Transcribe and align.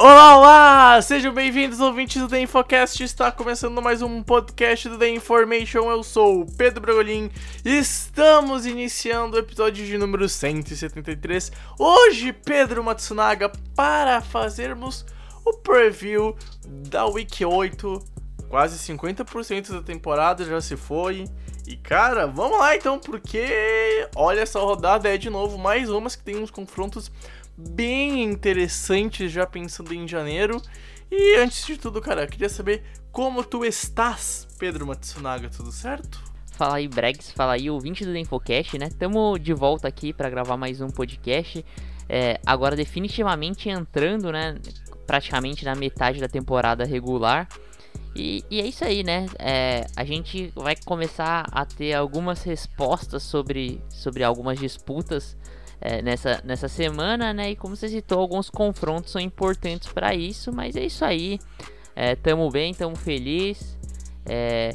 Olá, 0.00 0.36
olá! 0.38 1.02
Sejam 1.02 1.34
bem-vindos, 1.34 1.80
ouvintes 1.80 2.22
do 2.22 2.28
The 2.28 2.42
Infocast. 2.42 3.02
Está 3.02 3.32
começando 3.32 3.82
mais 3.82 4.00
um 4.00 4.22
podcast 4.22 4.88
do 4.88 4.96
The 4.96 5.08
Information. 5.08 5.90
Eu 5.90 6.04
sou 6.04 6.42
o 6.42 6.46
Pedro 6.46 6.80
Bragolin. 6.80 7.28
Estamos 7.64 8.64
iniciando 8.64 9.34
o 9.34 9.40
episódio 9.40 9.84
de 9.84 9.98
número 9.98 10.28
173. 10.28 11.50
Hoje, 11.76 12.32
Pedro 12.32 12.84
Matsunaga, 12.84 13.50
para 13.74 14.20
fazermos 14.20 15.04
o 15.44 15.52
preview 15.54 16.36
da 16.64 17.04
Week 17.06 17.44
8. 17.44 18.00
Quase 18.48 18.78
50% 18.78 19.72
da 19.72 19.82
temporada 19.82 20.44
já 20.44 20.60
se 20.60 20.76
foi. 20.76 21.24
E 21.66 21.76
cara, 21.76 22.26
vamos 22.26 22.58
lá 22.58 22.74
então, 22.74 22.98
porque 22.98 24.08
olha 24.16 24.40
essa 24.40 24.58
rodada 24.58 25.06
é 25.12 25.18
de 25.18 25.28
novo 25.28 25.58
mais 25.58 25.90
umas 25.90 26.16
que 26.16 26.22
tem 26.22 26.36
uns 26.36 26.50
confrontos 26.50 27.12
bem 27.58 28.22
interessantes 28.22 29.32
já 29.32 29.44
pensando 29.44 29.92
em 29.92 30.06
janeiro. 30.06 30.62
E 31.10 31.36
antes 31.36 31.66
de 31.66 31.76
tudo, 31.76 32.00
cara, 32.00 32.26
queria 32.26 32.48
saber 32.48 32.84
como 33.10 33.42
tu 33.42 33.64
estás, 33.64 34.46
Pedro 34.58 34.86
Matsunaga, 34.86 35.48
tudo 35.48 35.72
certo? 35.72 36.22
Fala 36.52 36.76
aí, 36.76 36.86
Bregs, 36.86 37.32
fala 37.32 37.54
aí, 37.54 37.70
ouvinte 37.70 38.04
do 38.04 38.16
Infocast, 38.16 38.78
né? 38.78 38.88
Tamo 38.90 39.38
de 39.38 39.52
volta 39.52 39.88
aqui 39.88 40.12
para 40.12 40.30
gravar 40.30 40.56
mais 40.56 40.80
um 40.80 40.88
podcast. 40.88 41.64
É, 42.08 42.40
agora 42.46 42.76
definitivamente 42.76 43.68
entrando, 43.68 44.30
né? 44.30 44.56
Praticamente 45.06 45.64
na 45.64 45.74
metade 45.74 46.20
da 46.20 46.28
temporada 46.28 46.84
regular. 46.84 47.48
E, 48.14 48.44
e 48.50 48.60
é 48.60 48.66
isso 48.66 48.84
aí, 48.84 49.02
né? 49.02 49.26
É, 49.38 49.86
a 49.96 50.04
gente 50.04 50.52
vai 50.54 50.74
começar 50.84 51.46
a 51.50 51.64
ter 51.64 51.94
algumas 51.94 52.42
respostas 52.42 53.22
sobre, 53.22 53.80
sobre 53.88 54.24
algumas 54.24 54.58
disputas 54.58 55.36
é, 55.80 56.02
nessa, 56.02 56.40
nessa 56.44 56.68
semana, 56.68 57.32
né? 57.32 57.50
E 57.50 57.56
como 57.56 57.76
você 57.76 57.88
citou, 57.88 58.20
alguns 58.20 58.50
confrontos 58.50 59.12
são 59.12 59.20
importantes 59.20 59.92
para 59.92 60.14
isso, 60.14 60.52
mas 60.52 60.76
é 60.76 60.84
isso 60.84 61.04
aí. 61.04 61.38
É, 61.94 62.14
tamo 62.14 62.50
bem, 62.50 62.74
tamo 62.74 62.96
feliz. 62.96 63.76
É, 64.26 64.74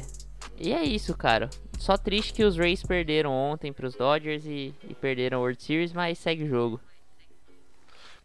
e 0.58 0.72
é 0.72 0.82
isso, 0.82 1.16
cara. 1.16 1.50
Só 1.78 1.96
triste 1.96 2.32
que 2.32 2.44
os 2.44 2.56
Rays 2.56 2.82
perderam 2.82 3.32
ontem 3.32 3.72
pros 3.72 3.94
Dodgers 3.94 4.46
e, 4.46 4.74
e 4.88 4.94
perderam 4.94 5.38
a 5.38 5.40
World 5.40 5.62
Series, 5.62 5.92
mas 5.92 6.18
segue 6.18 6.44
o 6.44 6.48
jogo. 6.48 6.80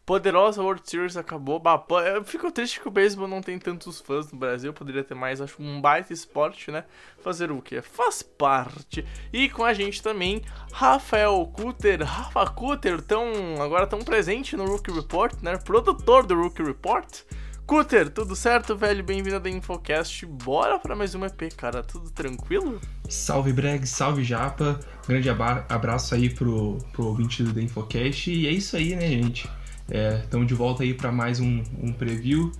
Poderosa 0.09 0.63
World 0.63 0.81
Series 0.89 1.15
acabou. 1.15 1.59
bah, 1.59 1.85
Eu 2.15 2.23
fico 2.23 2.51
triste 2.51 2.79
que 2.79 2.87
o 2.87 2.91
beisebol 2.91 3.27
não 3.27 3.41
tem 3.41 3.59
tantos 3.59 4.01
fãs 4.01 4.31
no 4.31 4.39
Brasil. 4.39 4.73
Poderia 4.73 5.03
ter 5.03 5.13
mais, 5.13 5.39
acho 5.39 5.61
um 5.61 5.79
baita 5.79 6.11
esporte, 6.11 6.71
né? 6.71 6.83
Fazer 7.21 7.51
o 7.51 7.61
quê? 7.61 7.79
Faz 7.79 8.23
parte. 8.23 9.05
E 9.31 9.47
com 9.49 9.63
a 9.63 9.71
gente 9.71 10.01
também, 10.01 10.41
Rafael 10.73 11.45
Kuter. 11.53 12.03
Rafa 12.03 12.43
Kuter, 12.47 13.03
tão, 13.03 13.61
agora 13.61 13.85
tão 13.85 13.99
presente 13.99 14.57
no 14.57 14.65
Rookie 14.65 14.91
Report, 14.91 15.39
né? 15.43 15.57
Produtor 15.57 16.25
do 16.25 16.33
Rookie 16.33 16.63
Report. 16.63 17.19
Kuter, 17.67 18.09
tudo 18.09 18.35
certo, 18.35 18.75
velho? 18.75 19.03
Bem-vindo 19.03 19.35
ao 19.35 19.47
Infocast. 19.47 20.25
Bora 20.25 20.79
pra 20.79 20.95
mais 20.95 21.13
um 21.13 21.23
EP, 21.23 21.53
cara. 21.55 21.83
Tudo 21.83 22.09
tranquilo? 22.09 22.81
Salve 23.07 23.53
Breg, 23.53 23.85
salve 23.85 24.23
Japa. 24.23 24.79
Grande 25.07 25.29
abraço 25.29 26.15
aí 26.15 26.31
pro, 26.31 26.79
pro 26.93 27.05
ouvinte 27.05 27.43
do 27.43 27.53
The 27.53 27.61
Infocast. 27.61 28.31
E 28.31 28.47
é 28.47 28.51
isso 28.51 28.75
aí, 28.75 28.95
né, 28.95 29.07
gente? 29.07 29.47
Estamos 29.91 30.47
de 30.47 30.53
volta 30.53 30.83
aí 30.83 30.93
para 30.93 31.11
mais 31.11 31.39
um, 31.39 31.63
um 31.81 31.91
preview. 31.93 32.51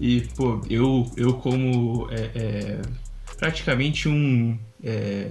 E, 0.00 0.22
pô, 0.36 0.60
eu, 0.70 1.10
eu 1.16 1.34
como 1.34 2.08
é, 2.10 2.30
é, 2.34 2.82
praticamente 3.36 4.08
um, 4.08 4.58
é, 4.82 5.30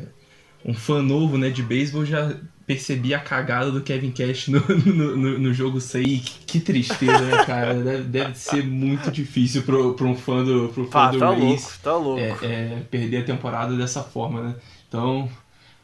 um 0.65 0.73
fã 0.73 1.01
novo 1.01 1.37
né, 1.37 1.49
de 1.49 1.63
beisebol, 1.63 2.05
já 2.05 2.35
percebi 2.65 3.13
a 3.13 3.19
cagada 3.19 3.71
do 3.71 3.81
Kevin 3.81 4.11
Cash 4.11 4.49
no, 4.49 4.59
no, 4.85 5.17
no- 5.17 5.39
no 5.39 5.53
jogo 5.53 5.79
6. 5.79 6.21
Que, 6.21 6.45
que 6.45 6.59
tristeza, 6.59 7.25
né, 7.25 7.39
cara? 7.39 7.73
Deve, 7.75 8.03
deve 8.03 8.35
ser 8.37 8.63
muito 8.65 9.09
difícil 9.11 9.63
pro 9.63 9.95
um 10.05 10.15
fã 10.15 10.43
do, 10.43 10.69
pro 10.69 10.85
fã 10.85 10.91
Pá, 10.91 11.09
do 11.09 11.19
tá 11.19 11.29
louco, 11.29 11.71
tá 11.81 11.95
louco. 11.95 12.19
é, 12.19 12.45
é, 12.45 12.81
perder 12.91 13.17
a 13.17 13.23
temporada 13.25 13.75
dessa 13.77 14.03
forma, 14.03 14.41
né? 14.41 14.55
Então, 14.87 15.29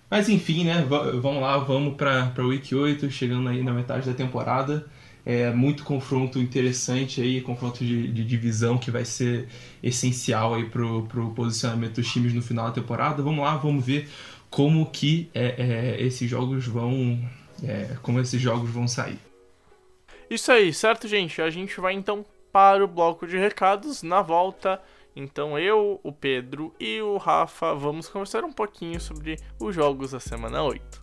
mas 0.10 0.30
enfim, 0.30 0.64
né? 0.66 0.84
Va- 0.84 1.12
vamos 1.12 1.42
lá, 1.42 1.58
vamos 1.58 1.96
para 1.96 2.28
para 2.28 2.46
Week 2.46 2.74
8, 2.76 3.10
chegando 3.12 3.50
aí 3.50 3.64
na 3.64 3.74
metade 3.74 4.08
da 4.10 4.14
temporada. 4.16 4.86
É 5.26 5.52
muito 5.52 5.84
confronto 5.86 6.38
interessante 6.38 7.22
aí, 7.22 7.40
confronto 7.40 7.84
de, 7.84 8.12
de 8.12 8.26
divisão 8.26 8.78
que 8.78 8.92
vai 8.92 9.06
ser 9.06 9.48
essencial 9.82 10.54
aí 10.54 10.66
pro, 10.66 11.04
pro 11.04 11.30
posicionamento 11.32 11.96
dos 11.96 12.12
times 12.12 12.34
no 12.34 12.42
final 12.42 12.66
da 12.66 12.74
temporada. 12.74 13.24
Vamos 13.24 13.44
lá, 13.44 13.56
vamos 13.56 13.86
ver 13.86 14.10
como 14.50 14.86
que 14.86 15.30
é, 15.34 15.56
é, 15.98 16.02
esses 16.02 16.30
jogos 16.30 16.68
vão, 16.68 17.20
é, 17.64 17.96
como 18.02 18.20
esses 18.20 18.42
jogos 18.42 18.70
vão 18.70 18.88
sair. 18.88 19.18
Isso 20.30 20.52
aí, 20.52 20.74
certo, 20.74 21.08
gente? 21.08 21.42
A 21.42 21.50
gente 21.50 21.80
vai 21.80 21.94
então 21.94 22.26
para 22.52 22.84
o 22.84 22.88
bloco 22.88 23.26
de 23.26 23.38
recados 23.38 24.04
na 24.04 24.22
volta. 24.22 24.82
Então 25.16 25.58
eu, 25.58 26.00
o 26.04 26.12
Pedro 26.12 26.74
e 26.80 27.02
o 27.02 27.18
Rafa 27.18 27.74
vamos 27.74 28.10
conversar 28.10 28.44
um 28.44 28.52
pouquinho 28.52 29.00
sobre 29.00 29.38
os 29.60 29.74
jogos 29.74 30.12
da 30.12 30.20
semana 30.20 30.64
8. 30.64 31.03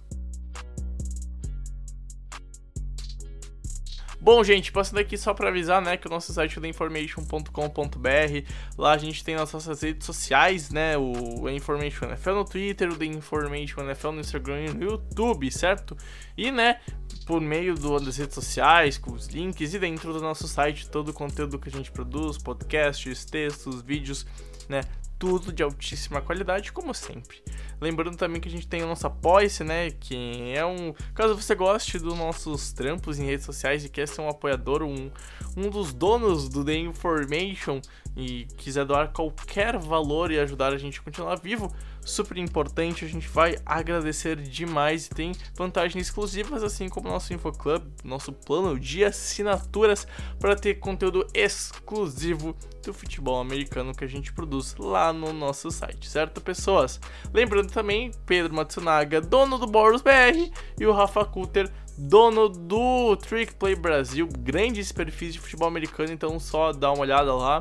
Bom, 4.22 4.44
gente, 4.44 4.70
passando 4.70 4.98
aqui 4.98 5.16
só 5.16 5.32
para 5.32 5.48
avisar, 5.48 5.80
né, 5.80 5.96
que 5.96 6.06
o 6.06 6.10
nosso 6.10 6.30
site 6.30 6.58
é 6.58 6.60
theinformation.com.br, 6.60 8.50
lá 8.76 8.92
a 8.92 8.98
gente 8.98 9.24
tem 9.24 9.34
nossas 9.34 9.80
redes 9.80 10.04
sociais, 10.04 10.68
né, 10.70 10.98
o 10.98 11.48
Information 11.48 12.04
NFL 12.04 12.32
no 12.32 12.44
Twitter, 12.44 12.90
o 12.90 12.96
The 12.96 13.06
Information 13.06 13.80
NFL 13.80 14.10
no 14.10 14.20
Instagram 14.20 14.66
e 14.66 14.74
no 14.74 14.84
YouTube, 14.84 15.50
certo? 15.50 15.96
E, 16.36 16.50
né, 16.50 16.80
por 17.24 17.40
meio 17.40 17.74
do, 17.74 17.98
das 17.98 18.18
redes 18.18 18.34
sociais, 18.34 18.98
com 18.98 19.12
os 19.12 19.26
links 19.28 19.72
e 19.72 19.78
dentro 19.78 20.12
do 20.12 20.20
nosso 20.20 20.46
site, 20.46 20.90
todo 20.90 21.08
o 21.08 21.14
conteúdo 21.14 21.58
que 21.58 21.70
a 21.70 21.72
gente 21.72 21.90
produz, 21.90 22.36
podcasts, 22.36 23.24
textos, 23.24 23.80
vídeos, 23.80 24.26
né, 24.68 24.82
tudo 25.20 25.52
de 25.52 25.62
altíssima 25.62 26.22
qualidade, 26.22 26.72
como 26.72 26.94
sempre. 26.94 27.42
Lembrando 27.78 28.16
também 28.16 28.40
que 28.40 28.48
a 28.48 28.50
gente 28.50 28.66
tem 28.66 28.82
o 28.82 28.86
nosso 28.86 29.06
Apoia-se, 29.06 29.62
né? 29.62 29.90
Que 29.90 30.54
é 30.54 30.64
um. 30.64 30.94
Caso 31.14 31.36
você 31.36 31.54
goste 31.54 31.98
dos 31.98 32.16
nossos 32.16 32.72
trampos 32.72 33.18
em 33.18 33.26
redes 33.26 33.44
sociais 33.44 33.84
e 33.84 33.90
quer 33.90 34.08
ser 34.08 34.22
um 34.22 34.28
apoiador, 34.30 34.82
um, 34.82 35.10
um 35.54 35.68
dos 35.68 35.92
donos 35.92 36.48
do 36.48 36.64
The 36.64 36.74
Information 36.74 37.82
e 38.16 38.46
quiser 38.56 38.86
doar 38.86 39.12
qualquer 39.12 39.78
valor 39.78 40.30
e 40.30 40.40
ajudar 40.40 40.72
a 40.72 40.78
gente 40.78 40.98
a 40.98 41.02
continuar 41.02 41.36
vivo, 41.36 41.70
super 42.04 42.36
importante, 42.38 43.04
a 43.04 43.08
gente 43.08 43.28
vai 43.28 43.56
agradecer 43.64 44.36
demais 44.36 45.06
e 45.06 45.10
tem 45.10 45.32
vantagens 45.54 46.06
exclusivas, 46.06 46.62
assim 46.62 46.88
como 46.88 47.08
nosso 47.08 47.32
InfoClub, 47.32 47.84
nosso 48.04 48.32
plano 48.32 48.78
de 48.78 49.04
assinaturas 49.04 50.06
para 50.38 50.56
ter 50.56 50.74
conteúdo 50.74 51.26
exclusivo 51.34 52.56
do 52.82 52.94
futebol 52.94 53.40
americano 53.40 53.94
que 53.94 54.04
a 54.04 54.08
gente 54.08 54.32
produz 54.32 54.74
lá 54.78 55.12
no 55.12 55.32
nosso 55.32 55.70
site, 55.70 56.08
certo, 56.08 56.40
pessoas? 56.40 57.00
Lembrando 57.32 57.70
também, 57.70 58.10
Pedro 58.26 58.54
Matsunaga, 58.54 59.20
dono 59.20 59.58
do 59.58 59.66
Boros 59.66 60.02
BR, 60.02 60.50
e 60.78 60.86
o 60.86 60.92
Rafa 60.92 61.24
Kuter, 61.24 61.70
dono 61.96 62.48
do 62.48 63.16
Trick 63.16 63.54
Play 63.54 63.74
Brasil, 63.74 64.26
grandes 64.38 64.90
perfis 64.90 65.34
de 65.34 65.40
futebol 65.40 65.68
americano, 65.68 66.12
então 66.12 66.38
só 66.40 66.72
dá 66.72 66.90
uma 66.90 67.02
olhada 67.02 67.34
lá. 67.34 67.60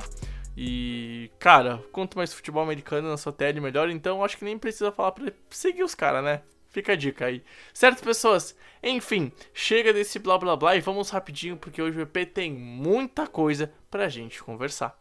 E, 0.61 1.31
cara, 1.39 1.81
quanto 1.89 2.17
mais 2.17 2.33
futebol 2.33 2.61
americano 2.61 3.07
na 3.07 3.15
sua 3.15 3.31
tele, 3.31 3.61
melhor. 3.61 3.89
Então, 3.89 4.21
acho 4.21 4.38
que 4.38 4.44
nem 4.44 4.57
precisa 4.57 4.91
falar 4.91 5.13
pra 5.13 5.31
seguir 5.50 5.83
os 5.83 5.95
caras, 5.95 6.21
né? 6.21 6.41
Fica 6.67 6.91
a 6.91 6.95
dica 6.97 7.27
aí. 7.27 7.41
Certo, 7.73 8.03
pessoas? 8.03 8.57
Enfim, 8.83 9.31
chega 9.53 9.94
desse 9.94 10.19
blá 10.19 10.38
blá 10.38 10.57
blá 10.57 10.75
e 10.75 10.81
vamos 10.81 11.11
rapidinho, 11.11 11.56
porque 11.56 11.81
hoje 11.81 11.97
o 11.97 12.01
EP 12.01 12.25
tem 12.33 12.51
muita 12.51 13.25
coisa 13.25 13.71
pra 13.89 14.09
gente 14.09 14.44
conversar. 14.44 14.97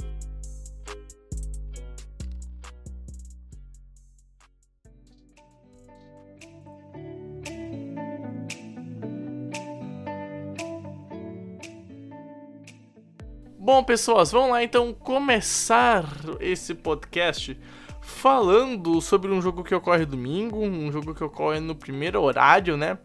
Bom, 13.70 13.84
pessoas, 13.84 14.32
vamos 14.32 14.48
lá 14.48 14.64
então 14.64 14.94
começar 14.94 16.02
esse 16.40 16.74
podcast 16.74 17.54
falando 18.00 18.98
sobre 19.02 19.30
um 19.30 19.42
jogo 19.42 19.62
que 19.62 19.74
ocorre 19.74 20.06
domingo, 20.06 20.58
um 20.58 20.90
jogo 20.90 21.14
que 21.14 21.22
ocorre 21.22 21.60
no 21.60 21.74
primeiro 21.74 22.22
horário, 22.22 22.78
né? 22.78 22.96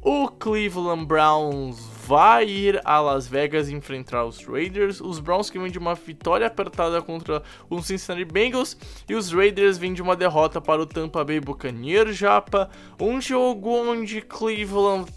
O 0.00 0.26
Cleveland 0.28 1.04
Browns 1.04 1.78
vai 2.06 2.48
ir 2.48 2.80
a 2.82 2.98
Las 2.98 3.28
Vegas 3.28 3.68
enfrentar 3.68 4.24
os 4.24 4.42
Raiders. 4.42 5.02
Os 5.02 5.20
Browns 5.20 5.50
que 5.50 5.58
vêm 5.58 5.70
de 5.70 5.78
uma 5.78 5.94
vitória 5.94 6.46
apertada 6.46 7.02
contra 7.02 7.42
os 7.68 7.86
Cincinnati 7.86 8.24
Bengals 8.24 8.78
e 9.06 9.14
os 9.14 9.30
Raiders 9.30 9.76
vêm 9.76 9.92
de 9.92 10.00
uma 10.00 10.16
derrota 10.16 10.62
para 10.62 10.80
o 10.80 10.86
Tampa 10.86 11.22
Bay 11.22 11.40
Buccaneers 11.40 12.16
Japa. 12.16 12.70
Um 12.98 13.20
jogo 13.20 13.68
onde 13.68 14.22
Cleveland 14.22 15.12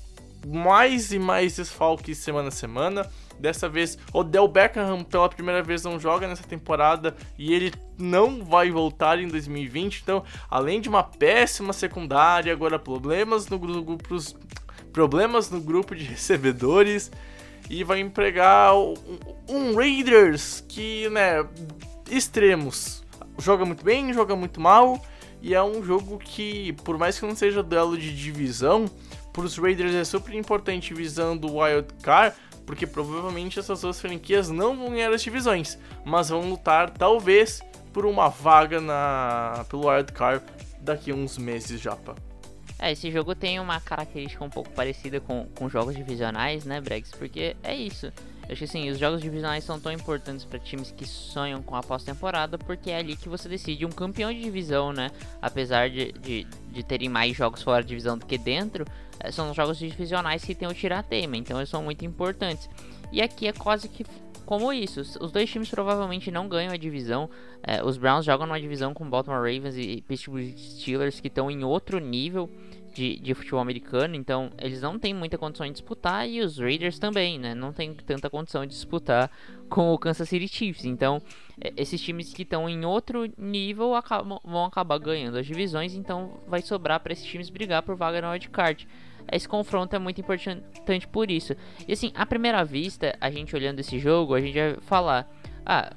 mais 0.45 1.13
e 1.13 1.19
mais 1.19 1.55
desfalques 1.55 2.17
semana 2.17 2.49
a 2.49 2.51
semana. 2.51 3.09
Dessa 3.43 3.67
vez, 3.67 3.97
Odell 4.13 4.47
Beckham 4.47 5.03
pela 5.03 5.27
primeira 5.27 5.61
vez 5.61 5.83
não 5.83 5.99
joga 5.99 6.29
nessa 6.29 6.43
temporada 6.43 7.13
e 7.37 7.53
ele 7.53 7.73
não 7.97 8.41
vai 8.41 8.71
voltar 8.71 9.19
em 9.19 9.27
2020. 9.27 9.99
Então, 10.01 10.23
além 10.49 10.79
de 10.79 10.87
uma 10.87 11.03
péssima 11.03 11.73
secundária, 11.73 12.53
agora 12.53 12.79
problemas 12.79 13.49
no 13.49 13.59
grupo, 13.59 13.97
problemas 14.93 15.51
no 15.51 15.59
grupo 15.59 15.93
de 15.93 16.05
recebedores 16.07 17.11
e 17.69 17.83
vai 17.83 17.99
empregar 17.99 18.77
um, 18.77 18.93
um 19.49 19.75
Raiders 19.75 20.63
que, 20.65 21.09
né, 21.09 21.45
extremos. 22.09 23.03
Joga 23.37 23.65
muito 23.65 23.83
bem, 23.83 24.13
joga 24.13 24.37
muito 24.37 24.61
mal 24.61 25.05
e 25.41 25.53
é 25.53 25.61
um 25.61 25.83
jogo 25.83 26.17
que, 26.17 26.71
por 26.85 26.97
mais 26.97 27.19
que 27.19 27.25
não 27.25 27.35
seja 27.35 27.61
duelo 27.61 27.97
de 27.97 28.15
divisão, 28.15 28.85
para 29.33 29.43
os 29.43 29.57
Raiders 29.57 29.93
é 29.93 30.05
super 30.05 30.33
importante 30.33 30.93
visando 30.93 31.49
o 31.49 31.61
Wild 31.61 31.87
Card, 32.01 32.33
porque 32.65 32.87
provavelmente 32.87 33.59
essas 33.59 33.81
duas 33.81 33.99
franquias 33.99 34.49
não 34.49 34.75
vão 34.75 34.89
ganhar 34.91 35.11
as 35.13 35.21
divisões, 35.21 35.77
mas 36.05 36.29
vão 36.29 36.49
lutar 36.49 36.89
talvez 36.89 37.61
por 37.91 38.05
uma 38.05 38.29
vaga 38.29 38.81
na 38.81 39.65
pelo 39.69 39.87
Wild 39.87 40.11
Card 40.11 40.43
daqui 40.79 41.11
a 41.11 41.15
uns 41.15 41.37
meses 41.37 41.79
já. 41.79 41.95
Pá. 41.95 42.15
É, 42.79 42.91
esse 42.91 43.09
jogo 43.11 43.33
tem 43.33 43.59
uma 43.59 43.79
característica 43.79 44.43
um 44.43 44.49
pouco 44.49 44.69
parecida 44.71 45.19
com, 45.21 45.47
com 45.55 45.69
jogos 45.69 45.95
divisionais, 45.95 46.65
né, 46.65 46.81
Bregs? 46.81 47.11
Porque 47.11 47.55
é 47.63 47.75
isso. 47.75 48.11
Acho 48.49 48.57
que 48.57 48.63
assim, 48.65 48.89
os 48.89 48.99
jogos 48.99 49.21
divisionais 49.21 49.63
são 49.63 49.79
tão 49.79 49.91
importantes 49.91 50.43
para 50.43 50.59
times 50.59 50.91
que 50.91 51.05
sonham 51.05 51.61
com 51.61 51.75
a 51.75 51.81
pós-temporada, 51.81 52.57
porque 52.57 52.91
é 52.91 52.97
ali 52.97 53.15
que 53.15 53.29
você 53.29 53.47
decide 53.47 53.85
um 53.85 53.89
campeão 53.89 54.33
de 54.33 54.41
divisão, 54.41 54.91
né? 54.91 55.11
Apesar 55.41 55.89
de, 55.89 56.11
de, 56.13 56.45
de 56.71 56.83
terem 56.83 57.09
mais 57.09 57.35
jogos 57.35 57.61
fora 57.61 57.81
de 57.81 57.89
divisão 57.89 58.17
do 58.17 58.25
que 58.25 58.37
dentro, 58.37 58.85
é, 59.19 59.31
são 59.31 59.49
os 59.49 59.55
jogos 59.55 59.77
divisionais 59.77 60.43
que 60.43 60.53
tem 60.53 60.67
o 60.67 60.73
tiratema, 60.73 61.37
então 61.37 61.57
eles 61.57 61.69
são 61.69 61.81
muito 61.81 62.03
importantes. 62.05 62.69
E 63.11 63.21
aqui 63.21 63.47
é 63.47 63.53
quase 63.53 63.87
que 63.87 64.05
como 64.45 64.71
isso. 64.71 65.01
Os 65.01 65.31
dois 65.31 65.49
times 65.49 65.69
provavelmente 65.69 66.31
não 66.31 66.47
ganham 66.47 66.73
a 66.73 66.77
divisão. 66.77 67.29
É, 67.61 67.83
os 67.83 67.97
Browns 67.97 68.25
jogam 68.25 68.45
numa 68.45 68.59
divisão 68.59 68.93
com 68.93 69.09
Baltimore 69.09 69.39
Ravens 69.39 69.77
e 69.77 70.01
Pittsburgh 70.01 70.55
Steelers 70.57 71.19
que 71.19 71.27
estão 71.27 71.49
em 71.49 71.63
outro 71.63 71.99
nível 71.99 72.49
de, 72.93 73.17
de 73.19 73.33
futebol 73.33 73.59
americano, 73.59 74.15
então 74.15 74.51
eles 74.59 74.81
não 74.81 74.99
têm 74.99 75.13
muita 75.13 75.37
condição 75.37 75.65
de 75.65 75.73
disputar 75.73 76.29
e 76.29 76.41
os 76.41 76.59
Raiders 76.59 76.99
também, 76.99 77.39
né? 77.39 77.55
Não 77.55 77.73
tem 77.73 77.93
tanta 77.93 78.29
condição 78.29 78.65
de 78.65 78.73
disputar 78.73 79.31
com 79.69 79.93
o 79.93 79.97
Kansas 79.97 80.29
City 80.29 80.47
Chiefs. 80.47 80.85
Então, 80.85 81.21
é, 81.59 81.73
esses 81.75 81.99
times 81.99 82.31
que 82.33 82.43
estão 82.43 82.69
em 82.69 82.85
outro 82.85 83.29
nível 83.37 83.95
acabam, 83.95 84.39
vão 84.43 84.65
acabar 84.65 84.99
ganhando 84.99 85.37
as 85.37 85.45
divisões, 85.45 85.95
então 85.95 86.39
vai 86.47 86.61
sobrar 86.61 86.99
para 86.99 87.13
esses 87.13 87.25
times 87.25 87.49
brigar 87.49 87.81
por 87.81 87.95
vaga 87.95 88.21
na 88.21 88.31
wildcard. 88.31 88.87
Esse 89.31 89.47
confronto 89.47 89.95
é 89.95 89.99
muito 89.99 90.21
importante 90.21 91.07
por 91.07 91.29
isso. 91.31 91.55
E 91.87 91.93
assim, 91.93 92.11
à 92.15 92.25
primeira 92.25 92.63
vista, 92.63 93.15
a 93.19 93.29
gente 93.29 93.55
olhando 93.55 93.79
esse 93.79 93.97
jogo, 93.99 94.33
a 94.33 94.41
gente 94.41 94.53
vai 94.53 94.77
falar: 94.81 95.29
ah, 95.65 95.91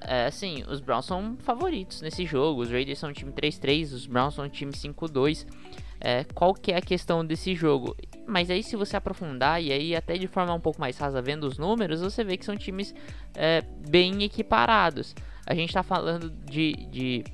é, 0.00 0.26
assim, 0.26 0.64
os 0.68 0.80
Browns 0.80 1.06
são 1.06 1.36
favoritos 1.40 2.00
nesse 2.02 2.24
jogo. 2.24 2.62
Os 2.62 2.70
Raiders 2.70 2.98
são 2.98 3.10
um 3.10 3.12
time 3.12 3.32
3-3, 3.32 3.92
os 3.92 4.06
Browns 4.06 4.34
são 4.34 4.44
um 4.44 4.48
time 4.48 4.72
5-2 4.72 5.46
é, 6.00 6.24
qual 6.34 6.54
que 6.54 6.72
é 6.72 6.76
a 6.76 6.82
questão 6.82 7.24
desse 7.24 7.54
jogo. 7.54 7.96
Mas 8.26 8.50
aí 8.50 8.62
se 8.62 8.76
você 8.76 8.96
aprofundar 8.96 9.62
e 9.62 9.72
aí 9.72 9.96
até 9.96 10.16
de 10.16 10.26
forma 10.26 10.54
um 10.54 10.60
pouco 10.60 10.80
mais 10.80 10.96
rasa 10.98 11.20
vendo 11.20 11.44
os 11.44 11.58
números, 11.58 12.00
você 12.00 12.22
vê 12.22 12.36
que 12.36 12.44
são 12.44 12.56
times 12.56 12.94
é, 13.34 13.62
bem 13.88 14.22
equiparados. 14.22 15.14
A 15.46 15.54
gente 15.54 15.70
está 15.70 15.82
falando 15.82 16.30
de, 16.30 16.72
de, 16.90 17.24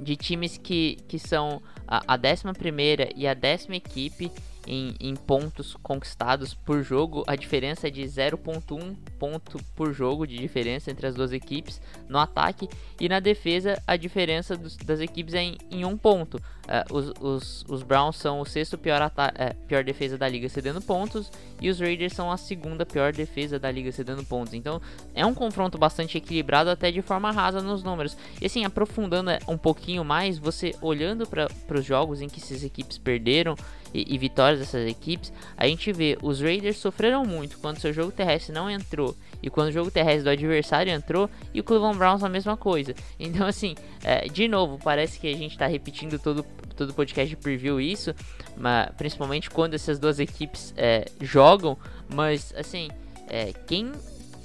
de, 0.00 0.16
times 0.16 0.58
que, 0.58 0.96
que 1.06 1.18
são 1.18 1.62
a, 1.86 2.14
a 2.14 2.16
11 2.16 3.14
e 3.16 3.26
a 3.26 3.34
décima 3.34 3.76
equipe 3.76 4.30
em, 4.68 4.94
em, 5.00 5.16
pontos 5.16 5.74
conquistados 5.82 6.52
por 6.52 6.82
jogo, 6.82 7.24
a 7.26 7.34
diferença 7.34 7.88
é 7.88 7.90
de 7.90 8.02
0.1 8.02 8.94
ponto 9.18 9.58
por 9.74 9.92
jogo 9.92 10.26
de 10.26 10.36
diferença 10.36 10.90
entre 10.90 11.06
as 11.06 11.14
duas 11.14 11.32
equipes 11.32 11.80
no 12.08 12.18
ataque 12.18 12.68
e 13.00 13.08
na 13.08 13.18
defesa 13.18 13.82
a 13.86 13.96
diferença 13.96 14.56
dos, 14.56 14.76
das 14.76 15.00
equipes 15.00 15.34
é 15.34 15.42
em, 15.42 15.58
em 15.70 15.84
um 15.84 15.96
ponto. 15.96 16.36
Uh, 16.68 16.94
os, 16.94 17.12
os, 17.18 17.64
os, 17.66 17.82
Browns 17.82 18.16
são 18.16 18.40
o 18.40 18.44
sexto 18.44 18.76
pior, 18.76 19.00
uh, 19.00 19.66
pior 19.66 19.82
defesa 19.82 20.18
da 20.18 20.28
liga 20.28 20.50
cedendo 20.50 20.82
pontos 20.82 21.32
e 21.62 21.70
os 21.70 21.80
Raiders 21.80 22.12
são 22.12 22.30
a 22.30 22.36
segunda 22.36 22.84
pior 22.84 23.10
defesa 23.10 23.58
da 23.58 23.70
liga 23.70 23.90
cedendo 23.90 24.22
pontos. 24.22 24.52
Então 24.52 24.80
é 25.14 25.24
um 25.24 25.32
confronto 25.32 25.78
bastante 25.78 26.18
equilibrado 26.18 26.68
até 26.68 26.92
de 26.92 27.00
forma 27.00 27.32
rasa 27.32 27.62
nos 27.62 27.82
números. 27.82 28.18
E 28.38 28.44
assim, 28.44 28.66
aprofundando 28.66 29.30
um 29.48 29.56
pouquinho 29.56 30.04
mais, 30.04 30.38
você 30.38 30.74
olhando 30.82 31.26
para 31.26 31.48
os 31.74 31.84
jogos 31.84 32.20
em 32.20 32.28
que 32.28 32.38
essas 32.38 32.62
equipes 32.62 32.98
perderam 32.98 33.56
e, 33.92 34.14
e, 34.14 34.18
vitórias 34.18 34.60
dessas 34.60 34.86
equipes, 34.88 35.32
a 35.56 35.66
gente 35.66 35.92
vê 35.92 36.18
os 36.22 36.40
Raiders 36.40 36.76
sofreram 36.76 37.24
muito 37.24 37.58
quando 37.58 37.80
seu 37.80 37.92
jogo 37.92 38.12
terrestre 38.12 38.52
não 38.52 38.70
entrou 38.70 39.16
e 39.42 39.48
quando 39.48 39.68
o 39.68 39.72
jogo 39.72 39.90
terrestre 39.90 40.24
do 40.24 40.30
adversário 40.30 40.92
entrou 40.92 41.30
e 41.52 41.60
o 41.60 41.64
Cleveland 41.64 41.98
Browns 41.98 42.22
a 42.22 42.28
mesma 42.28 42.56
coisa. 42.56 42.94
Então 43.18 43.46
assim, 43.46 43.74
é, 44.04 44.26
de 44.28 44.48
novo, 44.48 44.78
parece 44.82 45.18
que 45.18 45.26
a 45.28 45.36
gente 45.36 45.52
está 45.52 45.66
repetindo 45.66 46.18
todo 46.18 46.44
todo 46.76 46.94
podcast 46.94 47.28
de 47.28 47.36
preview 47.36 47.80
isso, 47.80 48.14
mas 48.56 48.90
principalmente 48.96 49.50
quando 49.50 49.74
essas 49.74 49.98
duas 49.98 50.20
equipes 50.20 50.72
é, 50.76 51.06
jogam, 51.20 51.76
mas 52.08 52.54
assim, 52.56 52.88
é, 53.28 53.52
quem 53.66 53.92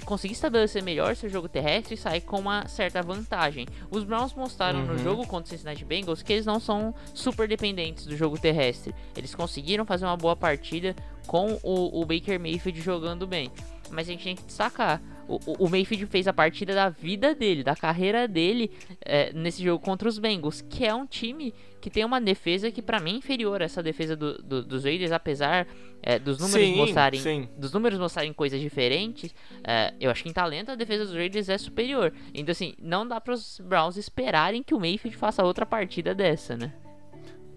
conseguir 0.04 0.34
estabelecer 0.34 0.82
melhor 0.82 1.16
seu 1.16 1.28
jogo 1.28 1.48
terrestre 1.48 1.94
e 1.94 1.98
sair 1.98 2.20
com 2.20 2.38
uma 2.38 2.66
certa 2.68 3.02
vantagem. 3.02 3.66
Os 3.90 4.04
Browns 4.04 4.34
mostraram 4.34 4.80
uhum. 4.80 4.86
no 4.86 4.98
jogo 4.98 5.26
contra 5.26 5.46
o 5.46 5.56
Cincinnati 5.56 5.84
Bengals 5.84 6.22
que 6.22 6.32
eles 6.32 6.46
não 6.46 6.60
são 6.60 6.94
super 7.12 7.48
dependentes 7.48 8.06
do 8.06 8.16
jogo 8.16 8.38
terrestre. 8.38 8.94
Eles 9.16 9.34
conseguiram 9.34 9.84
fazer 9.84 10.04
uma 10.04 10.16
boa 10.16 10.36
partida 10.36 10.94
com 11.26 11.58
o, 11.62 12.00
o 12.00 12.04
Baker 12.04 12.38
Mayfield 12.38 12.80
jogando 12.80 13.26
bem. 13.26 13.50
Mas 13.90 14.08
a 14.08 14.12
gente 14.12 14.24
tem 14.24 14.36
que 14.36 14.44
destacar 14.44 15.00
o, 15.28 15.64
o 15.64 15.68
Mayfield 15.68 16.06
fez 16.06 16.28
a 16.28 16.32
partida 16.32 16.74
da 16.74 16.88
vida 16.88 17.34
dele, 17.34 17.62
da 17.62 17.74
carreira 17.74 18.28
dele 18.28 18.70
é, 19.00 19.32
nesse 19.32 19.62
jogo 19.62 19.84
contra 19.84 20.08
os 20.08 20.18
Bengals, 20.18 20.60
que 20.60 20.84
é 20.84 20.94
um 20.94 21.06
time 21.06 21.54
que 21.80 21.90
tem 21.90 22.04
uma 22.04 22.20
defesa 22.20 22.70
que 22.70 22.80
para 22.80 22.98
mim 22.98 23.14
é 23.14 23.16
inferior 23.16 23.60
a 23.60 23.64
essa 23.66 23.82
defesa 23.82 24.16
do, 24.16 24.42
do, 24.42 24.64
dos 24.64 24.84
Raiders, 24.84 25.12
apesar 25.12 25.66
é, 26.02 26.18
dos 26.18 26.38
números 26.38 26.66
sim, 26.66 26.76
mostrarem 26.76 27.20
sim. 27.20 27.48
dos 27.58 27.72
números 27.72 27.98
mostrarem 27.98 28.32
coisas 28.32 28.60
diferentes. 28.60 29.34
É, 29.62 29.92
eu 30.00 30.10
acho 30.10 30.22
que 30.22 30.28
em 30.28 30.32
talento 30.32 30.70
a 30.70 30.74
defesa 30.74 31.04
dos 31.04 31.14
Raiders 31.14 31.48
é 31.48 31.58
superior. 31.58 32.12
Então 32.32 32.52
assim, 32.52 32.74
não 32.78 33.06
dá 33.06 33.20
para 33.20 33.34
os 33.34 33.60
Browns 33.60 33.96
esperarem 33.96 34.62
que 34.62 34.74
o 34.74 34.80
Mayfield 34.80 35.16
faça 35.16 35.44
outra 35.44 35.66
partida 35.66 36.14
dessa, 36.14 36.56
né? 36.56 36.72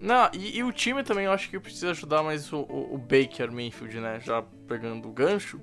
Não, 0.00 0.30
e, 0.32 0.58
e, 0.58 0.62
o 0.62 0.72
time 0.72 1.02
também 1.02 1.24
eu 1.24 1.32
acho 1.32 1.50
que 1.50 1.58
precisa 1.58 1.90
ajudar 1.90 2.22
mais 2.22 2.52
o, 2.52 2.58
o, 2.60 2.94
o 2.94 2.98
Baker 2.98 3.50
Mayfield, 3.50 3.98
né? 3.98 4.20
Já 4.20 4.42
pegando 4.68 5.08
o 5.08 5.12
gancho. 5.12 5.60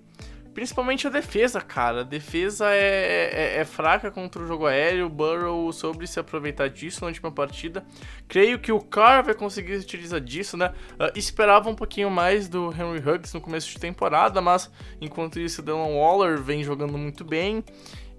Principalmente 0.55 1.05
a 1.05 1.09
defesa, 1.09 1.59
cara. 1.59 1.99
A 1.99 2.03
defesa 2.03 2.73
é, 2.73 3.57
é, 3.57 3.57
é, 3.59 3.65
fraca 3.65 4.09
contra 4.09 4.41
o 4.41 4.47
jogo 4.47 4.65
aéreo. 4.65 5.07
O 5.07 5.09
Burrow 5.09 5.69
soube 5.73 6.07
se 6.07 6.17
aproveitar 6.17 6.69
disso 6.69 7.01
na 7.01 7.07
última 7.07 7.29
partida. 7.29 7.85
Creio 8.25 8.57
que 8.57 8.71
o 8.71 8.79
Carr 8.79 9.25
vai 9.25 9.33
conseguir 9.33 9.77
se 9.77 9.83
utilizar 9.83 10.21
disso, 10.21 10.55
né? 10.55 10.73
Uh, 10.93 11.11
esperava 11.19 11.69
um 11.69 11.75
pouquinho 11.75 12.09
mais 12.09 12.47
do 12.47 12.71
Henry 12.71 12.99
Huggs 12.99 13.33
no 13.33 13.41
começo 13.41 13.69
de 13.69 13.77
temporada, 13.77 14.39
mas 14.39 14.71
enquanto 15.01 15.41
isso, 15.41 15.61
o 15.61 15.65
Dylan 15.65 15.93
Waller 15.93 16.41
vem 16.41 16.63
jogando 16.63 16.97
muito 16.97 17.25
bem. 17.25 17.61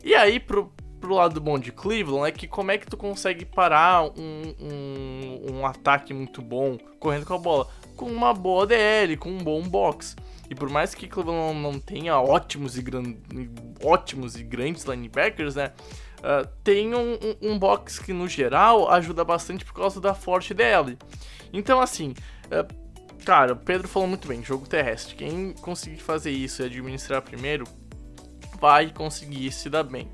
E 0.04 0.14
aí, 0.14 0.38
pro, 0.38 0.70
pro 1.00 1.14
lado 1.14 1.40
bom 1.40 1.58
de 1.58 1.72
Cleveland, 1.72 2.28
é 2.28 2.32
que 2.32 2.46
como 2.46 2.70
é 2.70 2.76
que 2.76 2.86
tu 2.86 2.98
consegue 2.98 3.46
parar 3.46 4.02
um, 4.04 4.54
um, 4.60 5.54
um 5.54 5.66
ataque 5.66 6.12
muito 6.12 6.42
bom 6.42 6.76
correndo 7.00 7.24
com 7.24 7.32
a 7.32 7.38
bola? 7.38 7.66
Com 7.96 8.10
uma 8.10 8.34
boa 8.34 8.66
DL, 8.66 9.16
com 9.16 9.30
um 9.30 9.38
bom 9.38 9.62
box. 9.62 10.14
E 10.48 10.54
por 10.54 10.70
mais 10.70 10.94
que 10.94 11.08
Cleveland 11.08 11.60
não 11.60 11.78
tenha 11.78 12.18
ótimos 12.18 12.76
e, 12.76 12.82
gran... 12.82 13.14
ótimos 13.82 14.36
e 14.36 14.42
grandes 14.42 14.84
linebackers, 14.84 15.54
né? 15.54 15.72
Uh, 16.18 16.48
tem 16.64 16.94
um, 16.94 17.18
um, 17.42 17.58
box 17.58 17.98
que 17.98 18.12
no 18.12 18.26
geral 18.26 18.90
ajuda 18.90 19.22
bastante 19.24 19.64
por 19.64 19.74
causa 19.74 20.00
da 20.00 20.14
forte 20.14 20.54
DL. 20.54 20.96
Então, 21.52 21.80
assim, 21.80 22.14
uh, 22.46 23.24
cara, 23.24 23.52
o 23.52 23.56
Pedro 23.56 23.86
falou 23.86 24.08
muito 24.08 24.26
bem: 24.26 24.42
jogo 24.42 24.66
terrestre. 24.66 25.14
Quem 25.14 25.52
conseguir 25.52 25.98
fazer 25.98 26.30
isso 26.30 26.62
e 26.62 26.66
administrar 26.66 27.22
primeiro 27.22 27.64
vai 28.60 28.90
conseguir 28.90 29.52
se 29.52 29.68
dar 29.68 29.82
bem. 29.82 30.10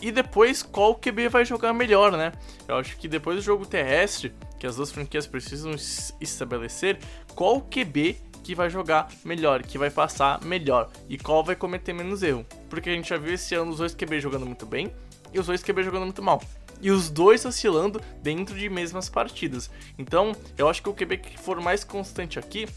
E 0.00 0.12
depois, 0.12 0.62
qual 0.62 0.94
QB 0.94 1.28
vai 1.28 1.44
jogar 1.44 1.72
melhor, 1.72 2.12
né? 2.12 2.32
Eu 2.68 2.76
acho 2.76 2.96
que 2.98 3.08
depois 3.08 3.36
do 3.36 3.42
jogo 3.42 3.64
terrestre, 3.64 4.34
que 4.58 4.66
as 4.66 4.76
duas 4.76 4.92
franquias 4.92 5.26
precisam 5.26 5.72
estabelecer, 6.20 6.98
qual 7.34 7.62
QB 7.62 8.16
que 8.46 8.54
vai 8.54 8.70
jogar 8.70 9.08
melhor, 9.24 9.60
que 9.64 9.76
vai 9.76 9.90
passar 9.90 10.40
melhor 10.44 10.88
e 11.08 11.18
qual 11.18 11.42
vai 11.42 11.56
cometer 11.56 11.92
menos 11.92 12.22
erro. 12.22 12.46
Porque 12.70 12.88
a 12.88 12.92
gente 12.92 13.08
já 13.08 13.16
viu 13.16 13.34
esse 13.34 13.56
ano 13.56 13.72
os 13.72 13.78
dois 13.78 13.92
QB 13.92 14.20
jogando 14.20 14.46
muito 14.46 14.64
bem 14.64 14.92
e 15.34 15.40
os 15.40 15.46
dois 15.46 15.64
QB 15.64 15.82
jogando 15.82 16.04
muito 16.04 16.22
mal. 16.22 16.40
E 16.80 16.92
os 16.92 17.10
dois 17.10 17.44
oscilando 17.44 18.00
dentro 18.22 18.56
de 18.56 18.68
mesmas 18.68 19.08
partidas. 19.08 19.68
Então, 19.98 20.30
eu 20.56 20.68
acho 20.68 20.80
que 20.80 20.88
o 20.88 20.94
QB 20.94 21.16
que 21.16 21.36
for 21.36 21.60
mais 21.60 21.82
constante 21.82 22.38
aqui 22.38 22.68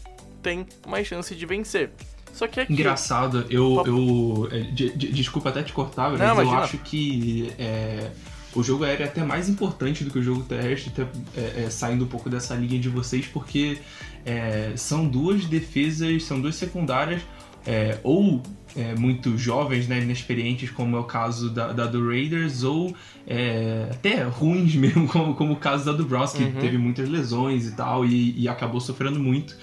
tem 0.42 0.66
mais 0.88 1.06
chance 1.06 1.32
de 1.36 1.46
vencer. 1.46 1.92
Só 2.32 2.48
que 2.48 2.58
aqui. 2.58 2.72
Engraçado, 2.72 3.46
eu. 3.48 3.84
eu 3.86 4.48
é, 4.50 4.60
de, 4.72 4.90
de, 4.96 5.12
desculpa 5.12 5.50
até 5.50 5.62
te 5.62 5.72
cortar, 5.72 6.10
mas 6.10 6.18
Não, 6.18 6.28
eu 6.28 6.42
imagina. 6.42 6.62
acho 6.62 6.78
que 6.78 7.52
é, 7.58 8.10
o 8.54 8.62
jogo 8.62 8.84
aéreo 8.84 9.04
é 9.04 9.08
até 9.08 9.22
mais 9.22 9.48
importante 9.48 10.02
do 10.02 10.10
que 10.10 10.18
o 10.18 10.22
jogo 10.22 10.42
terrestre, 10.42 10.92
até, 10.92 11.02
é, 11.36 11.64
é, 11.64 11.70
saindo 11.70 12.04
um 12.04 12.08
pouco 12.08 12.28
dessa 12.28 12.54
linha 12.54 12.80
de 12.80 12.88
vocês, 12.88 13.26
porque 13.26 13.78
é, 14.24 14.72
são 14.76 15.06
duas 15.08 15.44
defesas, 15.44 16.24
são 16.24 16.40
duas 16.40 16.54
secundárias, 16.56 17.22
é, 17.66 17.98
ou 18.02 18.42
é, 18.76 18.94
muito 18.94 19.36
jovens, 19.36 19.86
né, 19.88 20.00
inexperientes, 20.00 20.70
como 20.70 20.96
é 20.96 21.00
o 21.00 21.04
caso 21.04 21.50
da, 21.50 21.72
da 21.72 21.86
do 21.86 22.06
Raiders, 22.06 22.62
ou 22.62 22.94
é, 23.26 23.88
até 23.90 24.22
ruins 24.22 24.74
mesmo, 24.76 25.06
como, 25.08 25.34
como 25.34 25.52
o 25.54 25.56
caso 25.56 25.84
da 25.84 25.92
do 25.92 26.04
Browns, 26.04 26.32
que 26.32 26.42
Uhum. 26.42 26.52
teve 26.52 26.78
muitas 26.78 27.08
lesões 27.08 27.66
e 27.66 27.72
tal, 27.72 28.04
e, 28.04 28.38
e 28.40 28.48
acabou 28.48 28.80
sofrendo 28.80 29.18
muito 29.20 29.56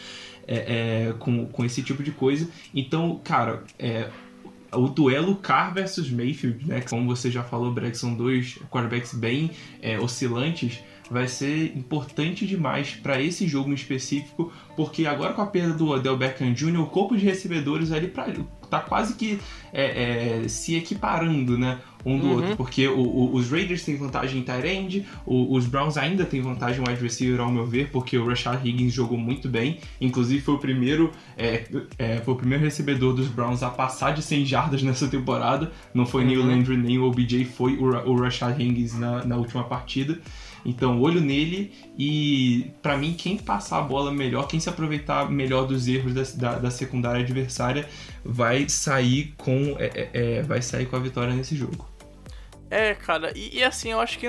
é, 0.48 1.08
é, 1.10 1.14
com, 1.20 1.46
com 1.48 1.66
esse 1.66 1.82
tipo 1.82 2.04
de 2.04 2.12
coisa. 2.12 2.48
Então, 2.74 3.20
cara, 3.24 3.64
é, 3.80 4.10
o 4.74 4.88
duelo 4.88 5.36
Carr 5.36 5.74
versus 5.74 6.10
Mayfield, 6.10 6.68
né? 6.68 6.82
Como 6.82 7.06
você 7.06 7.32
já 7.32 7.44
falou, 7.44 7.72
Breg, 7.72 7.98
são 7.98 8.14
dois 8.14 8.60
quarterbacks 8.70 9.14
bem 9.14 9.52
é, 9.82 10.00
oscilantes. 10.00 10.80
Vai 11.10 11.28
ser 11.28 11.72
importante 11.78 12.46
demais 12.46 12.92
para 12.92 13.22
esse 13.22 13.48
jogo 13.48 13.70
em 13.70 13.74
específico, 13.74 14.52
porque 14.76 15.06
agora 15.06 15.34
com 15.34 15.42
a 15.42 15.46
perda 15.48 15.74
do 15.74 15.88
Odell 15.90 16.18
Beckham 16.18 16.52
Jr., 16.54 16.82
o 16.82 16.88
corpo 16.88 17.16
de 17.16 17.24
recebedores 17.24 17.92
ali 17.94 18.08
pra, 18.08 18.28
tá 18.70 18.80
quase 18.82 19.16
que 19.16 19.40
é, 19.72 20.42
é, 20.44 20.48
se 20.50 20.76
equiparando, 20.76 21.58
né? 21.58 21.80
Um 22.06 22.20
do 22.20 22.28
Uhum. 22.28 22.36
outro, 22.36 22.58
porque 22.58 22.88
o- 22.88 23.00
o- 23.00 23.36
os 23.36 23.50
Raiders 23.50 23.84
têm 23.84 23.96
vantagem 23.98 24.40
em 24.40 24.44
tight 24.44 25.06
os 25.26 25.66
Browns 25.66 25.98
ainda 25.98 26.24
têm 26.26 26.42
vantagem 26.42 26.82
em 26.84 26.88
wide 26.90 27.02
receiver, 27.02 27.40
ao 27.42 27.52
meu 27.52 27.66
ver, 27.66 27.90
porque 27.92 28.18
o 28.18 28.26
Rashad 28.26 28.66
Higgins 28.66 28.94
jogou 28.94 29.18
muito 29.18 29.50
bem, 29.50 29.80
inclusive 30.00 30.42
foi 30.42 30.56
o 30.56 30.60
primeiro 30.60 31.12
é, 31.38 31.66
é, 31.98 32.18
foi 32.18 32.34
o 32.34 32.38
primeiro 32.38 32.64
recebedor 32.64 33.14
dos 33.14 33.28
Browns 33.28 33.64
a 33.64 33.70
passar 33.70 34.12
de 34.14 34.22
100 34.22 34.46
jardas 34.46 34.84
nessa 34.84 35.08
temporada, 35.08 35.72
não 35.94 36.06
foi 36.06 36.24
nem 36.24 36.38
o 36.38 36.42
Uhum. 36.42 36.48
Landry 36.48 36.78
nem 36.78 36.98
o 36.98 37.04
OBJ, 37.06 37.46
foi 37.46 37.76
o, 37.78 37.86
o 38.10 38.22
Rashad 38.22 38.58
Higgins 38.62 38.98
na, 38.98 39.26
na 39.26 39.36
última 39.38 39.64
partida. 39.64 40.20
Então, 40.66 41.02
olho 41.02 41.22
nele 41.22 41.72
e, 41.98 42.72
pra 42.82 42.98
mim, 42.98 43.14
quem 43.14 43.38
passar 43.38 43.80
a 43.80 43.82
bola 43.82 44.12
melhor, 44.12 44.48
quem 44.48 44.60
se 44.60 44.70
aproveitar 44.70 45.30
melhor 45.30 45.66
dos 45.66 45.88
erros 45.88 46.14
da, 46.14 46.24
da, 46.52 46.60
da 46.60 46.72
secundária 46.72 47.22
adversária, 47.22 47.88
vai 48.24 48.68
sair 48.68 49.34
com 49.38 49.76
é, 49.80 49.86
é, 49.86 50.10
é, 50.14 50.42
vai 50.44 50.62
sair 50.62 50.86
com 50.86 50.96
a 50.96 51.00
vitória 51.00 51.34
nesse 51.34 51.56
jogo. 51.56 51.88
É, 52.70 52.94
cara, 52.96 53.32
e, 53.36 53.60
e 53.60 53.64
assim, 53.64 53.92
eu 53.92 54.00
acho 54.00 54.20
que 54.20 54.28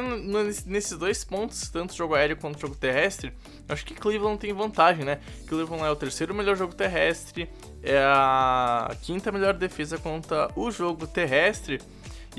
nesses 0.64 0.97
dois 0.97 1.25
pontos, 1.25 1.68
tanto 1.68 1.94
jogo 1.94 2.14
aéreo 2.14 2.37
quanto 2.37 2.61
jogo 2.61 2.76
terrestre, 2.76 3.32
eu 3.68 3.73
acho 3.73 3.85
que 3.85 3.94
Cleveland 3.94 4.38
tem 4.38 4.52
vantagem, 4.52 5.04
né? 5.04 5.18
Cleveland 5.49 5.85
é 5.85 5.90
o 5.90 5.97
terceiro 5.97 6.32
melhor 6.32 6.56
jogo 6.56 6.73
terrestre, 6.73 7.50
é 7.82 7.99
a 7.99 8.94
quinta 9.02 9.32
melhor 9.32 9.54
defesa 9.54 9.99
contra 9.99 10.49
o 10.54 10.70
jogo 10.70 11.04
terrestre, 11.06 11.80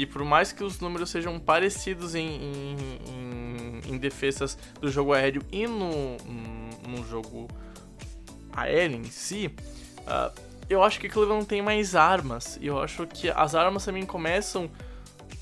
e 0.02 0.06
por 0.06 0.24
mais 0.24 0.52
que 0.54 0.64
os 0.64 0.80
números 0.80 1.10
sejam 1.10 1.38
parecidos 1.40 2.16
em, 2.16 2.26
em, 2.28 2.76
em- 3.10 3.82
em 3.94 3.98
defesas 3.98 4.58
do 4.80 4.90
jogo 4.90 5.12
aéreo 5.14 5.42
e 5.52 5.68
no, 5.68 6.16
no 6.88 7.06
jogo 7.06 7.48
aéreo 8.54 8.96
em 8.98 9.04
si, 9.06 9.54
ah, 10.08 10.32
eu 10.70 10.82
acho 10.84 11.00
que 11.00 11.10
Cleveland 11.10 11.46
tem 11.46 11.62
mais 11.62 11.96
armas, 11.96 12.58
e 12.62 12.68
eu 12.68 12.82
acho 12.82 13.06
que 13.08 13.30
as 13.30 13.56
armas 13.56 13.84
também 13.84 14.06
começam 14.06 14.70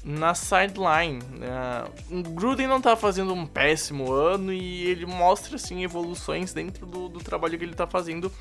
na 0.04 0.34
sideline. 0.34 1.20
né? 1.32 1.84
O 2.10 2.24
Gruden 2.24 2.68
não 2.68 2.80
tá 2.82 2.96
fazendo 2.96 3.34
um 3.34 3.46
péssimo 3.46 4.12
ano 4.12 4.54
e 4.54 4.86
ele 4.86 5.06
mostra 5.06 5.56
assim 5.56 5.84
evoluções 5.84 6.54
dentro 6.54 6.86
do, 6.86 7.10
do 7.10 7.20
trabalho 7.20 7.58
que 7.58 7.63
ele 7.66 7.75
tá 7.75 7.86
fazendo 7.88 8.32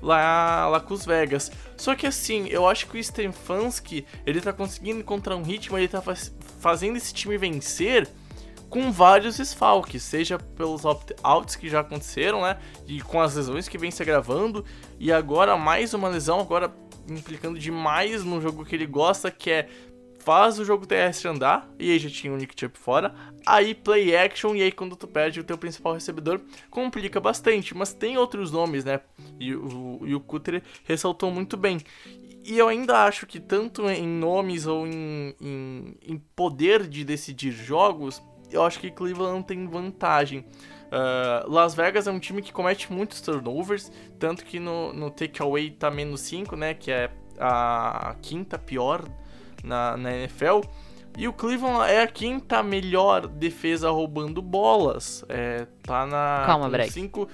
lá, 0.00 0.68
lá 0.68 0.80
com 0.80 0.94
os 0.94 1.04
Vegas. 1.04 1.50
Só 1.76 1.94
que 1.94 2.06
assim, 2.06 2.46
eu 2.48 2.68
acho 2.68 2.86
que 2.86 2.98
o 2.98 3.02
Stefanski, 3.02 4.06
ele 4.24 4.40
tá 4.40 4.52
conseguindo 4.52 5.00
encontrar 5.00 5.36
um 5.36 5.42
ritmo, 5.42 5.76
ele 5.76 5.88
tá 5.88 6.00
faz- 6.00 6.34
fazendo 6.60 6.96
esse 6.96 7.12
time 7.12 7.36
vencer 7.36 8.08
com 8.68 8.90
vários 8.90 9.36
desfalques, 9.36 10.02
seja 10.02 10.38
pelos 10.38 10.84
opt-outs 10.84 11.54
que 11.54 11.68
já 11.68 11.80
aconteceram, 11.80 12.42
né? 12.42 12.58
E 12.86 13.00
com 13.00 13.20
as 13.20 13.36
lesões 13.36 13.68
que 13.68 13.78
vem 13.78 13.92
se 13.92 14.02
agravando, 14.02 14.64
e 14.98 15.12
agora 15.12 15.56
mais 15.56 15.94
uma 15.94 16.08
lesão, 16.08 16.40
agora 16.40 16.72
implicando 17.08 17.58
demais 17.58 18.24
no 18.24 18.40
jogo 18.40 18.64
que 18.64 18.74
ele 18.74 18.86
gosta, 18.86 19.30
que 19.30 19.50
é 19.50 19.68
faz 20.26 20.58
o 20.58 20.64
jogo 20.64 20.84
terrestre 20.84 21.28
andar, 21.28 21.70
e 21.78 21.92
aí 21.92 22.00
já 22.00 22.10
tinha 22.10 22.32
o 22.32 22.36
Nick 22.36 22.52
Chubb 22.58 22.76
fora, 22.76 23.14
aí 23.46 23.76
play 23.76 24.16
action, 24.16 24.56
e 24.56 24.62
aí 24.62 24.72
quando 24.72 24.96
tu 24.96 25.06
perde 25.06 25.38
o 25.38 25.44
teu 25.44 25.56
principal 25.56 25.94
recebedor, 25.94 26.40
complica 26.68 27.20
bastante, 27.20 27.76
mas 27.76 27.94
tem 27.94 28.18
outros 28.18 28.50
nomes, 28.50 28.84
né? 28.84 28.98
E 29.38 29.54
o, 29.54 30.00
e 30.04 30.16
o 30.16 30.20
Cutter 30.20 30.64
ressaltou 30.82 31.30
muito 31.30 31.56
bem. 31.56 31.78
E 32.44 32.58
eu 32.58 32.66
ainda 32.66 33.04
acho 33.04 33.24
que 33.24 33.38
tanto 33.38 33.88
em 33.88 34.04
nomes 34.04 34.66
ou 34.66 34.84
em, 34.84 35.32
em, 35.40 35.96
em 36.04 36.18
poder 36.34 36.88
de 36.88 37.04
decidir 37.04 37.52
jogos, 37.52 38.20
eu 38.50 38.64
acho 38.64 38.80
que 38.80 38.90
Cleveland 38.90 39.46
tem 39.46 39.64
vantagem. 39.68 40.44
Ah, 40.90 41.44
Las 41.46 41.72
Vegas 41.72 42.08
é 42.08 42.10
um 42.10 42.18
time 42.18 42.42
que 42.42 42.52
comete 42.52 42.92
muitos 42.92 43.20
turnovers, 43.20 43.92
tanto 44.18 44.44
que 44.44 44.58
no, 44.58 44.92
no 44.92 45.08
takeaway 45.08 45.70
tá 45.70 45.88
menos 45.88 46.22
5, 46.22 46.56
né? 46.56 46.74
Que 46.74 46.90
é 46.90 47.12
a 47.38 48.16
quinta 48.20 48.58
pior 48.58 49.08
na, 49.64 49.96
na 49.96 50.14
NFL. 50.16 50.60
E 51.18 51.26
o 51.26 51.32
Cleveland 51.32 51.90
é 51.90 52.02
a 52.02 52.06
quinta 52.06 52.62
melhor 52.62 53.26
defesa 53.26 53.90
roubando 53.90 54.42
bolas. 54.42 55.24
É, 55.28 55.66
tá 55.82 56.06
na 56.06 56.42
Calma, 56.44 56.68
Breck. 56.68 56.92
5 56.92 57.26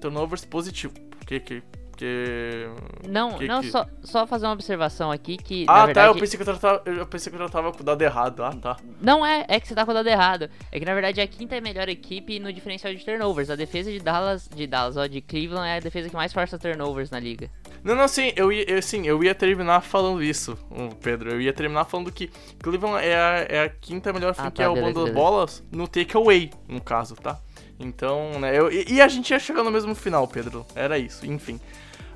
turnovers 0.00 0.44
positivo. 0.44 0.92
Porque, 1.10 1.40
que, 1.40 1.62
porque... 2.00 2.68
Não, 3.06 3.38
Que 3.38 3.46
não, 3.46 3.60
que- 3.60 3.70
Só, 3.70 3.86
só 4.02 4.26
fazer 4.26 4.46
uma 4.46 4.54
observação 4.54 5.10
aqui 5.10 5.36
que. 5.36 5.64
Ah, 5.68 5.86
verdade, 5.86 6.06
tá, 6.08 6.14
eu 6.14 6.20
pensei 6.20 6.38
que 6.40 6.48
eu 6.48 6.56
tava, 6.56 6.82
eu 6.86 7.06
pensei 7.06 7.32
que 7.32 7.38
eu 7.38 7.50
tava 7.50 7.72
com 7.72 7.80
o 7.80 7.84
dado 7.84 8.00
errado. 8.02 8.42
Ah, 8.42 8.52
tá. 8.52 8.76
Não 9.00 9.24
é, 9.24 9.44
é 9.48 9.60
que 9.60 9.68
você 9.68 9.74
tá 9.74 9.84
com 9.84 9.90
o 9.90 9.94
dado 9.94 10.08
errado. 10.08 10.48
É 10.72 10.78
que 10.78 10.84
na 10.86 10.94
verdade 10.94 11.20
a 11.20 11.26
quinta 11.26 11.54
é 11.54 11.58
a 11.58 11.60
melhor 11.60 11.88
equipe 11.88 12.38
no 12.40 12.52
diferencial 12.52 12.94
de 12.94 13.04
turnovers. 13.04 13.50
A 13.50 13.56
defesa 13.56 13.90
de 13.90 14.00
Dallas, 14.00 14.48
de 14.48 14.66
Dallas, 14.66 14.96
ó, 14.96 15.06
de 15.06 15.20
Cleveland 15.20 15.68
é 15.68 15.76
a 15.76 15.80
defesa 15.80 16.08
que 16.08 16.16
mais 16.16 16.32
força 16.32 16.58
turnovers 16.58 17.10
na 17.10 17.20
liga. 17.20 17.50
Não, 17.84 17.94
não, 17.94 18.08
sim, 18.08 18.32
eu 18.36 18.50
ia, 18.52 18.64
eu, 18.70 18.82
sim, 18.82 19.06
eu 19.06 19.22
ia 19.22 19.34
terminar 19.34 19.80
falando 19.82 20.22
isso, 20.22 20.56
Pedro. 21.02 21.30
Eu 21.30 21.40
ia 21.40 21.52
terminar 21.52 21.84
falando 21.84 22.10
que 22.12 22.30
Cleveland 22.62 23.04
é 23.04 23.14
a, 23.16 23.46
é 23.48 23.62
a 23.64 23.68
quinta 23.68 24.12
melhor 24.12 24.30
Ah, 24.30 24.34
franquia 24.34 24.64
tá, 24.64 24.68
roubando 24.70 24.84
beleza, 24.94 25.00
beleza. 25.00 25.14
bolas 25.18 25.64
no 25.70 25.86
takeaway, 25.88 26.50
no 26.68 26.80
caso, 26.80 27.14
tá? 27.16 27.38
Então, 27.78 28.38
né, 28.38 28.58
eu, 28.58 28.70
e, 28.70 28.84
e 28.92 29.00
a 29.00 29.08
gente 29.08 29.30
ia 29.30 29.38
chegar 29.38 29.62
no 29.64 29.70
mesmo 29.70 29.94
final, 29.94 30.28
Pedro. 30.28 30.66
Era 30.74 30.98
isso, 30.98 31.24
enfim. 31.26 31.58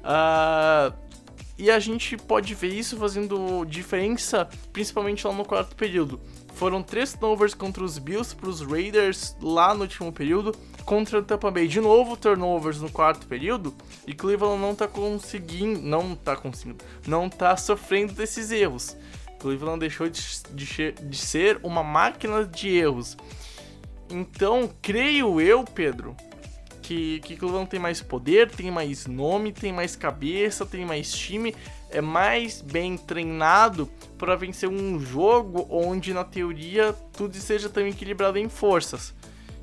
Ah, 0.04 0.92
e 1.56 1.70
a 1.70 1.78
gente 1.78 2.16
pode 2.16 2.54
ver 2.54 2.68
isso 2.68 2.96
fazendo 2.96 3.64
diferença, 3.64 4.48
principalmente 4.72 5.26
lá 5.26 5.32
no 5.32 5.44
quarto 5.44 5.74
período. 5.74 6.20
Foram 6.54 6.82
três 6.82 7.12
turnovers 7.12 7.54
contra 7.54 7.82
os 7.82 7.98
Bills 7.98 8.34
para 8.34 8.48
os 8.48 8.60
Raiders 8.60 9.36
lá 9.40 9.74
no 9.74 9.82
último 9.82 10.12
período. 10.12 10.54
Contra 10.84 11.18
o 11.18 11.22
Tampa 11.22 11.50
Bay, 11.50 11.66
de 11.66 11.80
novo, 11.80 12.16
turnovers 12.16 12.80
no 12.80 12.90
quarto 12.90 13.26
período. 13.26 13.74
E 14.06 14.12
Cleveland 14.12 14.60
não 14.60 14.74
tá 14.74 14.86
conseguindo. 14.86 15.80
Não 15.80 16.14
tá 16.14 16.36
conseguindo. 16.36 16.84
Não 17.06 17.28
tá 17.28 17.56
sofrendo 17.56 18.12
desses 18.12 18.50
erros. 18.52 18.96
Cleveland 19.38 19.80
deixou 19.80 20.08
de, 20.08 20.22
de, 20.52 20.92
de 20.92 21.16
ser 21.16 21.58
uma 21.62 21.82
máquina 21.82 22.44
de 22.44 22.68
erros. 22.68 23.16
Então, 24.08 24.70
creio 24.80 25.40
eu, 25.40 25.64
Pedro, 25.64 26.16
que, 26.84 27.18
que 27.20 27.34
Cleveland 27.34 27.70
tem 27.70 27.80
mais 27.80 28.02
poder, 28.02 28.50
tem 28.50 28.70
mais 28.70 29.06
nome, 29.06 29.52
tem 29.52 29.72
mais 29.72 29.96
cabeça, 29.96 30.66
tem 30.66 30.84
mais 30.84 31.10
time, 31.10 31.56
é 31.90 32.02
mais 32.02 32.60
bem 32.60 32.98
treinado 32.98 33.88
para 34.18 34.36
vencer 34.36 34.68
um 34.68 35.00
jogo 35.00 35.66
onde, 35.70 36.12
na 36.12 36.24
teoria, 36.24 36.94
tudo 37.16 37.34
seja 37.36 37.70
tão 37.70 37.86
equilibrado 37.86 38.36
em 38.36 38.50
forças. 38.50 39.14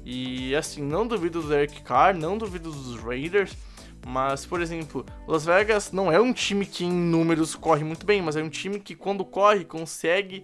E 0.04 0.56
assim, 0.56 0.82
não 0.82 1.06
duvido 1.06 1.44
do 1.44 1.50
Derek 1.50 1.84
Carr, 1.84 2.18
não 2.18 2.40
duvido 2.40 2.72
dos 2.72 3.00
Raiders, 3.00 3.56
mas, 4.04 4.44
por 4.44 4.60
exemplo, 4.60 5.06
Las 5.28 5.46
Vegas 5.46 5.92
não 5.92 6.12
é 6.12 6.20
um 6.20 6.34
time 6.34 6.66
que 6.66 6.84
em 6.84 6.92
números 6.92 7.54
corre 7.54 7.84
muito 7.84 8.04
bem, 8.04 8.20
mas 8.20 8.36
é 8.36 8.42
um 8.42 8.50
time 8.50 8.80
que 8.80 8.96
quando 8.96 9.24
corre 9.24 9.64
consegue 9.64 10.44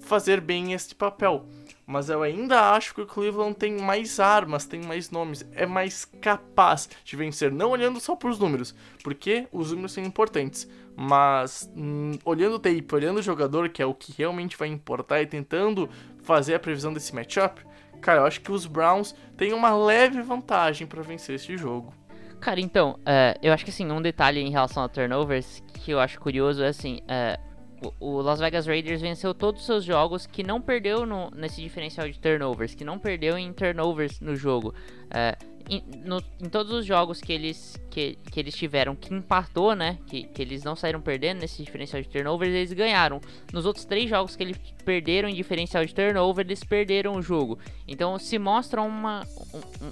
fazer 0.00 0.40
bem 0.40 0.72
esse 0.72 0.94
papel. 0.94 1.44
Mas 1.90 2.08
eu 2.08 2.22
ainda 2.22 2.70
acho 2.70 2.94
que 2.94 3.00
o 3.00 3.06
Cleveland 3.06 3.56
tem 3.56 3.76
mais 3.76 4.20
armas, 4.20 4.64
tem 4.64 4.80
mais 4.80 5.10
nomes, 5.10 5.44
é 5.50 5.66
mais 5.66 6.04
capaz 6.04 6.88
de 7.04 7.16
vencer, 7.16 7.50
não 7.50 7.70
olhando 7.70 7.98
só 7.98 8.14
para 8.14 8.30
os 8.30 8.38
números, 8.38 8.72
porque 9.02 9.48
os 9.50 9.72
números 9.72 9.90
são 9.90 10.04
importantes, 10.04 10.70
mas 10.96 11.68
hum, 11.76 12.12
olhando 12.24 12.54
o 12.54 12.58
tape, 12.60 12.86
olhando 12.94 13.18
o 13.18 13.22
jogador, 13.22 13.68
que 13.70 13.82
é 13.82 13.86
o 13.86 13.92
que 13.92 14.14
realmente 14.16 14.56
vai 14.56 14.68
importar, 14.68 15.20
e 15.20 15.26
tentando 15.26 15.90
fazer 16.22 16.54
a 16.54 16.60
previsão 16.60 16.92
desse 16.92 17.12
matchup, 17.12 17.60
cara, 18.00 18.20
eu 18.20 18.24
acho 18.24 18.40
que 18.40 18.52
os 18.52 18.66
Browns 18.66 19.12
têm 19.36 19.52
uma 19.52 19.74
leve 19.74 20.22
vantagem 20.22 20.86
para 20.86 21.02
vencer 21.02 21.34
esse 21.34 21.56
jogo. 21.56 21.92
Cara, 22.40 22.60
então, 22.60 23.00
uh, 23.00 23.36
eu 23.42 23.52
acho 23.52 23.64
que 23.64 23.70
assim, 23.70 23.90
um 23.90 24.00
detalhe 24.00 24.38
em 24.38 24.50
relação 24.50 24.84
a 24.84 24.88
turnovers 24.88 25.60
que 25.74 25.90
eu 25.90 25.98
acho 25.98 26.20
curioso 26.20 26.62
é 26.62 26.68
assim, 26.68 27.00
uh, 27.02 27.49
o 27.98 28.20
Las 28.20 28.40
Vegas 28.40 28.66
Raiders 28.66 29.00
venceu 29.00 29.34
todos 29.34 29.60
os 29.60 29.66
seus 29.66 29.84
jogos 29.84 30.26
que 30.26 30.42
não 30.42 30.60
perdeu 30.60 31.06
no, 31.06 31.30
nesse 31.30 31.60
diferencial 31.60 32.08
de 32.08 32.18
turnovers, 32.18 32.74
que 32.74 32.84
não 32.84 32.98
perdeu 32.98 33.38
em 33.38 33.52
turnovers 33.52 34.20
no 34.20 34.36
jogo. 34.36 34.74
Uh, 35.06 35.49
em, 35.70 35.84
no, 36.04 36.20
em, 36.42 36.48
todos 36.48 36.72
os 36.72 36.84
jogos 36.84 37.20
que 37.20 37.32
eles, 37.32 37.80
que, 37.88 38.18
que 38.30 38.40
eles 38.40 38.56
tiveram 38.56 38.96
que 38.96 39.14
empatou, 39.14 39.76
né? 39.76 39.98
Que, 40.08 40.24
que 40.24 40.42
eles 40.42 40.64
não 40.64 40.74
saíram 40.74 41.00
perdendo 41.00 41.40
nesse 41.40 41.62
diferencial 41.62 42.02
de 42.02 42.08
turnovers, 42.08 42.52
eles 42.52 42.72
ganharam. 42.72 43.20
Nos 43.52 43.64
outros 43.64 43.84
três 43.84 44.10
jogos 44.10 44.34
que 44.34 44.42
eles 44.42 44.58
perderam 44.84 45.28
em 45.28 45.34
diferencial 45.34 45.84
de 45.84 45.94
turnover, 45.94 46.44
eles 46.44 46.64
perderam 46.64 47.14
o 47.14 47.22
jogo. 47.22 47.56
Então 47.86 48.18
se 48.18 48.36
mostra 48.36 48.82
uma, 48.82 49.24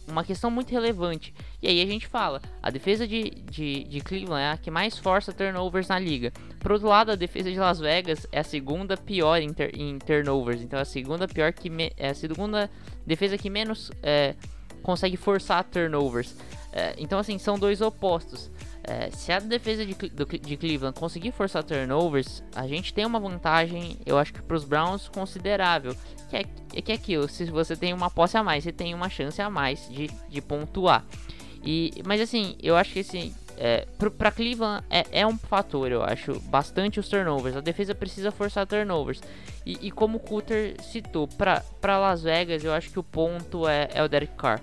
uma 0.08 0.24
questão 0.24 0.50
muito 0.50 0.72
relevante. 0.72 1.32
E 1.62 1.68
aí 1.68 1.80
a 1.80 1.86
gente 1.86 2.08
fala, 2.08 2.42
a 2.60 2.70
defesa 2.70 3.06
de, 3.06 3.30
de, 3.30 3.84
de 3.84 4.00
Cleveland 4.00 4.42
é 4.42 4.50
a 4.50 4.56
que 4.56 4.72
mais 4.72 4.98
força 4.98 5.32
turnovers 5.32 5.86
na 5.86 5.98
liga. 6.00 6.32
Por 6.58 6.72
outro 6.72 6.88
lado, 6.88 7.12
a 7.12 7.14
defesa 7.14 7.52
de 7.52 7.58
Las 7.58 7.78
Vegas 7.78 8.26
é 8.32 8.40
a 8.40 8.44
segunda 8.44 8.96
pior 8.96 9.40
em, 9.40 9.52
ter, 9.52 9.78
em 9.78 9.96
turnovers. 10.00 10.60
Então 10.60 10.76
é 10.76 10.82
a 10.82 10.84
segunda 10.84 11.28
pior 11.28 11.52
que 11.52 11.70
me, 11.70 11.92
é 11.96 12.08
a 12.08 12.14
segunda 12.14 12.68
defesa 13.06 13.38
que 13.38 13.48
menos 13.48 13.92
é, 14.02 14.34
consegue 14.88 15.18
forçar 15.18 15.62
turnovers. 15.64 16.34
É, 16.72 16.94
então, 16.96 17.18
assim, 17.18 17.36
são 17.36 17.58
dois 17.58 17.82
opostos. 17.82 18.50
É, 18.82 19.10
se 19.10 19.30
a 19.30 19.38
defesa 19.38 19.84
de, 19.84 19.92
do, 19.92 20.24
de, 20.24 20.56
Cleveland 20.56 20.98
conseguir 20.98 21.30
forçar 21.30 21.62
turnovers, 21.62 22.42
a 22.56 22.66
gente 22.66 22.94
tem 22.94 23.04
uma 23.04 23.20
vantagem, 23.20 23.98
eu 24.06 24.16
acho 24.16 24.32
que 24.32 24.40
para 24.40 24.56
os 24.56 24.64
Browns 24.64 25.06
considerável. 25.06 25.94
Que 26.30 26.36
é, 26.38 26.44
é 26.74 26.80
que 26.80 26.90
é 26.90 26.94
aquilo, 26.94 27.28
se 27.28 27.44
você 27.50 27.76
tem 27.76 27.92
uma 27.92 28.08
posse 28.08 28.38
a 28.38 28.42
mais, 28.42 28.64
você 28.64 28.72
tem 28.72 28.94
uma 28.94 29.10
chance 29.10 29.42
a 29.42 29.50
mais 29.50 29.86
de, 29.90 30.08
de 30.26 30.40
pontuar. 30.40 31.04
E, 31.62 32.02
mas 32.06 32.18
assim, 32.18 32.56
eu 32.62 32.74
acho 32.74 32.94
que 32.94 33.00
assim, 33.00 33.34
é, 33.58 33.86
para 34.16 34.30
Cleveland 34.30 34.84
é, 34.88 35.04
é, 35.10 35.26
um 35.26 35.36
fator, 35.36 35.90
eu 35.90 36.02
acho, 36.02 36.38
bastante 36.42 37.00
os 37.00 37.08
turnovers. 37.08 37.56
A 37.56 37.60
defesa 37.60 37.94
precisa 37.94 38.30
forçar 38.30 38.66
turnovers. 38.66 39.20
E, 39.66 39.88
e 39.88 39.90
como 39.90 40.18
o 40.18 40.20
Cutter 40.20 40.76
citou, 40.82 41.26
para 41.26 41.98
Las 41.98 42.22
Vegas, 42.22 42.62
eu 42.62 42.72
acho 42.72 42.90
que 42.90 42.98
o 42.98 43.02
ponto 43.02 43.66
é, 43.68 43.88
é 43.92 44.02
o 44.02 44.08
Derek 44.08 44.34
Carr. 44.34 44.60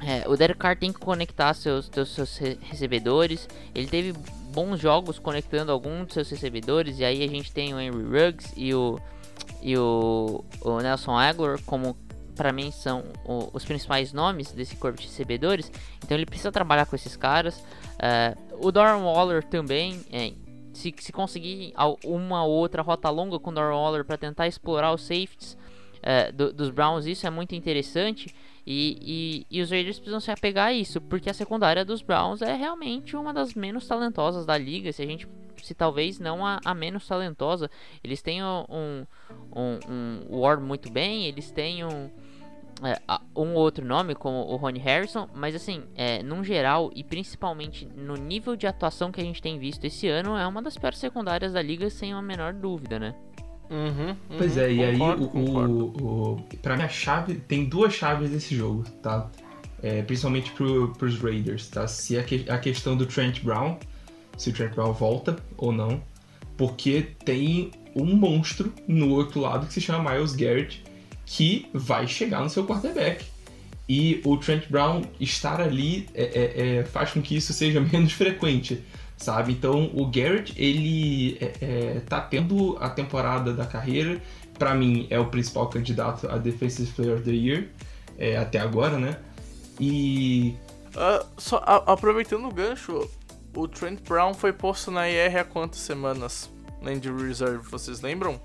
É, 0.00 0.28
o 0.28 0.36
Derek 0.36 0.58
Carr 0.58 0.76
tem 0.76 0.92
que 0.92 0.98
conectar 0.98 1.54
seus, 1.54 1.86
seus, 1.86 2.10
seus 2.10 2.36
recebedores. 2.60 3.48
Ele 3.74 3.86
teve 3.86 4.12
bons 4.52 4.80
jogos 4.80 5.18
conectando 5.18 5.70
alguns 5.70 6.06
dos 6.06 6.14
seus 6.14 6.30
recebedores. 6.30 6.98
E 6.98 7.04
aí 7.04 7.22
a 7.22 7.28
gente 7.28 7.52
tem 7.52 7.72
o 7.72 7.80
Henry 7.80 8.02
Ruggs 8.02 8.52
e 8.56 8.74
o, 8.74 8.98
e 9.62 9.78
o, 9.78 10.44
o 10.60 10.80
Nelson 10.80 11.16
Aguilar 11.16 11.60
como 11.64 11.96
para 12.34 12.52
mim 12.52 12.70
são 12.70 13.04
o, 13.24 13.50
os 13.52 13.64
principais 13.64 14.12
nomes 14.12 14.52
desse 14.52 14.76
corpo 14.76 15.00
de 15.00 15.06
recebedores. 15.06 15.70
Então 16.02 16.16
ele 16.16 16.26
precisa 16.26 16.52
trabalhar 16.52 16.86
com 16.86 16.96
esses 16.96 17.16
caras. 17.16 17.58
Uh, 17.58 18.66
o 18.66 18.72
Darren 18.72 19.02
Waller 19.02 19.42
também, 19.44 20.00
é, 20.12 20.32
se, 20.72 20.94
se 20.98 21.12
conseguir 21.12 21.72
uma 22.04 22.44
ou 22.44 22.52
outra 22.52 22.82
rota 22.82 23.08
longa 23.10 23.38
com 23.38 23.50
o 23.50 23.54
Darren 23.54 23.76
Waller 23.76 24.04
para 24.04 24.16
tentar 24.16 24.46
explorar 24.46 24.92
os 24.92 25.02
safeties 25.02 25.56
uh, 25.98 26.32
do, 26.32 26.52
dos 26.52 26.70
Browns, 26.70 27.06
isso 27.06 27.26
é 27.26 27.30
muito 27.30 27.54
interessante. 27.54 28.34
E, 28.66 29.44
e, 29.50 29.58
e, 29.58 29.60
os 29.60 29.70
Raiders 29.70 29.98
precisam 29.98 30.20
se 30.20 30.30
apegar 30.30 30.68
a 30.68 30.72
isso, 30.72 30.98
porque 30.98 31.28
a 31.28 31.34
secundária 31.34 31.84
dos 31.84 32.00
Browns 32.00 32.40
é 32.40 32.54
realmente 32.56 33.14
uma 33.14 33.32
das 33.32 33.52
menos 33.52 33.86
talentosas 33.86 34.46
da 34.46 34.56
liga. 34.56 34.90
Se 34.90 35.02
a 35.02 35.06
gente 35.06 35.28
se 35.64 35.74
talvez 35.74 36.18
não 36.18 36.44
a, 36.44 36.60
a 36.64 36.74
menos 36.74 37.06
talentosa, 37.06 37.70
eles 38.02 38.20
têm 38.20 38.44
um, 38.44 39.06
um, 39.54 39.78
um, 39.88 40.38
War 40.38 40.60
muito 40.60 40.92
bem, 40.92 41.26
eles 41.26 41.50
têm 41.50 41.84
um, 41.84 42.10
é, 42.86 43.00
um 43.36 43.54
outro 43.54 43.84
nome, 43.84 44.14
como 44.14 44.36
o 44.36 44.56
Ronnie 44.56 44.80
Harrison, 44.80 45.28
mas 45.34 45.54
assim, 45.54 45.82
é, 45.94 46.22
num 46.22 46.44
geral 46.44 46.90
e 46.94 47.02
principalmente 47.02 47.86
no 47.96 48.14
nível 48.14 48.56
de 48.56 48.66
atuação 48.66 49.10
que 49.10 49.20
a 49.20 49.24
gente 49.24 49.40
tem 49.40 49.58
visto 49.58 49.84
esse 49.84 50.08
ano, 50.08 50.36
é 50.36 50.46
uma 50.46 50.62
das 50.62 50.76
piores 50.76 50.98
secundárias 50.98 51.52
da 51.52 51.62
liga, 51.62 51.88
sem 51.90 52.12
a 52.12 52.22
menor 52.22 52.52
dúvida, 52.52 52.98
né? 52.98 53.14
Uhum, 53.70 54.10
uhum, 54.10 54.16
pois 54.36 54.56
é, 54.56 54.70
e 54.70 54.76
concordo, 54.76 55.24
aí 55.34 56.02
o, 56.02 56.06
o, 56.06 56.32
o, 56.34 56.44
pra 56.60 56.76
mim 56.76 56.82
a 56.82 56.88
chave, 56.88 57.36
tem 57.36 57.64
duas 57.64 57.94
chaves 57.94 58.30
desse 58.30 58.54
jogo, 58.54 58.84
tá? 59.02 59.30
É, 59.82 60.02
principalmente 60.02 60.50
pro, 60.52 60.92
pros 60.92 61.18
Raiders, 61.18 61.68
tá? 61.68 61.86
Se 61.86 62.18
a, 62.18 62.22
que, 62.22 62.44
a 62.48 62.58
questão 62.58 62.96
do 62.96 63.06
Trent 63.06 63.42
Brown, 63.42 63.78
se 64.36 64.50
o 64.50 64.52
Trent 64.52 64.74
Brown 64.74 64.92
volta 64.92 65.36
ou 65.56 65.72
não, 65.72 66.02
porque 66.56 67.08
tem 67.24 67.70
um 67.96 68.14
monstro 68.14 68.72
no 68.86 69.10
outro 69.10 69.40
lado 69.40 69.66
que 69.66 69.72
se 69.72 69.80
chama 69.80 70.12
Miles 70.12 70.34
Garrett, 70.34 70.82
que 71.26 71.66
vai 71.72 72.06
chegar 72.06 72.40
no 72.40 72.50
seu 72.50 72.66
quarterback. 72.66 73.24
E 73.88 74.20
o 74.24 74.36
Trent 74.36 74.68
Brown 74.68 75.02
estar 75.20 75.60
ali 75.60 76.08
é, 76.14 76.22
é, 76.22 76.78
é, 76.78 76.84
faz 76.84 77.12
com 77.12 77.20
que 77.20 77.36
isso 77.36 77.52
seja 77.52 77.80
menos 77.92 78.12
frequente, 78.12 78.82
sabe? 79.16 79.52
Então 79.52 79.90
o 79.94 80.06
Garrett, 80.06 80.54
ele 80.56 81.36
é, 81.40 81.52
é, 81.60 82.00
tá 82.00 82.20
tendo 82.20 82.76
a 82.80 82.88
temporada 82.88 83.52
da 83.52 83.66
carreira, 83.66 84.20
para 84.58 84.74
mim 84.74 85.06
é 85.10 85.18
o 85.18 85.26
principal 85.26 85.68
candidato 85.68 86.28
a 86.28 86.38
Defensive 86.38 86.90
Player 86.92 87.16
of 87.16 87.24
the 87.24 87.32
Year, 87.32 87.68
até 88.40 88.60
agora, 88.60 88.98
né? 88.98 89.18
E. 89.80 90.54
Uh, 90.94 91.26
só 91.36 91.56
a, 91.66 91.92
aproveitando 91.92 92.46
o 92.46 92.52
gancho, 92.52 93.10
o 93.54 93.68
Trent 93.68 94.00
Brown 94.02 94.32
foi 94.32 94.52
posto 94.52 94.92
na 94.92 95.10
IR 95.10 95.38
há 95.38 95.44
quantas 95.44 95.80
semanas 95.80 96.48
na 96.80 96.90
Reserve, 96.90 97.68
vocês 97.68 98.00
lembram? 98.00 98.40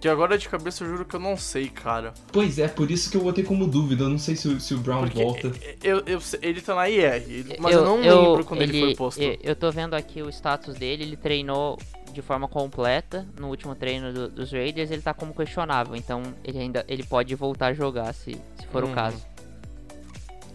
Que 0.00 0.08
agora 0.08 0.38
de 0.38 0.48
cabeça 0.48 0.84
eu 0.84 0.88
juro 0.88 1.04
que 1.04 1.16
eu 1.16 1.20
não 1.20 1.36
sei, 1.36 1.68
cara. 1.68 2.14
Pois 2.32 2.58
é, 2.58 2.68
por 2.68 2.90
isso 2.90 3.10
que 3.10 3.16
eu 3.16 3.20
botei 3.20 3.42
como 3.42 3.66
dúvida. 3.66 4.04
Eu 4.04 4.08
não 4.08 4.18
sei 4.18 4.36
se, 4.36 4.46
o, 4.46 4.60
se 4.60 4.74
o 4.74 4.78
Brown 4.78 5.02
Porque 5.02 5.22
volta. 5.22 5.52
Eu, 5.82 6.02
eu, 6.06 6.20
ele 6.40 6.60
tá 6.60 6.74
na 6.74 6.88
IR, 6.88 7.56
mas 7.58 7.74
eu, 7.74 7.80
eu 7.80 7.84
não 7.84 8.04
eu, 8.04 8.22
lembro 8.22 8.44
quando 8.44 8.62
ele, 8.62 8.76
ele, 8.76 8.86
foi 8.86 8.94
posto. 8.94 9.20
Eu, 9.20 9.36
eu 9.42 9.56
tô 9.56 9.70
vendo 9.72 9.94
aqui 9.94 10.22
o 10.22 10.28
status 10.28 10.76
dele, 10.76 11.02
ele 11.02 11.16
treinou 11.16 11.76
de 12.12 12.22
forma 12.22 12.46
completa 12.48 13.26
no 13.38 13.48
último 13.48 13.74
treino 13.74 14.12
do, 14.12 14.28
dos 14.28 14.52
Raiders, 14.52 14.90
ele 14.90 15.02
tá 15.02 15.12
como 15.12 15.34
questionável, 15.34 15.94
então 15.94 16.22
ele 16.44 16.58
ainda 16.58 16.84
ele 16.88 17.02
pode 17.02 17.34
voltar 17.34 17.68
a 17.68 17.74
jogar 17.74 18.12
se, 18.14 18.32
se 18.32 18.66
for 18.70 18.84
hum. 18.84 18.92
o 18.92 18.94
caso. 18.94 19.24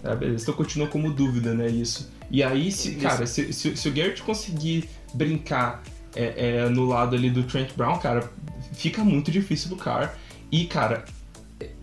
É, 0.03 0.15
beleza, 0.15 0.43
então 0.43 0.53
continua 0.53 0.87
como 0.87 1.11
dúvida, 1.11 1.53
né, 1.53 1.67
isso. 1.67 2.11
E 2.29 2.43
aí, 2.43 2.71
se, 2.71 2.95
cara, 2.95 3.25
se, 3.25 3.53
se, 3.53 3.77
se 3.77 3.89
o 3.89 3.93
Garrett 3.93 4.21
conseguir 4.23 4.89
brincar 5.13 5.83
é, 6.15 6.57
é, 6.57 6.69
no 6.69 6.85
lado 6.85 7.15
ali 7.15 7.29
do 7.29 7.43
Trent 7.43 7.73
Brown, 7.75 7.97
cara, 7.99 8.29
fica 8.73 9.03
muito 9.03 9.31
difícil 9.31 9.69
do 9.69 9.75
Carr. 9.75 10.15
E, 10.51 10.65
cara, 10.65 11.05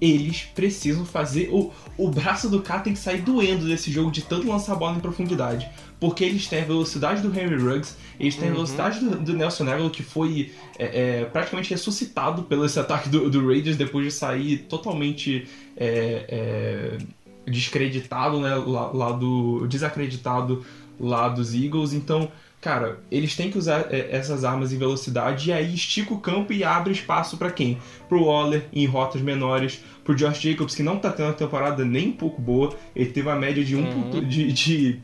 eles 0.00 0.42
precisam 0.54 1.04
fazer. 1.04 1.48
O, 1.52 1.72
o 1.96 2.08
braço 2.10 2.48
do 2.48 2.60
cara 2.60 2.80
tem 2.80 2.92
que 2.92 2.98
sair 2.98 3.22
doendo 3.22 3.66
desse 3.66 3.90
jogo 3.90 4.10
de 4.10 4.22
tanto 4.22 4.48
lançar 4.48 4.72
a 4.72 4.76
bola 4.76 4.96
em 4.96 5.00
profundidade. 5.00 5.68
Porque 5.98 6.24
eles 6.24 6.46
têm 6.46 6.62
a 6.62 6.64
velocidade 6.64 7.20
do 7.20 7.28
Henry 7.28 7.56
Ruggs, 7.56 7.96
eles 8.18 8.34
têm 8.34 8.44
a 8.44 8.48
uhum. 8.48 8.54
velocidade 8.54 9.00
do, 9.00 9.16
do 9.18 9.32
Nelson 9.34 9.64
Aguilar, 9.64 9.90
que 9.90 10.02
foi 10.02 10.52
é, 10.78 11.20
é, 11.20 11.24
praticamente 11.26 11.70
ressuscitado 11.70 12.44
pelo 12.44 12.64
esse 12.64 12.78
ataque 12.78 13.08
do, 13.08 13.28
do 13.28 13.46
Raiders 13.46 13.76
depois 13.76 14.06
de 14.06 14.10
sair 14.10 14.58
totalmente 14.68 15.46
é, 15.76 16.98
é 17.46 17.50
descreditado, 17.50 18.40
né? 18.40 18.54
Lá, 18.54 18.90
lá 18.92 19.12
do. 19.12 19.66
desacreditado 19.66 20.64
lá 20.98 21.28
dos 21.28 21.54
Eagles. 21.54 21.92
Então 21.92 22.30
cara, 22.60 23.00
eles 23.10 23.34
têm 23.34 23.50
que 23.50 23.58
usar 23.58 23.86
é, 23.90 24.08
essas 24.10 24.44
armas 24.44 24.72
em 24.72 24.78
velocidade 24.78 25.48
e 25.48 25.52
aí 25.52 25.74
estica 25.74 26.12
o 26.12 26.20
campo 26.20 26.52
e 26.52 26.62
abre 26.62 26.92
espaço 26.92 27.36
para 27.36 27.50
quem? 27.50 27.78
Pro 28.08 28.24
Waller 28.24 28.66
em 28.72 28.84
rotas 28.86 29.22
menores, 29.22 29.82
pro 30.04 30.14
Josh 30.14 30.40
Jacobs, 30.40 30.74
que 30.74 30.82
não 30.82 30.98
tá 30.98 31.10
tendo 31.10 31.26
uma 31.26 31.34
temporada 31.34 31.84
nem 31.84 32.08
um 32.08 32.12
pouco 32.12 32.40
boa, 32.40 32.76
ele 32.94 33.10
teve 33.10 33.28
uma 33.28 33.36
média 33.36 33.64
de, 33.64 33.74
um 33.74 33.84
uhum. 33.84 34.02
ponto, 34.02 34.24
de, 34.24 34.52
de 34.52 35.00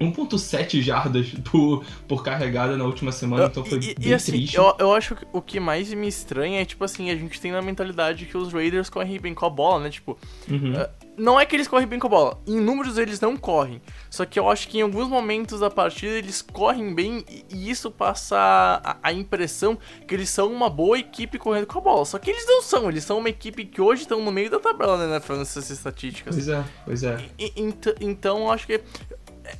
1.7 0.00 0.80
jardas 0.80 1.28
por, 1.50 1.84
por 2.06 2.22
carregada 2.22 2.76
na 2.76 2.84
última 2.84 3.10
semana, 3.10 3.46
então 3.46 3.64
foi 3.64 3.78
e, 3.78 3.94
bem 3.94 4.08
e 4.10 4.14
assim, 4.14 4.32
triste. 4.32 4.56
Eu, 4.56 4.74
eu 4.78 4.92
acho 4.92 5.16
que 5.16 5.26
o 5.32 5.42
que 5.42 5.58
mais 5.58 5.92
me 5.92 6.06
estranha 6.06 6.60
é, 6.60 6.64
tipo 6.64 6.84
assim, 6.84 7.10
a 7.10 7.16
gente 7.16 7.40
tem 7.40 7.52
na 7.52 7.62
mentalidade 7.62 8.26
que 8.26 8.36
os 8.36 8.52
Raiders 8.52 8.88
correm 8.90 9.18
bem 9.18 9.34
com 9.34 9.46
a 9.46 9.50
bola, 9.50 9.84
né? 9.84 9.90
Tipo, 9.90 10.16
uhum. 10.48 10.74
uh, 10.74 11.07
não 11.18 11.38
é 11.38 11.44
que 11.44 11.56
eles 11.56 11.68
correm 11.68 11.86
bem 11.86 11.98
com 11.98 12.06
a 12.06 12.10
bola, 12.10 12.40
em 12.46 12.60
números 12.60 12.96
eles 12.96 13.20
não 13.20 13.36
correm. 13.36 13.82
Só 14.08 14.24
que 14.24 14.38
eu 14.38 14.48
acho 14.48 14.68
que 14.68 14.78
em 14.78 14.82
alguns 14.82 15.08
momentos 15.08 15.60
da 15.60 15.70
partida 15.70 16.14
eles 16.14 16.40
correm 16.40 16.94
bem 16.94 17.24
e, 17.28 17.70
isso 17.70 17.90
passa 17.90 18.36
a, 18.82 18.96
a, 19.02 19.12
impressão 19.12 19.78
que 20.06 20.14
eles 20.14 20.30
são 20.30 20.52
uma 20.52 20.70
boa 20.70 20.98
equipe 20.98 21.38
correndo 21.38 21.66
com 21.66 21.78
a 21.78 21.82
bola. 21.82 22.04
Só 22.04 22.18
que 22.18 22.30
eles 22.30 22.46
não 22.46 22.62
são, 22.62 22.88
eles 22.88 23.04
são 23.04 23.18
uma 23.18 23.28
equipe 23.28 23.64
que 23.64 23.80
hoje 23.80 24.02
estão 24.02 24.22
no 24.22 24.30
meio 24.30 24.50
da 24.50 24.58
tabela, 24.58 24.96
né, 24.96 25.20
nessas 25.36 25.70
estatísticas. 25.70 26.34
Pois 26.34 26.48
é, 26.48 26.64
pois 26.84 27.02
é. 27.02 27.18
E, 27.38 27.52
e, 27.56 27.74
então 28.00 28.38
eu 28.38 28.50
acho 28.50 28.66
que 28.66 28.80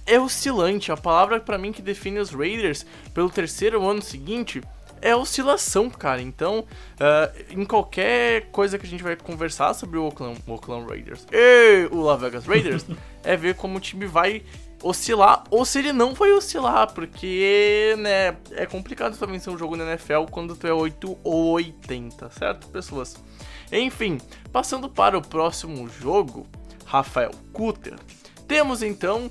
é 0.07 0.21
oscilante. 0.21 0.93
A 0.93 0.97
palavra 0.97 1.41
para 1.41 1.59
mim 1.59 1.73
que 1.73 1.83
define 1.83 2.19
os 2.19 2.31
Raiders 2.31 2.87
pelo 3.13 3.31
terceiro 3.31 3.87
ano 3.87 4.03
seguinte 4.03 4.63
é 5.01 5.15
oscilação, 5.15 5.89
cara. 5.91 6.21
Então, 6.21 6.61
uh, 6.61 7.45
em 7.51 7.65
qualquer 7.65 8.51
coisa 8.51 8.79
que 8.79 8.87
a 8.87 8.89
gente 8.89 9.03
vai 9.03 9.17
conversar 9.17 9.75
sobre 9.75 9.99
o 9.99 10.05
Oakland, 10.05 10.41
Oakland 10.47 10.87
Raiders 10.89 11.27
e 11.33 11.89
o 11.91 12.01
Las 12.01 12.21
Vegas 12.21 12.47
Raiders, 12.47 12.87
é 13.25 13.37
ver 13.37 13.55
como 13.55 13.79
o 13.79 13.81
time 13.81 14.07
vai 14.07 14.43
oscilar 14.83 15.43
ou 15.51 15.65
se 15.65 15.81
ele 15.81 15.93
não 15.93 16.15
vai 16.15 16.31
oscilar, 16.33 16.93
porque, 16.93 17.95
né, 17.99 18.37
é 18.53 18.65
complicado 18.67 19.19
também 19.19 19.39
ser 19.39 19.51
um 19.51 19.59
jogo 19.59 19.77
na 19.77 19.85
NFL 19.85 20.25
quando 20.31 20.55
tu 20.55 20.67
é 20.67 20.73
8 20.73 21.19
ou 21.25 21.53
80, 21.53 22.31
certo, 22.31 22.69
pessoas? 22.69 23.17
Enfim, 23.73 24.19
passando 24.53 24.89
para 24.89 25.19
o 25.19 25.23
próximo 25.23 25.89
jogo, 25.89 26.47
Rafael 26.85 27.33
Cutter. 27.53 27.97
Temos 28.47 28.83
então 28.83 29.31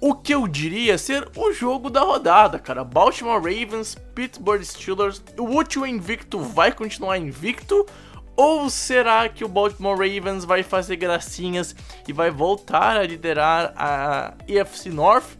o 0.00 0.14
que 0.14 0.34
eu 0.34 0.48
diria 0.48 0.96
ser 0.96 1.28
o 1.36 1.52
jogo 1.52 1.90
da 1.90 2.00
rodada, 2.00 2.58
cara. 2.58 2.82
Baltimore 2.82 3.36
Ravens, 3.36 3.94
Pittsburgh 4.14 4.62
Steelers. 4.62 5.22
O 5.38 5.44
último 5.44 5.86
invicto 5.86 6.40
vai 6.40 6.72
continuar 6.72 7.18
invicto? 7.18 7.86
Ou 8.34 8.70
será 8.70 9.28
que 9.28 9.44
o 9.44 9.48
Baltimore 9.48 9.98
Ravens 9.98 10.46
vai 10.46 10.62
fazer 10.62 10.96
gracinhas 10.96 11.76
e 12.08 12.12
vai 12.12 12.30
voltar 12.30 12.96
a 12.96 13.02
liderar 13.02 13.74
a 13.76 14.32
EFC 14.48 14.88
North? 14.88 15.36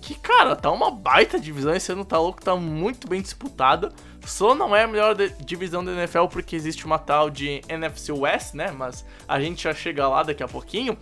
Que, 0.00 0.16
cara, 0.16 0.56
tá 0.56 0.72
uma 0.72 0.90
baita 0.90 1.38
divisão. 1.38 1.72
Esse 1.72 1.92
ano 1.92 2.04
tá 2.04 2.18
louco, 2.18 2.42
tá 2.42 2.56
muito 2.56 3.06
bem 3.06 3.22
disputada. 3.22 3.92
Só 4.26 4.56
não 4.56 4.74
é 4.74 4.82
a 4.82 4.88
melhor 4.88 5.14
divisão 5.44 5.84
da 5.84 5.92
NFL 5.92 6.24
porque 6.26 6.56
existe 6.56 6.84
uma 6.84 6.98
tal 6.98 7.30
de 7.30 7.62
NFC 7.68 8.10
West, 8.10 8.54
né? 8.54 8.72
Mas 8.72 9.04
a 9.28 9.40
gente 9.40 9.62
já 9.62 9.72
chega 9.72 10.08
lá 10.08 10.24
daqui 10.24 10.42
a 10.42 10.48
pouquinho. 10.48 10.98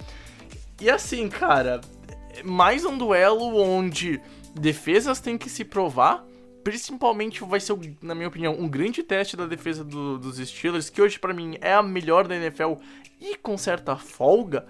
E 0.78 0.90
assim, 0.90 1.28
cara, 1.30 1.80
mais 2.44 2.84
um 2.84 2.96
duelo 2.96 3.56
onde 3.56 4.20
defesas 4.54 5.20
têm 5.20 5.38
que 5.38 5.48
se 5.48 5.64
provar. 5.64 6.24
Principalmente 6.64 7.44
vai 7.44 7.60
ser, 7.60 7.74
na 8.02 8.14
minha 8.14 8.28
opinião, 8.28 8.54
um 8.58 8.68
grande 8.68 9.02
teste 9.02 9.36
da 9.36 9.46
defesa 9.46 9.82
do, 9.82 10.18
dos 10.18 10.36
Steelers, 10.36 10.90
que 10.90 11.00
hoje 11.00 11.18
para 11.18 11.32
mim 11.32 11.56
é 11.60 11.72
a 11.72 11.82
melhor 11.82 12.26
da 12.26 12.36
NFL 12.36 12.74
e 13.20 13.36
com 13.36 13.56
certa 13.56 13.96
folga. 13.96 14.66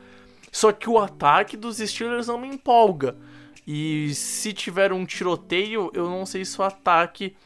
Só 0.53 0.73
que 0.73 0.89
o 0.89 0.99
ataque 0.99 1.57
dos 1.57 1.79
Steelers 1.79 2.29
não 2.29 2.39
me 2.39 2.49
empolga. 2.49 3.17
E 3.67 4.15
se 4.15 4.53
tiver 4.53 4.93
um 4.93 5.05
tiroteio, 5.05 5.91
eu 5.93 6.09
não 6.09 6.25
sei 6.25 6.45
se 6.45 6.59
o 6.61 6.65
ataque 6.65 7.37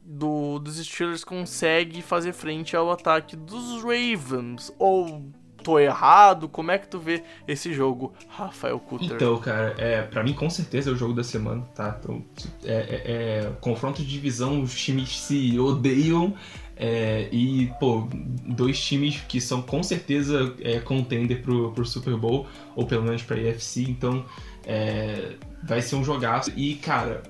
do, 0.00 0.58
dos 0.58 0.76
Steelers 0.76 1.24
consegue 1.24 2.02
fazer 2.02 2.32
frente 2.32 2.76
ao 2.76 2.90
ataque 2.90 3.34
dos 3.34 3.82
Ravens. 3.82 4.72
Ou 4.78 5.24
tô 5.64 5.78
errado? 5.78 6.48
Como 6.48 6.70
é 6.70 6.78
que 6.78 6.86
tu 6.86 7.00
vê 7.00 7.24
esse 7.48 7.72
jogo, 7.72 8.12
Rafael 8.28 8.78
Kutter? 8.78 9.16
Então, 9.16 9.36
cara, 9.38 9.74
é, 9.78 10.02
para 10.02 10.22
mim 10.22 10.34
com 10.34 10.48
certeza 10.50 10.90
é 10.90 10.92
o 10.92 10.96
jogo 10.96 11.14
da 11.14 11.24
semana, 11.24 11.62
tá? 11.74 11.98
Então, 11.98 12.22
é, 12.64 12.72
é, 12.72 13.46
é 13.46 13.52
confronto 13.60 14.02
de 14.02 14.08
divisão, 14.08 14.62
os 14.62 14.74
times 14.74 15.18
se 15.18 15.58
odeiam. 15.58 16.34
É, 16.76 17.28
e, 17.30 17.72
pô, 17.78 18.08
dois 18.12 18.80
times 18.80 19.20
que 19.28 19.40
são 19.40 19.62
com 19.62 19.80
certeza 19.82 20.54
é, 20.60 20.80
contender 20.80 21.40
pro, 21.40 21.70
pro 21.72 21.86
Super 21.86 22.16
Bowl, 22.16 22.48
ou 22.74 22.84
pelo 22.84 23.04
menos 23.04 23.22
pra 23.22 23.38
EFC, 23.38 23.82
então 23.82 24.24
é, 24.66 25.36
vai 25.62 25.80
ser 25.80 25.94
um 25.94 26.04
jogaço. 26.04 26.52
E, 26.56 26.74
cara, 26.74 27.22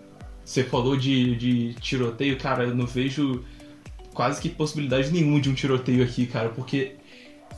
você 0.43 0.65
falou 0.65 0.97
de, 0.97 1.37
de 1.37 1.75
tiroteio, 1.75 2.39
cara, 2.39 2.65
eu 2.65 2.75
não 2.75 2.87
vejo 2.87 3.45
quase 4.15 4.41
que 4.41 4.49
possibilidade 4.49 5.13
nenhuma 5.13 5.41
de 5.41 5.51
um 5.51 5.55
tiroteio 5.55 6.03
aqui, 6.03 6.25
cara, 6.27 6.49
porque 6.49 6.97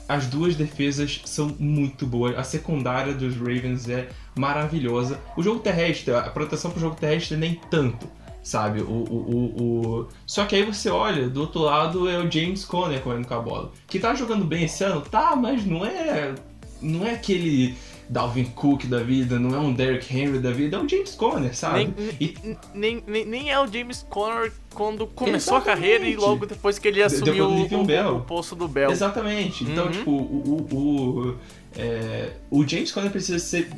as 0.08 0.26
duas 0.26 0.54
defesas 0.54 1.20
são 1.24 1.54
muito 1.58 2.06
boas. 2.06 2.38
A 2.38 2.44
secundária 2.44 3.14
dos 3.14 3.36
Ravens 3.36 3.88
é 3.88 4.08
maravilhosa. 4.38 5.20
O 5.36 5.42
jogo 5.42 5.60
terrestre, 5.60 6.14
a 6.14 6.22
proteção 6.22 6.70
pro 6.70 6.80
jogo 6.80 6.96
terrestre 6.96 7.36
nem 7.36 7.60
tanto, 7.70 8.08
sabe? 8.42 8.80
O, 8.80 8.84
o, 8.84 8.90
o, 8.90 10.00
o... 10.00 10.08
Só 10.26 10.44
que 10.44 10.54
aí 10.54 10.62
você 10.62 10.88
olha, 10.88 11.28
do 11.28 11.40
outro 11.40 11.60
lado 11.60 12.08
é 12.08 12.18
o 12.18 12.30
James 12.30 12.64
Conner 12.64 13.00
correndo 13.00 13.26
com 13.26 13.34
a 13.34 13.40
bola. 13.40 13.72
Que 13.86 13.98
tá 13.98 14.14
jogando 14.14 14.44
bem 14.44 14.64
esse 14.64 14.84
ano? 14.84 15.00
Tá, 15.00 15.34
mas 15.34 15.64
não 15.64 15.84
é. 15.84 16.34
Não 16.80 17.06
é 17.06 17.12
aquele 17.12 17.74
Dalvin 18.08 18.44
Cook 18.44 18.86
da 18.86 19.02
vida, 19.02 19.38
não 19.38 19.54
é 19.54 19.58
um 19.58 19.72
Derrick 19.72 20.16
Henry 20.16 20.38
da 20.38 20.52
vida, 20.52 20.76
é 20.76 20.80
um 20.80 20.88
James 20.88 21.14
Conner, 21.14 21.56
sabe? 21.56 21.92
Nem, 21.96 22.14
e... 22.20 22.34
nem, 22.74 23.04
nem, 23.06 23.24
nem 23.24 23.50
é 23.50 23.60
o 23.60 23.66
James 23.66 24.06
Conner 24.08 24.52
quando 24.74 25.06
começou 25.06 25.56
Exatamente. 25.56 25.68
a 25.68 25.74
carreira 25.74 26.08
e 26.08 26.16
logo 26.16 26.46
depois 26.46 26.78
que 26.78 26.86
ele 26.86 27.02
assumiu 27.02 27.46
o, 27.46 27.66
o, 27.66 28.16
o, 28.16 28.20
posto 28.22 28.54
do 28.54 28.68
Bell. 28.68 28.90
Exatamente. 28.90 29.64
Então, 29.64 29.86
uhum. 29.86 29.92
tipo, 29.92 30.10
o, 30.10 30.66
o, 30.70 30.76
o, 30.76 31.36
é, 31.76 32.32
o 32.50 32.66
James 32.66 32.92
Conner 32.92 33.10
precisa 33.10 33.38
ser 33.38 33.70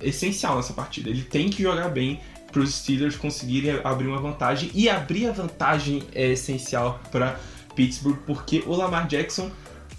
essencial 0.00 0.56
nessa 0.56 0.72
partida. 0.72 1.10
Ele 1.10 1.22
tem 1.22 1.48
que 1.48 1.62
jogar 1.62 1.88
bem 1.88 2.20
para 2.50 2.62
os 2.62 2.74
Steelers 2.74 3.16
conseguirem 3.16 3.80
abrir 3.84 4.08
uma 4.08 4.20
vantagem 4.20 4.70
e 4.74 4.88
abrir 4.88 5.28
a 5.28 5.32
vantagem 5.32 6.02
é 6.12 6.30
essencial 6.30 7.00
para 7.12 7.38
Pittsburgh 7.76 8.18
porque 8.26 8.64
o 8.66 8.74
Lamar 8.74 9.06
Jackson 9.06 9.50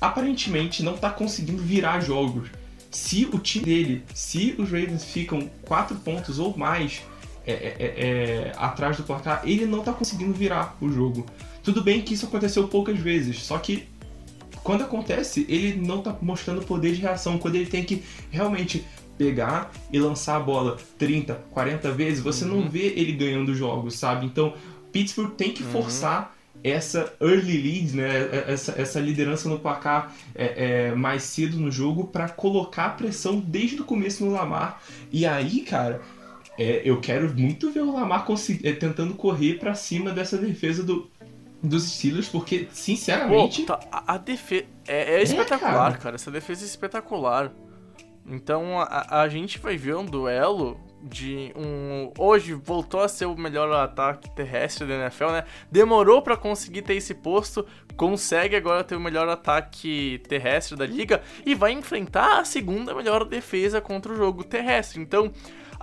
aparentemente 0.01 0.83
não 0.83 0.95
está 0.95 1.09
conseguindo 1.09 1.61
virar 1.61 2.01
jogos 2.01 2.49
se 2.91 3.25
o 3.31 3.39
time 3.39 3.65
dele, 3.65 4.03
se 4.13 4.53
os 4.57 4.69
Ravens 4.69 5.05
ficam 5.05 5.49
quatro 5.63 5.95
pontos 5.97 6.37
ou 6.37 6.55
mais 6.57 7.01
é, 7.45 7.53
é, 7.53 7.75
é, 7.79 7.85
é, 7.85 8.53
atrás 8.57 8.97
do 8.97 9.03
placar, 9.03 9.41
ele 9.45 9.65
não 9.65 9.81
tá 9.81 9.93
conseguindo 9.93 10.33
virar 10.33 10.77
o 10.81 10.89
jogo. 10.89 11.25
Tudo 11.63 11.81
bem 11.81 12.01
que 12.01 12.13
isso 12.13 12.25
aconteceu 12.25 12.67
poucas 12.67 12.99
vezes, 12.99 13.41
só 13.43 13.57
que 13.57 13.87
quando 14.63 14.83
acontece, 14.83 15.45
ele 15.49 15.73
não 15.75 16.01
tá 16.01 16.15
mostrando 16.21 16.61
poder 16.61 16.93
de 16.93 17.01
reação. 17.01 17.37
Quando 17.39 17.55
ele 17.55 17.65
tem 17.65 17.83
que 17.83 18.03
realmente 18.29 18.85
pegar 19.17 19.71
e 19.91 19.99
lançar 19.99 20.35
a 20.35 20.39
bola 20.39 20.77
30, 20.97 21.33
40 21.51 21.91
vezes, 21.91 22.19
você 22.19 22.45
uhum. 22.45 22.61
não 22.61 22.69
vê 22.69 22.93
ele 22.95 23.11
ganhando 23.13 23.55
jogos, 23.55 23.95
sabe? 23.95 24.25
Então, 24.25 24.53
Pittsburgh 24.91 25.31
tem 25.31 25.51
que 25.51 25.63
uhum. 25.63 25.71
forçar 25.71 26.35
essa 26.63 27.13
early 27.19 27.57
lead, 27.57 27.95
né, 27.95 28.45
essa, 28.47 28.79
essa 28.79 28.99
liderança 28.99 29.49
no 29.49 29.59
placar 29.59 30.13
é, 30.35 30.89
é, 30.89 30.95
mais 30.95 31.23
cedo 31.23 31.57
no 31.57 31.71
jogo 31.71 32.05
para 32.05 32.29
colocar 32.29 32.95
pressão 32.97 33.39
desde 33.39 33.81
o 33.81 33.85
começo 33.85 34.23
no 34.23 34.31
Lamar. 34.31 34.81
E 35.11 35.25
aí, 35.25 35.61
cara, 35.61 36.01
é, 36.57 36.81
eu 36.85 36.99
quero 36.99 37.33
muito 37.37 37.71
ver 37.71 37.81
o 37.81 37.93
Lamar 37.93 38.25
é, 38.63 38.73
tentando 38.73 39.15
correr 39.15 39.55
para 39.55 39.73
cima 39.73 40.11
dessa 40.11 40.37
defesa 40.37 40.83
do, 40.83 41.09
dos 41.63 41.83
Steelers, 41.83 42.29
porque, 42.29 42.67
sinceramente. 42.71 43.63
Pô, 43.63 43.75
tá, 43.75 43.79
a, 43.91 44.13
a 44.13 44.17
defesa. 44.17 44.65
É, 44.87 45.15
é 45.15 45.23
espetacular, 45.23 45.91
cara. 45.91 45.97
cara. 45.97 46.15
Essa 46.15 46.29
defesa 46.29 46.63
é 46.63 46.67
espetacular. 46.67 47.51
Então 48.25 48.79
a, 48.79 49.21
a 49.21 49.29
gente 49.29 49.57
vai 49.57 49.77
ver 49.77 49.95
um 49.95 50.05
duelo 50.05 50.79
de 51.01 51.51
um. 51.55 52.11
Hoje 52.17 52.53
voltou 52.53 53.01
a 53.01 53.07
ser 53.07 53.25
o 53.25 53.35
melhor 53.35 53.71
ataque 53.71 54.29
terrestre 54.35 54.87
da 54.87 54.95
NFL, 54.95 55.27
né? 55.27 55.43
Demorou 55.71 56.21
para 56.21 56.37
conseguir 56.37 56.81
ter 56.83 56.95
esse 56.95 57.13
posto, 57.13 57.65
consegue 57.95 58.55
agora 58.55 58.83
ter 58.83 58.95
o 58.95 58.99
melhor 58.99 59.27
ataque 59.27 60.21
terrestre 60.27 60.77
da 60.77 60.85
liga 60.85 61.21
e 61.45 61.55
vai 61.55 61.71
enfrentar 61.71 62.39
a 62.39 62.45
segunda 62.45 62.93
melhor 62.93 63.25
defesa 63.25 63.81
contra 63.81 64.13
o 64.13 64.15
jogo 64.15 64.43
terrestre. 64.43 65.01
Então 65.01 65.31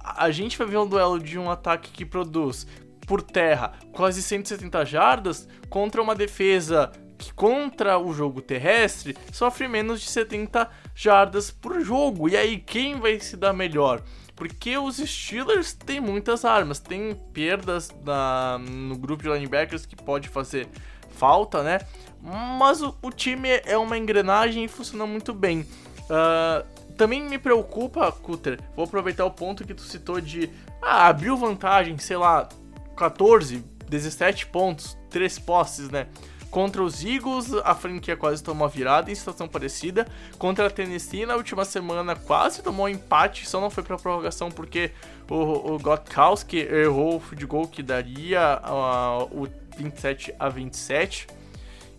a 0.03 0.31
gente 0.31 0.57
vai 0.57 0.67
ver 0.67 0.79
um 0.79 0.87
duelo 0.87 1.19
de 1.19 1.39
um 1.39 1.51
ataque 1.51 1.91
que 1.91 2.05
produz 2.05 2.67
por 3.07 3.23
terra 3.23 3.73
quase 3.93 4.23
170 4.23 4.85
jardas 4.85 5.49
contra 5.69 6.01
uma 6.01 6.15
defesa 6.15 6.93
que 7.17 7.33
contra 7.33 7.99
o 7.99 8.13
jogo 8.13 8.41
terrestre 8.41 9.17
sofre 9.33 9.67
menos 9.67 10.01
de 10.01 10.09
70 10.09 10.71
jardas 10.95 11.51
por 11.51 11.81
jogo. 11.81 12.29
E 12.29 12.37
aí 12.37 12.59
quem 12.59 13.01
vai 13.01 13.19
se 13.19 13.37
dar 13.37 13.53
melhor? 13.53 14.03
Porque 14.39 14.79
os 14.79 14.99
Steelers 14.99 15.73
têm 15.73 15.99
muitas 15.99 16.45
armas, 16.45 16.79
tem 16.79 17.13
perdas 17.33 17.91
na, 18.05 18.57
no 18.57 18.97
grupo 18.97 19.25
de 19.25 19.29
linebackers 19.29 19.85
que 19.85 19.97
pode 19.97 20.29
fazer 20.29 20.69
falta, 21.11 21.65
né? 21.65 21.81
Mas 22.57 22.81
o, 22.81 22.97
o 23.03 23.11
time 23.11 23.49
é 23.67 23.77
uma 23.77 23.99
engrenagem 23.99 24.65
e 24.65 24.69
funciona 24.69 25.05
muito 25.07 25.35
bem. 25.35 25.67
Uh, 26.03 26.65
também 26.95 27.21
me 27.21 27.37
preocupa, 27.37 28.13
Cutter, 28.13 28.61
vou 28.77 28.85
aproveitar 28.85 29.25
o 29.25 29.31
ponto 29.33 29.67
que 29.67 29.75
tu 29.75 29.83
citou 29.83 30.21
de 30.21 30.49
ah, 30.81 31.09
abriu 31.09 31.37
vantagem, 31.37 31.99
sei 31.99 32.17
lá, 32.17 32.49
14, 32.97 33.65
17 33.89 34.47
pontos, 34.47 34.97
3 35.11 35.37
posses, 35.41 35.91
né? 35.91 36.07
Contra 36.51 36.83
os 36.83 37.05
Eagles, 37.05 37.53
a 37.65 37.75
franquia 37.75 38.17
quase 38.17 38.43
tomou 38.43 38.67
a 38.67 38.71
virada 38.71 39.11
em 39.11 39.15
situação 39.15 39.47
parecida. 39.47 40.07
Contra 40.39 40.67
a 40.67 40.71
Tennessee, 40.71 41.27
na 41.27 41.37
última 41.37 41.65
semana, 41.65 42.17
quase 42.17 42.63
tomou 42.63 42.87
um 42.87 42.89
empate, 42.89 43.47
só 43.47 43.61
não 43.61 43.69
foi 43.71 43.83
para 43.83 43.97
prorrogação 43.97 44.51
porque 44.51 44.91
o, 45.29 45.75
o 45.75 45.79
Gotkowski 45.79 46.59
errou 46.59 47.17
o 47.17 47.21
field 47.21 47.69
que 47.71 47.83
daria 47.83 48.61
uh, 48.65 49.25
o 49.25 49.49
27 49.77 50.35
a 50.39 50.49
27. 50.49 51.27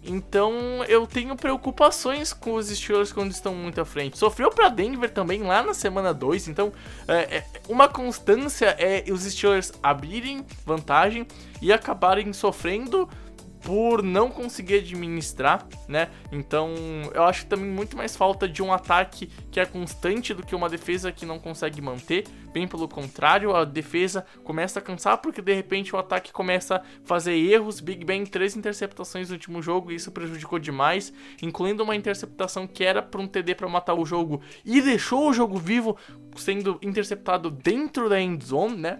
Então 0.04 0.54
eu 0.88 1.06
tenho 1.06 1.36
preocupações 1.36 2.32
com 2.32 2.54
os 2.54 2.68
Steelers 2.68 3.12
quando 3.12 3.32
estão 3.32 3.54
muito 3.54 3.82
à 3.82 3.86
frente. 3.86 4.18
Sofreu 4.18 4.50
para 4.50 4.70
Denver 4.70 5.10
também 5.10 5.44
lá 5.44 5.62
na 5.62 5.74
semana 5.74 6.14
2. 6.14 6.48
Então 6.48 6.72
é, 7.08 7.38
é, 7.38 7.46
uma 7.68 7.88
constância 7.88 8.76
é 8.80 9.04
os 9.12 9.24
Steelers 9.24 9.72
abrirem 9.84 10.46
vantagem 10.66 11.28
e 11.62 11.74
acabarem 11.74 12.32
sofrendo 12.32 13.10
por 13.62 14.02
não 14.02 14.30
conseguir 14.30 14.76
administrar, 14.76 15.68
né? 15.88 16.10
Então, 16.32 16.74
eu 17.14 17.24
acho 17.24 17.46
também 17.46 17.70
muito 17.70 17.98
mais 17.98 18.16
falta 18.16 18.48
de 18.48 18.62
um 18.62 18.72
ataque 18.72 19.30
que 19.52 19.60
é 19.60 19.66
constante 19.66 20.34
do 20.34 20.46
que 20.46 20.56
uma 20.56 20.70
defesa 20.70 21.12
que 21.12 21.26
não 21.26 21.40
consegue 21.40 21.82
manter. 21.82 22.26
Bem 22.54 22.68
pelo 22.68 22.88
contrário, 22.88 23.56
a 23.56 23.64
defesa 23.64 24.26
começa 24.44 24.80
a 24.80 24.82
cansar 24.82 25.18
porque 25.20 25.42
de 25.42 25.54
repente 25.54 25.96
o 25.96 26.00
ataque 26.00 26.32
começa 26.32 26.78
a 26.78 26.82
fazer 27.04 27.36
erros. 27.36 27.80
Big 27.80 28.04
Ben, 28.06 28.26
três 28.26 28.56
interceptações 28.56 29.30
no 29.30 29.36
último 29.36 29.62
jogo, 29.62 29.92
e 29.92 29.96
isso 29.96 30.12
prejudicou 30.12 30.58
demais, 30.58 31.14
incluindo 31.42 31.84
uma 31.84 31.96
interceptação 31.96 32.66
que 32.66 32.84
era 32.84 33.02
para 33.02 33.22
um 33.22 33.28
TD 33.28 33.56
para 33.56 33.68
matar 33.68 33.94
o 33.94 34.06
jogo 34.06 34.42
e 34.66 34.82
deixou 34.82 35.30
o 35.30 35.34
jogo 35.34 35.58
vivo 35.58 35.98
sendo 36.36 36.80
interceptado 36.82 37.52
dentro 37.52 38.10
da 38.10 38.20
end 38.20 38.44
zone, 38.44 38.78
né? 38.78 39.00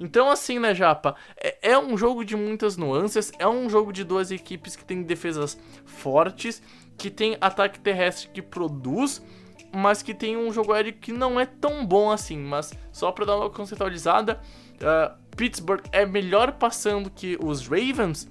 Então, 0.00 0.30
assim, 0.30 0.58
né, 0.58 0.74
Japa? 0.74 1.14
É, 1.36 1.72
é, 1.72 1.78
um 1.78 1.94
jogo 1.94 2.24
de 2.24 2.34
muitas 2.34 2.78
nuances, 2.78 3.30
é 3.38 3.46
um 3.46 3.68
jogo 3.68 3.92
de 3.92 4.02
duas 4.02 4.30
equipes 4.30 4.74
que 4.74 4.82
tem 4.82 5.02
defesas 5.02 5.58
fortes, 5.84 6.62
que 6.96 7.10
tem 7.10 7.36
ataque 7.38 7.78
terrestre 7.78 8.30
que 8.32 8.40
produz, 8.40 9.22
mas 9.70 10.02
que 10.02 10.14
tem 10.14 10.38
um 10.38 10.50
jogo 10.50 10.72
aéreo 10.72 10.94
que 10.94 11.12
não 11.12 11.38
é 11.38 11.44
tão 11.44 11.84
bom 11.84 12.10
assim. 12.10 12.38
Mas 12.38 12.72
só 12.90 13.12
para 13.12 13.26
dar 13.26 13.36
uma 13.36 13.50
conceitualizada, 13.50 14.40
uh, 14.76 15.14
Pittsburgh 15.36 15.82
é 15.92 16.06
melhor 16.06 16.52
passando 16.52 17.10
que 17.10 17.36
os 17.38 17.68
Ravens 17.68 18.26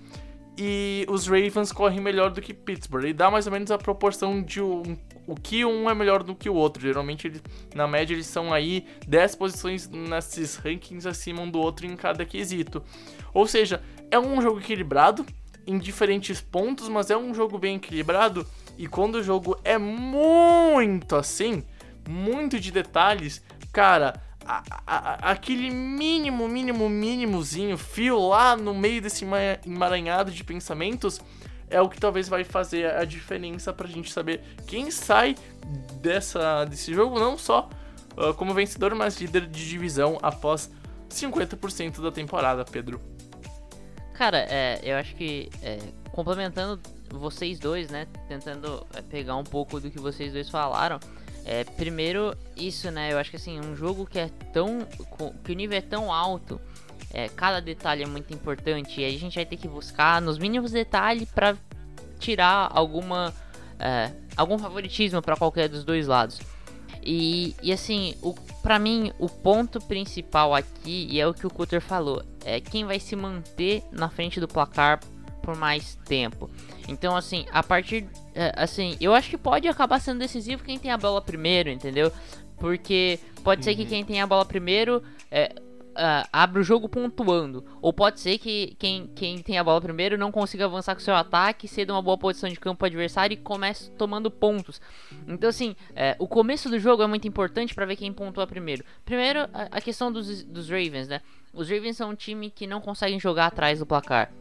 e 0.57 1.05
os 1.07 1.27
Ravens 1.27 1.71
correm 1.71 2.01
melhor 2.01 2.31
do 2.31 2.41
que 2.41 2.51
Pittsburgh. 2.51 3.05
E 3.05 3.13
dá 3.13 3.29
mais 3.29 3.45
ou 3.45 3.53
menos 3.53 3.69
a 3.69 3.77
proporção 3.77 4.41
de 4.41 4.59
um, 4.59 4.97
o 5.29 5.35
que 5.35 5.63
um 5.63 5.89
é 5.89 5.93
melhor 5.93 6.23
do 6.23 6.35
que 6.35 6.49
o 6.49 6.55
outro. 6.55 6.81
Geralmente, 6.81 7.31
na 7.75 7.87
média, 7.87 8.13
eles 8.13 8.25
são 8.25 8.51
aí 8.51 8.85
10 9.07 9.35
posições 9.35 9.87
nesses 9.87 10.55
rankings 10.55 11.07
acima 11.07 11.41
um 11.41 11.49
do 11.49 11.59
outro 11.59 11.85
em 11.85 11.95
cada 11.95 12.25
quesito. 12.25 12.81
Ou 13.33 13.45
seja, 13.45 13.81
é 14.09 14.19
um 14.19 14.41
jogo 14.41 14.59
equilibrado 14.59 15.25
em 15.67 15.77
diferentes 15.77 16.41
pontos, 16.41 16.89
mas 16.89 17.11
é 17.11 17.17
um 17.17 17.33
jogo 17.33 17.59
bem 17.59 17.75
equilibrado. 17.75 18.45
E 18.77 18.87
quando 18.87 19.15
o 19.15 19.23
jogo 19.23 19.57
é 19.63 19.77
muito 19.77 21.15
assim, 21.15 21.63
muito 22.07 22.59
de 22.59 22.71
detalhes, 22.71 23.43
cara, 23.71 24.19
a, 24.45 24.63
a, 24.87 25.31
aquele 25.31 25.69
mínimo, 25.69 26.47
mínimo, 26.47 26.89
mínimozinho, 26.89 27.77
fio 27.77 28.17
lá 28.17 28.57
no 28.57 28.73
meio 28.73 28.99
desse 28.99 29.23
emaranhado 29.63 30.31
de 30.31 30.43
pensamentos 30.43 31.21
é 31.69 31.81
o 31.81 31.89
que 31.89 31.99
talvez 31.99 32.27
vai 32.27 32.43
fazer 32.43 32.93
a 32.93 33.05
diferença 33.05 33.71
pra 33.71 33.87
gente 33.87 34.11
saber 34.11 34.41
quem 34.67 34.91
sai 34.91 35.35
dessa, 36.01 36.65
desse 36.65 36.93
jogo, 36.93 37.19
não 37.19 37.37
só 37.37 37.69
uh, 38.17 38.33
como 38.33 38.53
vencedor, 38.53 38.95
mas 38.95 39.19
líder 39.19 39.45
de 39.47 39.67
divisão 39.67 40.17
após 40.21 40.71
50% 41.09 42.01
da 42.01 42.11
temporada, 42.11 42.65
Pedro. 42.65 42.99
Cara, 44.13 44.45
é, 44.49 44.79
eu 44.83 44.97
acho 44.97 45.15
que 45.15 45.49
é, 45.61 45.79
complementando 46.11 46.79
vocês 47.11 47.57
dois, 47.57 47.89
né, 47.89 48.07
tentando 48.27 48.85
é, 48.93 49.01
pegar 49.01 49.35
um 49.35 49.43
pouco 49.43 49.79
do 49.79 49.89
que 49.89 49.99
vocês 49.99 50.33
dois 50.33 50.49
falaram, 50.49 50.99
é, 51.45 51.63
primeiro, 51.63 52.35
isso, 52.55 52.91
né? 52.91 53.11
Eu 53.11 53.17
acho 53.17 53.31
que 53.31 53.37
assim, 53.37 53.59
um 53.59 53.75
jogo 53.75 54.05
que 54.05 54.19
é 54.19 54.29
tão. 54.53 54.85
que 55.43 55.51
o 55.51 55.55
nível 55.55 55.77
é 55.77 55.81
tão 55.81 56.13
alto, 56.13 56.61
é, 57.13 57.27
cada 57.29 57.59
detalhe 57.59 58.03
é 58.03 58.07
muito 58.07 58.33
importante. 58.33 59.01
E 59.01 59.05
a 59.05 59.09
gente 59.11 59.35
vai 59.35 59.45
ter 59.45 59.57
que 59.57 59.67
buscar 59.67 60.21
nos 60.21 60.37
mínimos 60.37 60.71
detalhes 60.71 61.29
para 61.31 61.57
tirar 62.19 62.69
alguma. 62.71 63.33
É, 63.79 64.11
algum 64.35 64.57
favoritismo 64.57 65.21
para 65.21 65.37
qualquer 65.37 65.69
dos 65.69 65.83
dois 65.83 66.05
lados. 66.05 66.39
E, 67.01 67.55
e 67.63 67.71
assim, 67.71 68.15
o, 68.21 68.33
pra 68.61 68.77
mim, 68.77 69.11
o 69.17 69.29
ponto 69.29 69.79
principal 69.79 70.53
aqui, 70.53 71.07
e 71.09 71.19
é 71.19 71.25
o 71.25 71.33
que 71.33 71.47
o 71.47 71.49
Cutter 71.49 71.79
falou, 71.79 72.21
é 72.43 72.59
quem 72.59 72.83
vai 72.83 72.99
se 72.99 73.15
manter 73.15 73.83
na 73.91 74.09
frente 74.09 74.39
do 74.39 74.47
placar 74.47 74.99
por 75.41 75.55
mais 75.55 75.95
tempo. 76.05 76.49
Então, 76.87 77.15
assim, 77.15 77.45
a 77.51 77.63
partir. 77.63 78.07
É, 78.35 78.51
assim, 78.55 78.97
eu 78.99 79.13
acho 79.13 79.29
que 79.29 79.37
pode 79.37 79.67
acabar 79.67 79.99
sendo 79.99 80.19
decisivo 80.19 80.63
quem 80.63 80.77
tem 80.77 80.91
a 80.91 80.97
bola 80.97 81.21
primeiro, 81.21 81.69
entendeu? 81.69 82.11
Porque 82.57 83.19
pode 83.43 83.61
uhum. 83.61 83.63
ser 83.63 83.75
que 83.75 83.83
uhum. 83.83 83.87
quem 83.87 84.05
tem 84.05 84.21
a 84.21 84.27
bola 84.27 84.45
primeiro. 84.45 85.01
É, 85.31 85.53
Uh, 85.99 86.23
abre 86.31 86.61
o 86.61 86.63
jogo 86.63 86.87
pontuando. 86.87 87.65
Ou 87.81 87.91
pode 87.91 88.21
ser 88.21 88.37
que 88.37 88.73
quem, 88.79 89.05
quem 89.07 89.39
tem 89.39 89.57
a 89.57 89.63
bola 89.63 89.81
primeiro 89.81 90.17
não 90.17 90.31
consiga 90.31 90.63
avançar 90.63 90.95
com 90.95 91.01
seu 91.01 91.13
ataque, 91.13 91.67
ceda 91.67 91.91
uma 91.91 92.01
boa 92.01 92.17
posição 92.17 92.49
de 92.49 92.57
campo 92.57 92.85
adversário 92.85 93.33
e 93.33 93.37
comece 93.37 93.91
tomando 93.91 94.31
pontos. 94.31 94.79
Então, 95.27 95.49
assim, 95.49 95.75
é, 95.93 96.15
o 96.17 96.25
começo 96.25 96.69
do 96.69 96.79
jogo 96.79 97.03
é 97.03 97.07
muito 97.07 97.27
importante 97.27 97.75
para 97.75 97.85
ver 97.85 97.97
quem 97.97 98.13
pontua 98.13 98.47
primeiro. 98.47 98.85
Primeiro, 99.03 99.41
a, 99.53 99.67
a 99.71 99.81
questão 99.81 100.09
dos, 100.09 100.41
dos 100.45 100.69
Ravens, 100.69 101.09
né? 101.09 101.19
Os 101.53 101.69
Ravens 101.69 101.97
são 101.97 102.11
um 102.11 102.15
time 102.15 102.49
que 102.49 102.65
não 102.65 102.79
conseguem 102.79 103.19
jogar 103.19 103.47
atrás 103.47 103.79
do 103.79 103.85
placar. 103.85 104.31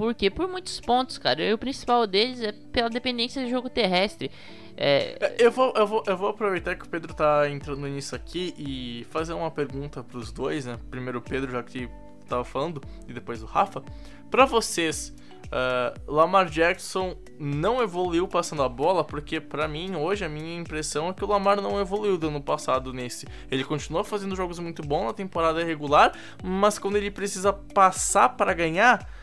Por 0.00 0.14
quê? 0.14 0.30
Por 0.30 0.48
muitos 0.48 0.80
pontos, 0.80 1.18
cara. 1.18 1.42
E 1.42 1.52
o 1.52 1.58
principal 1.58 2.06
deles 2.06 2.40
é 2.40 2.52
pela 2.52 2.88
dependência 2.88 3.44
do 3.44 3.50
jogo 3.50 3.68
terrestre. 3.68 4.30
É... 4.74 5.14
é... 5.20 5.36
Eu, 5.38 5.52
vou, 5.52 5.74
eu, 5.76 5.86
vou, 5.86 6.02
eu 6.06 6.16
vou 6.16 6.30
aproveitar 6.30 6.74
que 6.74 6.86
o 6.86 6.88
Pedro 6.88 7.12
tá 7.12 7.46
entrando 7.50 7.86
nisso 7.86 8.16
aqui 8.16 8.54
e 8.56 9.06
fazer 9.10 9.34
uma 9.34 9.50
pergunta 9.50 10.02
pros 10.02 10.32
dois, 10.32 10.64
né? 10.64 10.78
Primeiro 10.90 11.18
o 11.18 11.20
Pedro, 11.20 11.52
já 11.52 11.62
que 11.62 11.86
tava 12.26 12.44
falando, 12.44 12.82
e 13.06 13.12
depois 13.12 13.42
o 13.42 13.46
Rafa. 13.46 13.82
Pra 14.30 14.46
vocês, 14.46 15.14
uh, 15.48 16.10
Lamar 16.10 16.48
Jackson 16.48 17.14
não 17.38 17.82
evoluiu 17.82 18.26
passando 18.26 18.62
a 18.62 18.70
bola, 18.70 19.04
porque 19.04 19.38
para 19.38 19.68
mim, 19.68 19.96
hoje, 19.96 20.24
a 20.24 20.30
minha 20.30 20.58
impressão 20.58 21.10
é 21.10 21.12
que 21.12 21.22
o 21.22 21.28
Lamar 21.28 21.60
não 21.60 21.78
evoluiu 21.78 22.16
do 22.16 22.28
ano 22.28 22.40
passado 22.40 22.90
nesse. 22.90 23.26
Ele 23.50 23.64
continua 23.64 24.02
fazendo 24.02 24.34
jogos 24.34 24.58
muito 24.58 24.80
bons 24.80 25.04
na 25.08 25.12
temporada 25.12 25.62
regular, 25.62 26.12
mas 26.42 26.78
quando 26.78 26.96
ele 26.96 27.10
precisa 27.10 27.52
passar 27.52 28.30
para 28.30 28.54
ganhar 28.54 29.19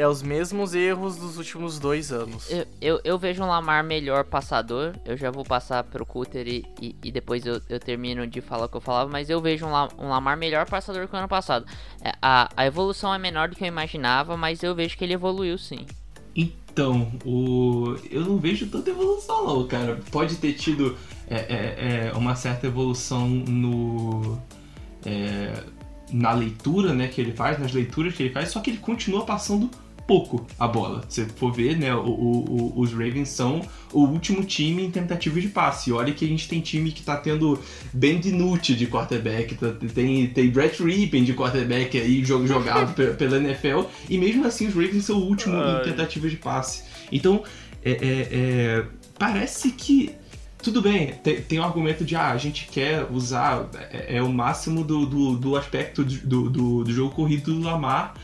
é 0.00 0.08
os 0.08 0.22
mesmos 0.22 0.74
erros 0.74 1.16
dos 1.16 1.36
últimos 1.36 1.78
dois 1.78 2.10
anos. 2.10 2.50
Eu, 2.50 2.66
eu, 2.80 3.00
eu, 3.04 3.18
vejo 3.18 3.42
um 3.42 3.46
Lamar 3.46 3.84
melhor 3.84 4.24
passador. 4.24 4.94
Eu 5.04 5.14
já 5.14 5.30
vou 5.30 5.44
passar 5.44 5.84
pro 5.84 6.06
Cutter 6.06 6.48
e, 6.48 6.64
e, 6.80 6.96
e, 7.04 7.12
depois 7.12 7.44
eu, 7.44 7.60
eu 7.68 7.78
termino 7.78 8.26
de 8.26 8.40
falar 8.40 8.64
o 8.64 8.68
que 8.68 8.78
eu 8.78 8.80
falava. 8.80 9.10
Mas 9.10 9.28
eu 9.28 9.42
vejo 9.42 9.66
um, 9.66 9.72
um 9.98 10.08
Lamar 10.08 10.38
melhor 10.38 10.66
passador 10.66 11.06
que 11.06 11.14
o 11.14 11.18
ano 11.18 11.28
passado. 11.28 11.66
É, 12.02 12.12
a, 12.22 12.48
a 12.56 12.66
evolução 12.66 13.12
é 13.12 13.18
menor 13.18 13.50
do 13.50 13.56
que 13.56 13.62
eu 13.62 13.68
imaginava, 13.68 14.38
mas 14.38 14.62
eu 14.62 14.74
vejo 14.74 14.96
que 14.96 15.04
ele 15.04 15.12
evoluiu 15.12 15.58
sim. 15.58 15.84
Então, 16.34 17.12
o... 17.22 17.94
eu 18.10 18.22
não 18.22 18.38
vejo 18.38 18.68
tanta 18.68 18.88
evolução 18.88 19.44
não, 19.44 19.66
cara. 19.66 20.00
Pode 20.10 20.36
ter 20.36 20.54
tido 20.54 20.96
é, 21.28 21.36
é, 21.36 22.06
é 22.08 22.12
uma 22.16 22.34
certa 22.34 22.66
evolução 22.66 23.28
no 23.28 24.40
é, 25.04 25.62
na 26.12 26.32
leitura 26.32 26.92
né, 26.92 27.08
que 27.08 27.20
ele 27.20 27.32
faz, 27.32 27.58
nas 27.58 27.72
leituras 27.72 28.14
que 28.14 28.22
ele 28.22 28.32
faz, 28.32 28.50
só 28.50 28.60
que 28.60 28.70
ele 28.70 28.78
continua 28.78 29.24
passando 29.24 29.70
pouco 30.10 30.44
a 30.58 30.66
bola. 30.66 31.04
Se 31.08 31.24
for 31.24 31.52
ver, 31.52 31.78
né, 31.78 31.94
o, 31.94 32.00
o, 32.00 32.72
os 32.80 32.90
Ravens 32.90 33.28
são 33.28 33.60
o 33.92 34.00
último 34.00 34.42
time 34.42 34.84
em 34.84 34.90
tentativa 34.90 35.40
de 35.40 35.46
passe. 35.46 35.92
Olha 35.92 36.12
que 36.12 36.24
a 36.24 36.28
gente 36.28 36.48
tem 36.48 36.60
time 36.60 36.90
que 36.90 37.00
tá 37.00 37.16
tendo 37.16 37.56
Ben 37.92 38.18
DiNucci 38.18 38.74
de 38.74 38.88
quarterback, 38.88 39.54
tá, 39.54 39.68
tem, 39.94 40.26
tem 40.26 40.50
Brett 40.50 40.82
Rippin 40.82 41.22
de 41.22 41.32
quarterback 41.32 41.96
aí 41.96 42.24
jogado 42.26 42.92
pela 43.14 43.36
NFL, 43.36 43.82
e 44.08 44.18
mesmo 44.18 44.44
assim 44.44 44.66
os 44.66 44.74
Ravens 44.74 45.04
são 45.04 45.16
o 45.16 45.24
último 45.24 45.54
Ai. 45.54 45.80
em 45.80 45.84
tentativa 45.84 46.28
de 46.28 46.36
passe. 46.36 46.82
Então, 47.12 47.44
é, 47.84 47.92
é, 47.92 48.28
é, 48.32 48.84
parece 49.16 49.70
que 49.70 50.10
tudo 50.60 50.82
bem, 50.82 51.14
tem, 51.22 51.40
tem 51.40 51.60
um 51.60 51.64
argumento 51.64 52.04
de 52.04 52.16
ah, 52.16 52.32
a 52.32 52.36
gente 52.36 52.66
quer 52.66 53.06
usar 53.10 53.68
é, 53.92 54.16
é 54.16 54.22
o 54.22 54.28
máximo 54.28 54.82
do, 54.82 55.06
do, 55.06 55.36
do 55.36 55.56
aspecto 55.56 56.04
do, 56.04 56.50
do, 56.50 56.84
do, 56.84 56.92
jogo 56.92 57.14
corrido 57.14 57.54
do 57.54 57.60
Lamar 57.60 58.14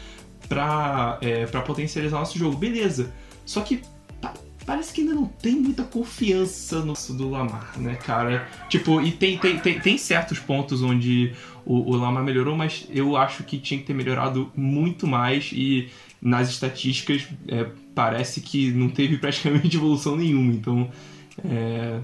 para 0.48 1.18
é, 1.20 1.46
potencializar 1.46 2.18
nosso 2.18 2.38
jogo. 2.38 2.56
Beleza. 2.56 3.12
Só 3.44 3.60
que 3.60 3.82
pa, 4.20 4.32
parece 4.64 4.92
que 4.92 5.00
ainda 5.02 5.14
não 5.14 5.26
tem 5.26 5.56
muita 5.56 5.84
confiança 5.84 6.80
no 6.80 6.94
do 6.94 7.30
Lamar, 7.30 7.78
né, 7.78 7.94
cara? 7.96 8.48
Tipo, 8.68 9.00
e 9.00 9.12
tem, 9.12 9.38
tem, 9.38 9.58
tem, 9.58 9.78
tem 9.78 9.98
certos 9.98 10.38
pontos 10.38 10.82
onde 10.82 11.32
o, 11.64 11.92
o 11.92 11.96
Lamar 11.96 12.24
melhorou, 12.24 12.56
mas 12.56 12.86
eu 12.90 13.16
acho 13.16 13.44
que 13.44 13.58
tinha 13.58 13.78
que 13.78 13.86
ter 13.86 13.94
melhorado 13.94 14.50
muito 14.56 15.06
mais 15.06 15.50
e 15.52 15.88
nas 16.20 16.48
estatísticas 16.48 17.26
é, 17.46 17.66
parece 17.94 18.40
que 18.40 18.70
não 18.72 18.88
teve 18.88 19.16
praticamente 19.18 19.76
evolução 19.76 20.16
nenhuma. 20.16 20.52
Então, 20.52 20.90
é, 21.44 22.00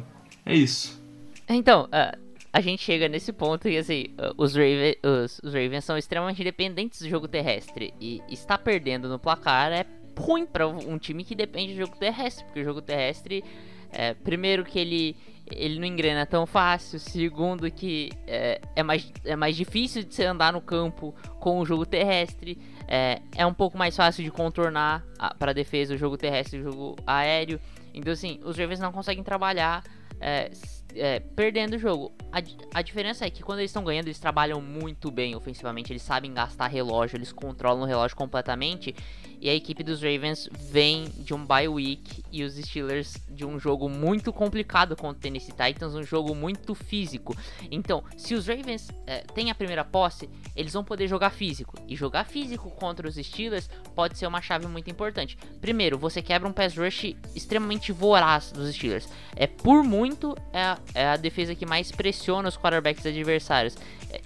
é 0.47 0.55
isso. 0.55 1.01
Então, 1.49 1.85
uh, 1.85 2.22
a 2.53 2.61
gente 2.61 2.83
chega 2.83 3.09
nesse 3.09 3.33
ponto 3.33 3.69
e 3.69 3.79
assim, 3.79 4.07
os, 4.37 4.55
Raven, 4.55 4.95
os, 5.03 5.41
os, 5.43 5.55
Ravens 5.55 5.85
são 5.85 5.97
extremamente 5.97 6.45
dependentes 6.45 7.01
do 7.01 7.09
jogo 7.09 7.27
terrestre. 7.27 7.95
E 8.01 8.21
estar 8.29 8.59
perdendo 8.59 9.09
no 9.09 9.19
placar 9.19 9.73
é 9.73 9.87
ruim 10.19 10.45
para 10.45 10.69
um 10.69 10.99
time 10.99 11.25
que 11.25 11.35
depende 11.35 11.73
do 11.73 11.81
jogo 11.81 11.97
terrestre, 11.97 12.45
porque 12.45 12.61
o 12.61 12.65
jogo 12.65 12.83
terrestre, 12.83 13.43
é, 13.91 14.13
primeiro 14.13 14.65
que 14.65 14.79
ele 14.79 15.17
ele 15.51 15.79
não 15.79 15.87
engrena 15.87 16.25
tão 16.25 16.47
fácil. 16.47 16.99
Segundo, 16.99 17.71
que 17.71 18.11
é, 18.27 18.61
é, 18.77 18.83
mais, 18.83 19.13
é 19.25 19.37
mais 19.37 19.57
difícil 19.57 20.03
de 20.03 20.15
você 20.15 20.25
andar 20.25 20.53
no 20.53 20.61
campo 20.61 21.15
com 21.41 21.59
o 21.59 21.67
jogo 21.67 21.85
terrestre. 21.85 22.59
É, 22.89 23.21
é 23.37 23.45
um 23.45 23.53
pouco 23.53 23.77
mais 23.77 23.97
fácil 23.97 24.23
de 24.25 24.31
contornar 24.31 25.05
para 25.39 25.53
defesa 25.53 25.95
o 25.95 25.99
jogo 25.99 26.17
terrestre 26.17 26.59
e 26.59 26.61
o 26.61 26.65
jogo 26.65 26.97
aéreo. 27.07 27.61
Então, 27.93 28.13
assim, 28.13 28.41
os 28.45 28.57
Ravens 28.57 28.81
não 28.81 28.93
conseguem 28.93 29.23
trabalhar 29.23 29.83
é, 30.21 30.51
é, 30.97 31.21
perdendo 31.21 31.75
o 31.75 31.79
jogo. 31.79 32.13
A, 32.33 32.39
a 32.79 32.83
diferença 32.83 33.27
é 33.27 33.31
que 33.31 33.43
quando 33.43 33.59
eles 33.59 33.71
estão 33.71 33.85
ganhando, 33.85 34.07
eles 34.07 34.19
trabalham 34.19 34.61
muito 34.61 35.11
bem 35.11 35.35
ofensivamente, 35.35 35.93
eles 35.93 36.03
sabem 36.03 36.33
gastar 36.33 36.67
relógio, 36.69 37.17
eles 37.17 37.33
controlam 37.33 37.83
o 37.83 37.87
relógio 37.87 38.17
completamente. 38.17 38.95
E 39.41 39.51
a 39.51 39.55
equipe 39.55 39.83
dos 39.83 40.01
Ravens 40.01 40.49
vem 40.53 41.07
de 41.19 41.35
um 41.35 41.45
bye 41.45 41.67
week 41.67 42.23
e 42.31 42.45
os 42.45 42.55
Steelers 42.55 43.17
de 43.29 43.45
um 43.45 43.59
jogo 43.59 43.89
muito 43.89 44.33
complicado 44.33 44.95
contra 44.95 45.19
o 45.19 45.21
Tennessee 45.21 45.53
Titans, 45.53 45.97
um 45.97 46.03
jogo 46.05 46.33
muito 46.33 46.77
físico. 46.77 47.37
Então, 47.69 48.05
se 48.17 48.35
os 48.35 48.47
Ravens 48.47 48.89
é, 49.05 49.19
têm 49.35 49.51
a 49.51 49.55
primeira 49.55 49.85
posse, 49.85 50.31
eles 50.55 50.73
vão 50.73 50.85
poder 50.85 51.09
jogar 51.09 51.31
físico. 51.31 51.77
E 51.89 51.97
jogar 51.97 52.25
físico 52.25 52.71
contra 52.71 53.09
os 53.09 53.17
Steelers 53.17 53.69
pode 53.97 54.17
ser 54.17 54.29
uma 54.29 54.41
chave 54.41 54.69
muito 54.69 54.89
importante. 54.89 55.37
Primeiro, 55.61 55.99
você 55.99 56.23
quebra 56.23 56.49
um 56.49 56.53
pass 56.53 56.77
rush 56.77 57.17
extremamente 57.35 57.91
voraz 57.91 58.53
dos 58.53 58.73
Steelers. 58.73 59.09
É 59.35 59.49
por 59.49 59.83
muito 59.83 60.37
é 60.53 60.77
é 60.95 61.07
a 61.07 61.17
defesa 61.17 61.55
que 61.55 61.65
mais 61.65 61.91
pressiona 61.91 62.49
os 62.49 62.57
quarterbacks 62.57 63.05
adversários. 63.07 63.77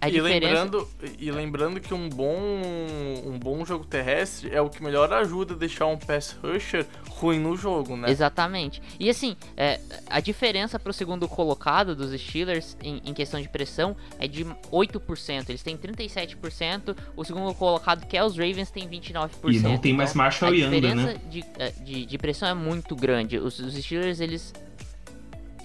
A 0.00 0.08
e, 0.08 0.12
diferença... 0.12 0.46
lembrando, 0.46 0.88
e 1.18 1.30
lembrando 1.30 1.80
que 1.80 1.94
um 1.94 2.08
bom, 2.08 2.36
um 3.24 3.38
bom 3.38 3.64
jogo 3.64 3.84
terrestre 3.84 4.50
é 4.52 4.60
o 4.60 4.68
que 4.68 4.82
melhor 4.82 5.12
ajuda 5.12 5.54
a 5.54 5.56
deixar 5.56 5.86
um 5.86 5.96
pass 5.96 6.36
rusher 6.42 6.84
ruim 7.08 7.38
no 7.38 7.56
jogo, 7.56 7.96
né? 7.96 8.10
Exatamente. 8.10 8.82
E 8.98 9.08
assim, 9.08 9.36
é, 9.56 9.80
a 10.08 10.20
diferença 10.20 10.78
para 10.78 10.90
o 10.90 10.92
segundo 10.92 11.28
colocado 11.28 11.94
dos 11.94 12.18
Steelers 12.20 12.76
em, 12.82 13.00
em, 13.04 13.14
questão 13.14 13.40
de 13.40 13.48
pressão 13.48 13.96
é 14.18 14.26
de 14.26 14.44
8%. 14.44 15.48
Eles 15.48 15.62
têm 15.62 15.76
37%. 15.76 16.96
O 17.16 17.24
segundo 17.24 17.54
colocado, 17.54 18.06
que 18.06 18.16
é 18.16 18.24
os 18.24 18.36
Ravens, 18.36 18.70
tem 18.70 18.88
29%. 18.88 19.30
E 19.52 19.60
não 19.60 19.78
tem 19.78 19.92
mais 19.92 20.10
então, 20.10 20.22
Marshall 20.22 20.54
Young, 20.54 20.70
né? 20.70 20.76
A 20.76 20.80
diferença 20.80 21.20
de, 21.30 21.44
é, 21.58 21.70
de, 21.70 22.06
de, 22.06 22.18
pressão 22.18 22.48
é 22.48 22.54
muito 22.54 22.96
grande. 22.96 23.38
Os, 23.38 23.58
os 23.58 23.74
Steelers, 23.74 24.20
eles 24.20 24.52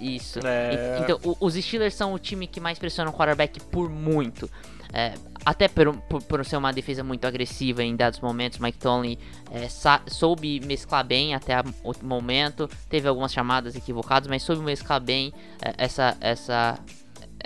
isso. 0.02 0.40
É... 0.46 1.00
Então, 1.02 1.20
os 1.40 1.54
Steelers 1.54 1.94
são 1.94 2.14
o 2.14 2.20
time 2.20 2.48
que 2.48 2.60
mais 2.60 2.80
pressiona 2.80 3.10
o 3.10 3.14
quarterback 3.14 3.60
por 3.66 3.90
muito. 3.90 4.50
É, 4.94 5.14
até 5.46 5.70
por, 5.70 5.96
por, 6.02 6.22
por, 6.22 6.46
ser 6.46 6.58
uma 6.58 6.74
defesa 6.74 7.02
muito 7.02 7.26
agressiva 7.26 7.82
em 7.82 7.96
dados 7.96 8.20
momentos, 8.20 8.60
Mike 8.60 8.78
Tomlin 8.78 9.18
é, 9.50 9.68
soube 10.08 10.60
mesclar 10.66 11.06
bem 11.06 11.34
até 11.34 11.62
o 11.84 11.94
momento. 12.06 12.70
Teve 12.90 13.08
algumas 13.08 13.32
chamadas 13.32 13.76
equivocadas, 13.76 14.28
mas 14.28 14.44
soube 14.44 14.62
mesclar 14.62 15.00
bem 15.00 15.34
é, 15.62 15.74
essa, 15.78 16.18
essa, 16.20 16.78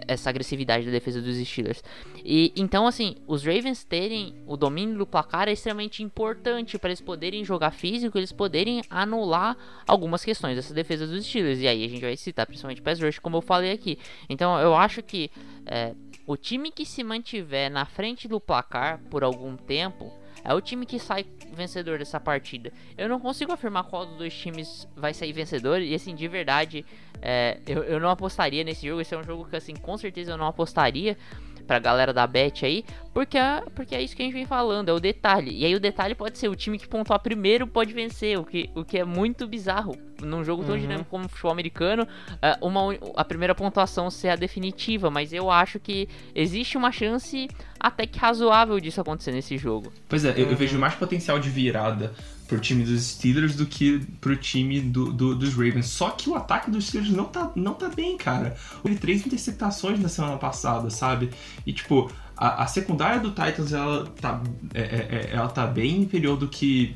essa 0.07 0.29
agressividade 0.29 0.85
da 0.85 0.91
defesa 0.91 1.21
dos 1.21 1.37
Steelers. 1.37 1.83
E 2.23 2.51
então, 2.55 2.87
assim, 2.87 3.15
os 3.27 3.43
Ravens 3.43 3.83
terem 3.83 4.35
o 4.45 4.57
domínio 4.57 4.97
do 4.97 5.05
placar 5.05 5.47
é 5.47 5.53
extremamente 5.53 6.03
importante 6.03 6.77
para 6.77 6.89
eles 6.89 7.01
poderem 7.01 7.43
jogar 7.43 7.71
físico, 7.71 8.17
eles 8.17 8.31
poderem 8.31 8.81
anular 8.89 9.57
algumas 9.87 10.23
questões 10.23 10.55
dessa 10.55 10.73
defesa 10.73 11.05
dos 11.07 11.25
Steelers. 11.25 11.59
E 11.59 11.67
aí 11.67 11.83
a 11.83 11.87
gente 11.87 12.01
vai 12.01 12.15
citar 12.17 12.45
principalmente 12.45 12.81
pass 12.81 12.99
rush, 12.99 13.19
como 13.19 13.37
eu 13.37 13.41
falei 13.41 13.71
aqui. 13.71 13.97
Então, 14.29 14.59
eu 14.59 14.75
acho 14.75 15.01
que 15.01 15.29
é, 15.65 15.93
o 16.25 16.35
time 16.35 16.71
que 16.71 16.85
se 16.85 17.03
mantiver 17.03 17.69
na 17.69 17.85
frente 17.85 18.27
do 18.27 18.39
placar 18.39 18.99
por 19.09 19.23
algum 19.23 19.55
tempo 19.55 20.11
é 20.45 20.53
o 20.53 20.61
time 20.61 20.85
que 20.85 20.99
sai 20.99 21.25
vencedor 21.53 21.97
dessa 21.97 22.19
partida. 22.19 22.71
Eu 22.95 23.09
não 23.09 23.19
consigo 23.19 23.51
afirmar 23.51 23.83
qual 23.85 24.05
dos 24.05 24.17
dois 24.17 24.33
times 24.33 24.87
vai 24.95 25.11
sair 25.11 25.33
vencedor. 25.33 25.81
E 25.81 25.95
assim, 25.95 26.13
de 26.13 26.27
verdade, 26.27 26.85
é, 27.19 27.59
eu, 27.67 27.83
eu 27.83 27.99
não 27.99 28.09
apostaria 28.09 28.63
nesse 28.63 28.87
jogo. 28.87 29.01
Esse 29.01 29.15
é 29.15 29.17
um 29.17 29.23
jogo 29.23 29.45
que, 29.45 29.55
assim, 29.55 29.75
com 29.75 29.97
certeza 29.97 30.31
eu 30.31 30.37
não 30.37 30.45
apostaria 30.45 31.17
pra 31.65 31.79
galera 31.79 32.13
da 32.13 32.27
Bet 32.27 32.63
aí, 32.63 32.85
porque 33.15 33.37
é, 33.37 33.63
porque 33.73 33.95
é 33.95 34.01
isso 34.01 34.13
que 34.13 34.21
a 34.21 34.25
gente 34.25 34.33
vem 34.33 34.45
falando, 34.45 34.89
é 34.89 34.91
o 34.91 34.99
detalhe. 34.99 35.57
E 35.57 35.63
aí 35.63 35.73
o 35.73 35.79
detalhe 35.79 36.13
pode 36.13 36.37
ser 36.37 36.49
o 36.49 36.55
time 36.55 36.77
que 36.77 36.85
pontuar 36.85 37.17
primeiro 37.21 37.65
pode 37.65 37.93
vencer, 37.93 38.37
o 38.37 38.43
que, 38.43 38.69
o 38.75 38.83
que 38.83 38.97
é 38.97 39.05
muito 39.05 39.47
bizarro. 39.47 39.97
Num 40.21 40.43
jogo 40.43 40.65
tão 40.65 40.75
uhum. 40.75 40.81
dinâmico 40.81 41.09
como 41.09 41.23
o 41.23 41.29
futebol 41.29 41.53
americano, 41.53 42.05
é, 42.41 42.57
uma, 42.59 42.93
a 43.15 43.23
primeira 43.23 43.55
pontuação 43.55 44.11
ser 44.11 44.29
a 44.29 44.35
definitiva, 44.35 45.09
mas 45.09 45.31
eu 45.31 45.49
acho 45.49 45.79
que 45.79 46.09
existe 46.35 46.75
uma 46.75 46.91
chance 46.91 47.47
até 47.79 48.05
que 48.05 48.19
razoável 48.19 48.77
disso 48.81 48.99
acontecer 48.99 49.31
nesse 49.31 49.57
jogo. 49.57 49.93
Pois 50.09 50.25
é, 50.25 50.31
eu, 50.31 50.49
eu 50.49 50.57
vejo 50.57 50.77
mais 50.77 50.95
potencial 50.95 51.39
de 51.39 51.49
virada 51.49 52.13
pro 52.47 52.59
time 52.59 52.83
dos 52.83 53.01
Steelers 53.01 53.55
do 53.55 53.65
que 53.65 53.99
pro 54.21 54.35
time 54.35 54.79
do, 54.79 55.11
do, 55.11 55.35
dos 55.35 55.53
Ravens. 55.53 55.87
Só 55.87 56.09
que 56.09 56.29
o 56.29 56.35
ataque 56.35 56.69
dos 56.69 56.87
Steelers 56.87 57.11
não 57.11 57.25
tá, 57.25 57.51
não 57.55 57.73
tá 57.73 57.89
bem, 57.89 58.17
cara. 58.17 58.55
Houve 58.83 58.97
três 58.97 59.25
interceptações 59.25 59.99
na 59.99 60.09
semana 60.09 60.37
passada, 60.37 60.89
sabe? 60.89 61.29
E 61.65 61.73
tipo, 61.73 62.11
a, 62.37 62.63
a 62.63 62.67
secundária 62.67 63.19
do 63.19 63.29
Titans 63.29 63.73
ela 63.73 64.05
tá, 64.21 64.41
é, 64.73 64.81
é, 64.81 64.85
é 64.85 65.29
ela 65.33 65.47
tá 65.47 65.65
bem 65.65 66.01
inferior 66.01 66.37
do 66.37 66.47
que, 66.47 66.95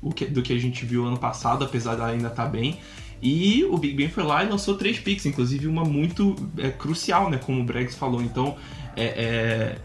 o 0.00 0.12
que, 0.12 0.26
do 0.26 0.42
que 0.42 0.52
a 0.52 0.58
gente 0.58 0.84
viu 0.84 1.06
ano 1.06 1.18
passado, 1.18 1.64
apesar 1.64 1.94
dela 1.94 2.08
ainda 2.08 2.30
tá 2.30 2.46
bem. 2.46 2.78
E 3.20 3.64
o 3.64 3.76
Big 3.76 3.94
Ben 3.94 4.08
foi 4.08 4.22
lá 4.22 4.44
e 4.44 4.48
lançou 4.48 4.76
três 4.76 4.98
picks, 4.98 5.26
inclusive 5.26 5.66
uma 5.66 5.84
muito 5.84 6.36
é, 6.56 6.70
crucial, 6.70 7.28
né? 7.28 7.38
Como 7.38 7.60
o 7.60 7.64
Bregs 7.64 7.96
falou. 7.96 8.22
Então, 8.22 8.56
é, 8.96 9.04
é, 9.04 9.78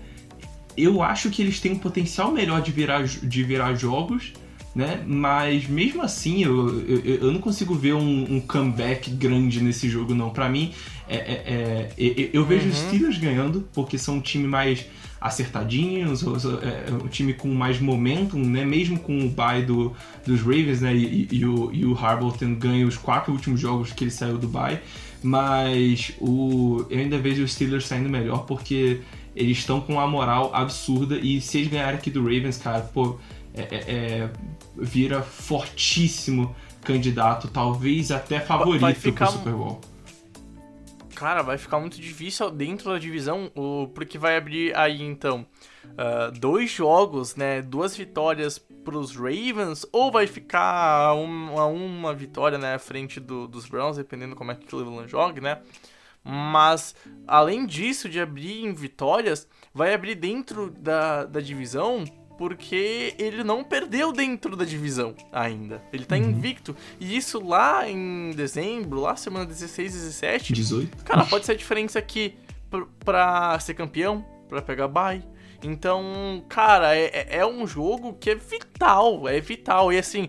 eu 0.78 1.02
acho 1.02 1.30
que 1.30 1.42
eles 1.42 1.60
têm 1.60 1.74
um 1.74 1.80
potencial 1.80 2.32
melhor 2.32 2.62
de 2.62 2.72
virar, 2.72 3.04
de 3.04 3.44
virar 3.44 3.74
jogos 3.74 4.34
né? 4.76 5.04
Mas 5.06 5.68
mesmo 5.68 6.02
assim, 6.02 6.44
eu, 6.44 6.80
eu, 6.88 7.00
eu 7.22 7.32
não 7.32 7.40
consigo 7.40 7.76
ver 7.76 7.94
um, 7.94 8.36
um, 8.36 8.42
comeback 8.42 9.10
grande 9.12 9.62
nesse 9.62 9.88
jogo, 9.88 10.16
não. 10.16 10.32
Para 10.32 10.50
mim, 10.50 10.74
é, 11.08 11.16
é, 11.16 11.92
é, 11.98 12.30
eu 12.34 12.44
vejo 12.44 12.66
uhum. 12.66 12.72
os 12.72 12.78
Steelers 12.78 13.18
ganhando, 13.18 13.68
porque 13.74 13.98
são 13.98 14.16
um 14.16 14.22
time 14.22 14.48
mais 14.48 14.86
acertadinhos, 15.22 16.24
é, 16.24 16.92
um 16.92 17.08
time 17.08 17.34
com 17.34 17.48
mais 17.54 17.80
momentum, 17.80 18.40
né? 18.40 18.66
Mesmo 18.66 19.00
com 19.00 19.26
o 19.26 19.30
bye 19.30 19.62
do, 19.62 19.94
dos 20.26 20.42
Ravens, 20.42 20.82
né? 20.82 20.96
E, 20.96 21.28
e, 21.32 21.46
o, 21.46 21.72
e 21.72 21.86
o 21.86 21.96
Harbaugh 21.96 22.32
tendo 22.32 22.56
ganho 22.56 22.88
os 22.88 22.98
quatro 22.98 23.32
últimos 23.32 23.60
jogos 23.60 23.94
que 23.94 24.04
ele 24.04 24.12
saiu 24.12 24.38
do 24.38 24.48
bye. 24.48 24.80
Mas 25.22 26.14
o, 26.20 26.86
eu 26.90 27.00
ainda 27.00 27.18
vejo 27.20 27.44
os 27.44 27.54
Steelers 27.54 27.86
saindo 27.86 28.10
melhor, 28.10 28.46
porque 28.46 29.02
eles 29.36 29.60
estão 29.60 29.80
com 29.80 29.94
uma 29.94 30.08
moral 30.08 30.50
absurda. 30.54 31.18
E 31.18 31.40
se 31.40 31.60
eles 31.60 31.70
ganharem 31.70 31.96
aqui 31.96 32.10
do 32.10 32.22
Ravens, 32.22 32.58
cara, 32.58 32.82
pô 32.82 33.18
é, 33.56 33.62
é, 33.62 33.84
é, 33.88 34.30
vira 34.76 35.22
fortíssimo 35.22 36.56
candidato, 36.84 37.48
talvez 37.48 38.12
até 38.12 38.40
favorito 38.40 39.00
ficar... 39.00 39.28
pro 39.28 39.38
Super 39.38 39.54
Bowl. 39.54 39.82
Cara, 41.16 41.42
vai 41.42 41.58
ficar 41.58 41.80
muito 41.80 42.02
difícil 42.02 42.50
dentro 42.50 42.92
da 42.92 43.00
divisão, 43.00 43.52
porque 43.94 44.18
vai 44.18 44.36
abrir 44.36 44.76
aí 44.76 45.02
então 45.02 45.46
uh, 45.86 46.32
dois 46.38 46.72
jogos, 46.72 47.36
né? 47.36 47.62
Duas 47.62 47.96
vitórias 47.96 48.58
pros 48.58 49.16
Ravens, 49.16 49.86
ou 49.92 50.12
vai 50.12 50.28
ficar 50.28 51.14
uma, 51.14 51.66
uma 51.66 52.14
vitória 52.14 52.58
né, 52.58 52.76
à 52.76 52.80
frente 52.80 53.20
do, 53.20 53.48
dos 53.48 53.66
Browns, 53.66 53.96
dependendo 53.96 54.36
como 54.36 54.52
é 54.52 54.56
que 54.56 54.66
o 54.66 54.68
Cleveland 54.68 55.10
joga, 55.10 55.40
né? 55.40 55.62
Mas, 56.24 56.96
além 57.28 57.66
disso, 57.66 58.10
de 58.10 58.20
abrir 58.20 58.66
em 58.66 58.74
vitórias, 58.74 59.48
vai 59.74 59.94
abrir 59.94 60.16
dentro 60.16 60.70
da, 60.72 61.26
da 61.26 61.40
divisão 61.40 62.06
porque 62.38 63.16
ele 63.18 63.44
não 63.44 63.64
perdeu 63.64 64.12
dentro 64.12 64.56
da 64.56 64.66
divisão 64.66 65.16
ainda. 65.32 65.82
Ele 65.92 66.06
tá 66.06 66.16
uhum. 66.16 66.32
invicto. 66.32 66.76
E 67.00 67.16
isso 67.16 67.46
lá 67.46 67.88
em 67.90 68.32
dezembro, 68.32 69.02
lá 69.02 69.16
semana 69.16 69.46
16, 69.46 69.94
17. 69.94 70.54
18. 70.54 71.04
Cara, 71.04 71.26
pode 71.26 71.46
ser 71.46 71.54
a 71.54 71.56
diferença 71.56 72.00
aqui 72.00 72.36
pra 73.04 73.58
ser 73.60 73.74
campeão, 73.74 74.26
pra 74.48 74.62
pegar 74.62 74.88
bye. 74.88 75.24
Então, 75.64 76.44
cara, 76.50 76.96
é, 76.96 77.06
é, 77.06 77.38
é 77.38 77.46
um 77.46 77.66
jogo 77.66 78.14
que 78.14 78.32
é 78.32 78.36
vital, 78.36 79.28
é 79.28 79.40
vital. 79.40 79.94
E 79.94 79.98
assim, 79.98 80.28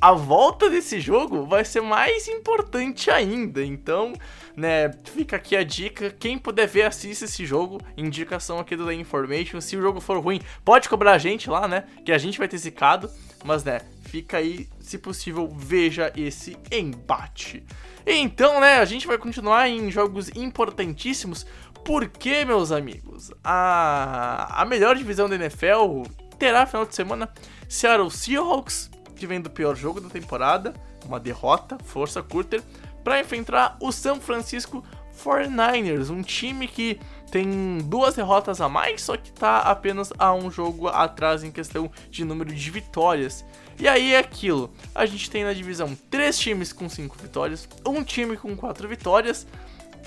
a 0.00 0.12
volta 0.12 0.68
desse 0.68 1.00
jogo 1.00 1.46
vai 1.46 1.64
ser 1.64 1.80
mais 1.80 2.28
importante 2.28 3.10
ainda. 3.10 3.64
Então, 3.64 4.12
né, 4.56 4.90
fica 5.04 5.36
aqui 5.36 5.54
a 5.54 5.62
dica. 5.62 6.10
Quem 6.10 6.38
puder 6.38 6.66
ver, 6.66 6.82
assista 6.82 7.26
esse 7.26 7.44
jogo. 7.44 7.80
Indicação 7.96 8.58
aqui 8.58 8.74
do 8.74 8.86
The 8.86 8.94
Information. 8.94 9.60
Se 9.60 9.76
o 9.76 9.82
jogo 9.82 10.00
for 10.00 10.18
ruim, 10.18 10.40
pode 10.64 10.88
cobrar 10.88 11.12
a 11.12 11.18
gente 11.18 11.50
lá, 11.50 11.68
né? 11.68 11.84
Que 12.04 12.12
a 12.12 12.18
gente 12.18 12.38
vai 12.38 12.48
ter 12.48 12.58
zicado. 12.58 13.10
Mas, 13.44 13.62
né, 13.62 13.80
fica 14.06 14.38
aí, 14.38 14.68
se 14.80 14.98
possível, 14.98 15.48
veja 15.48 16.12
esse 16.16 16.56
embate. 16.72 17.62
Então, 18.06 18.60
né, 18.60 18.78
a 18.78 18.84
gente 18.84 19.06
vai 19.06 19.18
continuar 19.18 19.68
em 19.68 19.90
jogos 19.90 20.28
importantíssimos. 20.34 21.46
Porque, 21.84 22.44
meus 22.44 22.72
amigos, 22.72 23.30
a, 23.44 24.62
a 24.62 24.64
melhor 24.64 24.96
divisão 24.96 25.28
da 25.28 25.36
NFL 25.36 26.02
terá 26.36 26.66
final 26.66 26.84
de 26.84 26.94
semana 26.94 27.28
Seattle 27.68 28.10
Seahawks 28.10 28.90
que 29.16 29.26
vem 29.26 29.40
do 29.40 29.50
pior 29.50 29.74
jogo 29.74 30.00
da 30.00 30.08
temporada, 30.08 30.74
uma 31.04 31.18
derrota, 31.18 31.78
força 31.84 32.22
Curter, 32.22 32.62
para 33.06 33.20
enfrentar 33.20 33.76
o 33.80 33.92
São 33.92 34.20
Francisco 34.20 34.84
49ers, 35.24 36.10
um 36.10 36.22
time 36.22 36.66
que 36.66 36.98
tem 37.30 37.78
duas 37.84 38.16
derrotas 38.16 38.60
a 38.60 38.68
mais, 38.68 39.02
só 39.02 39.16
que 39.16 39.28
está 39.28 39.58
apenas 39.60 40.12
a 40.18 40.34
um 40.34 40.50
jogo 40.50 40.88
atrás 40.88 41.44
em 41.44 41.52
questão 41.52 41.88
de 42.10 42.24
número 42.24 42.52
de 42.52 42.68
vitórias. 42.68 43.44
E 43.78 43.86
aí 43.86 44.14
é 44.14 44.18
aquilo, 44.18 44.72
a 44.92 45.06
gente 45.06 45.30
tem 45.30 45.44
na 45.44 45.52
divisão 45.52 45.96
três 46.10 46.36
times 46.36 46.72
com 46.72 46.88
cinco 46.88 47.16
vitórias, 47.16 47.68
um 47.86 48.02
time 48.02 48.36
com 48.36 48.56
quatro 48.56 48.88
vitórias 48.88 49.46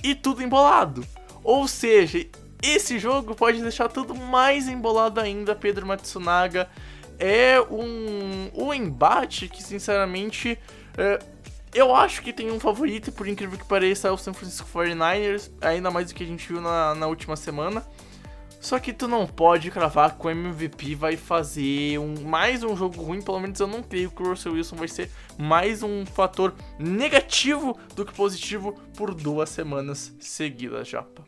e 0.04 0.14
tudo 0.14 0.44
embolado. 0.44 1.06
Ou 1.42 1.70
seja, 1.70 2.28
esse 2.62 3.00
jogo 3.00 3.34
pode 3.34 3.62
deixar 3.62 3.88
tudo 3.88 4.14
mais 4.14 4.68
embolado 4.68 5.22
ainda, 5.22 5.56
Pedro 5.56 5.88
Matsunaga 5.88 6.70
é 7.18 7.62
um, 7.62 8.50
um 8.56 8.74
embate 8.74 9.48
que, 9.48 9.62
sinceramente, 9.62 10.58
é, 10.98 11.20
eu 11.74 11.96
acho 11.96 12.22
que 12.22 12.34
tem 12.34 12.52
um 12.52 12.60
favorito, 12.60 13.12
por 13.12 13.28
incrível 13.28 13.58
que 13.58 13.66
pareça, 13.66 14.08
é 14.08 14.12
o 14.12 14.18
San 14.18 14.34
Francisco 14.34 14.68
49ers, 14.74 15.52
ainda 15.62 15.92
mais 15.92 16.08
do 16.08 16.16
que 16.16 16.24
a 16.24 16.28
gente 16.28 16.48
viu 16.48 16.62
na, 16.62 16.96
na 16.96 17.08
última 17.08 17.36
semana. 17.36 17.86
Só 18.60 18.78
que 18.78 18.92
tu 18.92 19.08
não 19.08 19.26
pode 19.26 19.72
cravar 19.72 20.18
que 20.18 20.28
o 20.28 20.30
MVP 20.30 20.94
vai 20.96 21.16
fazer 21.16 21.98
um, 21.98 22.22
mais 22.24 22.62
um 22.62 22.76
jogo 22.76 23.02
ruim, 23.02 23.22
pelo 23.22 23.40
menos 23.40 23.58
eu 23.60 23.68
não 23.68 23.82
creio 23.82 24.12
que 24.12 24.22
o 24.22 24.30
Russell 24.30 24.54
Wilson 24.54 24.76
vai 24.76 24.88
ser 24.90 25.10
mais 25.38 25.82
um 25.82 26.06
fator 26.06 26.54
negativo 26.78 27.78
do 27.96 28.06
que 28.06 28.14
positivo 28.14 28.74
por 28.98 29.16
duas 29.16 29.50
semanas 29.50 30.14
seguidas, 30.20 30.90
Japa 30.90 31.24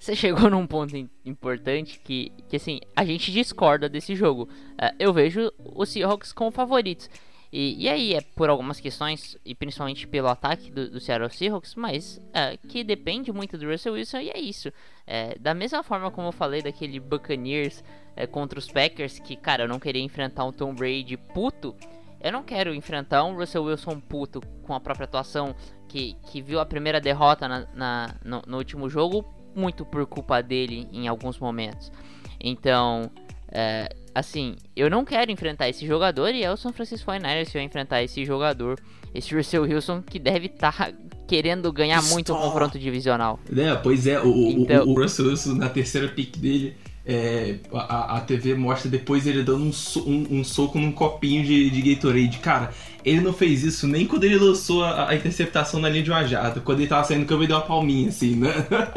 você 0.00 0.16
chegou 0.16 0.48
num 0.48 0.66
ponto 0.66 0.96
importante 1.26 2.00
que, 2.02 2.32
que 2.48 2.56
assim, 2.56 2.80
a 2.96 3.04
gente 3.04 3.30
discorda 3.30 3.86
desse 3.86 4.16
jogo. 4.16 4.44
Uh, 4.72 4.96
eu 4.98 5.12
vejo 5.12 5.52
os 5.58 5.90
Seahawks 5.90 6.32
como 6.32 6.50
favoritos. 6.50 7.10
E, 7.52 7.84
e 7.84 7.88
aí 7.88 8.14
é 8.14 8.20
por 8.20 8.48
algumas 8.48 8.78
questões, 8.78 9.36
e 9.44 9.54
principalmente 9.54 10.06
pelo 10.06 10.28
ataque 10.28 10.70
do, 10.70 10.88
do 10.88 11.00
Seattle 11.00 11.30
Seahawks, 11.30 11.74
mas 11.74 12.20
é, 12.32 12.56
que 12.56 12.84
depende 12.84 13.32
muito 13.32 13.58
do 13.58 13.68
Russell 13.68 13.94
Wilson 13.94 14.18
e 14.18 14.30
é 14.30 14.38
isso. 14.38 14.72
É, 15.06 15.36
da 15.38 15.52
mesma 15.52 15.82
forma 15.82 16.10
como 16.10 16.28
eu 16.28 16.32
falei 16.32 16.62
daquele 16.62 17.00
Buccaneers 17.00 17.82
é, 18.14 18.26
contra 18.26 18.58
os 18.58 18.70
Packers, 18.70 19.18
que 19.18 19.34
cara, 19.34 19.64
eu 19.64 19.68
não 19.68 19.80
queria 19.80 20.02
enfrentar 20.02 20.44
um 20.44 20.52
Tom 20.52 20.72
Brady 20.74 21.16
puto, 21.16 21.74
eu 22.20 22.30
não 22.30 22.44
quero 22.44 22.72
enfrentar 22.72 23.24
um 23.24 23.34
Russell 23.34 23.64
Wilson 23.64 23.98
puto 23.98 24.40
com 24.62 24.74
a 24.74 24.80
própria 24.80 25.04
atuação 25.04 25.54
que, 25.88 26.14
que 26.30 26.40
viu 26.40 26.60
a 26.60 26.66
primeira 26.66 27.00
derrota 27.00 27.48
na, 27.48 27.66
na 27.74 28.14
no, 28.24 28.42
no 28.46 28.58
último 28.58 28.88
jogo, 28.88 29.24
muito 29.56 29.84
por 29.84 30.06
culpa 30.06 30.40
dele 30.40 30.88
em 30.92 31.08
alguns 31.08 31.38
momentos. 31.38 31.90
Então, 32.38 33.10
é, 33.52 33.88
assim, 34.14 34.56
eu 34.76 34.88
não 34.88 35.04
quero 35.04 35.30
enfrentar 35.30 35.68
esse 35.68 35.86
jogador 35.86 36.34
e 36.34 36.42
é 36.42 36.50
o 36.50 36.56
São 36.56 36.72
Francisco 36.72 37.10
49ers 37.10 37.46
que 37.46 37.54
vai 37.54 37.62
enfrentar 37.62 38.02
esse 38.02 38.24
jogador, 38.24 38.78
esse 39.14 39.34
Russell 39.34 39.62
Wilson 39.62 40.02
que 40.02 40.18
deve 40.18 40.46
estar 40.46 40.76
tá 40.76 40.92
querendo 41.26 41.72
ganhar 41.72 42.02
muito 42.02 42.32
o 42.32 42.36
confronto 42.36 42.78
divisional. 42.78 43.38
É, 43.56 43.74
pois 43.76 44.06
é, 44.06 44.20
o, 44.20 44.50
então... 44.50 44.84
o, 44.84 44.90
o 44.90 45.02
Russell 45.02 45.28
Wilson 45.28 45.54
na 45.54 45.68
terceira 45.68 46.08
pick 46.08 46.36
dele, 46.36 46.76
é, 47.06 47.56
a, 47.72 48.18
a 48.18 48.20
TV 48.20 48.54
mostra 48.54 48.90
depois 48.90 49.26
ele 49.26 49.42
dando 49.42 49.64
um, 49.64 49.72
so, 49.72 50.08
um, 50.08 50.38
um, 50.38 50.44
soco 50.44 50.78
num 50.78 50.92
copinho 50.92 51.44
de, 51.44 51.70
de 51.70 51.94
Gatorade. 51.94 52.38
Cara, 52.38 52.72
ele 53.04 53.20
não 53.20 53.32
fez 53.32 53.64
isso 53.64 53.88
nem 53.88 54.06
quando 54.06 54.24
ele 54.24 54.36
lançou 54.36 54.84
a, 54.84 55.08
a 55.08 55.14
interceptação 55.14 55.80
na 55.80 55.88
linha 55.88 56.04
de 56.04 56.10
uma. 56.10 56.22
Quando 56.64 56.80
ele 56.80 56.88
tava 56.88 57.04
saindo 57.04 57.24
do 57.24 57.26
campo, 57.26 57.42
ele 57.42 57.48
deu 57.48 57.56
uma 57.56 57.64
palminha, 57.64 58.10
assim, 58.10 58.36
né? 58.36 58.52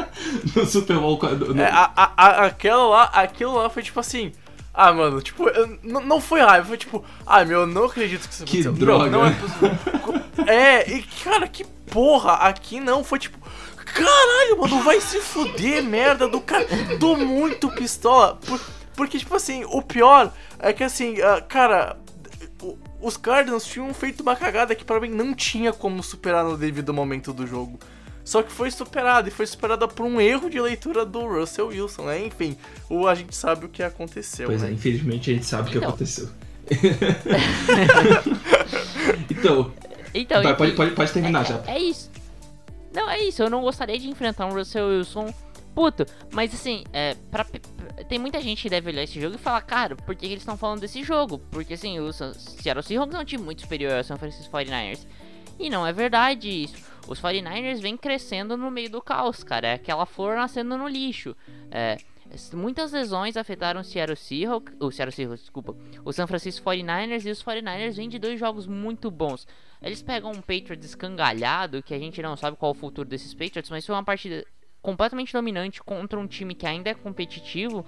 no 0.54 0.66
Super 0.66 0.98
Bowl. 0.98 1.18
No... 1.54 1.60
É, 1.60 1.70
a, 1.70 2.12
a, 2.16 2.46
aquela 2.46 2.86
lá, 2.86 3.04
aquilo 3.04 3.54
lá 3.54 3.70
foi 3.70 3.82
tipo 3.82 3.98
assim 3.98 4.30
ah, 4.74 4.92
mano, 4.92 5.22
tipo, 5.22 5.48
eu, 5.48 5.78
não 5.84 6.20
foi 6.20 6.40
raiva, 6.40 6.66
foi 6.66 6.76
tipo, 6.76 7.04
ah, 7.24 7.44
meu, 7.44 7.60
eu 7.60 7.66
não 7.66 7.84
acredito 7.84 8.28
que 8.28 8.34
isso 8.34 8.44
que 8.44 8.58
aconteceu. 8.58 8.72
droga. 8.72 9.08
Não, 9.08 9.20
não 9.20 9.26
é 9.26 9.30
possível. 9.30 9.70
é, 10.48 10.90
e 10.90 11.02
cara, 11.22 11.46
que 11.46 11.64
porra, 11.64 12.32
aqui 12.32 12.80
não, 12.80 13.04
foi 13.04 13.20
tipo, 13.20 13.38
caralho, 13.84 14.60
mano, 14.60 14.82
vai 14.82 15.00
se 15.00 15.20
fuder, 15.20 15.82
merda 15.84 16.26
do 16.26 16.40
cara. 16.40 16.66
Tô 16.98 17.14
muito 17.16 17.70
pistola. 17.70 18.34
Por, 18.44 18.60
porque, 18.96 19.16
tipo 19.18 19.34
assim, 19.36 19.64
o 19.64 19.80
pior 19.80 20.32
é 20.58 20.72
que 20.72 20.82
assim, 20.82 21.14
uh, 21.20 21.44
cara, 21.48 21.96
os 23.00 23.16
Cardinals 23.16 23.64
tinham 23.64 23.92
feito 23.94 24.22
uma 24.22 24.34
cagada 24.34 24.74
que 24.74 24.84
para 24.84 25.00
mim 25.00 25.10
não 25.10 25.34
tinha 25.34 25.72
como 25.72 26.02
superar 26.02 26.44
no 26.44 26.56
devido 26.56 26.92
momento 26.92 27.32
do 27.32 27.46
jogo. 27.46 27.78
Só 28.24 28.42
que 28.42 28.50
foi 28.50 28.70
superada 28.70 29.28
e 29.28 29.30
foi 29.30 29.46
superada 29.46 29.86
por 29.86 30.06
um 30.06 30.18
erro 30.20 30.48
de 30.48 30.58
leitura 30.60 31.04
do 31.04 31.26
Russell 31.26 31.68
Wilson, 31.68 32.06
né? 32.06 32.26
Enfim, 32.26 32.56
o, 32.88 33.06
a 33.06 33.14
gente 33.14 33.36
sabe 33.36 33.66
o 33.66 33.68
que 33.68 33.82
aconteceu. 33.82 34.46
Pois 34.46 34.62
né? 34.62 34.70
é, 34.70 34.72
infelizmente 34.72 35.30
a 35.30 35.34
gente 35.34 35.44
sabe 35.44 35.68
o 35.68 35.72
que 35.72 35.78
então. 35.78 35.90
aconteceu. 35.90 36.30
então, 39.30 39.70
então 40.14 40.42
vai, 40.42 40.56
pode, 40.56 40.72
pode, 40.72 40.92
pode 40.92 41.12
terminar 41.12 41.42
é, 41.42 41.48
já. 41.48 41.62
É 41.66 41.78
isso. 41.78 42.10
Não, 42.94 43.10
é 43.10 43.22
isso. 43.22 43.42
Eu 43.42 43.50
não 43.50 43.60
gostaria 43.60 43.98
de 43.98 44.08
enfrentar 44.08 44.46
um 44.46 44.54
Russell 44.54 44.88
Wilson 44.88 45.34
puto. 45.74 46.06
Mas 46.32 46.54
assim, 46.54 46.84
é, 46.92 47.14
pra, 47.30 47.44
tem 48.08 48.18
muita 48.18 48.40
gente 48.40 48.62
que 48.62 48.70
deve 48.70 48.90
olhar 48.90 49.02
esse 49.02 49.20
jogo 49.20 49.34
e 49.34 49.38
falar, 49.38 49.60
cara, 49.62 49.96
por 49.96 50.14
que 50.14 50.24
eles 50.26 50.38
estão 50.38 50.56
falando 50.56 50.80
desse 50.80 51.02
jogo? 51.02 51.38
Porque 51.50 51.74
assim, 51.74 51.98
o 51.98 52.12
Seattle 52.12 52.82
Seahawks 52.82 53.14
é 53.14 53.18
um 53.18 53.24
time 53.24 53.42
muito 53.42 53.62
superior 53.62 53.92
ao 53.94 54.04
San 54.04 54.16
Francisco 54.16 54.56
49ers. 54.56 55.00
E 55.58 55.70
não 55.70 55.86
é 55.86 55.92
verdade 55.92 56.48
isso. 56.48 56.92
Os 57.06 57.20
49ers 57.20 57.80
vêm 57.80 57.96
crescendo 57.96 58.56
no 58.56 58.70
meio 58.70 58.90
do 58.90 59.02
caos, 59.02 59.44
cara. 59.44 59.68
É 59.68 59.74
aquela 59.74 60.06
flor 60.06 60.36
nascendo 60.36 60.76
no 60.76 60.88
lixo. 60.88 61.36
É, 61.70 61.98
muitas 62.54 62.92
lesões 62.92 63.36
afetaram 63.36 63.80
o 63.80 63.84
Seattle 63.84 64.16
Seahawks, 64.16 64.74
o 64.80 64.90
Seattle 64.90 65.14
Seahawks, 65.14 65.40
desculpa, 65.40 65.76
o 66.04 66.12
San 66.12 66.26
Francisco 66.26 66.68
49ers 66.68 67.26
e 67.26 67.30
os 67.30 67.42
49ers 67.42 67.96
vêm 67.96 68.08
de 68.08 68.18
dois 68.18 68.38
jogos 68.38 68.66
muito 68.66 69.10
bons. 69.10 69.46
Eles 69.82 70.02
pegam 70.02 70.30
um 70.30 70.40
Patriots 70.40 70.84
escangalhado, 70.84 71.82
que 71.82 71.94
a 71.94 71.98
gente 71.98 72.20
não 72.22 72.36
sabe 72.36 72.56
qual 72.56 72.72
é 72.72 72.74
o 72.74 72.78
futuro 72.78 73.08
desses 73.08 73.34
Patriots, 73.34 73.70
mas 73.70 73.84
foi 73.84 73.94
uma 73.94 74.04
partida 74.04 74.44
completamente 74.80 75.32
dominante 75.32 75.82
contra 75.82 76.18
um 76.18 76.26
time 76.26 76.54
que 76.54 76.66
ainda 76.66 76.90
é 76.90 76.94
competitivo. 76.94 77.84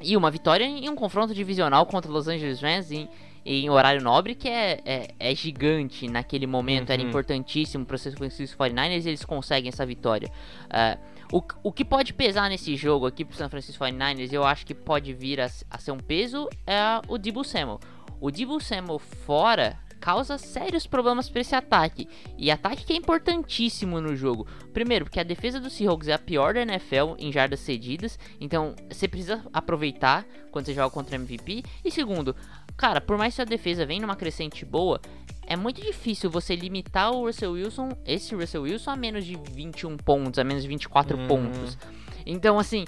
E 0.00 0.16
uma 0.16 0.30
vitória 0.30 0.64
em 0.64 0.88
um 0.88 0.94
confronto 0.94 1.34
divisional 1.34 1.86
contra 1.86 2.10
os 2.10 2.14
Los 2.14 2.28
Angeles 2.28 2.60
Rams 2.60 2.90
em, 2.90 3.08
em 3.44 3.68
horário 3.70 4.02
nobre 4.02 4.34
que 4.34 4.48
é, 4.48 4.80
é, 4.84 5.08
é 5.18 5.34
gigante 5.34 6.08
naquele 6.08 6.46
momento, 6.46 6.88
uhum. 6.88 6.94
era 6.94 7.02
importantíssimo 7.02 7.84
para 7.84 7.96
os 7.96 8.04
49ers 8.04 9.04
e 9.04 9.08
eles 9.08 9.24
conseguem 9.24 9.68
essa 9.68 9.84
vitória. 9.84 10.30
Uh, 10.66 11.36
o, 11.38 11.42
o 11.62 11.72
que 11.72 11.84
pode 11.84 12.12
pesar 12.12 12.48
nesse 12.50 12.76
jogo 12.76 13.06
aqui 13.06 13.24
para 13.24 13.32
os 13.32 13.38
San 13.38 13.48
Francisco 13.48 13.82
49ers, 13.84 14.32
eu 14.32 14.44
acho 14.44 14.66
que 14.66 14.74
pode 14.74 15.12
vir 15.12 15.40
a, 15.40 15.50
a 15.70 15.78
ser 15.78 15.92
um 15.92 15.98
peso, 15.98 16.48
é 16.66 17.00
o 17.08 17.16
Debo 17.16 17.42
Samuel. 17.42 17.80
O 18.20 18.30
Debo 18.30 18.60
Samuel 18.60 18.98
fora 18.98 19.78
causa 20.02 20.36
sérios 20.36 20.84
problemas 20.84 21.28
para 21.28 21.40
esse 21.40 21.54
ataque. 21.54 22.08
E 22.36 22.50
ataque 22.50 22.84
que 22.84 22.92
é 22.92 22.96
importantíssimo 22.96 24.00
no 24.00 24.16
jogo. 24.16 24.48
Primeiro, 24.74 25.04
porque 25.04 25.20
a 25.20 25.22
defesa 25.22 25.60
do 25.60 25.70
Seahawks 25.70 26.08
é 26.08 26.12
a 26.12 26.18
pior 26.18 26.54
da 26.54 26.62
NFL 26.62 27.14
em 27.20 27.30
jardas 27.30 27.60
cedidas, 27.60 28.18
então 28.40 28.74
você 28.90 29.06
precisa 29.06 29.44
aproveitar 29.52 30.26
quando 30.50 30.66
você 30.66 30.74
joga 30.74 30.90
contra 30.90 31.14
MVP. 31.14 31.62
E 31.84 31.90
segundo, 31.92 32.34
cara, 32.76 33.00
por 33.00 33.16
mais 33.16 33.36
que 33.36 33.42
a 33.42 33.44
defesa 33.44 33.86
venha 33.86 34.00
numa 34.00 34.16
crescente 34.16 34.64
boa, 34.64 35.00
é 35.46 35.54
muito 35.54 35.80
difícil 35.80 36.28
você 36.28 36.56
limitar 36.56 37.12
o 37.12 37.26
Russell 37.26 37.52
Wilson, 37.52 37.90
esse 38.04 38.34
Russell 38.34 38.62
Wilson, 38.62 38.90
a 38.90 38.96
menos 38.96 39.24
de 39.24 39.38
21 39.52 39.96
pontos, 39.98 40.40
a 40.40 40.44
menos 40.44 40.64
de 40.64 40.68
24 40.68 41.16
uhum. 41.16 41.28
pontos. 41.28 41.78
Então, 42.26 42.58
assim, 42.58 42.84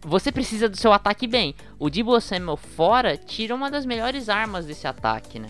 você 0.00 0.32
precisa 0.32 0.68
do 0.68 0.76
seu 0.76 0.92
ataque 0.92 1.28
bem. 1.28 1.54
O 1.78 1.88
Debo 1.88 2.20
Samuel 2.20 2.56
fora 2.56 3.16
tira 3.16 3.54
uma 3.54 3.70
das 3.70 3.86
melhores 3.86 4.28
armas 4.28 4.66
desse 4.66 4.88
ataque, 4.88 5.38
né? 5.38 5.48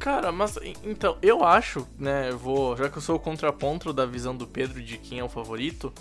Cara, 0.00 0.32
mas 0.32 0.58
então, 0.82 1.18
eu 1.20 1.44
acho, 1.44 1.86
né, 1.98 2.30
vou, 2.30 2.74
já 2.74 2.88
que 2.88 2.96
eu 2.96 3.02
sou 3.02 3.16
o 3.16 3.20
contraponto 3.20 3.92
da 3.92 4.06
visão 4.06 4.34
do 4.34 4.46
Pedro 4.46 4.82
de 4.82 4.96
quem 4.96 5.18
é 5.18 5.24
o 5.24 5.28
favorito, 5.28 5.92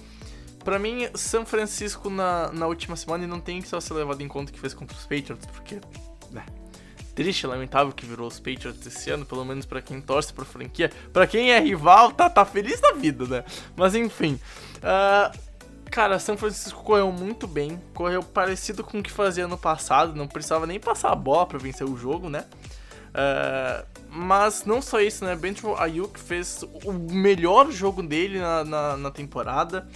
para 0.64 0.80
mim, 0.80 1.10
São 1.16 1.46
Francisco 1.46 2.10
na, 2.10 2.50
na 2.54 2.66
última 2.66 2.96
semana 2.96 3.28
não 3.28 3.42
tem 3.42 3.62
que 3.62 3.68
só 3.68 3.80
ser 3.82 3.94
levado 3.96 4.22
em 4.22 4.28
conta 4.30 4.54
que 4.54 4.60
fez 4.60 4.74
contra 4.74 4.96
os 4.96 5.04
Patriots, 5.04 5.46
porque, 5.48 5.82
né, 6.32 6.46
triste, 7.14 7.46
lamentável 7.46 7.92
que 7.92 8.06
virou 8.06 8.28
os 8.28 8.40
Patriots 8.40 8.88
esse 8.88 9.10
ano, 9.10 9.26
pelo 9.26 9.44
menos 9.44 9.66
para 9.66 9.82
quem 9.82 10.00
torce 10.00 10.32
pra 10.32 10.46
franquia. 10.46 10.90
para 11.12 11.28
quem 11.28 11.52
é 11.52 11.60
rival, 11.60 12.14
tá, 12.14 12.30
tá 12.30 12.46
feliz 12.46 12.80
da 12.80 12.94
vida, 12.94 13.26
né? 13.26 13.44
Mas 13.76 13.96
enfim. 13.96 14.40
Uh, 14.78 15.38
cara, 15.92 16.18
São 16.20 16.38
Francisco 16.38 16.82
correu 16.82 17.12
muito 17.12 17.46
bem. 17.46 17.82
Correu 17.94 18.24
parecido 18.24 18.86
com 18.86 19.00
o 19.00 19.04
que 19.04 19.12
fazia 19.12 19.50
no 19.50 19.58
passado. 19.58 20.16
Não 20.16 20.30
precisava 20.30 20.66
nem 20.66 20.80
passar 20.80 21.12
a 21.12 21.16
bola 21.16 21.46
para 21.46 21.58
vencer 21.58 21.86
o 21.86 21.98
jogo, 21.98 22.30
né? 22.30 22.46
Uh, 23.20 23.86
mas 24.10 24.64
não 24.64 24.82
só 24.82 25.02
isso, 25.02 25.26
né? 25.26 25.36
Benjamin 25.36 25.76
Ayuk 25.78 26.18
fez 26.20 26.64
o 26.86 26.94
melhor 26.94 27.70
jogo 27.70 28.02
dele 28.02 28.40
na, 28.40 28.64
na, 28.64 28.98
na, 28.98 29.12
temporada. 29.12 29.88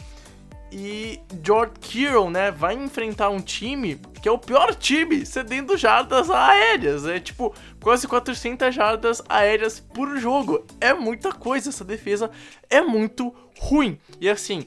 E 0.71 1.19
George 1.43 1.73
Kittle, 1.79 2.31
né, 2.31 2.51
vai 2.51 2.73
enfrentar 2.73 3.29
um 3.29 3.39
time 3.39 3.99
que 4.21 4.27
é 4.27 4.31
o 4.31 4.39
pior 4.39 4.73
time 4.73 5.25
cedendo 5.25 5.77
jardas 5.77 6.29
aéreas. 6.29 7.05
É 7.05 7.19
tipo 7.19 7.55
quase 7.81 8.07
400 8.07 8.73
jardas 8.73 9.21
aéreas 9.29 9.79
por 9.79 10.17
jogo. 10.17 10.65
É 10.81 10.93
muita 10.93 11.31
coisa, 11.31 11.69
essa 11.69 11.85
defesa 11.85 12.29
é 12.69 12.81
muito 12.81 13.33
ruim. 13.59 13.99
E 14.19 14.27
assim, 14.27 14.65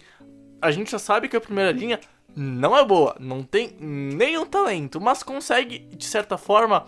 a 0.63 0.71
gente 0.71 0.91
já 0.91 0.99
sabe 0.99 1.29
que 1.29 1.37
a 1.37 1.41
primeira 1.41 1.73
linha 1.73 2.01
não 2.39 2.77
é 2.77 2.85
boa, 2.85 3.17
não 3.19 3.43
tem 3.43 3.75
nenhum 3.81 4.45
talento, 4.45 5.01
mas 5.01 5.23
consegue, 5.23 5.79
de 5.79 6.05
certa 6.05 6.37
forma, 6.37 6.85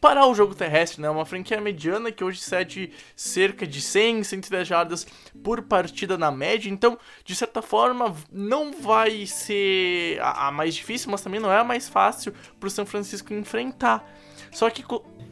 parar 0.00 0.26
o 0.26 0.34
jogo 0.34 0.56
terrestre, 0.56 1.00
né? 1.00 1.08
Uma 1.08 1.24
franquia 1.24 1.60
mediana 1.60 2.10
que 2.10 2.24
hoje 2.24 2.40
cede 2.40 2.90
cerca 3.14 3.64
de 3.64 3.80
100, 3.80 4.24
110 4.24 4.66
jardas 4.66 5.06
por 5.44 5.62
partida 5.62 6.18
na 6.18 6.32
média, 6.32 6.68
então, 6.68 6.98
de 7.24 7.36
certa 7.36 7.62
forma, 7.62 8.12
não 8.32 8.72
vai 8.72 9.24
ser 9.24 10.18
a, 10.20 10.50
mais 10.50 10.74
difícil, 10.74 11.12
mas 11.12 11.20
também 11.20 11.38
não 11.38 11.52
é 11.52 11.58
a 11.58 11.64
mais 11.64 11.88
fácil 11.88 12.34
para 12.58 12.66
o 12.66 12.70
São 12.70 12.84
Francisco 12.84 13.32
enfrentar. 13.32 14.04
Só 14.50 14.68
que 14.70 14.82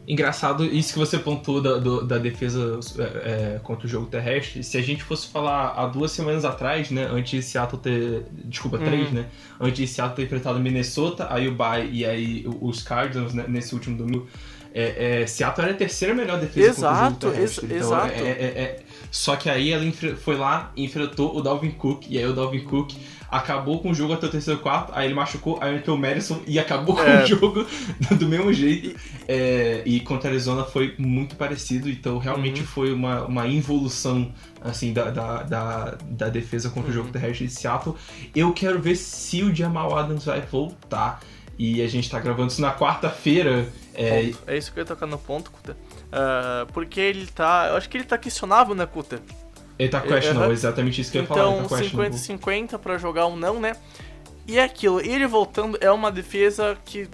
Engraçado 0.07 0.63
isso 0.63 0.93
que 0.93 0.99
você 0.99 1.19
pontuou 1.19 1.61
da, 1.61 1.77
do, 1.77 2.01
da 2.07 2.17
defesa 2.17 2.79
é, 2.97 3.01
é, 3.01 3.59
contra 3.61 3.85
o 3.85 3.89
jogo 3.89 4.05
terrestre. 4.05 4.63
Se 4.63 4.77
a 4.77 4.81
gente 4.81 5.03
fosse 5.03 5.27
falar 5.27 5.73
há 5.75 5.85
duas 5.85 6.11
semanas 6.11 6.45
atrás, 6.45 6.89
né? 6.89 7.09
Antes 7.11 7.31
de 7.31 7.41
Seattle 7.43 7.81
ter. 7.81 8.23
Desculpa, 8.45 8.77
três, 8.77 9.09
uhum. 9.09 9.15
né? 9.15 9.25
Antes 9.59 9.79
de 9.79 9.85
Seattle 9.85 10.15
ter 10.15 10.23
enfrentado 10.23 10.61
Minnesota, 10.61 11.27
aí 11.29 11.49
o 11.49 11.53
Bay 11.53 11.89
e 11.91 12.05
aí 12.05 12.45
os 12.61 12.81
Cardinals 12.81 13.33
né, 13.33 13.43
nesse 13.49 13.73
último 13.73 13.97
domingo. 13.97 14.25
É, 14.73 15.23
é, 15.23 15.27
Seattle 15.27 15.65
era 15.65 15.75
a 15.75 15.77
terceira 15.77 16.13
melhor 16.13 16.39
defesa 16.39 16.69
exato, 16.69 17.11
contra 17.11 17.29
o 17.29 17.31
jogo 17.31 17.43
terrestre. 17.43 17.65
Ex 17.65 17.85
então, 17.85 17.97
exato. 17.97 18.13
É, 18.13 18.29
é, 18.29 18.45
é, 18.45 18.79
só 19.11 19.35
que 19.35 19.49
aí 19.49 19.73
ela 19.73 19.83
foi 20.15 20.37
lá 20.37 20.71
e 20.73 20.85
enfrentou 20.85 21.35
o 21.35 21.41
Dalvin 21.41 21.71
Cook. 21.71 22.05
E 22.09 22.17
aí 22.17 22.25
o 22.25 22.33
Dalvin 22.33 22.63
Cook 22.63 22.93
acabou 23.29 23.79
com 23.79 23.91
o 23.91 23.93
jogo 23.93 24.13
até 24.13 24.25
o 24.25 24.29
terceiro 24.29 24.59
quarto, 24.59 24.91
aí 24.95 25.07
ele 25.07 25.13
machucou, 25.13 25.59
aí 25.61 25.75
entrou 25.75 25.97
o 25.97 25.99
Madison 25.99 26.41
e 26.47 26.57
acabou 26.59 26.99
é. 26.99 27.03
com 27.03 27.23
o 27.23 27.27
jogo 27.27 27.67
do 28.17 28.27
mesmo 28.27 28.53
jeito. 28.53 28.97
É, 29.27 29.81
e 29.85 29.99
contra 29.99 30.29
a 30.29 30.31
Arizona 30.31 30.63
foi 30.63 30.95
muito 30.97 31.35
parecido, 31.35 31.89
então 31.89 32.17
realmente 32.17 32.61
uhum. 32.61 32.67
foi 32.67 32.93
uma, 32.93 33.25
uma 33.25 33.47
involução 33.47 34.31
assim, 34.61 34.93
da, 34.93 35.09
da, 35.11 35.43
da, 35.43 35.97
da 36.03 36.29
defesa 36.29 36.69
contra 36.69 36.83
uhum. 36.83 36.89
o 36.89 36.93
jogo 36.93 37.09
terrestre 37.09 37.47
de 37.47 37.53
Seattle. 37.53 37.95
Eu 38.35 38.53
quero 38.53 38.79
ver 38.79 38.95
se 38.95 39.43
o 39.43 39.53
Jamal 39.53 39.97
Adams 39.97 40.25
vai 40.25 40.41
voltar. 40.41 41.19
E 41.59 41.81
a 41.81 41.87
gente 41.87 42.07
tá 42.07 42.19
gravando 42.19 42.51
isso 42.51 42.61
na 42.61 42.71
quarta-feira. 42.71 43.67
É... 43.95 44.31
é 44.45 44.57
isso 44.57 44.71
que 44.71 44.77
eu 44.77 44.81
ia 44.81 44.85
tocar 44.85 45.07
no 45.07 45.17
ponto, 45.17 45.51
Uh, 46.07 46.71
porque 46.71 47.01
ele 47.01 47.27
tá. 47.27 47.67
Eu 47.69 47.75
acho 47.75 47.89
que 47.89 47.97
ele 47.97 48.05
tá 48.05 48.17
questionável, 48.17 48.73
né, 48.73 48.85
Kuta? 48.85 49.21
Ele 49.77 49.89
tá 49.89 50.01
questionable, 50.01 50.53
exatamente 50.53 51.01
isso 51.01 51.11
que 51.11 51.17
eu 51.17 51.21
ia 51.21 51.25
então, 51.25 51.67
falar. 51.67 51.83
Então, 51.83 52.09
50-50 52.09 52.79
pra 52.79 52.97
jogar 52.97 53.27
um 53.27 53.35
não, 53.35 53.59
né? 53.59 53.75
E 54.47 54.57
é 54.57 54.63
aquilo, 54.63 55.01
ele 55.01 55.27
voltando 55.27 55.77
é 55.81 55.91
uma 55.91 56.11
defesa 56.11 56.77
que 56.85 57.09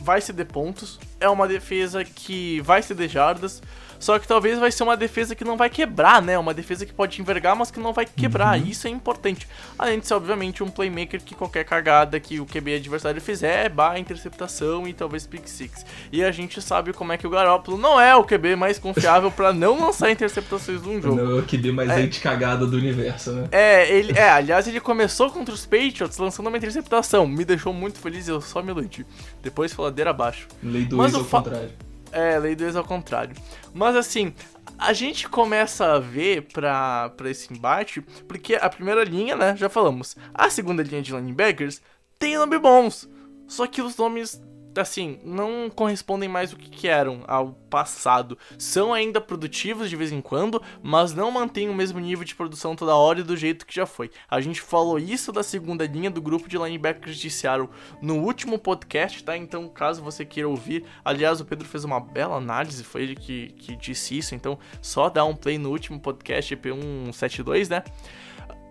vai 0.00 0.20
ceder 0.20 0.46
pontos, 0.46 0.98
é 1.20 1.28
uma 1.28 1.46
defesa 1.46 2.02
que 2.04 2.60
vai 2.62 2.82
ceder 2.82 3.08
jardas, 3.08 3.62
só 4.00 4.18
que 4.18 4.26
talvez 4.26 4.58
vai 4.58 4.72
ser 4.72 4.82
uma 4.82 4.96
defesa 4.96 5.34
que 5.34 5.44
não 5.44 5.58
vai 5.58 5.68
quebrar, 5.68 6.22
né? 6.22 6.38
Uma 6.38 6.54
defesa 6.54 6.86
que 6.86 6.92
pode 6.92 7.20
envergar, 7.20 7.54
mas 7.54 7.70
que 7.70 7.78
não 7.78 7.92
vai 7.92 8.06
quebrar. 8.06 8.58
Uhum. 8.58 8.66
Isso 8.66 8.88
é 8.88 8.90
importante. 8.90 9.46
Além 9.78 10.00
de 10.00 10.06
ser, 10.06 10.14
obviamente, 10.14 10.64
um 10.64 10.70
playmaker 10.70 11.22
que 11.22 11.34
qualquer 11.34 11.64
cagada 11.64 12.18
que 12.18 12.40
o 12.40 12.46
QB 12.46 12.76
adversário 12.76 13.20
fizer, 13.20 13.68
barra 13.68 13.98
interceptação 13.98 14.88
e 14.88 14.94
talvez 14.94 15.26
pick 15.26 15.46
six. 15.46 15.84
E 16.10 16.24
a 16.24 16.32
gente 16.32 16.62
sabe 16.62 16.94
como 16.94 17.12
é 17.12 17.18
que 17.18 17.26
o 17.26 17.30
Garoppolo 17.30 17.76
não 17.76 18.00
é 18.00 18.16
o 18.16 18.24
QB 18.24 18.56
mais 18.56 18.78
confiável 18.78 19.30
para 19.30 19.52
não 19.52 19.78
lançar 19.78 20.10
interceptações 20.10 20.80
num 20.80 21.00
jogo. 21.00 21.16
Não 21.16 21.38
é 21.38 21.40
o 21.40 21.42
QB 21.42 21.70
mais 21.70 21.90
é. 21.90 21.96
anti-cagada 21.96 22.66
do 22.66 22.78
universo, 22.78 23.32
né? 23.32 23.48
É, 23.52 23.94
ele, 23.94 24.18
é, 24.18 24.30
aliás, 24.30 24.66
ele 24.66 24.80
começou 24.80 25.30
contra 25.30 25.52
os 25.52 25.66
Patriots 25.66 26.16
lançando 26.16 26.46
uma 26.46 26.56
interceptação. 26.56 27.26
Me 27.26 27.44
deixou 27.44 27.74
muito 27.74 27.98
feliz 27.98 28.26
e 28.28 28.30
eu 28.30 28.40
só 28.40 28.62
me 28.62 28.70
iludi. 28.70 29.04
Depois, 29.42 29.74
faladeira 29.74 30.08
abaixo. 30.08 30.48
Lei 30.62 30.86
do 30.86 31.02
ex 31.04 31.14
ao 31.14 31.22
contrário. 31.22 31.89
É, 32.12 32.38
lei 32.38 32.54
do 32.54 32.64
ex 32.64 32.76
ao 32.76 32.84
contrário. 32.84 33.36
Mas 33.72 33.94
assim, 33.96 34.34
a 34.78 34.92
gente 34.92 35.28
começa 35.28 35.92
a 35.94 35.98
ver 35.98 36.48
pra, 36.52 37.10
pra 37.10 37.30
esse 37.30 37.52
embate, 37.52 38.00
porque 38.26 38.54
a 38.54 38.68
primeira 38.68 39.04
linha, 39.04 39.36
né, 39.36 39.56
já 39.56 39.68
falamos, 39.68 40.16
a 40.34 40.48
segunda 40.50 40.82
linha 40.82 41.02
de 41.02 41.14
linebackers 41.14 41.80
tem 42.18 42.36
nomes 42.36 42.60
bons. 42.60 43.08
Só 43.46 43.66
que 43.66 43.82
os 43.82 43.96
nomes 43.96 44.40
assim, 44.76 45.18
não 45.24 45.70
correspondem 45.70 46.28
mais 46.28 46.52
o 46.52 46.56
que 46.56 46.88
eram 46.88 47.22
ao 47.26 47.52
passado. 47.68 48.38
São 48.58 48.92
ainda 48.92 49.20
produtivos 49.20 49.88
de 49.90 49.96
vez 49.96 50.12
em 50.12 50.20
quando, 50.20 50.62
mas 50.82 51.14
não 51.14 51.30
mantêm 51.30 51.68
o 51.68 51.74
mesmo 51.74 51.98
nível 51.98 52.24
de 52.24 52.34
produção 52.34 52.76
toda 52.76 52.94
hora 52.94 53.20
e 53.20 53.24
do 53.24 53.36
jeito 53.36 53.66
que 53.66 53.74
já 53.74 53.86
foi. 53.86 54.10
A 54.28 54.40
gente 54.40 54.60
falou 54.60 54.98
isso 54.98 55.32
da 55.32 55.42
segunda 55.42 55.86
linha 55.86 56.10
do 56.10 56.22
grupo 56.22 56.48
de 56.48 56.56
linebackers 56.56 57.16
de 57.16 57.30
Seattle 57.30 57.68
no 58.00 58.18
último 58.18 58.58
podcast, 58.58 59.24
tá? 59.24 59.36
Então, 59.36 59.68
caso 59.68 60.02
você 60.02 60.24
queira 60.24 60.48
ouvir, 60.48 60.84
aliás, 61.04 61.40
o 61.40 61.44
Pedro 61.44 61.66
fez 61.66 61.84
uma 61.84 62.00
bela 62.00 62.36
análise, 62.36 62.84
foi 62.84 63.02
ele 63.02 63.16
que, 63.16 63.48
que 63.52 63.76
disse 63.76 64.16
isso, 64.16 64.34
então 64.34 64.58
só 64.80 65.08
dá 65.08 65.24
um 65.24 65.34
play 65.34 65.58
no 65.58 65.70
último 65.70 66.00
podcast, 66.00 66.54
EP172, 66.54 67.68
né? 67.70 67.82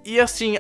E 0.06 0.20
assim, 0.20 0.58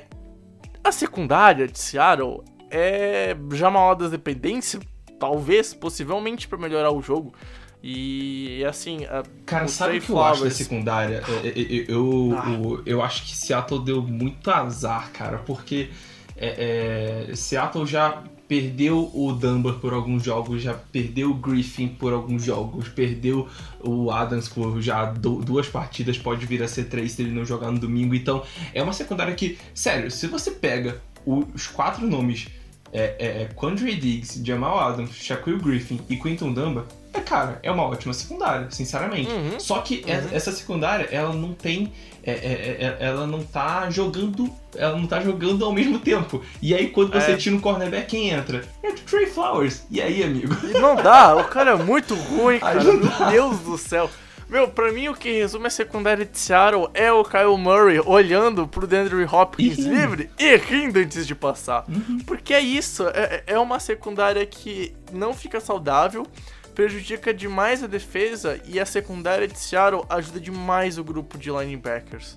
a 0.83 0.91
secundária 0.91 1.67
de 1.67 1.79
Seattle 1.79 2.43
é 2.69 3.35
já 3.53 3.69
uma 3.69 3.79
hora 3.79 3.99
da 3.99 4.07
dependência 4.09 4.79
talvez, 5.19 5.73
possivelmente, 5.73 6.47
para 6.47 6.57
melhorar 6.57 6.91
o 6.91 7.01
jogo. 7.01 7.33
E 7.81 8.63
assim. 8.65 8.99
Cara, 9.45 9.67
sabe 9.67 9.97
o 9.97 10.01
que 10.01 10.09
eu 10.09 10.21
acho 10.21 10.43
da 10.43 10.51
secundária? 10.51 11.23
Eu, 11.27 11.35
é, 11.35 11.47
é, 11.47 11.49
é, 11.49 11.85
eu, 11.87 12.35
ah. 12.37 12.49
eu, 12.49 12.83
eu, 12.85 13.01
acho 13.01 13.23
que 13.23 13.35
Seattle 13.35 13.83
deu 13.83 14.01
muito 14.01 14.49
azar, 14.51 15.11
cara, 15.13 15.37
porque 15.37 15.89
é, 16.35 17.27
é, 17.29 17.35
Seattle 17.35 17.85
já 17.85 18.21
perdeu 18.49 19.11
o 19.13 19.31
Dunbar 19.31 19.75
por 19.75 19.93
alguns 19.93 20.23
jogos, 20.23 20.61
já 20.63 20.73
perdeu 20.73 21.29
o 21.29 21.33
Griffin 21.35 21.87
por 21.87 22.11
alguns 22.11 22.43
jogos, 22.43 22.89
perdeu 22.89 23.47
o 23.79 24.09
Adams 24.09 24.49
por 24.49 24.81
já 24.81 25.05
duas 25.05 25.69
partidas, 25.69 26.17
pode 26.17 26.47
vir 26.47 26.63
a 26.63 26.67
ser 26.67 26.85
três 26.85 27.11
se 27.11 27.21
ele 27.21 27.31
não 27.31 27.45
jogar 27.45 27.71
no 27.71 27.77
domingo. 27.77 28.15
Então, 28.15 28.43
é 28.73 28.81
uma 28.81 28.91
secundária 28.91 29.35
que, 29.35 29.57
sério, 29.73 30.09
se 30.09 30.25
você 30.25 30.51
pega 30.51 30.99
os 31.25 31.67
quatro 31.67 32.07
nomes 32.07 32.47
é, 32.93 33.15
é, 33.19 33.41
é 33.43 33.49
Quandre 33.55 33.95
Diggs, 33.95 34.43
Jamal 34.45 34.79
Adams, 34.79 35.13
Shaquille 35.13 35.59
Griffin 35.59 35.99
e 36.09 36.15
Quinton 36.15 36.53
Dunbar, 36.53 36.85
é, 37.13 37.19
cara, 37.21 37.59
é 37.63 37.71
uma 37.71 37.83
ótima 37.83 38.13
secundária, 38.13 38.67
sinceramente. 38.69 39.31
Uhum, 39.31 39.59
Só 39.59 39.79
que 39.79 40.05
uhum. 40.07 40.29
essa 40.31 40.51
secundária, 40.51 41.07
ela 41.11 41.33
não 41.33 41.53
tem. 41.53 41.91
É, 42.23 42.31
é, 42.31 42.97
é, 42.99 43.07
ela 43.07 43.25
não 43.25 43.43
tá 43.43 43.89
jogando. 43.89 44.49
Ela 44.75 44.95
não 44.95 45.07
tá 45.07 45.19
jogando 45.19 45.65
ao 45.65 45.73
mesmo 45.73 45.97
tempo. 45.99 46.43
E 46.61 46.73
aí, 46.73 46.89
quando 46.89 47.11
você 47.11 47.31
é. 47.31 47.37
tira 47.37 47.55
um 47.55 47.59
cornerback, 47.59 48.07
quem 48.07 48.29
entra? 48.29 48.63
É 48.83 48.89
o 48.89 48.93
Trey 48.93 49.25
Flowers. 49.25 49.85
E 49.89 49.99
aí, 49.99 50.23
amigo? 50.23 50.55
Não 50.79 50.95
dá, 50.95 51.35
o 51.35 51.45
cara 51.45 51.71
é 51.71 51.75
muito 51.75 52.13
ruim, 52.13 52.59
cara. 52.59 52.83
Meu 52.83 52.99
Deus 53.31 53.59
do 53.61 53.77
céu. 53.77 54.09
Meu, 54.49 54.67
pra 54.67 54.91
mim 54.91 55.07
o 55.07 55.13
que 55.13 55.31
resume 55.31 55.67
a 55.67 55.69
secundária 55.69 56.25
de 56.25 56.37
Seattle 56.37 56.89
é 56.95 57.11
o 57.11 57.23
Kyle 57.23 57.55
Murray 57.55 57.99
olhando 57.99 58.67
pro 58.67 58.87
DeAndre 58.87 59.23
Hopkins 59.23 59.77
e 59.77 59.81
livre 59.81 60.31
e 60.39 60.55
rindo 60.55 60.97
antes 60.97 61.27
de 61.27 61.35
passar. 61.35 61.85
Uhum. 61.87 62.17
Porque 62.25 62.55
é 62.55 62.59
isso, 62.59 63.07
é, 63.09 63.43
é 63.45 63.59
uma 63.59 63.79
secundária 63.79 64.43
que 64.47 64.95
não 65.13 65.35
fica 65.35 65.59
saudável, 65.59 66.25
prejudica 66.73 67.31
demais 67.31 67.83
a 67.83 67.87
defesa 67.87 68.59
e 68.65 68.79
a 68.79 68.87
secundária 68.87 69.47
de 69.47 69.59
Seattle 69.59 70.03
ajuda 70.09 70.39
demais 70.39 70.97
o 70.97 71.03
grupo 71.03 71.37
de 71.37 71.51
linebackers. 71.51 72.35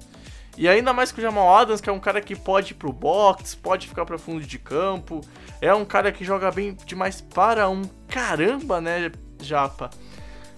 E 0.59 0.69
ainda 0.69 0.93
mais 0.93 1.11
com 1.11 1.19
o 1.19 1.23
Jamal 1.23 1.57
Adams, 1.57 1.81
que 1.81 1.89
é 1.89 1.93
um 1.93 2.01
cara 2.01 2.21
que 2.21 2.37
pode 2.37 2.73
ir 2.73 2.75
pro 2.75 2.93
box, 2.93 3.55
pode 3.55 3.89
ficar 3.89 4.05
para 4.05 4.19
fundo 4.19 4.43
de 4.43 4.59
campo, 4.59 5.23
é 5.63 5.73
um 5.73 5.87
cara 5.87 6.13
que 6.13 6.27
joga 6.27 6.51
bem 6.51 6.77
demais 6.85 7.23
para 7.23 7.71
um 7.71 7.83
caramba, 8.07 8.83
né, 8.83 9.11
Japa? 9.41 9.89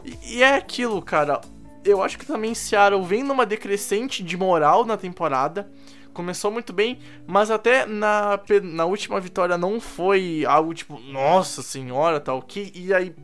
E, 0.04 0.42
é 0.42 0.54
aquilo, 0.54 1.00
cara. 1.02 1.40
Eu 1.84 2.02
acho 2.02 2.18
que 2.18 2.26
também 2.26 2.54
Seattle 2.54 3.02
vem 3.02 3.22
numa 3.22 3.44
decrescente 3.44 4.22
de 4.22 4.36
moral 4.36 4.84
na 4.84 4.96
temporada. 4.96 5.70
Começou 6.12 6.50
muito 6.50 6.72
bem, 6.72 6.98
mas 7.26 7.50
até 7.50 7.84
na, 7.84 8.38
na 8.62 8.84
última 8.84 9.20
vitória 9.20 9.58
não 9.58 9.80
foi 9.80 10.44
algo 10.46 10.72
tipo, 10.72 10.98
nossa 11.00 11.60
senhora, 11.60 12.20
tal, 12.20 12.40
que. 12.40 12.72
E 12.74 12.94
aí 12.94 13.14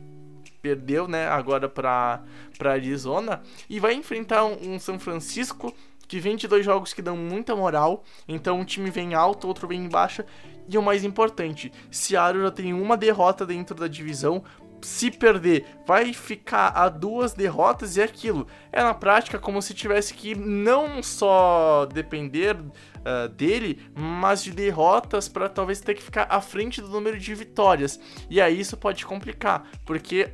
perdeu, 0.61 1.07
né, 1.07 1.27
agora 1.27 1.67
pra, 1.67 2.21
pra 2.57 2.73
Arizona. 2.73 3.41
E 3.69 3.79
vai 3.79 3.93
enfrentar 3.93 4.45
um, 4.45 4.73
um 4.73 4.79
São 4.79 4.99
Francisco 4.99 5.73
que 6.07 6.19
vem 6.19 6.35
de 6.35 6.45
dois 6.45 6.65
jogos 6.65 6.93
que 6.93 7.01
dão 7.01 7.15
muita 7.15 7.55
moral. 7.55 8.03
Então 8.27 8.59
um 8.59 8.65
time 8.65 8.91
vem 8.91 9.13
alto, 9.13 9.47
outro 9.47 9.67
vem 9.67 9.85
em 9.85 9.89
baixa. 9.89 10.25
E 10.67 10.77
o 10.77 10.81
mais 10.81 11.03
importante, 11.03 11.71
Seattle 11.89 12.43
já 12.43 12.51
tem 12.51 12.73
uma 12.73 12.95
derrota 12.95 13.45
dentro 13.45 13.75
da 13.75 13.87
divisão, 13.87 14.43
se 14.81 15.11
perder, 15.11 15.65
vai 15.85 16.13
ficar 16.13 16.69
a 16.69 16.89
duas 16.89 17.33
derrotas 17.33 17.97
e 17.97 18.01
aquilo. 18.01 18.47
É 18.71 18.83
na 18.83 18.93
prática 18.93 19.39
como 19.39 19.61
se 19.61 19.73
tivesse 19.73 20.13
que 20.13 20.35
não 20.35 21.01
só 21.03 21.85
depender 21.85 22.55
uh, 22.57 23.29
dele, 23.29 23.79
mas 23.95 24.43
de 24.43 24.51
derrotas 24.51 25.27
para 25.27 25.49
talvez 25.49 25.81
ter 25.81 25.95
que 25.95 26.03
ficar 26.03 26.27
à 26.29 26.41
frente 26.41 26.81
do 26.81 26.87
número 26.87 27.19
de 27.19 27.35
vitórias. 27.35 27.99
E 28.29 28.41
aí 28.41 28.59
isso 28.59 28.77
pode 28.77 29.05
complicar, 29.05 29.67
porque 29.85 30.29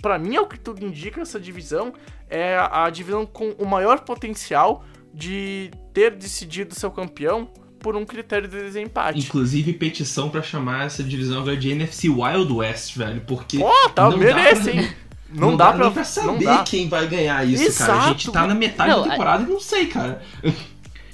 para 0.00 0.18
mim 0.18 0.36
é 0.36 0.40
o 0.40 0.46
que 0.46 0.58
tudo 0.58 0.84
indica 0.84 1.20
essa 1.20 1.38
divisão 1.38 1.92
é 2.32 2.56
a 2.58 2.88
divisão 2.88 3.26
com 3.26 3.50
o 3.58 3.66
maior 3.66 4.00
potencial 4.00 4.82
de 5.12 5.70
ter 5.92 6.12
decidido 6.12 6.74
seu 6.74 6.90
campeão 6.90 7.52
por 7.82 7.96
um 7.96 8.06
critério 8.06 8.48
de 8.48 8.56
desempate. 8.56 9.18
Inclusive 9.18 9.72
petição 9.74 10.30
para 10.30 10.42
chamar 10.42 10.86
essa 10.86 11.02
divisão 11.02 11.40
agora 11.40 11.56
de 11.56 11.70
NFC 11.70 12.08
Wild 12.08 12.52
West, 12.52 12.96
velho, 12.96 13.22
porque 13.26 13.58
Pô, 13.58 13.88
tá, 13.90 14.08
não 14.08 14.16
merece, 14.16 14.70
hein? 14.70 14.88
Não, 15.34 15.52
não, 15.52 15.56
dá, 15.56 15.72
dá 15.72 15.78
pra, 15.78 15.90
pra 15.90 16.04
saber 16.04 16.62
quem 16.66 16.90
vai 16.90 17.06
ganhar 17.06 17.42
isso, 17.48 17.62
Exato. 17.62 17.90
cara. 17.90 18.04
A 18.04 18.08
gente 18.08 18.30
tá 18.30 18.46
na 18.46 18.54
metade 18.54 18.90
não, 18.90 19.02
da 19.02 19.12
temporada 19.12 19.42
a... 19.42 19.46
e 19.46 19.48
não 19.48 19.58
sei, 19.58 19.86
cara. 19.86 20.20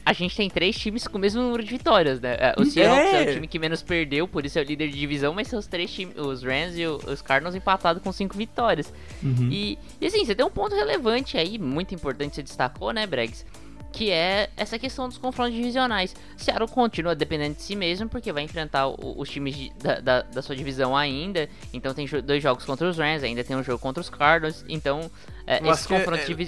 A 0.08 0.12
gente 0.14 0.34
tem 0.34 0.48
três 0.48 0.76
times 0.76 1.06
com 1.06 1.18
o 1.18 1.20
mesmo 1.20 1.42
número 1.42 1.62
de 1.62 1.70
vitórias, 1.70 2.18
né? 2.18 2.34
É, 2.40 2.54
o 2.58 2.64
Seahawks 2.64 3.12
é, 3.12 3.24
é 3.24 3.30
o 3.30 3.34
time 3.34 3.46
que 3.46 3.58
menos 3.58 3.82
perdeu, 3.82 4.26
por 4.26 4.44
isso 4.44 4.58
é 4.58 4.62
o 4.62 4.64
líder 4.64 4.88
de 4.88 4.98
divisão, 4.98 5.34
mas 5.34 5.48
são 5.48 5.58
os 5.58 5.66
três 5.66 5.92
times, 5.92 6.16
os 6.16 6.42
Rams 6.42 6.78
e 6.78 6.86
os 6.86 7.20
Cardinals 7.20 7.54
empatados 7.54 8.02
com 8.02 8.10
cinco 8.10 8.34
vitórias. 8.34 8.92
Uhum. 9.22 9.50
E, 9.52 9.78
e 10.00 10.06
assim, 10.06 10.24
você 10.24 10.34
tem 10.34 10.44
um 10.46 10.50
ponto 10.50 10.74
relevante 10.74 11.36
aí, 11.36 11.58
muito 11.58 11.94
importante, 11.94 12.36
você 12.36 12.42
destacou, 12.42 12.90
né, 12.90 13.06
Bregs? 13.06 13.44
Que 13.92 14.10
é 14.10 14.50
essa 14.56 14.78
questão 14.78 15.08
dos 15.08 15.18
confrontos 15.18 15.54
divisionais. 15.54 16.14
Seattle 16.36 16.68
continua 16.68 17.14
dependendo 17.14 17.56
de 17.56 17.62
si 17.62 17.74
mesmo, 17.74 18.08
porque 18.08 18.32
vai 18.32 18.42
enfrentar 18.42 18.88
o, 18.88 19.14
os 19.18 19.28
times 19.28 19.56
de, 19.56 19.72
da, 19.82 20.00
da, 20.00 20.22
da, 20.22 20.42
sua 20.42 20.54
divisão 20.54 20.96
ainda. 20.96 21.48
Então 21.72 21.94
tem 21.94 22.06
dois 22.22 22.42
jogos 22.42 22.64
contra 22.64 22.88
os 22.88 22.98
Rams, 22.98 23.24
ainda 23.24 23.42
tem 23.42 23.56
um 23.56 23.62
jogo 23.62 23.78
contra 23.78 24.00
os 24.00 24.10
Cardinals. 24.10 24.64
Então 24.68 25.10
é, 25.48 25.60
Mas 25.62 25.78
esse 25.78 25.88
confronto 25.88 26.20
é, 26.20 26.42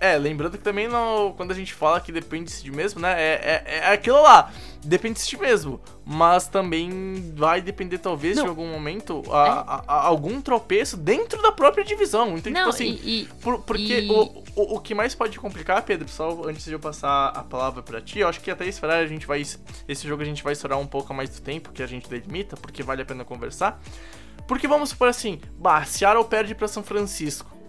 é, 0.00 0.14
é, 0.14 0.18
lembrando 0.18 0.58
que 0.58 0.64
também 0.64 0.88
quando 1.36 1.52
a 1.52 1.54
gente 1.54 1.72
fala 1.72 2.00
que 2.00 2.10
depende 2.10 2.46
de 2.46 2.50
si 2.50 2.68
mesmo, 2.68 3.00
né? 3.00 3.12
É, 3.12 3.64
é, 3.64 3.78
é 3.78 3.92
aquilo 3.92 4.20
lá, 4.20 4.50
depende 4.84 5.14
de 5.14 5.20
si 5.20 5.36
mesmo. 5.36 5.80
Mas 6.04 6.48
também 6.48 7.32
vai 7.36 7.62
depender, 7.62 7.98
talvez, 7.98 8.36
Não. 8.36 8.42
de 8.42 8.48
algum 8.48 8.66
momento, 8.66 9.22
a, 9.30 9.46
é. 9.46 9.50
a, 9.50 9.84
a, 9.86 10.06
algum 10.06 10.42
tropeço 10.42 10.96
dentro 10.96 11.40
da 11.40 11.52
própria 11.52 11.84
divisão. 11.84 12.30
Então, 12.30 12.40
tipo 12.40 12.54
Não, 12.54 12.60
tipo 12.62 12.70
assim, 12.70 12.98
e, 13.04 13.20
e, 13.20 13.28
por, 13.40 13.60
porque 13.60 14.00
e... 14.00 14.10
O, 14.10 14.42
o, 14.60 14.76
o, 14.76 14.80
que 14.80 14.94
mais 14.94 15.14
pode 15.14 15.38
complicar, 15.38 15.82
Pedro, 15.82 16.08
só 16.08 16.42
antes 16.44 16.64
de 16.64 16.72
eu 16.72 16.80
passar 16.80 17.28
a 17.28 17.42
palavra 17.42 17.82
para 17.82 18.00
ti, 18.00 18.18
eu 18.18 18.28
acho 18.28 18.40
que 18.40 18.50
até 18.50 18.66
esperar 18.66 18.98
a 18.98 19.06
gente 19.06 19.26
vai. 19.26 19.40
Esse 19.88 20.06
jogo 20.06 20.22
a 20.22 20.24
gente 20.24 20.42
vai 20.42 20.52
estourar 20.52 20.78
um 20.78 20.86
pouco 20.86 21.12
mais 21.14 21.30
do 21.30 21.40
tempo 21.40 21.72
que 21.72 21.82
a 21.82 21.86
gente 21.86 22.08
delimita, 22.08 22.56
porque 22.56 22.82
vale 22.82 23.02
a 23.02 23.04
pena 23.04 23.24
conversar. 23.24 23.80
Porque 24.46 24.66
vamos 24.66 24.90
supor 24.90 25.08
assim, 25.08 25.40
bah, 25.58 25.84
Seattle 25.84 26.24
perde 26.24 26.54
para 26.54 26.68
São 26.68 26.82
Francisco 26.82 27.59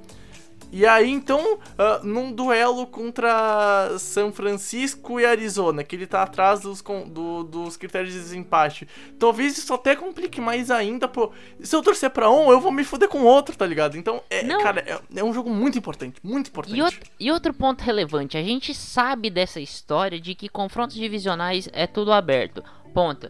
E 0.72 0.86
aí, 0.86 1.10
então, 1.10 1.56
uh, 1.56 2.06
num 2.06 2.32
duelo 2.32 2.88
contra 2.88 3.98
São 4.00 4.32
Francisco 4.32 5.20
e 5.20 5.26
Arizona, 5.26 5.84
que 5.84 5.96
ele 5.96 6.08
tá 6.08 6.24
atrás 6.24 6.62
dos, 6.62 6.82
do, 6.82 7.44
dos 7.44 7.76
critérios 7.76 8.14
de 8.14 8.20
desempate, 8.20 8.88
talvez 9.20 9.58
isso 9.58 9.74
até 9.74 9.98
complique 9.98 10.40
mais 10.40 10.72
ainda, 10.72 11.10
pô. 11.10 11.32
Se 11.60 11.76
eu 11.76 11.82
torcer 11.82 12.10
pra 12.10 12.30
um, 12.32 12.50
eu 12.52 12.62
vou 12.62 12.72
me 12.72 12.86
fuder 12.86 13.10
com 13.10 13.24
outro, 13.24 13.56
tá 13.56 13.66
ligado? 13.66 13.98
Então, 13.98 14.24
é, 14.30 14.44
cara, 14.58 14.82
é, 14.88 15.20
é, 15.20 15.24
um 15.24 15.34
jogo 15.34 15.50
muito 15.50 15.78
importante, 15.78 16.22
muito 16.24 16.48
importante. 16.48 16.78
E, 16.78 16.82
outro, 16.82 17.00
e 17.20 17.32
outro 17.32 17.54
ponto 17.54 17.82
relevante, 17.82 18.38
a 18.38 18.44
gente 18.44 18.74
sabe 18.74 19.30
dessa 19.30 19.60
história 19.60 20.22
de 20.22 20.34
que 20.34 20.48
confrontos 20.48 20.96
divisionais 20.96 21.68
é 21.74 21.86
tudo 21.86 22.14
aberto. 22.14 22.64
Ponto. 22.94 23.30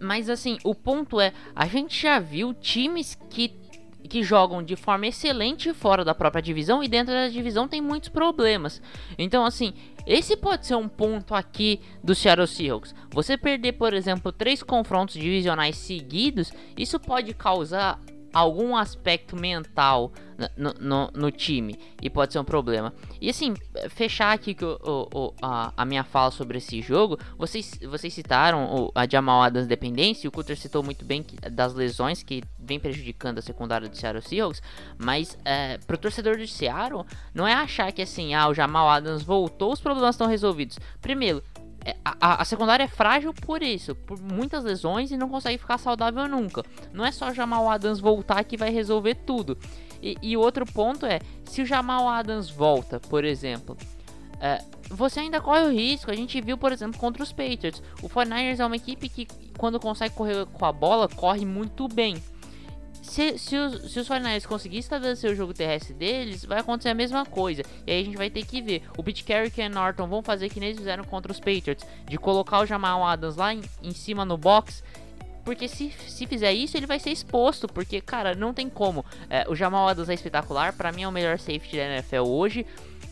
Mas 0.00 0.28
assim, 0.30 0.58
o 0.62 0.74
ponto 0.74 1.20
é, 1.20 1.32
a 1.54 1.66
gente 1.66 2.00
já 2.00 2.20
viu 2.20 2.54
times 2.54 3.18
que 3.28 3.48
que 4.10 4.24
jogam 4.24 4.60
de 4.60 4.74
forma 4.74 5.06
excelente 5.06 5.72
fora 5.72 6.04
da 6.04 6.12
própria 6.12 6.42
divisão 6.42 6.82
e 6.82 6.88
dentro 6.88 7.14
da 7.14 7.28
divisão 7.28 7.68
tem 7.68 7.80
muitos 7.80 8.08
problemas. 8.08 8.82
Então, 9.16 9.44
assim, 9.46 9.72
esse 10.04 10.36
pode 10.36 10.66
ser 10.66 10.74
um 10.74 10.88
ponto 10.88 11.32
aqui 11.32 11.80
do 12.02 12.12
Seattle 12.12 12.48
Seahawks. 12.48 12.92
Você 13.12 13.38
perder, 13.38 13.74
por 13.74 13.94
exemplo, 13.94 14.32
três 14.32 14.64
confrontos 14.64 15.14
divisionais 15.14 15.76
seguidos, 15.76 16.52
isso 16.76 16.98
pode 16.98 17.32
causar 17.32 18.00
algum 18.32 18.76
aspecto 18.76 19.36
mental 19.36 20.12
no, 20.56 20.74
no, 20.78 21.10
no, 21.14 21.30
time 21.30 21.78
e 22.00 22.08
pode 22.08 22.32
ser 22.32 22.38
um 22.38 22.44
problema. 22.44 22.92
E 23.20 23.28
assim, 23.28 23.54
fechar 23.90 24.32
aqui 24.32 24.56
o, 24.62 25.08
o, 25.12 25.34
a, 25.42 25.72
a, 25.76 25.84
minha 25.84 26.04
fala 26.04 26.30
sobre 26.30 26.58
esse 26.58 26.80
jogo, 26.80 27.18
vocês, 27.36 27.78
vocês 27.88 28.12
citaram 28.12 28.90
a 28.94 29.06
Jamal 29.06 29.42
Adams 29.42 29.66
dependência, 29.66 30.28
o 30.28 30.32
Cutter 30.32 30.56
citou 30.56 30.82
muito 30.82 31.04
bem 31.04 31.22
que, 31.22 31.36
das 31.50 31.74
lesões 31.74 32.22
que 32.22 32.42
vem 32.58 32.80
prejudicando 32.80 33.38
a 33.38 33.42
secundária 33.42 33.88
do 33.88 33.96
Seattle 33.96 34.22
Seahawks, 34.22 34.62
mas 34.96 35.36
é, 35.44 35.78
pro 35.86 35.98
torcedor 35.98 36.36
do 36.36 36.46
Seattle, 36.46 37.04
não 37.34 37.46
é 37.46 37.52
achar 37.52 37.92
que 37.92 38.02
assim, 38.02 38.34
ah, 38.34 38.48
o 38.48 38.54
Jamal 38.54 38.88
Adams 38.88 39.22
voltou, 39.22 39.72
os 39.72 39.80
problemas 39.80 40.14
estão 40.14 40.26
resolvidos. 40.26 40.78
Primeiro, 41.00 41.42
a, 42.04 42.42
a, 42.42 42.44
secundária 42.44 42.84
é 42.84 42.88
frágil 42.88 43.32
por 43.32 43.62
isso, 43.62 43.94
por 43.94 44.20
muitas 44.20 44.64
lesões 44.64 45.10
e 45.10 45.16
não 45.16 45.28
consegue 45.28 45.58
ficar 45.58 45.78
saudável 45.78 46.28
nunca. 46.28 46.62
Não 46.92 47.04
é 47.04 47.10
só 47.10 47.32
Jamal 47.32 47.68
Adams 47.68 48.00
voltar 48.00 48.44
que 48.44 48.56
vai 48.56 48.70
resolver 48.70 49.14
tudo. 49.14 49.56
E, 50.02 50.16
e 50.22 50.36
outro 50.36 50.66
ponto 50.66 51.06
é, 51.06 51.20
se 51.44 51.62
o 51.62 51.66
Jamal 51.66 52.08
Adams 52.08 52.50
volta, 52.50 53.00
por 53.00 53.24
exemplo, 53.24 53.76
é, 54.40 54.62
você 54.90 55.20
ainda 55.20 55.40
corre 55.40 55.62
o 55.62 55.72
risco. 55.72 56.10
A 56.10 56.14
gente 56.14 56.40
viu, 56.40 56.58
por 56.58 56.72
exemplo, 56.72 56.98
contra 56.98 57.22
os 57.22 57.32
Patriots. 57.32 57.82
O 58.02 58.08
49ers 58.08 58.58
é 58.58 58.66
uma 58.66 58.76
equipe 58.76 59.08
que, 59.08 59.28
quando 59.56 59.78
consegue 59.78 60.14
correr 60.14 60.46
com 60.46 60.64
a 60.64 60.72
bola, 60.72 61.08
corre 61.08 61.44
muito 61.44 61.86
bem 61.88 62.22
se, 63.10 63.36
se, 63.38 63.56
os, 63.56 63.92
se 63.92 63.98
os 63.98 64.06
49 64.06 64.46
conseguirem 64.46 64.78
estabelecer 64.78 65.32
o 65.32 65.34
jogo 65.34 65.52
terrestre 65.52 65.92
deles, 65.92 66.44
vai 66.44 66.60
acontecer 66.60 66.90
a 66.90 66.94
mesma 66.94 67.26
coisa. 67.26 67.62
E 67.84 67.90
aí 67.90 68.02
a 68.02 68.04
gente 68.04 68.16
vai 68.16 68.30
ter 68.30 68.46
que 68.46 68.62
ver. 68.62 68.84
O 68.96 69.02
Pete 69.02 69.24
Carrick 69.24 69.60
e 69.60 69.66
o 69.66 69.68
Norton 69.68 70.06
vão 70.06 70.22
fazer 70.22 70.48
que 70.48 70.60
eles 70.60 70.78
fizeram 70.78 71.02
contra 71.02 71.32
os 71.32 71.40
Patriots. 71.40 71.84
De 72.06 72.16
colocar 72.16 72.60
o 72.60 72.66
Jamal 72.66 73.04
Adams 73.04 73.34
lá 73.34 73.52
em, 73.52 73.62
em 73.82 73.92
cima 73.92 74.24
no 74.24 74.36
box. 74.36 74.84
Porque 75.44 75.66
se, 75.66 75.90
se 76.06 76.24
fizer 76.24 76.52
isso, 76.52 76.76
ele 76.76 76.86
vai 76.86 77.00
ser 77.00 77.10
exposto. 77.10 77.66
Porque, 77.66 78.00
cara, 78.00 78.36
não 78.36 78.54
tem 78.54 78.68
como. 78.68 79.04
É, 79.28 79.44
o 79.48 79.56
Jamal 79.56 79.88
Adams 79.88 80.08
é 80.08 80.14
espetacular. 80.14 80.72
para 80.72 80.92
mim 80.92 81.02
é 81.02 81.08
o 81.08 81.12
melhor 81.12 81.36
safety 81.36 81.78
da 81.78 81.86
NFL 81.86 82.28
hoje 82.28 82.64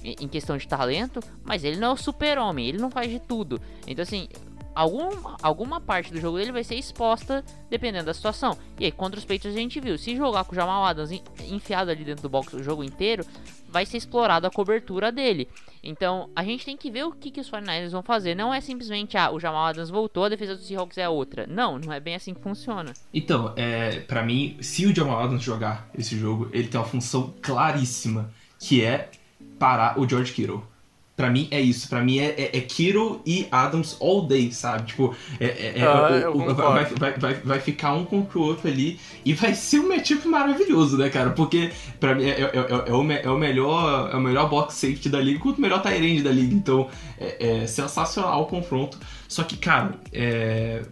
em 0.04 0.28
questão 0.28 0.56
de 0.56 0.68
talento, 0.68 1.20
mas 1.42 1.64
ele 1.64 1.76
não 1.76 1.88
é 1.88 1.92
o 1.92 1.96
super-homem, 1.96 2.68
ele 2.68 2.78
não 2.78 2.88
faz 2.88 3.10
de 3.10 3.18
tudo. 3.18 3.60
Então, 3.84 4.04
assim, 4.04 4.28
algum, 4.78 5.10
alguma 5.42 5.80
parte 5.80 6.12
do 6.12 6.20
jogo 6.20 6.38
dele 6.38 6.52
vai 6.52 6.62
ser 6.62 6.76
exposta 6.76 7.44
dependendo 7.68 8.06
da 8.06 8.14
situação. 8.14 8.56
E 8.78 8.84
aí, 8.84 8.92
contra 8.92 9.18
os 9.18 9.24
Patriots 9.24 9.56
a 9.56 9.60
gente 9.60 9.80
viu, 9.80 9.98
se 9.98 10.16
jogar 10.16 10.44
com 10.44 10.52
o 10.52 10.54
Jamal 10.54 10.84
Adams 10.84 11.10
enfiado 11.50 11.90
ali 11.90 12.04
dentro 12.04 12.22
do 12.22 12.28
box 12.28 12.54
o 12.54 12.62
jogo 12.62 12.84
inteiro, 12.84 13.24
vai 13.68 13.84
ser 13.84 13.96
explorada 13.96 14.46
a 14.46 14.50
cobertura 14.50 15.10
dele. 15.10 15.48
Então, 15.82 16.30
a 16.34 16.44
gente 16.44 16.64
tem 16.64 16.76
que 16.76 16.92
ver 16.92 17.04
o 17.04 17.12
que, 17.12 17.30
que 17.30 17.40
os 17.40 17.50
49ers 17.50 17.90
vão 17.90 18.04
fazer. 18.04 18.36
Não 18.36 18.54
é 18.54 18.60
simplesmente, 18.60 19.16
ah, 19.16 19.32
o 19.32 19.40
Jamal 19.40 19.66
Adams 19.66 19.90
voltou, 19.90 20.24
a 20.24 20.28
defesa 20.28 20.54
dos 20.54 20.66
Seahawks 20.66 20.96
é 20.96 21.08
outra. 21.08 21.44
Não, 21.48 21.76
não 21.76 21.92
é 21.92 21.98
bem 21.98 22.14
assim 22.14 22.32
que 22.32 22.40
funciona. 22.40 22.92
Então, 23.12 23.52
é, 23.56 23.98
para 24.00 24.22
mim, 24.22 24.56
se 24.60 24.86
o 24.86 24.94
Jamal 24.94 25.24
Adams 25.24 25.42
jogar 25.42 25.90
esse 25.96 26.16
jogo, 26.16 26.48
ele 26.52 26.68
tem 26.68 26.80
uma 26.80 26.86
função 26.86 27.34
claríssima, 27.42 28.32
que 28.60 28.84
é 28.84 29.10
parar 29.58 29.98
o 29.98 30.08
George 30.08 30.32
Kittle. 30.32 30.64
Pra 31.18 31.30
mim 31.30 31.48
é 31.50 31.60
isso. 31.60 31.88
Pra 31.88 32.00
mim 32.00 32.20
é, 32.20 32.26
é, 32.26 32.58
é 32.58 32.60
Kiro 32.60 33.20
e 33.26 33.48
Adams 33.50 33.96
all 34.00 34.24
day, 34.24 34.52
sabe? 34.52 34.86
Tipo, 34.86 35.16
é, 35.40 35.46
é, 35.46 35.72
é 35.80 35.82
ah, 35.82 36.30
o, 36.30 36.48
o, 36.48 36.54
vai, 36.54 36.84
vai, 36.84 37.12
vai, 37.18 37.34
vai 37.34 37.58
ficar 37.58 37.92
um 37.94 38.04
contra 38.04 38.38
o 38.38 38.42
outro 38.42 38.70
ali. 38.70 39.00
E 39.24 39.34
vai 39.34 39.52
ser 39.52 39.80
um 39.80 39.88
matchup 39.88 40.28
maravilhoso, 40.28 40.96
né, 40.96 41.08
cara? 41.08 41.30
Porque 41.30 41.72
pra 41.98 42.14
mim 42.14 42.22
é, 42.22 42.42
é, 42.42 42.52
é, 42.86 42.92
o, 42.92 43.10
é, 43.10 43.28
o, 43.28 43.36
melhor, 43.36 44.10
é 44.12 44.16
o 44.16 44.20
melhor 44.20 44.48
box 44.48 44.74
safety 44.74 45.08
da 45.08 45.20
liga 45.20 45.40
quanto 45.40 45.58
o 45.58 45.60
melhor 45.60 45.82
Tyrande 45.82 46.22
da 46.22 46.30
liga. 46.30 46.54
Então 46.54 46.88
é, 47.18 47.66
sensacional 47.66 48.42
o 48.42 48.46
confronto. 48.46 48.96
Só 49.26 49.42
que, 49.42 49.56
cara, 49.56 49.94
é, 50.12 50.82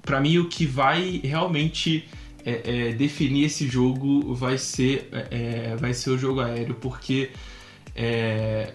pra 0.00 0.20
mim 0.20 0.38
o 0.38 0.48
que 0.48 0.64
vai 0.64 1.20
realmente. 1.22 2.08
definir 2.96 3.44
esse 3.44 3.68
jogo 3.68 4.34
vai 4.34 4.56
ser, 4.56 5.10
vai 5.78 5.92
ser 5.92 6.08
o 6.08 6.16
jogo 6.16 6.40
aéreo, 6.40 6.74
porque 6.76 7.28
é, 7.94 8.72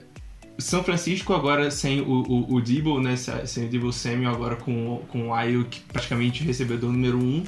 são 0.58 0.84
Francisco 0.84 1.34
agora 1.34 1.70
sem 1.70 2.02
o, 2.02 2.22
o, 2.22 2.56
o 2.56 2.62
Debo, 2.62 3.00
né? 3.00 3.16
Sem 3.16 3.66
o 3.66 3.70
Debo 3.70 3.92
Samuel, 3.92 4.32
agora 4.32 4.56
com, 4.56 5.02
com 5.10 5.30
o 5.30 5.34
Ayo, 5.34 5.66
que 5.66 5.82
praticamente 5.82 6.44
recebedor 6.44 6.92
número 6.92 7.18
1, 7.18 7.22
um, 7.22 7.44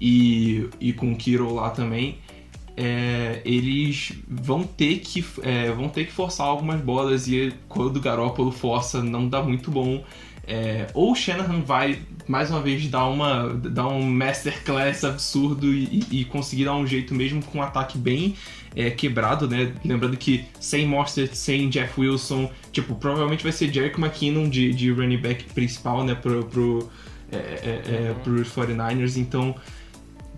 e, 0.00 0.68
e 0.80 0.92
com 0.92 1.12
o 1.12 1.16
Kiro 1.16 1.54
lá 1.54 1.70
também. 1.70 2.18
É, 2.76 3.42
eles 3.44 4.12
vão 4.26 4.62
ter 4.62 5.00
que 5.00 5.24
é, 5.42 5.70
vão 5.72 5.88
ter 5.88 6.06
que 6.06 6.12
forçar 6.12 6.46
algumas 6.46 6.80
bolas 6.80 7.26
e 7.28 7.52
quando 7.68 7.96
o 7.96 8.00
Garópolo 8.00 8.50
força 8.52 9.02
não 9.02 9.28
dá 9.28 9.42
muito 9.42 9.70
bom 9.70 10.02
é, 10.46 10.86
ou 10.94 11.12
o 11.12 11.14
Shanahan 11.14 11.60
vai 11.60 11.98
mais 12.26 12.50
uma 12.50 12.60
vez 12.60 12.88
dar 12.88 13.06
uma 13.06 13.48
dar 13.48 13.88
um 13.88 14.02
masterclass 14.02 15.04
absurdo 15.04 15.72
e, 15.72 16.06
e, 16.10 16.24
conseguir 16.24 16.64
dar 16.64 16.74
um 16.74 16.86
jeito 16.86 17.14
mesmo 17.14 17.44
com 17.44 17.58
um 17.58 17.62
ataque 17.62 17.98
bem 17.98 18.34
é, 18.74 18.90
quebrado, 18.90 19.48
né? 19.48 19.72
Lembrando 19.84 20.16
que 20.16 20.46
sem 20.60 20.86
Mostert, 20.86 21.34
sem 21.34 21.68
Jeff 21.68 22.00
Wilson, 22.00 22.50
tipo, 22.72 22.94
provavelmente 22.94 23.42
vai 23.42 23.52
ser 23.52 23.72
Jerick 23.72 24.00
McKinnon 24.00 24.48
de, 24.48 24.72
de 24.72 24.90
running 24.90 25.18
back 25.18 25.44
principal, 25.52 26.04
né? 26.04 26.14
Pro, 26.14 26.44
pro, 26.44 26.90
é, 27.32 27.36
é, 27.36 27.82
é 27.86 28.10
uhum. 28.10 28.18
pros 28.22 28.48
49ers, 28.48 29.16
então 29.16 29.54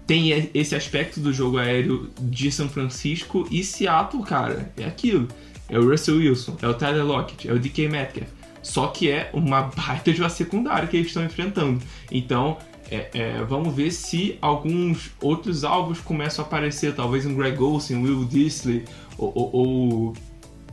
tem 0.07 0.51
esse 0.53 0.75
aspecto 0.75 1.21
do 1.21 1.33
jogo 1.33 1.59
aéreo 1.59 2.11
de 2.21 2.51
São 2.51 2.69
Francisco 2.69 3.47
e 3.51 3.63
Seattle, 3.63 4.23
cara, 4.23 4.73
é 4.77 4.85
aquilo. 4.85 5.29
É 5.69 5.79
o 5.79 5.89
Russell 5.89 6.17
Wilson, 6.17 6.57
é 6.61 6.69
o 6.69 6.75
Tyler 6.75 7.05
Lockett, 7.05 7.49
é 7.49 7.53
o 7.53 7.59
DK 7.59 7.89
Metcalf. 7.89 8.29
Só 8.63 8.89
que 8.89 9.11
é 9.11 9.31
uma 9.33 9.63
baita 9.75 10.13
de 10.13 10.21
uma 10.21 10.29
secundária 10.29 10.87
que 10.87 10.97
eles 10.97 11.09
estão 11.09 11.25
enfrentando. 11.25 11.83
Então, 12.11 12.59
é, 12.93 13.11
é, 13.15 13.45
vamos 13.45 13.75
ver 13.75 13.91
se 13.91 14.37
alguns 14.41 15.11
outros 15.21 15.65
alvos 15.65 16.01
começam 16.01 16.45
a 16.45 16.49
aparecer, 16.49 16.95
talvez 16.95 17.25
um 17.25 17.35
Greg 17.35 17.61
Olsen, 17.61 18.03
Will 18.03 18.25
Disley 18.27 18.85
ou, 19.17 19.33
ou, 19.35 20.15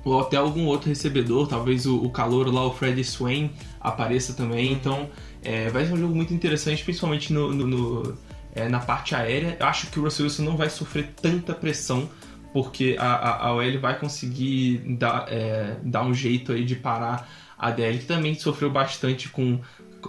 ou, 0.03 0.19
até 0.19 0.35
algum 0.35 0.65
outro 0.65 0.89
recebedor, 0.89 1.47
talvez 1.47 1.85
o, 1.85 1.97
o 1.97 2.09
calor 2.09 2.53
lá, 2.53 2.65
o 2.65 2.73
Fred 2.73 3.01
Swain, 3.03 3.49
apareça 3.79 4.33
também. 4.33 4.73
Então 4.73 5.09
é, 5.41 5.69
vai 5.69 5.85
ser 5.85 5.93
um 5.93 5.97
jogo 5.97 6.13
muito 6.13 6.33
interessante, 6.33 6.83
principalmente 6.83 7.31
no, 7.31 7.53
no, 7.53 7.65
no 7.65 8.17
é, 8.53 8.67
na 8.67 8.79
parte 8.79 9.15
aérea. 9.15 9.55
Eu 9.57 9.65
acho 9.65 9.87
que 9.87 9.99
o 9.99 10.03
Russell 10.03 10.25
Wilson 10.25 10.43
não 10.43 10.57
vai 10.57 10.69
sofrer 10.69 11.13
tanta 11.21 11.53
pressão 11.53 12.09
porque 12.51 12.95
a, 12.99 13.05
a, 13.05 13.47
a 13.47 13.53
OL 13.53 13.79
vai 13.79 13.97
conseguir 13.97 14.79
dar, 14.97 15.25
é, 15.29 15.77
dar 15.83 16.03
um 16.03 16.13
jeito 16.13 16.51
aí 16.51 16.65
de 16.65 16.75
parar 16.75 17.29
a 17.57 17.71
DL, 17.71 17.99
que 17.99 18.05
também 18.05 18.33
sofreu 18.35 18.71
bastante 18.71 19.27
com 19.29 19.59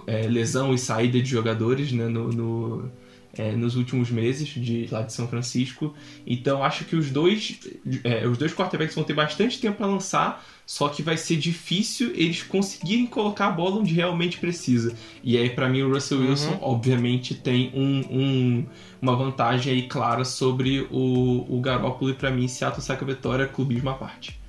é, 0.07 0.27
lesão 0.27 0.73
e 0.73 0.77
saída 0.77 1.21
de 1.21 1.29
jogadores 1.29 1.91
né, 1.91 2.07
no, 2.07 2.29
no 2.29 2.91
é, 3.37 3.51
nos 3.53 3.75
últimos 3.75 4.09
meses 4.09 4.47
de 4.49 4.87
lá 4.91 5.01
de 5.01 5.13
São 5.13 5.27
Francisco. 5.27 5.93
Então 6.25 6.63
acho 6.63 6.85
que 6.85 6.95
os 6.95 7.09
dois, 7.09 7.59
é, 8.03 8.27
os 8.27 8.37
dois 8.37 8.53
quarterbacks 8.53 8.95
vão 8.95 9.03
ter 9.03 9.13
bastante 9.13 9.59
tempo 9.59 9.77
para 9.77 9.87
lançar, 9.87 10.45
só 10.65 10.89
que 10.89 11.01
vai 11.01 11.17
ser 11.17 11.37
difícil 11.37 12.11
eles 12.13 12.43
conseguirem 12.43 13.05
colocar 13.05 13.47
a 13.47 13.51
bola 13.51 13.77
onde 13.77 13.93
realmente 13.93 14.37
precisa. 14.37 14.95
E 15.23 15.37
aí 15.37 15.49
para 15.49 15.69
mim 15.69 15.81
o 15.81 15.93
Russell 15.93 16.19
uhum. 16.19 16.29
Wilson 16.29 16.59
obviamente 16.61 17.35
tem 17.35 17.71
um, 17.73 18.01
um, 18.09 18.65
uma 19.01 19.15
vantagem 19.15 19.73
aí 19.73 19.87
clara 19.87 20.25
sobre 20.25 20.87
o, 20.91 21.45
o 21.49 21.61
Garoppolo 21.61 22.11
e 22.11 22.13
para 22.13 22.31
mim 22.31 22.47
Seattle 22.47 22.81
saca 22.81 23.05
vitória 23.05 23.47
clubismo 23.47 23.89
à 23.89 23.93
parte. 23.93 24.40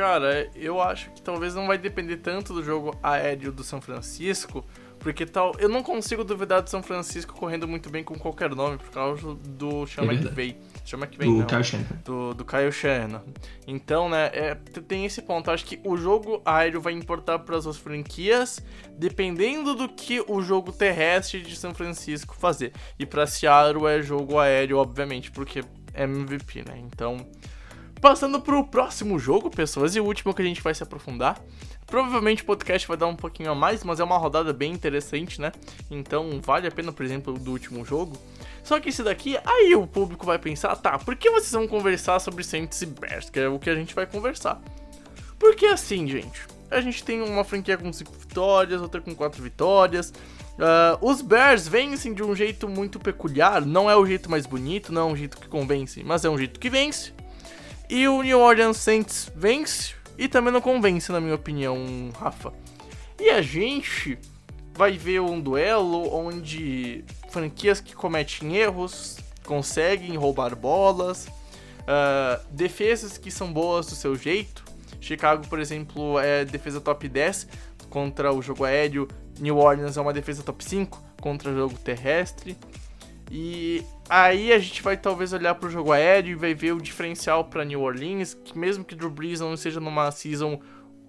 Cara, 0.00 0.50
eu 0.54 0.80
acho 0.80 1.10
que 1.10 1.20
talvez 1.20 1.54
não 1.54 1.66
vai 1.66 1.76
depender 1.76 2.16
tanto 2.16 2.54
do 2.54 2.64
jogo 2.64 2.98
aéreo 3.02 3.52
do 3.52 3.62
São 3.62 3.82
Francisco, 3.82 4.64
porque 4.98 5.26
tal. 5.26 5.52
Eu 5.58 5.68
não 5.68 5.82
consigo 5.82 6.24
duvidar 6.24 6.62
do 6.62 6.70
São 6.70 6.82
Francisco 6.82 7.34
correndo 7.34 7.68
muito 7.68 7.90
bem 7.90 8.02
com 8.02 8.18
qualquer 8.18 8.48
nome, 8.54 8.78
por 8.78 8.88
causa 8.88 9.34
do 9.34 9.86
Sean 9.86 10.04
é 10.04 10.14
McVay. 10.14 10.56
Sean 10.86 11.00
McVay, 11.00 11.28
do 11.28 11.36
não. 11.36 11.46
Kyle 11.46 11.62
Shanahan. 11.62 12.00
Do, 12.02 12.32
do 12.32 12.44
Kyle 12.46 12.72
Shanahan. 12.72 13.22
Então, 13.66 14.08
né, 14.08 14.30
é, 14.32 14.54
tem 14.54 15.04
esse 15.04 15.20
ponto. 15.20 15.50
Eu 15.50 15.52
acho 15.52 15.66
que 15.66 15.78
o 15.84 15.98
jogo 15.98 16.40
aéreo 16.46 16.80
vai 16.80 16.94
importar 16.94 17.38
para 17.40 17.58
as 17.58 17.64
suas 17.64 17.76
franquias, 17.76 18.58
dependendo 18.96 19.74
do 19.74 19.86
que 19.86 20.24
o 20.26 20.40
jogo 20.40 20.72
terrestre 20.72 21.42
de 21.42 21.54
São 21.54 21.74
Francisco 21.74 22.34
fazer. 22.34 22.72
E 22.98 23.04
para 23.04 23.26
Seattle 23.26 23.86
é 23.86 24.00
jogo 24.00 24.38
aéreo, 24.38 24.78
obviamente, 24.78 25.30
porque 25.30 25.62
é 25.92 26.04
MVP, 26.04 26.64
né? 26.66 26.78
Então. 26.78 27.18
Passando 28.00 28.40
pro 28.40 28.64
próximo 28.64 29.18
jogo, 29.18 29.50
pessoas, 29.50 29.94
e 29.94 30.00
o 30.00 30.04
último 30.04 30.32
que 30.32 30.42
a 30.42 30.44
gente 30.44 30.62
vai 30.62 30.74
se 30.74 30.82
aprofundar. 30.82 31.40
Provavelmente 31.86 32.42
o 32.42 32.46
podcast 32.46 32.86
vai 32.86 32.96
dar 32.96 33.08
um 33.08 33.16
pouquinho 33.16 33.50
a 33.50 33.54
mais, 33.54 33.82
mas 33.82 33.98
é 33.98 34.04
uma 34.04 34.16
rodada 34.16 34.52
bem 34.52 34.72
interessante, 34.72 35.40
né? 35.40 35.52
Então 35.90 36.40
vale 36.40 36.66
a 36.66 36.70
pena, 36.70 36.92
por 36.92 37.04
exemplo, 37.04 37.34
do 37.34 37.50
último 37.50 37.84
jogo. 37.84 38.16
Só 38.62 38.78
que 38.78 38.90
esse 38.90 39.02
daqui, 39.02 39.36
aí 39.44 39.74
o 39.74 39.86
público 39.86 40.24
vai 40.24 40.38
pensar, 40.38 40.76
tá, 40.76 40.98
por 40.98 41.16
que 41.16 41.28
vocês 41.30 41.50
vão 41.50 41.66
conversar 41.66 42.20
sobre 42.20 42.44
Saints 42.44 42.80
e 42.82 42.86
Bears? 42.86 43.28
Que 43.28 43.40
é 43.40 43.48
o 43.48 43.58
que 43.58 43.68
a 43.68 43.74
gente 43.74 43.94
vai 43.94 44.06
conversar. 44.06 44.62
Porque 45.38 45.66
assim, 45.66 46.06
gente, 46.06 46.46
a 46.70 46.80
gente 46.80 47.02
tem 47.02 47.20
uma 47.20 47.42
franquia 47.42 47.76
com 47.76 47.92
5 47.92 48.12
vitórias, 48.12 48.80
outra 48.80 49.00
com 49.00 49.14
4 49.14 49.42
vitórias. 49.42 50.12
Uh, 50.60 50.96
os 51.00 51.22
Bears 51.22 51.66
vencem 51.66 52.14
de 52.14 52.22
um 52.22 52.36
jeito 52.36 52.68
muito 52.68 53.00
peculiar, 53.00 53.64
não 53.64 53.90
é 53.90 53.96
o 53.96 54.06
jeito 54.06 54.30
mais 54.30 54.46
bonito, 54.46 54.92
não 54.92 55.08
é 55.08 55.12
um 55.12 55.16
jeito 55.16 55.38
que 55.38 55.48
convence, 55.48 56.04
mas 56.04 56.24
é 56.24 56.30
um 56.30 56.38
jeito 56.38 56.60
que 56.60 56.70
vence. 56.70 57.12
E 57.90 58.06
o 58.06 58.22
New 58.22 58.38
Orleans 58.38 58.76
Saints 58.76 59.32
vence 59.34 59.94
e 60.16 60.28
também 60.28 60.52
não 60.52 60.60
convence, 60.60 61.10
na 61.10 61.20
minha 61.20 61.34
opinião, 61.34 61.76
Rafa. 62.16 62.52
E 63.18 63.30
a 63.30 63.42
gente 63.42 64.16
vai 64.74 64.96
ver 64.96 65.20
um 65.20 65.40
duelo 65.40 66.08
onde 66.14 67.04
franquias 67.30 67.80
que 67.80 67.92
cometem 67.92 68.56
erros 68.56 69.18
conseguem 69.44 70.16
roubar 70.16 70.54
bolas, 70.54 71.26
uh, 71.26 72.40
defesas 72.52 73.18
que 73.18 73.28
são 73.28 73.52
boas 73.52 73.86
do 73.86 73.96
seu 73.96 74.14
jeito. 74.14 74.64
Chicago, 75.00 75.48
por 75.48 75.58
exemplo, 75.58 76.16
é 76.20 76.44
defesa 76.44 76.80
top 76.80 77.08
10 77.08 77.48
contra 77.88 78.32
o 78.32 78.40
jogo 78.40 78.64
aéreo. 78.64 79.08
New 79.40 79.58
Orleans 79.58 79.96
é 79.96 80.00
uma 80.00 80.12
defesa 80.12 80.44
top 80.44 80.62
5 80.62 81.02
contra 81.20 81.50
o 81.50 81.56
jogo 81.56 81.76
terrestre. 81.76 82.56
E 83.30 83.84
aí 84.08 84.52
a 84.52 84.58
gente 84.58 84.82
vai 84.82 84.96
talvez 84.96 85.32
olhar 85.32 85.54
para 85.54 85.68
o 85.68 85.70
jogo 85.70 85.92
aéreo 85.92 86.32
e 86.32 86.34
vai 86.34 86.52
ver 86.52 86.72
o 86.72 86.80
diferencial 86.80 87.44
para 87.44 87.64
New 87.64 87.80
Orleans, 87.80 88.34
que 88.34 88.58
mesmo 88.58 88.84
que 88.84 88.96
Drew 88.96 89.10
Brees 89.10 89.38
não 89.38 89.54
esteja 89.54 89.78
numa 89.78 90.10
season 90.10 90.60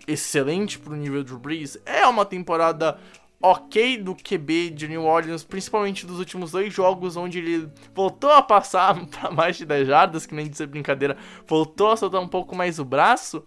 excelente 0.07 0.77
para 0.77 0.93
o 0.93 0.95
nível 0.95 1.23
Drew 1.23 1.39
Brees, 1.39 1.77
é 1.85 2.05
uma 2.05 2.23
temporada 2.23 2.99
ok 3.41 3.97
do 3.97 4.15
QB 4.15 4.69
de 4.69 4.87
New 4.87 5.03
Orleans, 5.03 5.43
principalmente 5.43 6.05
dos 6.05 6.19
últimos 6.19 6.51
dois 6.51 6.71
jogos, 6.71 7.17
onde 7.17 7.39
ele 7.39 7.69
voltou 7.93 8.31
a 8.31 8.41
passar 8.41 9.03
para 9.07 9.31
mais 9.31 9.57
de 9.57 9.65
10 9.65 9.87
jardas, 9.87 10.25
que 10.27 10.35
nem 10.35 10.47
dizer 10.47 10.67
brincadeira, 10.67 11.17
voltou 11.47 11.91
a 11.91 11.97
soltar 11.97 12.21
um 12.21 12.27
pouco 12.27 12.55
mais 12.55 12.77
o 12.77 12.85
braço. 12.85 13.43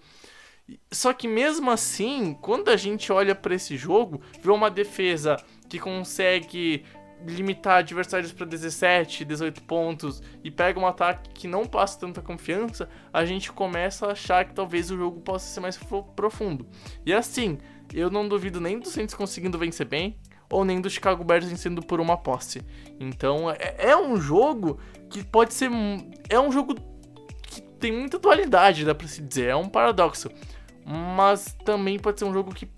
Só 0.91 1.13
que 1.13 1.29
mesmo 1.29 1.71
assim, 1.71 2.37
quando 2.41 2.71
a 2.71 2.77
gente 2.77 3.13
olha 3.13 3.35
para 3.35 3.55
esse 3.55 3.77
jogo, 3.77 4.21
vê 4.41 4.51
uma 4.51 4.71
defesa 4.71 5.37
que 5.69 5.79
consegue 5.79 6.85
limitar 7.27 7.79
adversários 7.79 8.33
para 8.33 8.47
17, 8.47 9.25
18 9.25 9.63
pontos 9.63 10.23
e 10.43 10.51
pega 10.51 10.79
um 10.79 10.87
ataque 10.87 11.31
que 11.31 11.49
não 11.49 11.65
passa 11.65 11.99
tanta 11.99 12.21
confiança, 12.21 12.89
a 13.13 13.25
gente 13.25 13.53
começa 13.53 14.07
a 14.07 14.13
achar 14.13 14.45
que 14.45 14.55
talvez 14.55 14.91
o 14.91 14.97
jogo 14.97 15.21
possa 15.21 15.47
ser 15.47 15.61
mais 15.61 15.79
profundo. 16.17 16.67
E 17.05 17.13
assim, 17.13 17.59
eu 17.93 18.11
não 18.11 18.29
duvido 18.29 18.61
nem 18.61 18.79
do 18.79 18.89
Saints 18.89 19.15
conseguindo 19.15 19.59
vencer 19.59 19.87
bem, 19.87 20.17
ou 20.51 20.65
nem 20.65 20.81
do 20.81 20.91
Chicago 20.91 21.25
Bears 21.25 21.47
vencendo 21.47 21.83
por 21.83 22.01
uma 22.01 22.17
posse. 22.17 22.63
Então 23.01 23.51
é, 23.51 23.77
é 23.79 23.97
um 23.97 24.17
jogo 24.21 24.79
que 25.11 25.25
pode 25.25 25.55
ser. 25.55 25.71
É 26.29 26.39
um 26.39 26.53
jogo 26.53 26.75
que 27.43 27.61
tem 27.61 27.93
muita 27.93 28.19
dualidade, 28.19 28.85
dá 28.85 28.95
pra 28.95 29.09
se 29.09 29.21
dizer. 29.21 29.49
É 29.49 29.57
um 29.57 29.69
paradoxo. 29.69 30.31
Mas 30.87 31.57
também 31.65 31.99
pode 31.99 32.19
ser 32.19 32.27
um 32.27 32.33
jogo 32.33 32.55
que 32.55 32.69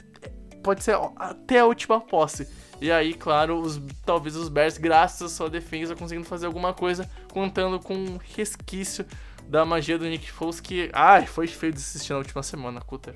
pode 0.62 0.82
ser 0.82 0.96
até 1.16 1.60
a 1.60 1.66
última 1.66 2.00
posse. 2.00 2.48
E 2.80 2.90
aí, 2.90 3.14
claro, 3.14 3.60
os, 3.60 3.80
talvez 4.04 4.36
os 4.36 4.48
Bears, 4.48 4.76
graças 4.76 5.32
à 5.32 5.34
sua 5.34 5.48
defesa, 5.48 5.96
conseguindo 5.96 6.26
fazer 6.26 6.46
alguma 6.46 6.74
coisa, 6.74 7.08
contando 7.32 7.78
com 7.80 7.94
um 7.94 8.18
resquício 8.36 9.04
da 9.48 9.64
magia 9.64 9.98
do 9.98 10.06
Nick 10.06 10.30
Foles, 10.30 10.60
que, 10.60 10.90
ai, 10.92 11.26
foi 11.26 11.46
feio 11.46 11.72
de 11.72 11.78
assistir 11.78 12.12
na 12.12 12.18
última 12.18 12.42
semana, 12.42 12.80
Cutter. 12.80 13.14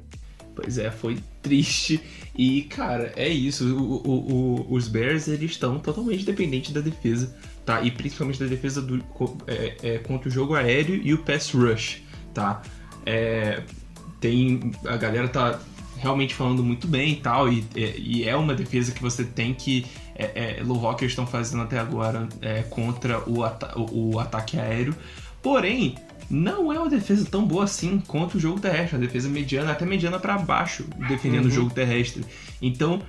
Pois 0.54 0.78
é, 0.78 0.90
foi 0.90 1.18
triste. 1.42 2.00
E, 2.36 2.62
cara, 2.62 3.12
é 3.16 3.28
isso. 3.28 3.76
O, 3.76 3.96
o, 4.06 4.32
o, 4.70 4.74
os 4.74 4.88
Bears, 4.88 5.28
eles 5.28 5.52
estão 5.52 5.78
totalmente 5.78 6.24
dependentes 6.24 6.72
da 6.72 6.80
defesa, 6.80 7.34
tá? 7.64 7.80
E 7.82 7.90
principalmente 7.90 8.40
da 8.40 8.46
defesa 8.46 8.82
do, 8.82 9.04
é, 9.46 9.76
é, 9.82 9.98
contra 9.98 10.28
o 10.28 10.32
jogo 10.32 10.54
aéreo 10.54 10.96
e 10.96 11.14
o 11.14 11.18
pass 11.18 11.50
rush, 11.52 12.02
tá? 12.34 12.62
É, 13.06 13.62
tem... 14.20 14.72
A 14.86 14.96
galera 14.96 15.28
tá 15.28 15.60
realmente 16.00 16.34
falando 16.34 16.64
muito 16.64 16.86
bem 16.86 17.12
e 17.12 17.16
tal, 17.16 17.52
e, 17.52 17.64
e 17.74 18.28
é 18.28 18.34
uma 18.34 18.54
defesa 18.54 18.92
que 18.92 19.02
você 19.02 19.22
tem 19.22 19.52
que. 19.52 19.86
É, 20.14 20.58
é, 20.58 20.62
Low 20.62 20.76
Rockers 20.76 21.12
estão 21.12 21.26
fazendo 21.26 21.62
até 21.62 21.78
agora 21.78 22.28
é, 22.42 22.62
contra 22.62 23.22
o, 23.28 23.44
ata 23.44 23.78
o, 23.78 24.14
o, 24.14 24.18
ataque 24.18 24.58
aéreo. 24.58 24.94
Porém, 25.42 25.94
não 26.28 26.72
é 26.72 26.78
uma 26.78 26.90
defesa 26.90 27.24
tão 27.24 27.46
boa 27.46 27.64
assim 27.64 28.02
quanto 28.06 28.36
o 28.36 28.40
jogo 28.40 28.60
terrestre, 28.60 28.96
uma 28.96 29.06
defesa 29.06 29.28
mediana, 29.28 29.72
até 29.72 29.86
mediana 29.86 30.18
para 30.18 30.36
baixo, 30.36 30.84
defendendo 31.08 31.44
uhum. 31.44 31.50
o 31.50 31.54
jogo 31.54 31.70
terrestre. 31.70 32.24
Então, 32.60 33.02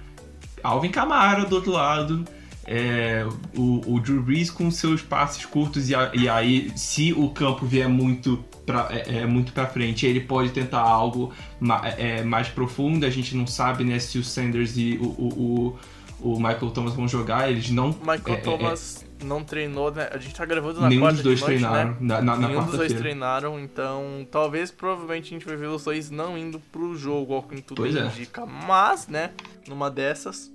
Alvin 0.64 0.90
Kamara 0.90 1.46
do 1.46 1.56
outro 1.56 1.72
lado, 1.72 2.26
é, 2.66 3.26
o, 3.56 3.96
o 3.96 4.00
Drew 4.00 4.22
Brees 4.22 4.50
com 4.50 4.70
seus 4.70 5.02
passes 5.02 5.46
curtos 5.46 5.90
e, 5.90 5.96
a, 5.96 6.12
e 6.14 6.30
aí 6.30 6.72
se 6.76 7.12
o 7.14 7.30
campo 7.30 7.66
vier 7.66 7.90
muito 7.90 8.44
pra, 8.66 8.88
é, 8.92 9.18
é, 9.18 9.26
muito 9.26 9.52
para 9.52 9.66
frente 9.68 10.06
ele 10.06 10.22
pode 10.22 10.52
tentar 10.52 10.82
algo 10.82 11.34
ma, 11.60 11.82
é, 11.98 12.24
mais 12.24 12.48
profundo. 12.48 13.06
A 13.06 13.10
gente 13.10 13.36
não 13.36 13.48
sabe 13.48 13.84
né 13.84 14.00
se 14.00 14.18
o 14.18 14.24
Sanders 14.24 14.78
e 14.78 15.00
o, 15.02 15.06
o, 15.06 15.78
o, 16.20 16.34
o 16.34 16.36
Michael 16.38 16.70
Thomas 16.72 16.94
vão 16.94 17.08
jogar. 17.08 17.50
Eles 17.50 17.70
não 17.72 17.90
Michael 17.90 18.22
é, 18.28 18.34
é, 18.34 18.38
Thomas 18.38 19.06
não 19.24 19.44
treinou 19.44 19.92
né? 19.92 20.10
A 20.12 20.18
gente 20.18 20.34
tá 20.34 20.46
gravando 20.46 20.82
na 20.82 20.90
nenhum 20.90 21.02
quarta 21.02 21.16
dos 21.16 21.24
dois 21.24 21.42
noite, 21.42 21.60
treinaram 21.60 21.92
né? 21.92 21.98
na, 22.00 22.22
na, 22.22 22.38
nenhum 22.48 22.64
dos 22.66 22.76
dois 22.78 22.94
treinaram 22.94 23.60
então 23.60 24.28
talvez 24.32 24.72
provavelmente 24.72 25.28
a 25.28 25.38
gente 25.38 25.46
vai 25.46 25.56
ver 25.56 25.68
os 25.68 25.84
dois 25.84 26.10
não 26.10 26.36
indo 26.36 26.60
pro 26.72 26.96
jogo 26.96 27.36
ao 27.36 27.44
que 27.44 27.62
tudo 27.62 27.82
pois 27.82 27.96
indica. 27.96 28.46
Mas 28.46 29.08
né 29.08 29.32
numa 29.68 29.92
dessas 29.92 30.52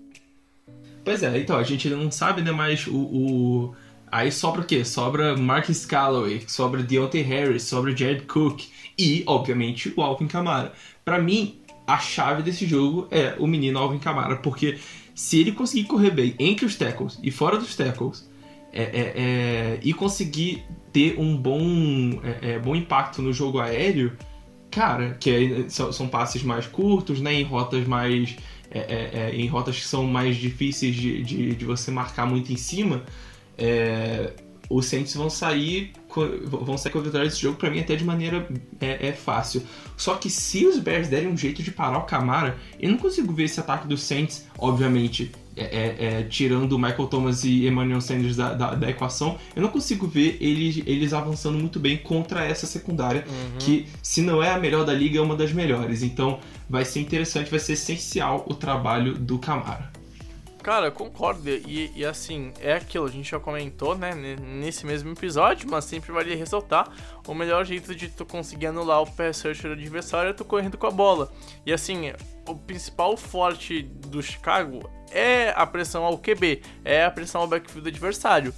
Pois 1.06 1.22
é, 1.22 1.38
então, 1.38 1.56
a 1.56 1.62
gente 1.62 1.88
não 1.88 2.10
sabe, 2.10 2.42
né, 2.42 2.50
mas 2.50 2.88
o, 2.88 2.96
o... 2.96 3.74
Aí 4.10 4.32
sobra 4.32 4.62
o 4.62 4.64
quê? 4.64 4.84
Sobra 4.84 5.36
Marcus 5.36 5.86
Calloway, 5.86 6.42
sobra 6.48 6.82
Deontay 6.82 7.22
Harris, 7.22 7.62
sobra 7.62 7.96
Jared 7.96 8.22
Cook 8.22 8.64
e, 8.98 9.22
obviamente, 9.24 9.94
o 9.96 10.02
Alvin 10.02 10.26
Kamara. 10.26 10.72
Para 11.04 11.20
mim, 11.20 11.60
a 11.86 11.96
chave 11.98 12.42
desse 12.42 12.66
jogo 12.66 13.06
é 13.08 13.36
o 13.38 13.46
menino 13.46 13.78
Alvin 13.78 14.00
Kamara, 14.00 14.38
porque 14.38 14.80
se 15.14 15.38
ele 15.38 15.52
conseguir 15.52 15.84
correr 15.84 16.10
bem 16.10 16.34
entre 16.40 16.66
os 16.66 16.74
tackles 16.74 17.20
e 17.22 17.30
fora 17.30 17.56
dos 17.56 17.76
tackles 17.76 18.28
é, 18.72 18.82
é, 18.82 19.12
é, 19.16 19.80
e 19.84 19.92
conseguir 19.92 20.64
ter 20.92 21.20
um 21.20 21.36
bom, 21.36 22.20
é, 22.24 22.54
é, 22.54 22.58
bom 22.58 22.74
impacto 22.74 23.22
no 23.22 23.32
jogo 23.32 23.60
aéreo, 23.60 24.18
cara, 24.72 25.16
que 25.20 25.66
são, 25.68 25.92
são 25.92 26.08
passes 26.08 26.42
mais 26.42 26.66
curtos, 26.66 27.20
né, 27.20 27.32
em 27.32 27.44
rotas 27.44 27.86
mais 27.86 28.36
é, 28.70 28.78
é, 28.78 29.10
é, 29.12 29.34
em 29.34 29.46
rotas 29.46 29.76
que 29.76 29.86
são 29.86 30.04
mais 30.04 30.36
difíceis 30.36 30.94
de, 30.94 31.22
de, 31.22 31.54
de 31.54 31.64
você 31.64 31.90
marcar 31.90 32.26
muito 32.26 32.52
em 32.52 32.56
cima, 32.56 33.04
é, 33.56 34.32
os 34.68 34.86
Saints 34.86 35.14
vão 35.14 35.30
sair 35.30 35.92
vão 36.44 36.78
sair 36.78 36.92
com 36.92 36.98
a 36.98 37.02
vitória 37.02 37.26
desse 37.26 37.42
jogo 37.42 37.58
para 37.58 37.70
mim 37.70 37.80
até 37.80 37.94
de 37.94 38.04
maneira 38.04 38.48
é, 38.80 39.08
é, 39.08 39.12
fácil. 39.12 39.62
Só 39.96 40.14
que 40.14 40.30
se 40.30 40.66
os 40.66 40.78
Bears 40.78 41.08
derem 41.08 41.28
um 41.28 41.36
jeito 41.36 41.62
de 41.62 41.70
parar 41.70 41.98
o 41.98 42.02
Camara, 42.02 42.56
eu 42.80 42.90
não 42.90 42.96
consigo 42.96 43.32
ver 43.32 43.44
esse 43.44 43.60
ataque 43.60 43.86
dos 43.86 44.02
Saints, 44.02 44.46
obviamente, 44.58 45.30
é, 45.56 45.64
é, 45.64 46.04
é, 46.04 46.22
tirando 46.24 46.72
o 46.72 46.78
Michael 46.78 47.06
Thomas 47.06 47.44
e 47.44 47.66
Emmanuel 47.66 48.00
Sanders 48.00 48.36
da, 48.36 48.52
da, 48.52 48.74
da, 48.74 48.90
equação, 48.90 49.38
eu 49.54 49.62
não 49.62 49.70
consigo 49.70 50.06
ver 50.06 50.36
eles, 50.40 50.82
eles 50.86 51.12
avançando 51.12 51.58
muito 51.58 51.80
bem 51.80 51.96
contra 51.96 52.44
essa 52.44 52.66
secundária, 52.66 53.24
uhum. 53.26 53.58
que 53.58 53.86
se 54.02 54.20
não 54.20 54.42
é 54.42 54.50
a 54.50 54.58
melhor 54.58 54.84
da 54.84 54.92
liga, 54.92 55.18
é 55.18 55.22
uma 55.22 55.36
das 55.36 55.52
melhores. 55.52 56.02
Então 56.02 56.38
vai 56.68 56.84
ser 56.84 57.00
interessante, 57.00 57.50
vai 57.50 57.58
ser 57.58 57.72
essencial 57.72 58.44
o 58.46 58.54
trabalho 58.54 59.14
do 59.14 59.38
Camara. 59.38 59.90
Cara, 60.66 60.90
concordo. 60.90 61.48
E, 61.48 61.92
e, 61.94 62.04
assim, 62.04 62.52
é 62.60 62.72
aquilo, 62.72 63.06
a 63.06 63.08
gente 63.08 63.30
já 63.30 63.38
comentou, 63.38 63.96
né, 63.96 64.12
nesse 64.12 64.84
mesmo 64.84 65.12
episódio, 65.12 65.70
mas 65.70 65.84
sempre 65.84 66.10
vale 66.10 66.34
ressaltar: 66.34 66.90
o 67.24 67.32
melhor 67.32 67.64
jeito 67.64 67.94
de 67.94 68.08
tu 68.08 68.26
conseguir 68.26 68.66
anular 68.66 69.00
o 69.00 69.06
pass 69.06 69.42
rusher 69.42 69.68
do 69.68 69.80
adversário 69.80 70.30
é 70.30 70.32
tu 70.32 70.44
correndo 70.44 70.76
com 70.76 70.88
a 70.88 70.90
bola. 70.90 71.32
E 71.64 71.72
assim, 71.72 72.12
o 72.48 72.56
principal 72.56 73.16
forte 73.16 73.82
do 73.82 74.20
Chicago 74.20 74.90
é 75.10 75.52
a 75.56 75.66
pressão 75.66 76.04
ao 76.04 76.18
QB, 76.18 76.62
é 76.84 77.04
a 77.04 77.10
pressão 77.10 77.40
ao 77.40 77.48
backfield 77.48 77.88
adversário. 77.88 78.54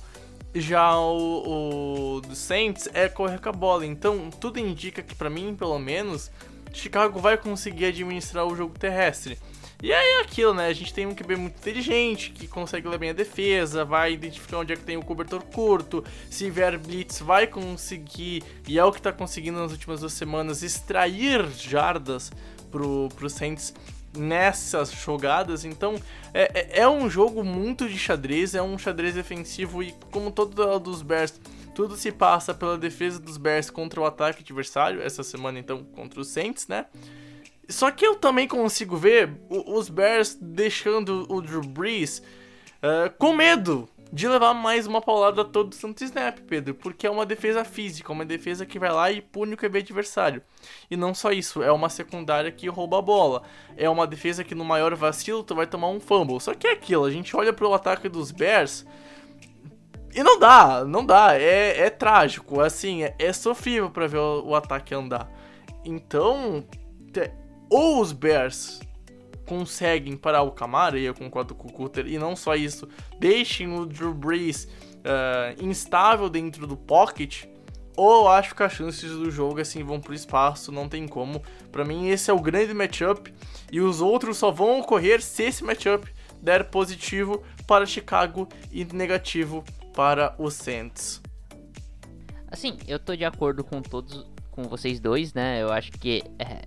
Já 0.55 0.99
o, 0.99 2.17
o 2.17 2.21
do 2.21 2.35
Saints 2.35 2.89
é 2.95 3.09
correr 3.09 3.39
com 3.39 3.49
a 3.49 3.53
bola. 3.53 3.85
Então, 3.85 4.31
tudo 4.31 4.59
indica 4.59 5.03
que, 5.03 5.15
para 5.15 5.29
mim, 5.29 5.55
pelo 5.55 5.79
menos, 5.79 6.31
Chicago 6.73 7.21
vai 7.21 7.37
conseguir 7.37 7.87
administrar 7.87 8.47
o 8.47 8.57
jogo 8.57 8.79
terrestre. 8.79 9.39
E 9.81 9.93
aí 9.93 10.09
é 10.09 10.21
aquilo, 10.23 10.53
né? 10.53 10.67
A 10.67 10.73
gente 10.73 10.93
tem 10.93 11.07
um 11.07 11.15
QB 11.15 11.37
muito 11.37 11.59
inteligente, 11.59 12.33
que 12.33 12.49
consegue 12.49 12.89
ler 12.89 12.99
bem 12.99 13.11
a 13.11 13.13
defesa, 13.13 13.85
vai 13.85 14.13
identificar 14.13 14.59
onde 14.59 14.73
é 14.73 14.77
que 14.77 14.83
tem 14.83 14.97
o 14.97 15.05
cobertor 15.05 15.41
curto, 15.41 16.05
se 16.29 16.51
vier 16.51 16.77
blitz 16.77 17.21
vai 17.21 17.47
conseguir, 17.47 18.43
e 18.67 18.77
é 18.77 18.85
o 18.85 18.91
que 18.91 19.01
tá 19.01 19.13
conseguindo 19.13 19.61
nas 19.61 19.71
últimas 19.71 20.01
duas 20.01 20.13
semanas, 20.15 20.65
extrair 20.65 21.49
jardas 21.51 22.33
pro, 22.73 23.09
pro 23.15 23.31
Saints 23.31 23.73
nessas 24.19 24.93
jogadas. 24.93 25.65
Então 25.65 25.95
é, 26.35 26.79
é, 26.79 26.81
é 26.81 26.89
um 26.89 27.09
jogo 27.09 27.43
muito 27.43 27.89
de 27.89 27.99
xadrez, 27.99 28.55
é 28.55 28.63
um 28.63 28.77
xadrez 28.77 29.15
defensivo 29.15 29.83
e 29.83 29.95
como 30.11 30.31
todo 30.31 30.79
dos 30.79 31.03
Bears 31.03 31.41
Tudo 31.75 31.97
se 31.97 32.13
passa 32.13 32.53
pela 32.53 32.77
defesa 32.77 33.19
dos 33.19 33.37
Bears 33.37 33.71
contra 33.71 34.01
o 34.01 34.05
ataque 34.05 34.43
adversário, 34.43 35.01
essa 35.01 35.23
semana 35.23 35.59
então 35.59 35.85
contra 35.85 36.21
os 36.21 36.29
Saints, 36.29 36.67
né? 36.69 36.87
Só 37.69 37.91
que 37.91 38.05
eu 38.05 38.17
também 38.17 38.49
consigo 38.49 38.97
ver 38.97 39.31
os 39.49 39.89
Bears 39.89 40.37
deixando 40.41 41.27
o 41.29 41.41
Drew 41.41 41.61
Brees 41.61 42.23
uh, 42.79 43.11
com 43.19 43.35
medo 43.35 43.89
de 44.13 44.27
levar 44.27 44.55
mais 44.55 44.87
uma 44.87 45.01
paulada 45.01 45.45
todo 45.45 45.75
santo 45.75 46.03
snap, 46.03 46.39
Pedro, 46.41 46.75
porque 46.75 47.07
é 47.07 47.11
uma 47.11 47.27
defesa 47.27 47.65
física, 47.65 48.13
uma 48.13 48.25
defesa 48.25 48.65
que 48.65 48.79
vai 48.79 48.91
lá 48.91 49.11
e 49.11 49.21
pune 49.21 49.55
o 49.55 49.57
QB 49.57 49.81
adversário. 49.81 50.43
E 50.91 50.97
não 50.97 51.15
só 51.15 51.31
isso, 51.31 51.63
é 51.63 51.71
uma 51.71 51.91
secundária 51.91 52.51
que 52.51 52.69
rouba 52.69 52.99
a 52.99 53.03
bola. 53.03 53.43
É 53.77 53.89
uma 53.89 54.07
defesa 54.07 54.43
que 54.43 54.55
no 54.55 54.65
maior 54.65 54.95
vacilo 54.95 55.43
tu 55.43 55.55
vai 55.55 55.67
tomar 55.67 55.89
um 55.89 56.01
fumble. 56.01 56.41
Só 56.41 56.55
que 56.55 56.67
é 56.67 56.73
aquilo, 56.73 57.05
a 57.05 57.11
gente 57.11 57.37
olha 57.37 57.53
pro 57.53 57.73
ataque 57.75 58.09
dos 58.09 58.31
Bears 58.31 58.87
e 60.15 60.23
não 60.23 60.39
dá, 60.39 60.85
não 60.85 61.05
dá, 61.05 61.35
é, 61.35 61.81
é 61.81 61.91
trágico, 61.91 62.61
assim, 62.61 63.05
é, 63.05 63.15
é 63.19 63.33
sofrível 63.33 63.91
para 63.91 64.07
ver 64.07 64.19
o, 64.19 64.47
o 64.47 64.55
ataque 64.55 64.95
andar. 64.95 65.31
Então, 65.85 66.65
ou 67.71 68.01
os 68.01 68.13
Bears 68.13 68.81
conseguem 69.49 70.15
parar 70.15 70.43
o 70.43 70.53
Camara, 70.53 70.99
e 70.99 71.05
eu 71.05 71.15
concordo 71.15 71.55
com 71.55 71.69
o 71.69 71.73
Cutter, 71.73 72.07
e 72.07 72.19
não 72.19 72.37
só 72.37 72.55
isso, 72.55 72.87
deixem 73.19 73.73
o 73.73 73.87
Drew 73.87 74.13
Brees 74.13 74.65
uh, 74.65 75.65
instável 75.65 76.29
dentro 76.29 76.67
do 76.67 76.77
pocket, 76.77 77.47
ou 77.97 78.29
acho 78.29 78.55
que 78.55 78.63
as 78.63 78.73
chances 78.73 79.11
do 79.11 79.31
jogo 79.31 79.59
assim 79.59 79.83
vão 79.83 80.01
pro 80.01 80.15
espaço, 80.15 80.71
não 80.71 80.87
tem 80.87 81.09
como. 81.09 81.43
Para 81.73 81.85
mim 81.85 82.09
esse 82.09 82.31
é 82.31 82.35
o 82.35 82.39
grande 82.39 82.73
matchup 82.73 83.35
e 83.73 83.81
os 83.81 84.01
outros 84.01 84.37
só 84.37 84.53
vão 84.53 84.79
ocorrer 84.79 85.21
se 85.21 85.45
esse 85.45 85.65
matchup 85.65 86.09
der 86.41 86.71
positivo 86.71 87.43
para 87.67 87.87
Chicago 87.87 88.47
e 88.71 88.85
negativo 88.85 89.65
para 89.95 90.33
os 90.39 90.55
Saints. 90.55 91.21
Assim, 92.49 92.79
eu 92.87 93.01
tô 93.01 93.17
de 93.17 93.25
acordo 93.25 93.65
com 93.65 93.83
todos 93.83 94.25
com 94.53 94.63
vocês 94.65 95.01
dois, 95.01 95.35
né? 95.35 95.61
Eu 95.61 95.73
acho 95.73 95.91
que 95.93 96.23
é, 96.39 96.63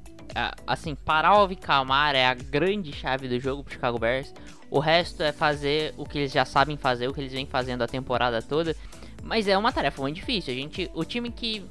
assim, 0.65 0.95
parar 0.95 1.43
o 1.43 1.57
Kamara 1.57 2.17
é 2.17 2.25
a 2.25 2.34
grande 2.34 2.91
chave 2.91 3.27
do 3.27 3.39
jogo 3.39 3.63
pro 3.63 3.73
Chicago 3.73 3.99
Bears. 3.99 4.34
O 4.69 4.79
resto 4.79 5.21
é 5.21 5.32
fazer 5.32 5.93
o 5.97 6.05
que 6.05 6.17
eles 6.17 6.32
já 6.32 6.45
sabem 6.45 6.77
fazer, 6.77 7.07
o 7.07 7.13
que 7.13 7.19
eles 7.19 7.34
vêm 7.34 7.45
fazendo 7.45 7.82
a 7.82 7.88
temporada 7.88 8.41
toda. 8.41 8.75
Mas 9.23 9.47
é 9.47 9.55
uma 9.55 9.71
tarefa 9.71 10.01
muito 10.01 10.15
difícil. 10.15 10.53
A 10.53 10.57
gente, 10.57 10.89
o 10.93 11.05
time 11.05 11.29
que 11.29 11.63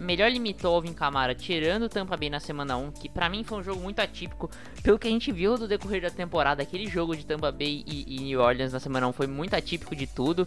melhor 0.00 0.30
limitou 0.30 0.72
o 0.72 0.74
Alvin 0.76 0.92
Kamara, 0.92 1.34
tirando 1.34 1.84
o 1.84 1.88
Tampa 1.88 2.16
Bay 2.16 2.28
na 2.28 2.40
semana 2.40 2.76
1, 2.76 2.92
que 2.92 3.08
para 3.08 3.28
mim 3.28 3.44
foi 3.44 3.58
um 3.58 3.62
jogo 3.62 3.80
muito 3.80 4.00
atípico, 4.00 4.50
pelo 4.82 4.98
que 4.98 5.06
a 5.06 5.10
gente 5.10 5.30
viu 5.30 5.56
do 5.56 5.68
decorrer 5.68 6.02
da 6.02 6.10
temporada, 6.10 6.62
aquele 6.62 6.88
jogo 6.88 7.16
de 7.16 7.24
Tampa 7.24 7.52
Bay 7.52 7.84
e, 7.86 8.16
e 8.16 8.20
New 8.22 8.40
Orleans 8.40 8.72
na 8.72 8.80
semana 8.80 9.06
1 9.06 9.12
foi 9.12 9.26
muito 9.26 9.54
atípico 9.54 9.94
de 9.94 10.06
tudo. 10.06 10.46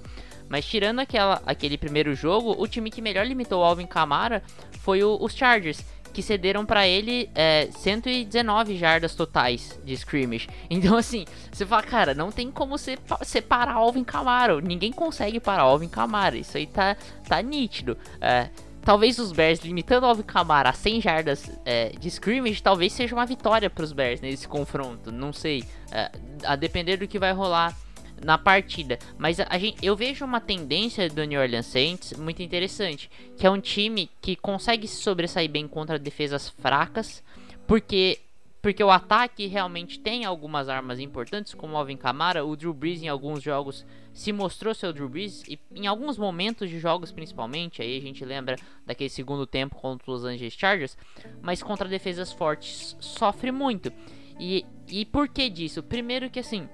Mas 0.49 0.65
tirando 0.65 0.99
aquela, 0.99 1.41
aquele 1.45 1.77
primeiro 1.77 2.13
jogo, 2.13 2.55
o 2.61 2.67
time 2.67 2.91
que 2.91 3.01
melhor 3.01 3.25
limitou 3.25 3.61
o 3.61 3.63
Alvin 3.63 3.87
Kamara 3.87 4.43
foi 4.79 5.01
o, 5.01 5.17
os 5.21 5.33
Chargers 5.33 5.81
que 6.11 6.21
cederam 6.21 6.65
para 6.65 6.87
ele 6.87 7.29
é, 7.33 7.69
119 7.71 8.77
jardas 8.77 9.15
totais 9.15 9.79
de 9.83 9.93
scrimmage. 9.93 10.47
Então, 10.69 10.97
assim, 10.97 11.25
você 11.51 11.65
fala, 11.65 11.83
cara, 11.83 12.13
não 12.13 12.31
tem 12.31 12.49
como 12.49 12.77
você 12.77 12.97
separar 13.23 13.73
Alvin 13.73 14.03
Kamara. 14.03 14.59
Ninguém 14.61 14.91
consegue 14.91 15.39
parar 15.39 15.63
Alvin 15.63 15.89
Kamara. 15.89 16.37
Isso 16.37 16.57
aí 16.57 16.65
tá, 16.65 16.95
tá 17.27 17.41
nítido. 17.41 17.97
É, 18.19 18.49
talvez 18.83 19.19
os 19.19 19.31
Bears 19.31 19.59
limitando 19.59 20.05
Alvin 20.05 20.23
Kamara 20.23 20.69
a 20.69 20.73
100 20.73 21.01
jardas 21.01 21.51
é, 21.65 21.89
de 21.89 22.07
scrimmage, 22.07 22.63
talvez 22.63 22.93
seja 22.93 23.13
uma 23.15 23.25
vitória 23.25 23.69
para 23.69 23.83
os 23.83 23.91
Bears 23.91 24.21
nesse 24.21 24.47
confronto. 24.47 25.11
Não 25.11 25.31
sei. 25.31 25.63
É, 25.91 26.11
a 26.45 26.55
depender 26.55 26.97
do 26.97 27.07
que 27.07 27.19
vai 27.19 27.33
rolar 27.33 27.75
na 28.23 28.37
partida. 28.37 28.99
Mas 29.17 29.39
a, 29.39 29.47
a 29.49 29.57
gente, 29.57 29.83
eu 29.85 29.95
vejo 29.95 30.23
uma 30.25 30.39
tendência 30.39 31.09
do 31.09 31.23
New 31.23 31.39
Orleans 31.39 31.65
Saints 31.65 32.13
muito 32.13 32.41
interessante, 32.41 33.09
que 33.37 33.45
é 33.45 33.49
um 33.49 33.59
time 33.59 34.09
que 34.21 34.35
consegue 34.35 34.87
se 34.87 35.01
sobressair 35.01 35.49
bem 35.49 35.67
contra 35.67 35.99
defesas 35.99 36.49
fracas, 36.49 37.23
porque 37.67 38.19
porque 38.61 38.83
o 38.83 38.91
ataque 38.91 39.47
realmente 39.47 39.99
tem 39.99 40.23
algumas 40.23 40.69
armas 40.69 40.99
importantes, 40.99 41.55
como 41.55 41.73
o 41.73 41.77
Alvin 41.77 41.97
Kamara, 41.97 42.45
o 42.45 42.55
Drew 42.55 42.73
Brees 42.73 43.01
em 43.01 43.07
alguns 43.07 43.41
jogos 43.41 43.83
se 44.13 44.31
mostrou 44.31 44.75
seu 44.75 44.93
Drew 44.93 45.09
Brees, 45.09 45.43
e 45.47 45.59
em 45.73 45.87
alguns 45.87 46.15
momentos 46.15 46.69
de 46.69 46.79
jogos 46.79 47.11
principalmente, 47.11 47.81
aí 47.81 47.97
a 47.97 48.01
gente 48.01 48.23
lembra 48.23 48.57
daquele 48.85 49.09
segundo 49.09 49.47
tempo 49.47 49.75
contra 49.75 50.11
os 50.11 50.21
Los 50.21 50.31
Angeles 50.31 50.53
Chargers, 50.53 50.95
mas 51.41 51.63
contra 51.63 51.89
defesas 51.89 52.31
fortes 52.31 52.95
sofre 52.99 53.51
muito. 53.51 53.91
E, 54.39 54.63
e 54.87 55.05
por 55.05 55.27
que 55.27 55.49
disso? 55.49 55.81
Primeiro 55.81 56.29
que 56.29 56.39
assim, 56.39 56.69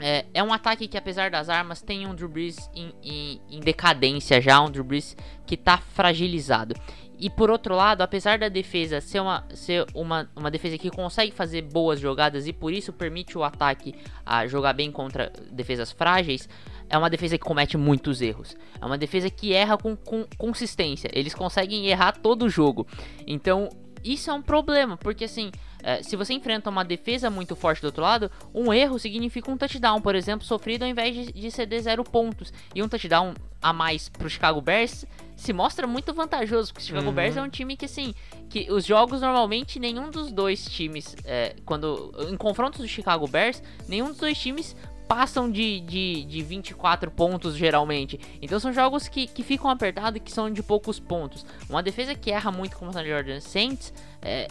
é, 0.00 0.26
é, 0.32 0.42
um 0.42 0.52
ataque 0.52 0.86
que, 0.86 0.96
apesar 0.96 1.30
das 1.30 1.48
armas, 1.48 1.82
tem 1.82 2.06
um 2.06 2.14
Drew 2.14 2.28
Brees 2.28 2.70
em, 2.74 2.92
em, 3.02 3.40
em, 3.50 3.60
decadência 3.60 4.40
já, 4.40 4.60
um 4.60 4.70
Drew 4.70 4.84
Brees 4.84 5.16
que 5.46 5.56
tá 5.56 5.78
fragilizado. 5.78 6.74
E 7.18 7.28
por 7.28 7.50
outro 7.50 7.74
lado, 7.74 8.02
apesar 8.02 8.38
da 8.38 8.48
defesa 8.48 9.00
ser, 9.00 9.18
uma, 9.18 9.44
ser 9.52 9.84
uma, 9.92 10.30
uma 10.36 10.50
defesa 10.52 10.78
que 10.78 10.88
consegue 10.88 11.32
fazer 11.32 11.62
boas 11.62 11.98
jogadas 11.98 12.46
e 12.46 12.52
por 12.52 12.72
isso 12.72 12.92
permite 12.92 13.36
o 13.36 13.42
ataque 13.42 13.92
a 14.24 14.46
jogar 14.46 14.72
bem 14.72 14.92
contra 14.92 15.32
defesas 15.50 15.90
frágeis, 15.90 16.48
é 16.88 16.96
uma 16.96 17.10
defesa 17.10 17.36
que 17.36 17.44
comete 17.44 17.76
muitos 17.76 18.22
erros. 18.22 18.56
É 18.80 18.86
uma 18.86 18.96
defesa 18.96 19.28
que 19.28 19.52
erra 19.52 19.76
com, 19.76 19.96
com 19.96 20.24
consistência. 20.38 21.10
Eles 21.12 21.34
conseguem 21.34 21.88
errar 21.88 22.12
todo 22.12 22.44
o 22.44 22.48
jogo. 22.48 22.86
Então, 23.26 23.68
isso 24.04 24.30
é 24.30 24.32
um 24.32 24.42
problema, 24.42 24.96
porque 24.96 25.24
assim, 25.24 25.50
é, 25.82 26.02
se 26.02 26.16
você 26.16 26.34
enfrenta 26.34 26.70
uma 26.70 26.84
defesa 26.84 27.30
muito 27.30 27.54
forte 27.54 27.80
do 27.80 27.86
outro 27.86 28.02
lado, 28.02 28.30
um 28.54 28.72
erro 28.72 28.98
significa 28.98 29.50
um 29.50 29.56
touchdown, 29.56 30.00
por 30.00 30.14
exemplo, 30.14 30.46
sofrido 30.46 30.82
ao 30.82 30.88
invés 30.88 31.14
de, 31.14 31.32
de 31.32 31.50
ceder 31.50 31.82
zero 31.82 32.04
pontos. 32.04 32.52
E 32.74 32.82
um 32.82 32.88
touchdown 32.88 33.34
a 33.60 33.72
mais 33.72 34.08
pro 34.08 34.28
Chicago 34.28 34.60
Bears 34.60 35.04
se 35.36 35.52
mostra 35.52 35.86
muito 35.86 36.12
vantajoso, 36.12 36.72
porque 36.72 36.84
o 36.84 36.86
Chicago 36.88 37.08
uhum. 37.08 37.14
Bears 37.14 37.36
é 37.36 37.42
um 37.42 37.48
time 37.48 37.76
que, 37.76 37.84
assim, 37.84 38.12
que 38.48 38.70
os 38.72 38.84
jogos 38.84 39.20
normalmente 39.20 39.78
nenhum 39.78 40.10
dos 40.10 40.32
dois 40.32 40.64
times, 40.64 41.14
é, 41.24 41.54
quando 41.64 42.12
em 42.28 42.36
confrontos 42.36 42.80
do 42.80 42.88
Chicago 42.88 43.26
Bears, 43.28 43.62
nenhum 43.88 44.08
dos 44.08 44.18
dois 44.18 44.36
times 44.36 44.74
passam 45.08 45.50
de, 45.50 45.80
de, 45.80 46.24
de 46.24 46.42
24 46.42 47.10
pontos 47.10 47.56
geralmente. 47.56 48.20
Então 48.42 48.60
são 48.60 48.72
jogos 48.72 49.08
que, 49.08 49.26
que 49.26 49.42
ficam 49.42 49.70
apertados 49.70 50.18
e 50.18 50.20
que 50.20 50.30
são 50.30 50.50
de 50.50 50.62
poucos 50.62 51.00
pontos. 51.00 51.46
Uma 51.68 51.82
defesa 51.82 52.14
que 52.14 52.30
erra 52.30 52.52
muito 52.52 52.76
como 52.76 52.96
a 52.96 53.02
Jordan 53.02 53.40
Saints 53.40 53.92
é, 54.20 54.46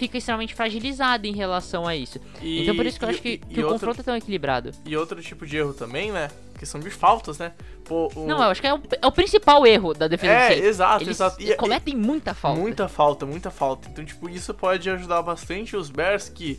fica 0.00 0.16
extremamente 0.16 0.54
fragilizada 0.54 1.26
em 1.26 1.32
relação 1.32 1.86
a 1.86 1.94
isso. 1.94 2.18
E, 2.40 2.62
então 2.62 2.74
por 2.74 2.86
isso 2.86 2.98
que 2.98 3.04
eu 3.04 3.08
e, 3.08 3.12
acho 3.12 3.22
que, 3.22 3.36
que 3.36 3.60
o 3.60 3.64
outro, 3.64 3.72
confronto 3.74 4.00
é 4.00 4.04
tão 4.04 4.16
equilibrado. 4.16 4.72
E 4.86 4.96
outro 4.96 5.20
tipo 5.22 5.46
de 5.46 5.58
erro 5.58 5.74
também, 5.74 6.10
né? 6.10 6.30
Questão 6.58 6.80
de 6.80 6.88
faltas, 6.90 7.38
né? 7.38 7.52
Pô, 7.84 8.10
o... 8.14 8.26
Não, 8.26 8.42
eu 8.42 8.50
acho 8.50 8.60
que 8.60 8.66
é 8.66 8.74
o, 8.74 8.80
é 9.02 9.06
o 9.06 9.12
principal 9.12 9.66
erro 9.66 9.92
da 9.92 10.08
defesa 10.08 10.32
É, 10.32 10.58
exato, 10.58 11.04
Eles 11.04 11.16
exato. 11.16 11.42
E, 11.42 11.54
cometem 11.54 11.94
muita 11.94 12.32
falta. 12.32 12.60
Muita 12.60 12.88
falta, 12.88 13.26
muita 13.26 13.50
falta. 13.50 13.88
Então, 13.90 14.04
tipo, 14.04 14.28
isso 14.28 14.54
pode 14.54 14.88
ajudar 14.88 15.20
bastante 15.20 15.76
os 15.76 15.90
Bears 15.90 16.28
que 16.30 16.58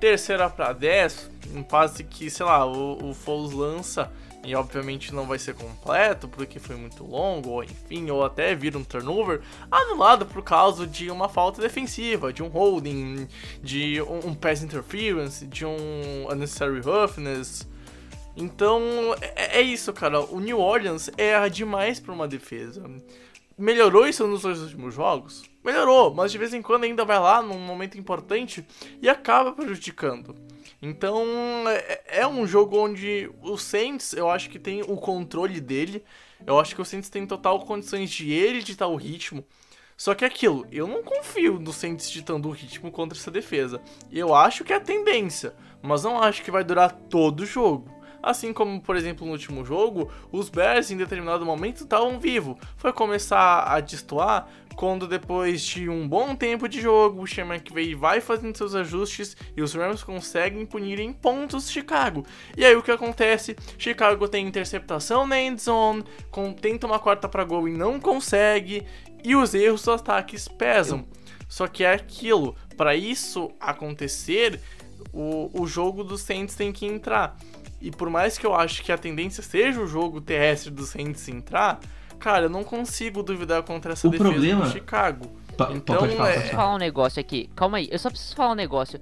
terceira 0.00 0.48
para 0.48 0.72
10, 0.72 1.30
um 1.54 1.62
passe 1.62 2.04
que, 2.04 2.30
sei 2.30 2.46
lá, 2.46 2.64
o, 2.64 3.10
o 3.10 3.14
Foles 3.14 3.52
lança 3.52 4.10
e 4.44 4.54
obviamente 4.54 5.14
não 5.14 5.26
vai 5.26 5.38
ser 5.38 5.54
completo 5.54 6.28
porque 6.28 6.58
foi 6.58 6.76
muito 6.76 7.04
longo, 7.04 7.50
ou 7.50 7.64
enfim, 7.64 8.10
ou 8.10 8.24
até 8.24 8.54
vira 8.54 8.78
um 8.78 8.84
turnover, 8.84 9.40
anulado 9.70 10.24
por 10.24 10.42
causa 10.42 10.86
de 10.86 11.10
uma 11.10 11.28
falta 11.28 11.60
defensiva, 11.60 12.32
de 12.32 12.42
um 12.42 12.48
holding, 12.48 13.28
de 13.62 14.00
um, 14.02 14.28
um 14.28 14.34
pass 14.34 14.62
interference, 14.62 15.46
de 15.46 15.64
um 15.64 16.26
unnecessary 16.30 16.80
roughness. 16.80 17.66
Então 18.36 18.80
é, 19.20 19.58
é 19.58 19.60
isso, 19.60 19.92
cara. 19.92 20.20
O 20.20 20.38
New 20.38 20.60
Orleans 20.60 21.10
erra 21.18 21.48
demais 21.48 21.98
para 21.98 22.14
uma 22.14 22.28
defesa. 22.28 22.82
Melhorou 23.58 24.06
isso 24.06 24.24
nos 24.26 24.42
dois 24.42 24.60
últimos 24.60 24.94
jogos? 24.94 25.42
Melhorou, 25.64 26.14
mas 26.14 26.30
de 26.30 26.38
vez 26.38 26.54
em 26.54 26.62
quando 26.62 26.84
ainda 26.84 27.04
vai 27.04 27.18
lá 27.18 27.42
num 27.42 27.58
momento 27.58 27.98
importante 27.98 28.64
e 29.02 29.08
acaba 29.08 29.52
prejudicando. 29.52 30.34
Então 30.80 31.24
é, 31.68 32.20
é 32.20 32.26
um 32.26 32.46
jogo 32.46 32.78
onde 32.78 33.30
o 33.42 33.56
Saints, 33.56 34.12
eu 34.12 34.30
acho 34.30 34.48
que 34.48 34.58
tem 34.58 34.82
o 34.82 34.96
controle 34.96 35.60
dele. 35.60 36.04
Eu 36.46 36.58
acho 36.58 36.74
que 36.74 36.80
o 36.80 36.84
Saints 36.84 37.08
tem 37.08 37.26
total 37.26 37.60
condições 37.60 38.10
de 38.10 38.32
ele 38.32 38.62
ditar 38.62 38.86
o 38.86 38.96
ritmo. 38.96 39.44
Só 39.96 40.14
que 40.14 40.24
é 40.24 40.28
aquilo, 40.28 40.64
eu 40.70 40.86
não 40.86 41.02
confio 41.02 41.58
no 41.58 41.72
Saints 41.72 42.08
ditando 42.08 42.48
o 42.48 42.52
ritmo 42.52 42.92
contra 42.92 43.18
essa 43.18 43.32
defesa. 43.32 43.82
Eu 44.12 44.32
acho 44.32 44.62
que 44.62 44.72
é 44.72 44.76
a 44.76 44.80
tendência, 44.80 45.52
mas 45.82 46.04
não 46.04 46.22
acho 46.22 46.42
que 46.44 46.52
vai 46.52 46.62
durar 46.62 46.92
todo 46.92 47.40
o 47.40 47.46
jogo. 47.46 47.90
Assim 48.22 48.52
como, 48.52 48.80
por 48.80 48.94
exemplo, 48.94 49.26
no 49.26 49.32
último 49.32 49.64
jogo, 49.64 50.08
os 50.30 50.48
Bears 50.48 50.92
em 50.92 50.96
determinado 50.96 51.44
momento 51.44 51.82
estavam 51.82 52.20
vivos. 52.20 52.56
Foi 52.76 52.92
começar 52.92 53.64
a 53.64 53.80
destoar 53.80 54.48
quando 54.78 55.08
depois 55.08 55.60
de 55.60 55.88
um 55.88 56.06
bom 56.06 56.36
tempo 56.36 56.68
de 56.68 56.80
jogo, 56.80 57.20
o 57.20 57.26
Sean 57.26 57.46
McVay 57.46 57.96
vai 57.96 58.20
fazendo 58.20 58.56
seus 58.56 58.76
ajustes 58.76 59.36
e 59.56 59.60
os 59.60 59.74
Rams 59.74 60.04
conseguem 60.04 60.64
punir 60.64 61.00
em 61.00 61.12
pontos 61.12 61.68
Chicago. 61.68 62.24
E 62.56 62.64
aí 62.64 62.76
o 62.76 62.82
que 62.82 62.92
acontece? 62.92 63.56
Chicago 63.76 64.28
tem 64.28 64.46
interceptação 64.46 65.26
na 65.26 65.40
end 65.40 65.60
zone, 65.60 66.04
tenta 66.62 66.86
uma 66.86 67.00
quarta 67.00 67.28
para 67.28 67.42
gol 67.42 67.68
e 67.68 67.72
não 67.72 67.98
consegue, 67.98 68.86
e 69.24 69.34
os 69.34 69.52
erros 69.52 69.82
dos 69.82 70.00
ataques 70.00 70.46
pesam. 70.46 71.04
Só 71.48 71.66
que 71.66 71.82
é 71.82 71.92
aquilo, 71.92 72.54
para 72.76 72.94
isso 72.94 73.50
acontecer, 73.58 74.60
o, 75.12 75.50
o 75.60 75.66
jogo 75.66 76.04
dos 76.04 76.20
Saints 76.20 76.54
tem 76.54 76.70
que 76.70 76.86
entrar. 76.86 77.36
E 77.80 77.90
por 77.90 78.08
mais 78.08 78.38
que 78.38 78.46
eu 78.46 78.54
acho 78.54 78.84
que 78.84 78.92
a 78.92 78.98
tendência 78.98 79.42
seja 79.42 79.80
o 79.80 79.88
jogo 79.88 80.20
terrestre 80.20 80.70
do 80.70 80.84
Saints 80.84 81.26
entrar, 81.26 81.80
cara, 82.18 82.46
eu 82.46 82.50
não 82.50 82.64
consigo 82.64 83.22
duvidar 83.22 83.62
contra 83.62 83.92
essa 83.92 84.06
O 84.06 84.10
defesa 84.10 84.30
problema- 84.30 84.64
do 84.66 84.70
Chicago. 84.70 85.26
Pa- 85.56 85.70
Então, 85.72 85.96
pode 85.98 86.16
falar, 86.16 86.30
é- 86.30 86.34
pode 86.40 86.50
falar 86.50 86.74
um 86.74 86.78
negócio 86.78 87.20
aqui. 87.20 87.50
Calma 87.56 87.78
aí, 87.78 87.88
eu 87.90 87.98
só 87.98 88.10
preciso 88.10 88.34
falar 88.36 88.52
um 88.52 88.56
negócio. 88.56 89.00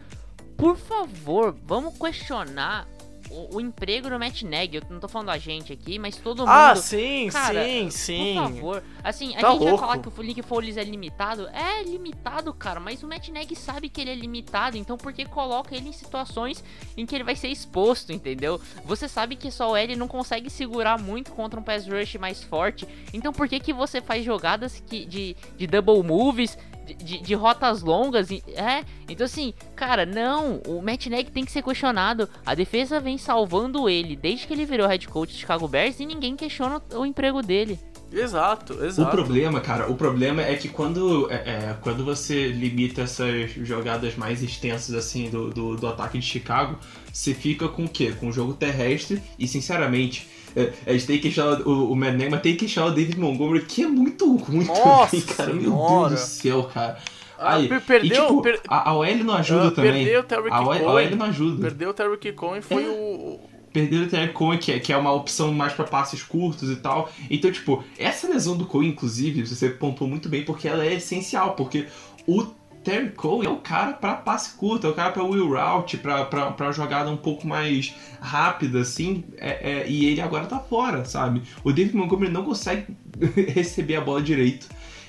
Por 0.57 0.77
favor, 0.77 1.55
vamos 1.67 1.99
questionar 1.99 2.87
o, 3.31 3.57
o 3.57 3.61
emprego 3.61 4.09
do 4.09 4.19
Matt 4.19 4.43
Nagy. 4.43 4.77
Eu 4.77 4.83
não 4.91 5.01
tô 5.01 5.09
falando 5.09 5.31
a 5.31 5.39
gente 5.39 5.73
aqui, 5.73 5.99
mas 5.99 6.17
todo 6.17 6.41
mundo. 6.41 6.49
Ah, 6.51 6.75
sim, 6.77 7.29
Cara, 7.31 7.65
sim, 7.65 7.91
sim. 7.91 8.35
Por 8.35 8.43
favor. 8.43 8.85
Assim, 9.03 9.37
a 9.37 9.41
Tá 9.41 9.51
gente 9.51 9.59
vai 9.61 9.69
louco. 9.69 9.79
falar 9.79 9.99
que 9.99 10.09
o 10.09 10.23
Nick 10.23 10.43
Foles 10.43 10.77
é 10.77 10.85
limitado. 10.85 11.49
É 11.49 11.83
limitado, 11.83 12.53
cara, 12.53 12.81
mas 12.81 13.03
o 13.03 13.09
Matt 13.09 13.29
Nagy 13.29 13.55
sabe 13.57 13.89
que 13.89 14.01
ele 14.01 14.11
é 14.11 14.15
limitado, 14.15 14.77
então 14.77 14.97
por 14.97 15.13
que 15.13 15.25
coloca 15.25 15.75
ele 15.75 15.89
em 15.89 15.93
situações 15.93 16.63
em 16.97 17.05
que 17.07 17.15
ele 17.15 17.25
vai 17.25 17.37
ser 17.37 17.49
exposto, 17.49 18.13
entendeu? 18.13 18.61
Você 18.85 19.09
sabe 19.09 19.37
que 19.37 19.51
só 19.51 19.77
ele 19.77 19.97
não 19.97 20.09
consegue 20.09 20.51
segurar 20.51 20.99
muito 20.99 21.33
contra 21.33 21.59
um 21.59 21.63
pass 21.63 21.87
rush 21.87 22.15
mais 22.17 22.43
forte, 22.43 22.87
então 23.13 23.33
por 23.33 23.49
que 23.49 23.61
que 23.61 23.73
você 23.73 24.01
faz 24.01 24.25
jogadas 24.25 24.83
que, 24.87 25.05
de, 25.05 25.37
de 25.57 25.67
double 25.67 26.03
moves, 26.03 26.57
de, 26.87 26.95
de, 26.95 27.19
de 27.21 27.35
rotas 27.35 27.83
longas, 27.83 28.31
e- 28.31 28.43
é? 28.55 28.85
Então 29.09 29.25
assim, 29.25 29.53
cara, 29.75 30.07
não, 30.07 30.61
o 30.67 30.81
Matt 30.83 31.07
Nagy 31.07 31.31
tem 31.31 31.45
que 31.45 31.51
ser 31.53 31.63
questionado. 31.63 32.29
A 32.45 32.55
defesa 32.55 33.01
vem 33.01 33.19
salvando 33.19 33.89
ele 33.89 34.17
desde 34.17 34.47
que 34.47 34.53
ele 34.53 34.65
virou 34.65 34.87
head 34.87 35.07
coach 35.09 35.33
do 35.33 35.39
Chicago 35.39 35.67
Bears 35.69 36.01
e 36.01 36.07
ninguém 36.07 36.37
questiona 36.37 36.81
o 36.95 37.05
emprego 37.05 37.43
dele. 37.43 37.79
Exato, 38.13 38.75
O 38.75 38.85
exato. 38.85 39.11
problema, 39.11 39.61
cara, 39.61 39.91
o 39.91 39.97
problema 39.97 40.41
é 40.41 40.55
que 40.55 40.69
quando, 40.69 41.29
é, 41.31 41.35
é, 41.35 41.77
quando 41.83 42.05
você 42.05 42.49
limita 42.49 43.03
essas 43.03 43.51
jogadas 43.51 44.15
mais 44.15 44.43
extensas 44.45 44.95
assim 44.95 45.29
do, 45.29 45.51
do, 45.51 45.77
do 45.77 45.89
ataque 45.89 46.17
de 46.19 46.25
Chicago, 46.25 46.79
você 47.13 47.35
fica 47.35 47.69
com 47.69 47.85
o 47.85 47.89
quê? 47.89 48.15
Com 48.19 48.29
o 48.29 48.33
jogo 48.33 48.55
terrestre 48.55 49.21
e 49.37 49.49
sinceramente. 49.49 50.29
É, 50.57 50.73
a 50.87 50.93
gente 50.93 51.07
tem 51.07 51.17
que 51.17 51.23
questionar 51.25 51.61
o, 51.61 51.93
o 51.93 51.97
Matt 51.97 52.15
mas 52.31 52.41
tem 52.41 52.53
que 52.55 52.61
questionar 52.61 52.89
o 52.89 52.95
David 52.95 53.19
Montgomery, 53.21 53.65
que 53.67 53.83
é 53.85 53.87
muito 53.87 54.35
ruim 54.37 54.65
Nossa 54.65 55.11
também, 55.11 55.27
cara. 55.37 55.53
Meu 55.53 55.63
senhora. 55.65 56.09
Deus 56.09 56.21
do 56.21 56.27
céu, 56.27 56.65
cara. 56.65 56.99
Ah, 57.39 57.57
Aí, 57.57 57.69
per- 57.69 57.83
perdeu- 57.83 58.25
e, 58.25 58.27
tipo, 58.29 58.43
per- 58.43 58.61
a, 58.67 58.91
a 58.91 58.95
OL 58.97 59.15
não 59.25 59.35
ajuda 59.35 59.69
Ah, 59.69 59.71
também. 59.71 59.93
Perdeu 59.93 60.21
o 60.21 60.25
Terry 60.25 60.49
A 60.51 60.63
OL, 60.63 60.73
a. 60.73 60.93
OL 60.95 61.17
não 61.17 61.27
ajuda. 61.27 61.63
Perdeu 61.63 61.91
o 61.91 61.93
Terry 61.95 62.33
Cohen 62.33 62.63
foi 62.63 62.83
É. 62.83 62.89
o. 62.89 63.41
Perderam 63.73 64.05
o 64.07 64.09
Terry 64.09 64.33
Cohen, 64.33 64.59
que 64.59 64.73
é, 64.73 64.79
que 64.79 64.91
é 64.91 64.97
uma 64.97 65.13
opção 65.13 65.53
mais 65.53 65.75
pra 65.75 65.85
passes 65.85 66.23
curtos 66.23 66.71
e 66.71 66.77
tal. 66.77 67.13
Então, 67.31 67.53
tipo, 67.53 67.85
essa 67.99 68.27
lesão 68.27 68.57
do 68.57 68.65
Cohen, 68.65 68.89
inclusive, 68.89 69.45
você 69.47 69.69
pontuou 69.69 70.09
muito 70.09 70.31
bem, 70.31 70.43
porque 70.47 70.67
ela 70.67 70.83
é 70.83 70.95
essencial, 70.95 71.53
porque 71.55 71.85
o 72.27 72.43
Terry 72.87 73.11
Cohen 73.11 73.47
é 73.49 73.51
o 73.51 73.57
cara 73.57 73.95
pra 73.95 74.15
passe 74.15 74.55
curto, 74.57 74.87
é 74.87 74.91
o 74.91 74.95
cara 74.95 75.11
pra 75.11 75.25
wheel 75.25 75.49
route, 75.49 75.97
pra 75.99 76.71
jogada 76.71 77.11
um 77.11 77.17
pouco 77.17 77.45
mais 77.45 77.93
rápida, 78.21 78.81
assim, 78.81 79.25
é- 79.39 79.81
é, 79.83 79.89
e 79.89 80.05
ele 80.07 80.21
agora 80.21 80.47
tá 80.47 80.61
fora, 80.61 81.05
sabe? 81.05 81.43
O 81.65 81.73
David 81.73 81.97
Montgomery 81.97 82.31
não 82.31 82.45
consegue 82.45 82.87
receber 83.53 83.97
a 83.97 84.01
bola 84.01 84.23
direito. 84.23 84.69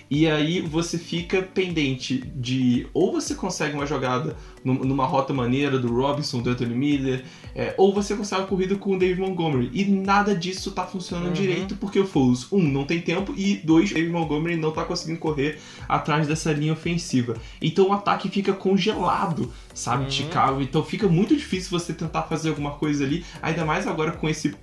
E 0.10 0.26
aí 0.28 0.62
você 0.62 0.98
fica 0.98 1.42
pendente 1.42 2.20
de 2.36 2.88
ou 2.94 3.12
você 3.12 3.36
consegue 3.36 3.74
uma 3.76 3.86
jogada 3.86 4.38
num- 4.64 4.84
numa 4.86 5.06
rota 5.06 5.34
maneira 5.34 5.78
do 5.78 5.94
Robinson, 5.94 6.42
do 6.42 6.50
Anthony 6.50 6.74
Miller, 6.74 7.26
é, 7.54 7.74
ou 7.78 7.94
você 7.94 8.16
consegue 8.16 8.42
uma 8.42 8.48
corrida 8.48 8.76
com 8.76 8.96
o 8.96 9.00
David 9.00 9.20
Montgomery. 9.20 9.70
E 9.74 9.84
nada 9.84 10.34
disso 10.34 10.72
tá 10.72 10.86
funcionando 10.86 11.28
Uhum. 11.28 11.34
direito 11.34 11.76
porque 11.76 12.00
o 12.00 12.08
Foles, 12.08 12.48
um, 12.52 12.62
não 12.64 12.86
tem 12.86 13.02
tempo 13.02 13.34
e 13.36 13.56
dois, 13.58 13.92
David 13.92 14.12
Montgomery 14.12 14.56
não 14.56 14.72
tá 14.72 14.86
conseguindo 14.86 15.20
correr 15.20 15.60
atrás 15.90 16.26
dessa 16.26 16.54
linha 16.54 16.72
ofensiva. 16.74 17.36
Então 17.62 17.90
o 17.90 17.94
ataque 17.94 18.30
fica 18.30 18.54
congelado, 18.54 19.52
sabe, 19.74 20.06
Uhum. 20.06 20.12
Chicago. 20.12 20.62
Então 20.62 20.84
fica 20.84 21.08
muito 21.08 21.36
difícil 21.36 21.70
você 21.78 21.94
tentar 21.94 22.24
fazer 22.24 22.50
alguma 22.50 22.72
coisa 22.72 23.04
ali, 23.04 23.26
ainda 23.42 23.66
mais 23.66 23.86
agora 23.88 24.12
com 24.14 24.30
esse 24.30 24.56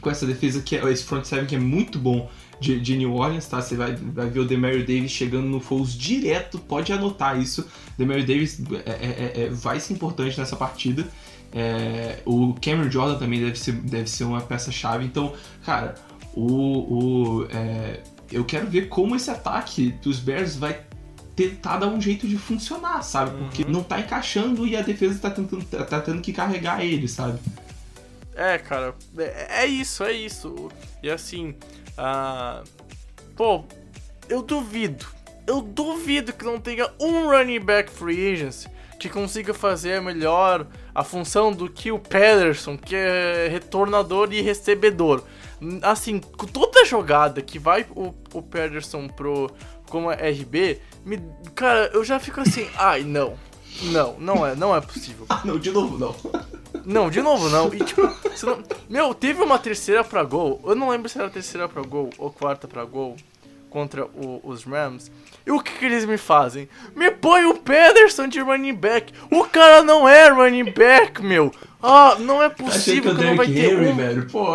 com 0.00 0.10
essa 0.10 0.26
defesa 0.26 0.60
que 0.60 0.76
é 0.76 0.92
esse 0.92 1.02
front 1.02 1.24
seven 1.24 1.46
que 1.46 1.54
é 1.54 1.58
muito 1.58 1.98
bom 1.98 2.28
de, 2.60 2.80
de 2.80 2.96
New 2.96 3.14
Orleans, 3.14 3.46
tá? 3.46 3.60
Você 3.60 3.76
vai, 3.76 3.94
vai 3.94 4.28
ver 4.28 4.40
o 4.40 4.44
Demario 4.44 4.80
Davis 4.80 5.10
chegando 5.10 5.46
no 5.46 5.60
Foles 5.60 5.92
direto, 5.92 6.58
pode 6.58 6.92
anotar 6.92 7.40
isso. 7.40 7.66
Demario 7.98 8.26
Davis 8.26 8.60
é, 8.86 8.90
é- 8.90 9.44
é- 9.44 9.48
vai 9.50 9.80
ser 9.80 9.92
importante 9.94 10.38
nessa 10.38 10.56
partida. 10.56 11.06
É, 11.52 12.18
o 12.24 12.54
Cameron 12.54 12.90
Jordan 12.90 13.18
também 13.18 13.40
deve 13.40 13.58
ser, 13.58 13.72
deve 13.72 14.10
ser 14.10 14.24
uma 14.24 14.40
peça-chave. 14.40 15.04
Então, 15.04 15.32
cara, 15.64 15.94
o, 16.34 17.42
o, 17.42 17.46
é, 17.50 18.00
eu 18.32 18.44
quero 18.44 18.66
ver 18.66 18.88
como 18.88 19.14
esse 19.14 19.30
ataque 19.30 19.94
dos 20.02 20.18
Bears 20.18 20.56
vai 20.56 20.80
tentar 21.36 21.78
dar 21.78 21.88
um 21.88 22.00
jeito 22.00 22.26
de 22.26 22.36
funcionar, 22.36 23.02
sabe? 23.02 23.36
Porque 23.38 23.64
não 23.64 23.82
tá 23.82 24.00
encaixando 24.00 24.66
e 24.66 24.76
a 24.76 24.82
defesa 24.82 25.18
tá, 25.18 25.30
tentando, 25.30 25.64
tá 25.64 26.00
tendo 26.00 26.20
que 26.20 26.32
carregar 26.32 26.84
ele, 26.84 27.08
sabe? 27.08 27.38
É, 28.34 28.58
cara, 28.58 28.94
é, 29.16 29.62
é 29.62 29.66
isso, 29.66 30.02
é 30.02 30.12
isso. 30.12 30.70
E 31.02 31.10
assim, 31.10 31.54
ah, 31.96 32.62
pô, 33.36 33.64
eu 34.28 34.42
duvido, 34.42 35.06
eu 35.46 35.60
duvido 35.60 36.32
que 36.32 36.44
não 36.44 36.58
tenha 36.58 36.90
um 37.00 37.28
running 37.28 37.60
back 37.60 37.90
free 37.90 38.32
agency 38.32 38.68
que 38.98 39.08
consiga 39.08 39.52
fazer 39.52 40.00
melhor 40.00 40.66
a 40.94 41.04
função 41.04 41.52
do 41.52 41.68
que 41.68 41.92
o 41.92 41.98
Pederson, 41.98 42.78
que 42.78 42.94
é 42.94 43.48
retornador 43.50 44.32
e 44.32 44.40
recebedor. 44.40 45.22
Assim, 45.82 46.20
toda 46.20 46.84
jogada 46.84 47.42
que 47.42 47.58
vai 47.58 47.86
o, 47.94 48.14
o 48.32 48.42
Pederson 48.42 49.08
pro 49.08 49.50
como 49.90 50.10
RB, 50.10 50.80
me, 51.04 51.22
cara, 51.54 51.90
eu 51.92 52.02
já 52.04 52.18
fico 52.18 52.40
assim, 52.40 52.66
ai 52.76 53.02
não. 53.02 53.34
Não, 53.82 54.18
não 54.18 54.46
é, 54.46 54.54
não 54.54 54.74
é 54.74 54.80
possível. 54.80 55.26
Ah, 55.30 55.42
não, 55.44 55.58
de 55.58 55.70
novo 55.70 55.98
não. 55.98 56.14
Não, 56.84 57.08
de 57.10 57.20
novo 57.22 57.48
não. 57.48 57.72
E 57.72 57.78
tipo, 57.84 58.02
não... 58.44 58.62
Meu, 58.88 59.14
teve 59.14 59.42
uma 59.42 59.58
terceira 59.58 60.04
pra 60.04 60.22
gol. 60.22 60.60
Eu 60.64 60.74
não 60.74 60.88
lembro 60.90 61.08
se 61.08 61.18
era 61.18 61.30
terceira 61.30 61.68
pra 61.68 61.82
gol 61.82 62.10
ou 62.18 62.30
quarta 62.30 62.66
pra 62.68 62.84
gol 62.84 63.16
contra 63.70 64.04
o- 64.06 64.40
os 64.44 64.64
Rams. 64.64 65.10
E 65.46 65.50
o 65.50 65.60
que, 65.60 65.72
que 65.78 65.84
eles 65.84 66.04
me 66.04 66.16
fazem? 66.16 66.68
Me 66.94 67.10
põe 67.10 67.44
o 67.44 67.54
Pederson 67.54 68.28
de 68.28 68.40
running 68.40 68.74
back. 68.74 69.12
O 69.30 69.44
cara 69.44 69.82
não 69.82 70.08
é 70.08 70.28
running 70.28 70.70
back, 70.72 71.22
meu. 71.22 71.52
Ah, 71.82 72.16
não 72.18 72.42
é 72.42 72.48
que 72.48 72.62
possível 72.62 73.12
o 73.12 73.16
que 73.16 73.24
não 73.24 73.36
vai 73.36 73.46
Derrick 73.46 73.68
ter 73.68 73.74
Henry, 73.82 73.92
um... 73.92 73.96
velho, 73.96 74.26
pô. 74.30 74.46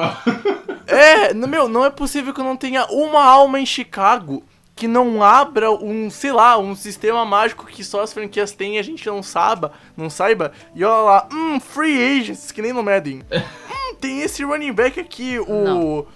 É, 0.88 1.34
meu, 1.34 1.68
não 1.68 1.86
é 1.86 1.90
possível 1.90 2.34
que 2.34 2.40
eu 2.40 2.46
não 2.46 2.56
tenha 2.58 2.86
uma 2.88 3.24
alma 3.24 3.60
em 3.60 3.66
Chicago 3.66 4.44
que 4.80 4.88
não 4.88 5.22
abra 5.22 5.70
um, 5.70 6.10
sei 6.10 6.32
lá, 6.32 6.58
um 6.58 6.74
sistema 6.74 7.26
mágico 7.26 7.66
que 7.66 7.84
só 7.84 8.02
as 8.02 8.14
franquias 8.14 8.54
têm 8.54 8.78
e 8.78 8.80
a 8.80 8.82
gente 8.82 9.06
não 9.08 9.22
saiba, 9.22 9.74
não 9.98 10.10
saiba. 10.10 10.54
E 10.74 10.86
olha 10.86 11.04
lá, 11.04 11.30
hum, 11.34 11.60
free 11.60 12.02
agents, 12.02 12.50
que 12.54 12.62
nem 12.62 12.72
no 12.72 12.82
Madden. 12.82 13.22
hum, 13.30 13.96
tem 14.00 14.22
esse 14.22 14.42
running 14.42 14.72
back 14.72 14.98
aqui, 14.98 15.38
o 15.38 16.08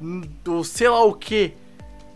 hum, 0.00 0.22
o 0.48 0.64
sei 0.64 0.88
lá 0.88 1.04
o 1.04 1.12
que. 1.12 1.52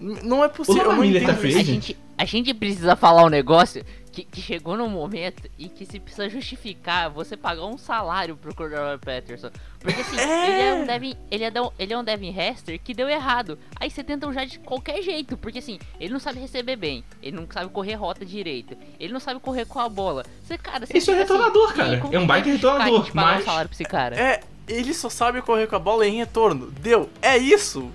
Não 0.01 0.43
é 0.43 0.49
possível, 0.49 0.85
eu 0.85 0.89
Lamar 0.89 1.05
não 1.05 1.13
tá 1.13 1.19
entendo 1.19 1.47
isso. 1.47 1.59
A 1.59 1.63
gente, 1.63 1.99
a 2.17 2.25
gente 2.25 2.55
precisa 2.55 2.97
falar 2.97 3.23
um 3.25 3.29
negócio 3.29 3.85
que, 4.25 4.31
que 4.31 4.41
chegou 4.43 4.77
num 4.77 4.89
momento 4.89 5.49
e 5.59 5.68
que 5.68 5.85
se 5.87 5.99
precisa 6.01 6.29
justificar 6.29 7.11
você 7.11 7.37
pagar 7.37 7.64
um 7.64 7.79
salário 7.79 8.37
pro 8.37 8.55
Cordell 8.55 8.99
Patterson. 8.99 9.51
Porque 9.79 10.01
assim, 10.01 10.18
É. 10.18 10.49
ele 10.51 10.62
é 10.62 10.75
um 10.75 10.87
Devin. 10.87 11.14
Ele 11.31 11.45
é, 11.45 11.53
ele 11.79 11.93
é 11.93 11.99
um 11.99 12.05
Devin 12.05 12.37
Hester 12.37 12.81
que 12.83 12.93
deu 12.93 13.09
errado. 13.09 13.59
Aí 13.79 13.91
você 13.91 14.05
tenta 14.05 14.29
usar 14.29 14.45
de 14.45 14.59
qualquer 14.59 15.03
jeito. 15.03 15.37
Porque 15.37 15.59
assim, 15.59 15.79
ele 15.99 16.12
não 16.12 16.21
sabe 16.21 16.39
receber 16.39 16.77
bem. 16.77 17.03
Ele 17.23 17.37
não 17.37 17.47
sabe 17.51 17.71
correr 17.71 17.95
rota 17.95 18.25
direito. 18.25 18.77
Ele 18.99 19.12
não 19.12 19.21
sabe 19.21 19.41
correr 19.41 19.64
com 19.64 19.79
a 19.81 19.89
bola. 19.89 20.25
Você, 20.43 20.59
cara, 20.59 20.87
você 20.87 20.99
Isso 20.99 21.11
é 21.11 21.14
assim, 21.14 21.23
retornador, 21.23 21.71
"E 21.73 21.75
cara. 21.75 22.03
É 22.12 22.18
um 22.18 22.27
baita 22.27 22.49
retornador, 22.51 23.07
pagar 23.07 23.11
um 23.11 23.14
mas- 23.37 23.45
salário 23.45 23.68
pra 23.68 23.75
esse 23.75 23.85
cara? 23.85 24.16
É, 24.21 24.41
ele 24.73 24.95
só 24.95 25.09
sabe 25.11 25.43
correr 25.43 25.66
com 25.66 25.77
a 25.77 25.79
bola 25.79 26.07
em 26.07 26.16
retorno. 26.16 26.71
Deu, 26.81 27.09
é 27.21 27.37
isso. 27.37 27.91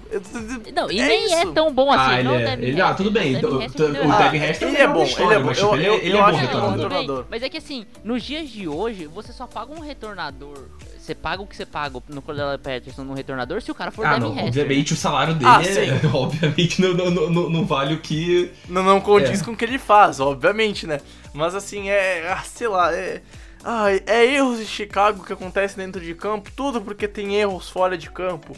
Não, 0.74 0.92
e 0.92 1.00
é 1.00 1.08
nem 1.08 1.34
é 1.34 1.42
isso. 1.44 1.52
tão 1.54 1.74
bom 1.74 1.92
assim. 1.92 2.12
ah, 2.14 2.20
ele 2.20 2.24
não 2.28 2.36
é. 2.36 2.46
Devin 2.56 2.66
Ele, 2.68 2.82
ah, 2.82 2.94
tudo 2.94 3.12
bem. 3.12 3.36
o 3.38 3.40
Devin 3.42 3.56
O, 3.56 3.62
Hester 3.62 3.86
o. 3.90 4.18
Devin 4.18 4.38
Hester 4.44 4.68
Ele 4.68 4.78
é 4.78 4.82
é 4.82 4.88
bom 4.88 5.04
ele 5.04 5.34
é 5.34 5.40
bom. 5.40 5.50
Eu- 5.50 5.54
tipo, 5.56 5.76
ele, 5.76 5.88
eu- 5.88 5.94
ele 5.96 6.18
é 6.18 6.22
bom 6.22 6.30
é 6.30 6.42
retornador. 6.42 6.90
Bem. 6.90 7.26
Mas 7.30 7.44
é 7.44 7.50
que 7.50 7.58
assim, 7.58 7.86
nos 8.04 8.24
dias 8.24 8.50
de 8.50 8.68
hoje, 8.68 9.08
você 9.08 9.32
só 9.34 9.48
paga 9.48 9.72
um 9.74 9.80
retornador. 9.80 10.58
Você 11.00 11.14
paga 11.14 11.42
o 11.42 11.46
que 11.48 11.56
você 11.56 11.66
paga 11.68 12.02
no 12.10 12.22
Cordell 12.22 12.58
Patterson 12.58 13.04
no 13.04 13.14
retornador 13.14 13.62
se 13.62 13.70
o 13.72 13.76
cara 13.76 13.92
for 13.92 14.06
Ah, 14.06 14.14
Devin 14.14 14.22
não, 14.24 14.30
Hester. 14.32 14.48
obviamente 14.48 14.94
o 14.94 14.96
salário 14.96 15.34
dele 15.36 15.46
Ah, 15.52 15.62
é, 15.64 16.08
obviamente 16.16 16.82
não, 16.82 16.94
não, 16.94 17.12
não, 17.12 17.30
não- 17.30 17.50
não 17.50 17.66
vale 17.66 17.94
o 17.94 18.00
que... 18.00 18.52
Não, 18.68 18.82
não 18.84 19.00
condiz 19.00 19.40
É. 19.42 19.44
com 19.46 19.52
o 19.52 19.56
que 19.56 19.64
ele 19.66 19.78
faz, 19.78 20.20
obviamente, 20.20 20.88
né? 20.88 21.00
Mas 21.34 21.54
assim, 21.54 21.90
é. 21.90 22.28
ah, 22.32 22.42
sei 22.44 22.68
lá, 22.68 22.92
é. 22.94 23.22
Ai, 23.68 24.04
é 24.06 24.24
erros 24.24 24.60
de 24.60 24.66
Chicago 24.66 25.26
que 25.26 25.34
acontecem 25.34 25.84
dentro 25.84 26.00
de 26.00 26.14
campo, 26.14 26.52
tudo 26.56 26.80
porque 26.82 27.08
tem 27.08 27.36
erros 27.36 27.68
fora 27.68 27.98
de 27.98 28.12
campo. 28.12 28.56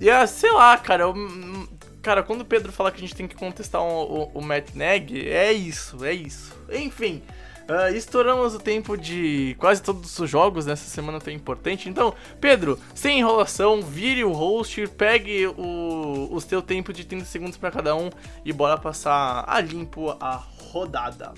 E 0.00 0.08
é, 0.08 0.26
sei 0.26 0.50
lá, 0.50 0.76
cara, 0.78 1.02
eu- 1.04 1.12
hum, 1.14 1.66
cara, 2.02 2.22
quando 2.22 2.40
o 2.40 2.44
Pedro 2.44 2.72
fala 2.72 2.90
que 2.90 2.96
a 2.96 3.00
gente 3.00 3.14
tem 3.14 3.28
que 3.28 3.34
contestar 3.36 3.82
o, 3.82 4.22
o, 4.24 4.30
o 4.38 4.42
Matt 4.42 4.70
Nagy, 4.74 5.28
é 5.28 5.52
isso, 5.52 6.02
é 6.04 6.12
isso. 6.14 6.54
Enfim, 6.70 7.22
ah, 7.68 7.90
estouramos 7.90 8.54
o 8.54 8.58
tempo 8.58 8.96
de 8.96 9.54
quase 9.58 9.82
todos 9.82 10.18
os 10.18 10.30
jogos 10.30 10.64
nessa 10.64 10.88
semana 10.88 11.20
tão 11.20 11.32
importante. 11.34 11.90
Então, 11.90 12.14
Pedro, 12.40 12.78
sem 12.94 13.18
enrolação, 13.18 13.82
vire 13.82 14.24
o 14.24 14.32
host, 14.32 14.86
pegue 14.96 15.46
o, 15.48 16.28
o 16.30 16.40
seu 16.40 16.62
tempo 16.62 16.94
de 16.94 17.04
30 17.04 17.26
segundos 17.26 17.58
pra 17.58 17.70
cada 17.70 17.94
um 17.94 18.08
e 18.42 18.54
bora 18.54 18.78
passar 18.78 19.44
a 19.46 19.60
limpo 19.60 20.16
a 20.18 20.42
rodada. 20.72 21.34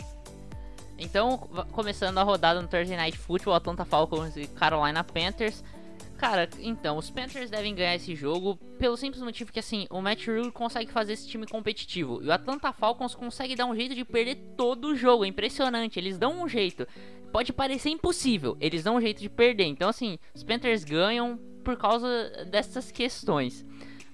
Então, 0.98 1.38
começando 1.70 2.18
a 2.18 2.22
rodada 2.22 2.60
no 2.60 2.66
Thursday 2.66 2.96
Night 2.96 3.16
Football, 3.16 3.54
Atlanta 3.54 3.84
Falcons 3.84 4.36
e 4.36 4.46
Carolina 4.48 5.04
Panthers. 5.04 5.62
Cara, 6.16 6.48
então, 6.58 6.96
os 6.96 7.08
Panthers 7.08 7.48
devem 7.48 7.72
ganhar 7.72 7.94
esse 7.94 8.16
jogo 8.16 8.56
pelo 8.76 8.96
simples 8.96 9.22
motivo 9.22 9.52
que, 9.52 9.60
assim, 9.60 9.86
o 9.88 10.02
Matt 10.02 10.26
Rule 10.26 10.50
consegue 10.50 10.90
fazer 10.90 11.12
esse 11.12 11.28
time 11.28 11.46
competitivo. 11.46 12.20
E 12.20 12.26
o 12.26 12.32
Atlanta 12.32 12.72
Falcons 12.72 13.14
consegue 13.14 13.54
dar 13.54 13.66
um 13.66 13.76
jeito 13.76 13.94
de 13.94 14.04
perder 14.04 14.34
todo 14.56 14.88
o 14.88 14.96
jogo. 14.96 15.24
É 15.24 15.28
impressionante, 15.28 15.96
eles 15.96 16.18
dão 16.18 16.42
um 16.42 16.48
jeito. 16.48 16.84
Pode 17.32 17.52
parecer 17.52 17.90
impossível, 17.90 18.56
eles 18.60 18.82
dão 18.82 18.96
um 18.96 19.00
jeito 19.00 19.20
de 19.20 19.28
perder. 19.28 19.66
Então, 19.66 19.88
assim, 19.88 20.18
os 20.34 20.42
Panthers 20.42 20.82
ganham 20.82 21.38
por 21.62 21.76
causa 21.76 22.44
dessas 22.50 22.90
questões. 22.90 23.64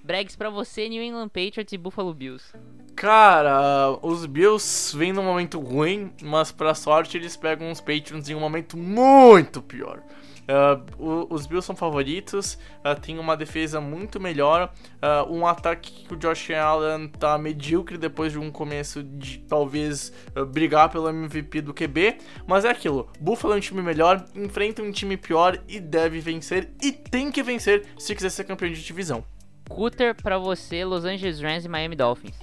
Bregs 0.03 0.35
pra 0.35 0.51
você, 0.51 0.87
New 0.87 1.01
England 1.01 1.29
Patriots 1.29 1.73
e 1.73 1.77
Buffalo 1.77 2.13
Bills. 2.13 2.53
Cara, 2.95 3.97
os 4.01 4.25
Bills 4.25 4.95
vêm 4.97 5.11
num 5.11 5.23
momento 5.23 5.59
ruim, 5.59 6.11
mas 6.21 6.51
pra 6.51 6.73
sorte 6.73 7.17
eles 7.17 7.35
pegam 7.35 7.69
os 7.69 7.81
Patriots 7.81 8.29
em 8.29 8.35
um 8.35 8.39
momento 8.39 8.77
muito 8.77 9.61
pior. 9.61 10.01
Uh, 10.45 11.25
os 11.33 11.47
Bills 11.47 11.65
são 11.65 11.75
favoritos, 11.75 12.53
uh, 12.85 12.99
tem 12.99 13.17
uma 13.17 13.35
defesa 13.35 13.81
muito 13.81 14.19
melhor, 14.19 14.71
uh, 15.01 15.33
um 15.33 15.45
ataque 15.45 16.05
que 16.05 16.13
o 16.13 16.17
Josh 16.17 16.51
Allen 16.51 17.07
tá 17.07 17.35
medíocre 17.37 17.97
depois 17.97 18.31
de 18.31 18.37
um 18.37 18.51
começo 18.51 19.01
de 19.01 19.39
talvez 19.39 20.13
brigar 20.53 20.89
pelo 20.89 21.09
MVP 21.09 21.61
do 21.61 21.73
QB, 21.73 22.17
mas 22.45 22.63
é 22.63 22.69
aquilo, 22.69 23.09
Buffalo 23.19 23.55
é 23.55 23.57
um 23.57 23.59
time 23.59 23.81
melhor, 23.81 24.23
enfrenta 24.35 24.83
um 24.83 24.91
time 24.91 25.17
pior 25.17 25.59
e 25.67 25.79
deve 25.79 26.19
vencer, 26.19 26.69
e 26.79 26.91
tem 26.91 27.31
que 27.31 27.41
vencer 27.41 27.87
se 27.97 28.13
quiser 28.13 28.29
ser 28.29 28.43
campeão 28.43 28.71
de 28.71 28.83
divisão. 28.83 29.25
Cutter 29.67 30.13
para 30.13 30.37
você, 30.37 30.85
Los 30.85 31.05
Angeles 31.05 31.41
Rams 31.41 31.65
e 31.65 31.67
Miami 31.67 31.95
Dolphins. 31.95 32.35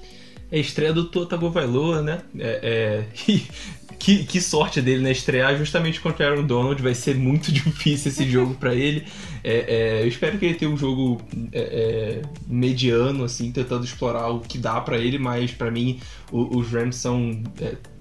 É 0.53 0.59
estreia 0.59 0.93
do 0.93 1.05
Tua 1.05 1.25
Tagovailoa, 1.25 2.03
né? 2.03 2.21
É, 2.39 3.07
é... 3.09 3.43
que, 3.99 4.25
que 4.25 4.39
sorte 4.39 4.83
dele, 4.83 5.03
né? 5.03 5.11
Estrear 5.11 5.57
justamente 5.57 5.99
contra 5.99 6.29
Aaron 6.29 6.45
Donald. 6.45 6.83
Vai 6.83 6.95
ser 6.95 7.17
muito 7.17 7.51
difícil 7.51 8.13
esse 8.13 8.31
jogo 8.31 8.55
para 8.55 8.75
ele. 8.75 9.07
É, 9.43 10.01
é, 10.01 10.03
eu 10.03 10.09
espero 10.09 10.39
que 10.39 10.45
ele 10.45 10.55
tenha 10.55 10.71
um 10.71 10.77
jogo 10.77 11.23
é, 11.53 11.61
é 11.61 12.23
mediano, 12.47 13.25
assim, 13.25 13.51
tentando 13.51 13.85
explorar 13.85 14.29
o 14.29 14.41
que 14.41 14.59
dá 14.59 14.79
para 14.79 14.99
ele, 14.99 15.19
mas 15.19 15.53
para 15.53 15.71
mim 15.71 15.99
o, 16.31 16.59
os 16.59 16.71
Rams 16.71 16.97
são 16.97 17.43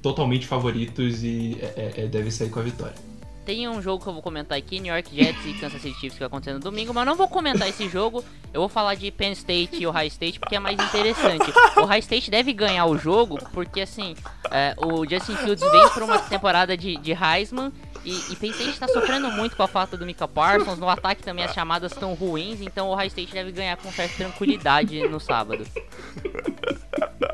totalmente 0.01 0.45
favoritos 0.45 1.23
e 1.23 1.57
é, 1.61 2.05
deve 2.05 2.29
sair 2.31 2.49
com 2.49 2.59
a 2.59 2.63
vitória. 2.63 3.10
Tem 3.45 3.67
um 3.67 3.81
jogo 3.81 4.03
que 4.03 4.09
eu 4.09 4.13
vou 4.13 4.21
comentar 4.21 4.57
aqui, 4.57 4.79
New 4.79 4.93
York 4.93 5.15
Jets 5.15 5.45
e 5.45 5.53
Kansas 5.53 5.81
City 5.81 5.99
Chiefs 5.99 6.13
que 6.13 6.19
vai 6.19 6.27
acontecer 6.27 6.53
no 6.53 6.59
domingo, 6.59 6.93
mas 6.93 7.05
não 7.05 7.15
vou 7.15 7.27
comentar 7.27 7.67
esse 7.67 7.89
jogo. 7.89 8.23
Eu 8.53 8.61
vou 8.61 8.69
falar 8.69 8.95
de 8.95 9.09
Penn 9.11 9.31
State 9.31 9.81
e 9.81 9.87
Ohio 9.87 10.07
State 10.07 10.39
porque 10.39 10.55
é 10.55 10.59
mais 10.59 10.77
interessante. 10.79 11.51
O 11.77 11.81
Ohio 11.81 11.99
State 11.99 12.29
deve 12.29 12.53
ganhar 12.53 12.85
o 12.85 12.97
jogo 12.97 13.39
porque 13.53 13.81
assim, 13.81 14.15
é, 14.51 14.75
o 14.77 15.07
Justin 15.09 15.35
Fields 15.37 15.71
vem 15.71 15.89
para 15.89 16.05
uma 16.05 16.19
temporada 16.19 16.77
de, 16.77 16.97
de 16.97 17.11
Heisman 17.11 17.71
e, 18.03 18.31
e 18.31 18.35
Penn 18.35 18.51
State 18.51 18.71
está 18.71 18.87
sofrendo 18.87 19.29
muito 19.31 19.55
com 19.55 19.63
a 19.63 19.67
falta 19.67 19.95
do 19.95 20.05
Mika 20.05 20.27
Parsons. 20.27 20.79
No 20.79 20.89
ataque 20.89 21.21
também 21.21 21.45
as 21.45 21.53
chamadas 21.53 21.91
estão 21.91 22.13
ruins, 22.13 22.61
então 22.61 22.87
o 22.87 22.91
Ohio 22.91 23.07
State 23.07 23.33
deve 23.33 23.51
ganhar 23.51 23.77
com 23.77 23.91
certa 23.91 24.15
tranquilidade 24.15 25.07
no 25.07 25.19
sábado. 25.19 25.65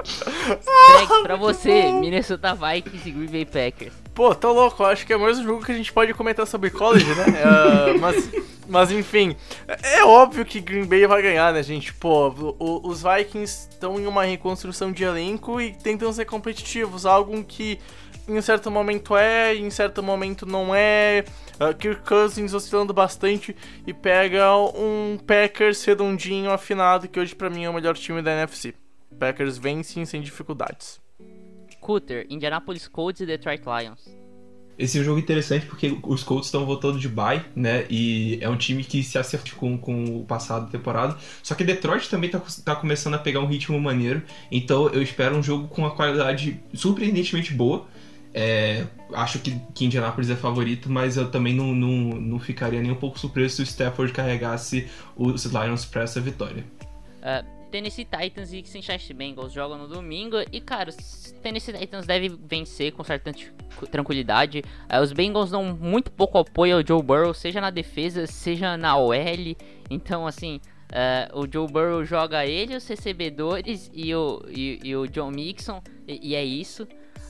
Greg, 0.03 1.23
pra 1.23 1.35
você, 1.35 1.91
Minnesota 1.91 2.53
Vikings 2.53 3.09
e 3.09 3.11
Green 3.11 3.27
Bay 3.27 3.45
Packers. 3.45 3.93
Pô, 4.13 4.33
tô 4.33 4.51
louco, 4.51 4.83
acho 4.83 5.05
que 5.05 5.13
é 5.13 5.17
mais 5.17 5.37
um 5.37 5.43
jogo 5.43 5.63
que 5.63 5.71
a 5.71 5.75
gente 5.75 5.93
pode 5.93 6.13
comentar 6.13 6.47
sobre 6.47 6.69
college, 6.69 7.05
né? 7.05 7.25
uh, 7.27 7.99
mas, 8.01 8.31
mas 8.67 8.91
enfim, 8.91 9.35
é 9.67 10.03
óbvio 10.03 10.43
que 10.43 10.59
Green 10.59 10.85
Bay 10.85 11.05
vai 11.05 11.21
ganhar, 11.21 11.53
né, 11.53 11.61
gente? 11.61 11.93
Pô, 11.93 12.29
o, 12.59 12.87
os 12.87 13.03
Vikings 13.03 13.69
estão 13.69 13.99
em 13.99 14.07
uma 14.07 14.23
reconstrução 14.23 14.91
de 14.91 15.03
elenco 15.03 15.61
e 15.61 15.71
tentam 15.71 16.11
ser 16.11 16.25
competitivos, 16.25 17.05
algo 17.05 17.43
que 17.43 17.79
em 18.27 18.41
certo 18.41 18.69
momento 18.69 19.15
é, 19.15 19.55
em 19.55 19.69
certo 19.69 20.03
momento 20.03 20.45
não 20.45 20.73
é. 20.75 21.23
Uh, 21.59 21.73
Kirk 21.75 22.03
Cousins 22.03 22.53
oscilando 22.53 22.93
bastante 22.93 23.55
e 23.85 23.93
pega 23.93 24.55
um 24.55 25.17
Packers 25.25 25.83
redondinho, 25.83 26.51
afinado, 26.51 27.07
que 27.07 27.19
hoje 27.19 27.33
para 27.33 27.49
mim 27.49 27.63
é 27.63 27.69
o 27.69 27.73
melhor 27.73 27.95
time 27.95 28.21
da 28.21 28.31
NFC. 28.31 28.73
Packers 29.17 29.57
vencem 29.57 30.05
sem 30.05 30.21
dificuldades. 30.21 30.99
Cutter, 31.79 32.27
Indianapolis 32.29 32.87
Colts 32.87 33.21
e 33.21 33.25
Detroit 33.25 33.63
Lions. 33.65 34.17
Esse 34.77 34.99
é 34.99 35.01
um 35.01 35.03
jogo 35.03 35.19
interessante 35.19 35.65
porque 35.65 35.97
os 36.03 36.21
Colts 36.21 36.47
estão 36.47 36.63
voltando 36.63 36.99
de 36.99 37.09
bye, 37.09 37.43
né? 37.55 37.87
E 37.89 38.37
é 38.41 38.47
um 38.47 38.55
time 38.55 38.83
que 38.83 39.01
se 39.01 39.17
acerta 39.17 39.49
com, 39.55 39.75
com 39.75 40.19
o 40.19 40.23
passado 40.23 40.65
da 40.65 40.71
temporada. 40.71 41.17
Só 41.41 41.55
que 41.55 41.63
Detroit 41.63 42.07
também 42.09 42.29
tá, 42.29 42.39
tá 42.63 42.75
começando 42.75 43.15
a 43.15 43.17
pegar 43.17 43.39
um 43.39 43.47
ritmo 43.47 43.79
maneiro. 43.81 44.21
Então 44.51 44.87
eu 44.89 45.01
espero 45.01 45.35
um 45.35 45.41
jogo 45.41 45.67
com 45.67 45.81
uma 45.81 45.91
qualidade 45.91 46.61
surpreendentemente 46.75 47.53
boa. 47.53 47.87
É, 48.39 48.85
acho 49.13 49.39
que, 49.39 49.59
que 49.73 49.85
Indianapolis 49.85 50.29
é 50.29 50.35
favorito, 50.35 50.91
mas 50.91 51.17
eu 51.17 51.31
também 51.31 51.55
não, 51.55 51.73
não, 51.73 51.89
não 52.21 52.39
ficaria 52.39 52.79
nem 52.79 52.91
um 52.91 52.95
pouco 52.95 53.17
surpreso 53.17 53.55
se 53.55 53.61
o 53.61 53.63
Stafford 53.63 54.13
carregasse 54.13 54.87
os 55.15 55.45
Lions 55.45 55.85
para 55.85 56.03
essa 56.03 56.21
vitória. 56.21 56.63
Uh, 57.17 57.43
Tennessee 57.71 58.05
Titans 58.05 58.53
e 58.53 58.63
Cincinnati 58.63 59.11
Bengals 59.11 59.51
jogam 59.51 59.79
no 59.79 59.87
domingo. 59.87 60.37
E, 60.51 60.61
cara, 60.61 60.91
os 60.91 61.33
Tennessee 61.41 61.73
Titans 61.73 62.05
deve 62.05 62.29
vencer 62.29 62.91
com 62.91 63.03
certa 63.03 63.33
tranquilidade. 63.89 64.63
Uh, 64.83 65.01
os 65.01 65.11
Bengals 65.11 65.49
dão 65.49 65.75
muito 65.75 66.11
pouco 66.11 66.37
apoio 66.37 66.77
ao 66.77 66.85
Joe 66.85 67.01
Burrow, 67.01 67.33
seja 67.33 67.59
na 67.59 67.71
defesa, 67.71 68.27
seja 68.27 68.77
na 68.77 68.95
OL. 68.97 69.15
Então, 69.89 70.27
assim, 70.27 70.61
uh, 70.91 71.39
o 71.39 71.51
Joe 71.51 71.67
Burrow 71.67 72.05
joga 72.05 72.45
ele, 72.45 72.75
os 72.75 72.87
recebedores 72.87 73.89
e 73.91 74.13
o, 74.13 74.43
e, 74.47 74.79
e 74.83 74.95
o 74.95 75.07
John 75.07 75.31
Mixon, 75.31 75.81
e, 76.07 76.33
e 76.33 76.35
é 76.35 76.45
isso. 76.45 76.87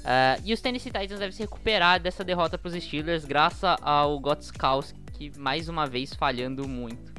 Uh, 0.08 0.41
e 0.45 0.53
os 0.53 0.62
Tennessee 0.62 0.89
Titans 0.89 1.20
devem 1.20 1.34
se 1.34 1.41
recuperar 1.41 1.99
dessa 1.99 2.24
derrota 2.24 2.58
para 2.58 2.70
os 2.70 2.82
Steelers, 2.82 3.26
graças 3.26 3.76
ao 3.82 4.18
Gotskowski, 4.18 5.34
mais 5.38 5.68
uma 5.68 5.86
vez 5.86 6.14
falhando 6.14 6.66
muito. 6.66 7.12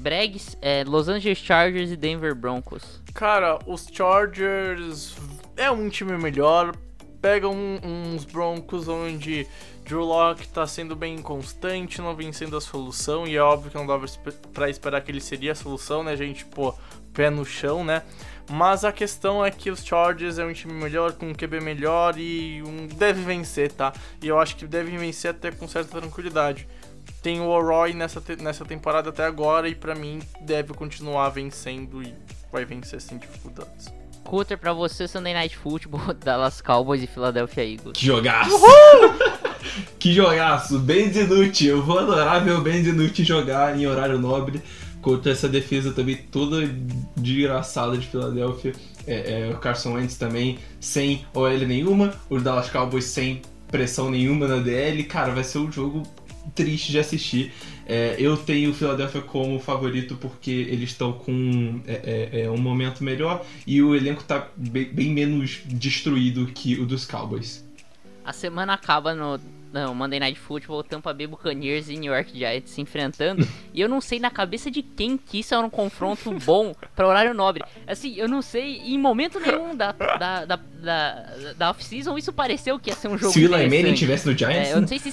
Bregs, 0.00 0.58
é, 0.60 0.82
Los 0.84 1.08
Angeles 1.08 1.38
Chargers 1.38 1.92
e 1.92 1.96
Denver 1.96 2.34
Broncos. 2.34 3.00
Cara, 3.14 3.60
os 3.64 3.86
Chargers 3.86 5.16
é 5.56 5.70
um 5.70 5.88
time 5.88 6.18
melhor. 6.18 6.74
Pegam 7.22 7.54
um, 7.54 8.14
uns 8.14 8.24
Broncos 8.24 8.88
onde 8.88 9.46
Drew 9.84 10.04
Locke 10.04 10.48
tá 10.48 10.66
sendo 10.66 10.96
bem 10.96 11.14
inconstante, 11.14 12.02
não 12.02 12.16
vem 12.16 12.32
sendo 12.32 12.56
a 12.56 12.60
solução. 12.60 13.28
E 13.28 13.36
é 13.36 13.40
óbvio 13.40 13.70
que 13.70 13.76
não 13.76 13.86
dava 13.86 14.04
pra 14.52 14.68
esperar 14.68 15.00
que 15.02 15.10
ele 15.12 15.20
seria 15.20 15.52
a 15.52 15.54
solução, 15.54 16.02
né, 16.02 16.16
gente? 16.16 16.44
Pô, 16.44 16.74
pé 17.14 17.30
no 17.30 17.44
chão, 17.44 17.84
né? 17.84 18.02
Mas 18.50 18.84
a 18.84 18.92
questão 18.92 19.44
é 19.44 19.50
que 19.50 19.70
os 19.70 19.84
Chargers 19.84 20.38
é 20.38 20.44
um 20.44 20.52
time 20.52 20.74
melhor, 20.74 21.12
com 21.12 21.30
um 21.30 21.34
QB 21.34 21.60
melhor 21.60 22.18
e 22.18 22.62
um, 22.62 22.86
deve 22.86 23.22
vencer, 23.22 23.72
tá? 23.72 23.92
E 24.22 24.28
eu 24.28 24.38
acho 24.38 24.56
que 24.56 24.66
deve 24.66 24.96
vencer 24.96 25.30
até 25.30 25.50
com 25.50 25.66
certa 25.66 26.00
tranquilidade 26.00 26.66
tem 27.24 27.40
o 27.40 27.58
Roy 27.58 27.94
nessa, 27.94 28.20
te 28.20 28.36
nessa 28.36 28.66
temporada 28.66 29.08
até 29.08 29.24
agora 29.24 29.66
e 29.66 29.74
para 29.74 29.94
mim 29.94 30.20
deve 30.42 30.74
continuar 30.74 31.30
vencendo 31.30 32.02
e 32.02 32.14
vai 32.52 32.66
vencer 32.66 33.00
sem 33.00 33.16
dificuldades. 33.16 33.86
Cutter, 34.22 34.58
pra 34.58 34.74
você, 34.74 35.08
Sunday 35.08 35.32
Night 35.32 35.56
Football, 35.56 36.12
Dallas 36.22 36.60
Cowboys 36.60 37.02
e 37.02 37.06
Philadelphia 37.06 37.64
Eagles. 37.64 37.96
Que 37.96 38.04
jogaço! 38.04 38.50
que 39.98 40.12
jogaço! 40.12 40.78
Ben 40.78 41.10
Dinucci, 41.10 41.66
eu 41.66 41.82
vou 41.82 41.98
adorar 41.98 42.44
ver 42.44 42.52
o 42.52 42.60
Ben 42.60 42.82
Dinucci 42.82 43.24
jogar 43.24 43.78
em 43.78 43.86
horário 43.86 44.18
nobre 44.18 44.62
contra 45.04 45.30
essa 45.30 45.46
defesa 45.46 45.92
também 45.92 46.16
toda 46.16 46.66
desgraçada 47.14 47.98
de 47.98 48.06
Philadelphia. 48.06 48.72
É, 49.06 49.48
é, 49.48 49.50
o 49.50 49.58
Carson 49.58 49.92
Wentz 49.92 50.16
também 50.16 50.58
sem 50.80 51.26
OL 51.34 51.58
nenhuma, 51.58 52.14
os 52.30 52.42
Dallas 52.42 52.70
Cowboys 52.70 53.04
sem 53.04 53.42
pressão 53.68 54.10
nenhuma 54.10 54.48
na 54.48 54.56
DL. 54.56 55.04
Cara, 55.04 55.34
vai 55.34 55.44
ser 55.44 55.58
um 55.58 55.70
jogo 55.70 56.02
triste 56.54 56.90
de 56.90 56.98
assistir. 56.98 57.52
É, 57.86 58.16
eu 58.18 58.34
tenho 58.34 58.70
o 58.70 58.74
Philadelphia 58.74 59.20
como 59.20 59.60
favorito 59.60 60.16
porque 60.16 60.50
eles 60.50 60.90
estão 60.90 61.12
com 61.12 61.82
é, 61.86 62.30
é, 62.32 62.40
é, 62.44 62.50
um 62.50 62.56
momento 62.56 63.04
melhor 63.04 63.44
e 63.66 63.82
o 63.82 63.94
elenco 63.94 64.22
está 64.22 64.48
bem, 64.56 64.86
bem, 64.86 65.10
menos 65.10 65.60
destruído 65.66 66.46
que 66.46 66.80
o 66.80 66.86
dos 66.86 67.04
Cowboys. 67.04 67.62
A 68.24 68.32
semana 68.32 68.72
acaba 68.72 69.14
no, 69.14 69.38
no 69.82 69.94
Monday 69.94 70.20
Night 70.20 70.38
Football, 70.38 70.84
Tampa 70.84 71.12
Bay 71.12 71.26
Buccaneers 71.26 71.88
e 71.88 71.96
New 71.96 72.12
York 72.12 72.36
Giants 72.38 72.70
se 72.70 72.80
enfrentando 72.80 73.46
e 73.72 73.80
eu 73.80 73.88
não 73.88 74.00
sei 74.00 74.20
na 74.20 74.30
cabeça 74.30 74.70
de 74.70 74.82
quem 74.82 75.16
que 75.16 75.40
isso 75.40 75.52
era 75.54 75.66
um 75.66 75.70
confronto 75.70 76.30
bom 76.44 76.74
para 76.94 77.08
horário 77.08 77.34
nobre. 77.34 77.64
Assim, 77.86 78.14
eu 78.16 78.28
não 78.28 78.40
sei 78.40 78.76
em 78.78 78.96
momento 78.96 79.40
nenhum 79.40 79.74
da, 79.74 79.90
da, 79.90 80.44
da, 80.44 80.56
da, 80.56 81.26
da 81.56 81.70
off-season 81.70 82.16
isso 82.16 82.32
pareceu 82.32 82.78
que 82.78 82.90
ia 82.90 82.96
ser 82.96 83.08
um 83.08 83.18
jogo 83.18 83.32
Se 83.32 83.44
o 83.44 83.54
Eli 83.54 83.64
Manning 83.64 83.94
tivesse 83.94 84.28
no 84.28 84.36
Giants... 84.36 84.68
É, 84.68 84.72
eu 84.74 84.80
não 84.80 84.86
sei 84.86 84.98
se... 84.98 85.12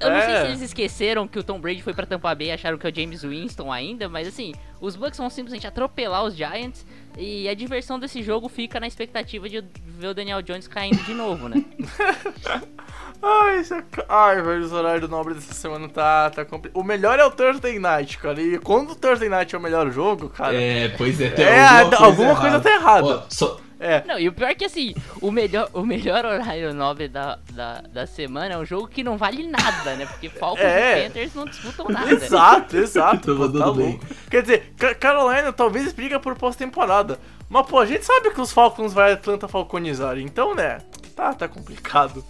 Eu 0.00 0.10
não 0.10 0.20
sei 0.20 0.28
se 0.28 0.36
é. 0.36 0.46
eles 0.46 0.62
esqueceram 0.62 1.26
que 1.26 1.38
o 1.38 1.42
Tom 1.42 1.60
Brady 1.60 1.82
foi 1.82 1.92
pra 1.92 2.06
Tampa 2.06 2.32
Bay 2.34 2.48
e 2.48 2.52
acharam 2.52 2.78
que 2.78 2.86
é 2.86 2.90
o 2.90 2.94
James 2.94 3.22
Winston 3.22 3.72
ainda, 3.72 4.08
mas 4.08 4.28
assim, 4.28 4.54
os 4.80 4.94
Bucks 4.94 5.18
vão 5.18 5.28
simplesmente 5.28 5.66
atropelar 5.66 6.22
os 6.24 6.36
Giants 6.36 6.86
e 7.16 7.48
a 7.48 7.54
diversão 7.54 7.98
desse 7.98 8.22
jogo 8.22 8.48
fica 8.48 8.78
na 8.78 8.86
expectativa 8.86 9.48
de 9.48 9.64
ver 9.84 10.08
o 10.08 10.14
Daniel 10.14 10.40
Jones 10.40 10.68
caindo 10.68 11.02
de 11.02 11.14
novo, 11.14 11.48
né? 11.48 11.64
Ai, 13.22 13.60
isso 13.60 13.74
é... 13.74 13.82
Ai, 14.08 14.40
velho, 14.42 14.62
os 14.64 14.72
horários 14.72 15.10
nobre 15.10 15.34
dessa 15.34 15.52
semana 15.54 15.88
tá, 15.88 16.30
tá 16.30 16.44
complicado. 16.44 16.80
O 16.80 16.84
melhor 16.84 17.18
é 17.18 17.24
o 17.24 17.30
Thursday 17.30 17.78
Night, 17.78 18.16
cara. 18.18 18.40
E 18.40 18.58
quando 18.58 18.90
o 18.90 18.94
Thursday 18.94 19.28
Night 19.28 19.54
é 19.54 19.58
o 19.58 19.60
melhor 19.60 19.90
jogo, 19.90 20.28
cara. 20.28 20.54
É, 20.54 20.88
pois 20.90 21.20
é, 21.20 21.30
tem 21.30 21.44
é, 21.44 21.60
alguma, 21.66 21.88
coisa, 21.90 22.04
alguma 22.04 22.36
coisa 22.40 22.60
tá 22.60 22.70
errada. 22.72 23.06
Ó, 23.06 23.22
só, 23.28 23.58
É. 23.80 24.04
Não, 24.06 24.18
e 24.20 24.28
o 24.28 24.32
pior 24.32 24.48
é 24.50 24.54
que 24.54 24.64
assim, 24.64 24.94
o 25.20 25.30
melhor, 25.32 25.68
o 25.72 25.82
melhor 25.84 26.24
horário 26.24 26.72
nobre 26.72 27.08
da, 27.08 27.38
da, 27.52 27.80
da 27.92 28.06
semana 28.06 28.54
é 28.54 28.58
um 28.58 28.64
jogo 28.64 28.86
que 28.88 29.02
não 29.02 29.16
vale 29.16 29.46
nada, 29.48 29.94
né? 29.96 30.06
Porque 30.06 30.28
Falcons 30.28 30.60
É. 30.64 31.00
e 31.00 31.02
Panthers 31.08 31.34
não 31.34 31.44
disputam 31.44 31.88
nada. 31.88 32.10
Exato, 32.12 32.76
exato. 32.76 33.20
Tô 33.34 33.36
pô, 33.36 33.48
tá 33.48 33.58
mandando 33.58 33.74
bem. 33.74 33.88
louco. 33.90 34.06
Quer 34.30 34.42
dizer, 34.42 34.74
Ca- 34.78 34.94
Carolina 34.94 35.52
talvez 35.52 35.92
briga 35.92 36.20
por 36.20 36.36
pós-temporada. 36.36 37.18
Mas, 37.50 37.66
pô, 37.66 37.78
a 37.80 37.86
gente 37.86 38.04
sabe 38.04 38.30
que 38.30 38.40
os 38.40 38.52
Falcons 38.52 38.92
vai 38.92 39.12
Atlanta 39.12 39.48
falconizar. 39.48 40.18
Então, 40.18 40.54
né, 40.54 40.78
tá, 41.16 41.32
tá 41.32 41.48
complicado. 41.48 42.24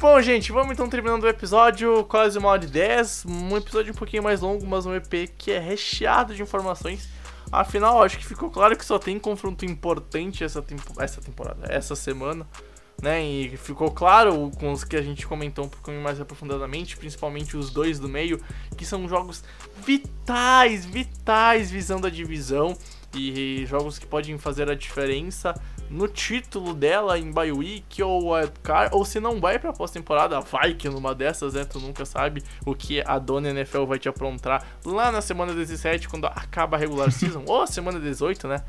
Bom, 0.00 0.18
gente, 0.22 0.50
vamos 0.50 0.72
então 0.72 0.88
terminando 0.88 1.24
o 1.24 1.28
episódio, 1.28 2.04
quase 2.04 2.38
uma 2.38 2.48
hora 2.48 2.64
e 2.64 2.66
dez. 2.66 3.22
Um 3.28 3.54
episódio 3.54 3.92
um 3.92 3.94
pouquinho 3.96 4.22
mais 4.22 4.40
longo, 4.40 4.66
mas 4.66 4.86
um 4.86 4.94
EP 4.94 5.30
que 5.36 5.50
é 5.52 5.58
recheado 5.58 6.34
de 6.34 6.40
informações. 6.40 7.06
Afinal, 7.52 8.02
acho 8.02 8.16
que 8.16 8.24
ficou 8.24 8.50
claro 8.50 8.74
que 8.78 8.84
só 8.84 8.98
tem 8.98 9.18
confronto 9.18 9.66
importante 9.66 10.42
essa, 10.42 10.62
tempo- 10.62 10.94
essa 10.98 11.20
temporada, 11.20 11.66
essa 11.68 11.94
semana. 11.94 12.48
Né, 13.02 13.22
e 13.24 13.56
ficou 13.56 13.90
claro 13.90 14.50
com 14.58 14.72
os 14.72 14.84
que 14.84 14.94
a 14.94 15.00
gente 15.00 15.26
comentou 15.26 15.64
um 15.64 15.68
pouquinho 15.68 16.02
mais 16.02 16.20
aprofundadamente, 16.20 16.98
principalmente 16.98 17.56
os 17.56 17.70
dois 17.70 17.98
do 17.98 18.10
meio, 18.10 18.38
que 18.76 18.84
são 18.84 19.08
jogos 19.08 19.42
vitais, 19.86 20.84
vitais 20.84 21.70
visando 21.70 22.06
a 22.06 22.10
divisão 22.10 22.76
e 23.14 23.64
jogos 23.66 23.98
que 23.98 24.06
podem 24.06 24.36
fazer 24.36 24.70
a 24.70 24.74
diferença 24.74 25.54
no 25.90 26.06
título 26.06 26.72
dela 26.72 27.18
em 27.18 27.32
bye 27.32 27.50
week 27.50 28.02
ou 28.02 28.32
wildcard, 28.32 28.94
ou 28.94 29.04
se 29.04 29.18
não 29.18 29.40
vai 29.40 29.58
pra 29.58 29.72
pós-temporada, 29.72 30.40
vai 30.40 30.74
que 30.74 30.88
numa 30.88 31.14
dessas, 31.14 31.54
né, 31.54 31.64
tu 31.64 31.80
nunca 31.80 32.04
sabe 32.04 32.42
o 32.64 32.74
que 32.74 33.02
a 33.04 33.18
dona 33.18 33.50
NFL 33.50 33.84
vai 33.84 33.98
te 33.98 34.08
aprontar 34.08 34.64
lá 34.84 35.10
na 35.10 35.20
semana 35.20 35.52
17, 35.52 36.08
quando 36.08 36.26
acaba 36.26 36.76
a 36.76 36.80
regular 36.80 37.10
season, 37.10 37.42
ou 37.46 37.66
semana 37.66 37.98
18, 37.98 38.46
né. 38.46 38.62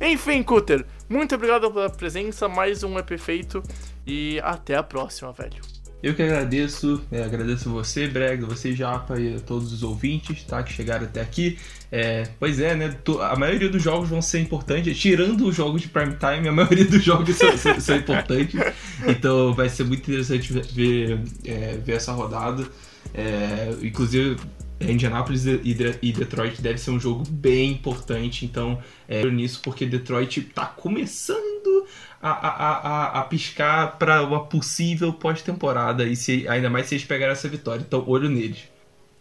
Enfim, 0.00 0.42
Cutter, 0.42 0.84
muito 1.08 1.34
obrigado 1.34 1.70
pela 1.70 1.90
presença, 1.90 2.48
mais 2.48 2.82
um 2.82 2.98
EP 2.98 3.18
feito 3.18 3.62
e 4.06 4.40
até 4.42 4.76
a 4.76 4.82
próxima, 4.82 5.32
velho. 5.32 5.75
Eu 6.02 6.14
que 6.14 6.22
agradeço, 6.22 7.02
é, 7.10 7.22
agradeço 7.24 7.70
você, 7.70 8.06
Brega, 8.06 8.46
você, 8.46 8.72
Japa 8.74 9.18
e 9.18 9.40
todos 9.40 9.72
os 9.72 9.82
ouvintes, 9.82 10.44
tá, 10.44 10.62
que 10.62 10.72
chegaram 10.72 11.04
até 11.06 11.20
aqui. 11.20 11.58
É, 11.90 12.24
pois 12.38 12.60
é, 12.60 12.74
né, 12.76 12.96
a 13.22 13.36
maioria 13.36 13.68
dos 13.68 13.82
jogos 13.82 14.08
vão 14.08 14.20
ser 14.22 14.40
importantes, 14.40 14.96
tirando 14.98 15.46
os 15.48 15.56
jogos 15.56 15.82
de 15.82 15.88
prime 15.88 16.14
time, 16.16 16.48
a 16.48 16.52
maioria 16.52 16.84
dos 16.84 17.02
jogos 17.02 17.34
são, 17.36 17.56
são- 17.56 17.80
são 17.80 17.96
importantes. 17.96 18.60
Então 19.06 19.52
vai 19.54 19.68
ser 19.68 19.84
muito 19.84 20.08
interessante 20.08 20.52
ver, 20.52 21.18
é, 21.44 21.78
ver 21.82 21.94
essa 21.94 22.12
rodada. 22.12 22.66
É, 23.14 23.74
inclusive, 23.82 24.36
Indianapolis 24.80 25.46
e, 25.46 25.60
e 26.02 26.12
Detroit 26.12 26.60
deve 26.60 26.78
ser 26.78 26.90
um 26.90 27.00
jogo 27.00 27.24
bem 27.30 27.72
importante, 27.72 28.44
então 28.44 28.78
é 29.08 29.24
nisso, 29.24 29.60
porque 29.62 29.86
Detroit 29.86 30.40
tá 30.54 30.66
começando 30.66 31.86
a, 32.30 32.48
a, 32.48 33.20
a, 33.20 33.24
piscar 33.24 33.98
para 33.98 34.22
uma 34.22 34.44
possível 34.44 35.12
pós-temporada, 35.12 36.04
e 36.04 36.16
se, 36.16 36.46
ainda 36.48 36.70
mais 36.70 36.86
se 36.86 36.94
eles 36.94 37.04
pegarem 37.04 37.32
essa 37.32 37.48
vitória. 37.48 37.84
Então, 37.86 38.04
olho 38.06 38.28
neles. 38.28 38.68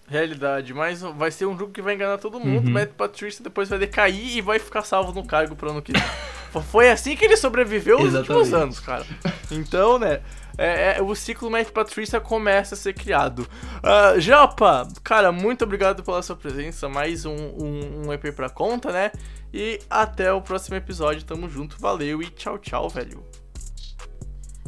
Realidade, 0.08 0.74
mas 0.74 1.02
vai 1.02 1.32
ser 1.32 1.48
um 1.48 1.58
jogo 1.58 1.72
que 1.72 1.82
vai 1.82 1.96
enganar 1.96 2.20
todo 2.20 2.40
mundo. 2.40 2.68
Uhum. 2.68 2.74
Matt 2.74 2.92
Patricia 2.92 3.44
depois 3.44 3.70
vai 3.70 3.80
decair 3.80 4.38
e 4.38 4.42
vai 4.42 4.60
ficar 4.60 4.84
salvo 4.84 5.12
no 5.12 5.26
cargo 5.26 5.56
pro 5.56 5.72
ano 5.72 5.82
que 5.82 5.92
vem. 5.92 6.02
Foi 6.62 6.90
assim 6.90 7.16
que 7.16 7.26
ele 7.26 7.38
sobreviveu 7.38 7.98
últimos 7.98 8.16
Exatamente. 8.16 8.56
anos, 8.56 8.80
cara. 8.80 9.06
Então, 9.52 10.00
né, 10.00 10.22
é, 10.58 10.98
é- 10.98 11.02
o 11.02 11.14
ciclo 11.16 11.50
Matt 11.52 11.70
Patricia 11.70 12.20
começa 12.20 12.76
a 12.76 12.78
ser 12.78 12.94
criado. 12.94 13.48
Ah, 13.84 14.16
Japa, 14.18 14.88
cara, 15.04 15.32
muito 15.32 15.64
obrigado 15.64 16.04
pela 16.04 16.22
sua 16.22 16.36
presença. 16.36 16.88
Mais 16.90 17.26
um, 17.26 17.36
um, 17.36 18.08
um 18.08 18.14
EP 18.14 18.32
pra 18.32 18.50
conta, 18.50 18.92
né? 18.92 19.12
E 19.54 19.80
até 19.90 20.32
o 20.32 20.42
próximo 20.42 20.76
episódio. 20.76 21.24
Tamo 21.24 21.50
junto, 21.50 21.80
valeu 21.80 22.22
e 22.22 22.28
tchau, 22.30 22.58
tchau, 22.58 22.90
velho. 22.90 23.24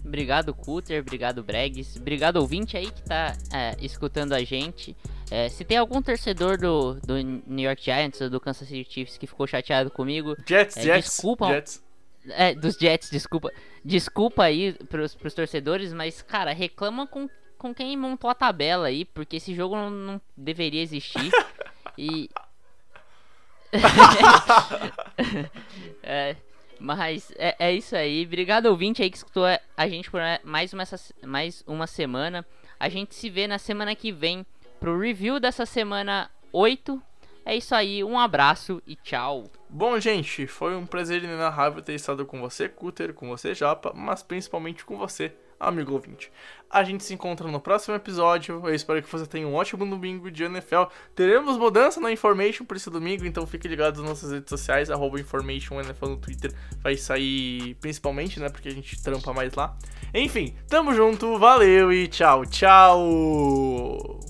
Obrigado, 0.05 0.53
Cutter. 0.53 1.01
Obrigado, 1.01 1.43
Bregs. 1.43 1.97
Obrigado, 1.97 2.37
ouvinte 2.37 2.77
aí 2.77 2.89
que 2.89 3.01
tá 3.03 3.35
é, 3.53 3.75
escutando 3.81 4.33
a 4.33 4.43
gente. 4.43 4.95
É, 5.29 5.49
se 5.49 5.65
tem 5.65 5.77
algum 5.77 6.01
torcedor 6.01 6.57
do, 6.57 6.93
do 7.01 7.15
New 7.21 7.65
York 7.65 7.83
Giants 7.83 8.21
ou 8.21 8.29
do 8.29 8.39
Kansas 8.39 8.67
City 8.67 8.89
Chiefs 8.89 9.17
que 9.17 9.27
ficou 9.27 9.45
chateado 9.45 9.91
comigo, 9.91 10.35
Jets, 10.47 10.77
É, 10.77 10.81
Jets, 10.83 11.09
desculpa. 11.09 11.47
Jets. 11.47 11.83
É, 12.29 12.53
dos 12.55 12.75
Jets, 12.77 13.09
desculpa. 13.09 13.51
Desculpa 13.83 14.43
aí 14.43 14.73
pros, 14.89 15.15
pros 15.15 15.33
torcedores, 15.33 15.93
mas, 15.93 16.21
cara, 16.21 16.53
reclama 16.53 17.05
com, 17.07 17.29
com 17.57 17.73
quem 17.73 17.95
montou 17.97 18.29
a 18.29 18.35
tabela 18.35 18.87
aí, 18.87 19.05
porque 19.05 19.37
esse 19.37 19.53
jogo 19.53 19.75
não, 19.75 19.89
não 19.89 20.21
deveria 20.35 20.81
existir. 20.81 21.31
e. 21.97 22.29
é, 26.03 26.35
mas 26.79 27.31
é, 27.37 27.55
é 27.59 27.73
isso 27.73 27.95
aí. 27.95 28.25
Obrigado, 28.25 28.67
ouvinte 28.67 29.01
aí 29.01 29.09
que 29.09 29.17
escutou 29.17 29.43
a 29.45 29.87
gente 29.89 30.09
por 30.09 30.21
mais 30.43 30.73
uma, 30.73 30.83
essa- 30.83 31.13
mais 31.25 31.63
uma 31.67 31.87
semana. 31.87 32.45
A 32.79 32.89
gente 32.89 33.15
se 33.15 33.29
vê 33.29 33.47
na 33.47 33.57
semana 33.57 33.95
que 33.95 34.11
vem 34.11 34.45
pro 34.79 34.99
review 34.99 35.39
dessa 35.39 35.65
semana 35.65 36.29
8. 36.51 37.01
É 37.45 37.55
isso 37.55 37.73
aí, 37.73 38.03
um 38.03 38.19
abraço 38.19 38.81
e 38.85 38.95
tchau. 38.95 39.45
Bom, 39.69 39.97
gente, 39.99 40.47
foi 40.47 40.75
um 40.75 40.85
prazer 40.85 41.23
inenarrável 41.23 41.81
ter 41.81 41.93
estado 41.93 42.25
com 42.25 42.41
você, 42.41 42.67
Cutter, 42.67 43.13
com 43.13 43.27
você, 43.29 43.55
Japa, 43.55 43.93
mas 43.95 44.21
principalmente 44.21 44.83
com 44.83 44.97
você, 44.97 45.33
amigo 45.57 45.93
ouvinte. 45.93 46.31
A 46.69 46.83
gente 46.83 47.05
se 47.05 47.13
encontra 47.13 47.47
no 47.47 47.61
próximo 47.61 47.95
episódio. 47.95 48.61
Eu 48.65 48.75
espero 48.75 49.01
que 49.01 49.09
você 49.09 49.25
tenha 49.25 49.47
um 49.47 49.55
ótimo 49.55 49.85
domingo 49.85 50.29
de 50.29 50.43
NFL. 50.43 50.83
Teremos 51.15 51.57
mudança 51.57 52.01
na 52.01 52.11
Information 52.11 52.65
por 52.65 52.75
esse 52.75 52.89
domingo, 52.89 53.25
então 53.25 53.47
fique 53.47 53.67
ligado 53.67 54.01
nas 54.01 54.09
nossas 54.09 54.31
redes 54.31 54.49
sociais, 54.49 54.89
arroba 54.89 55.17
NFL 55.17 56.05
no 56.05 56.17
Twitter. 56.17 56.53
Vai 56.81 56.97
sair 56.97 57.75
principalmente, 57.75 58.41
né? 58.41 58.49
Porque 58.49 58.67
a 58.67 58.73
gente 58.73 59.01
trampa 59.01 59.31
mais 59.31 59.53
lá. 59.53 59.77
Enfim, 60.13 60.53
tamo 60.67 60.93
junto, 60.93 61.39
valeu 61.39 61.93
e 61.93 62.07
tchau, 62.07 62.45
tchau! 62.45 64.26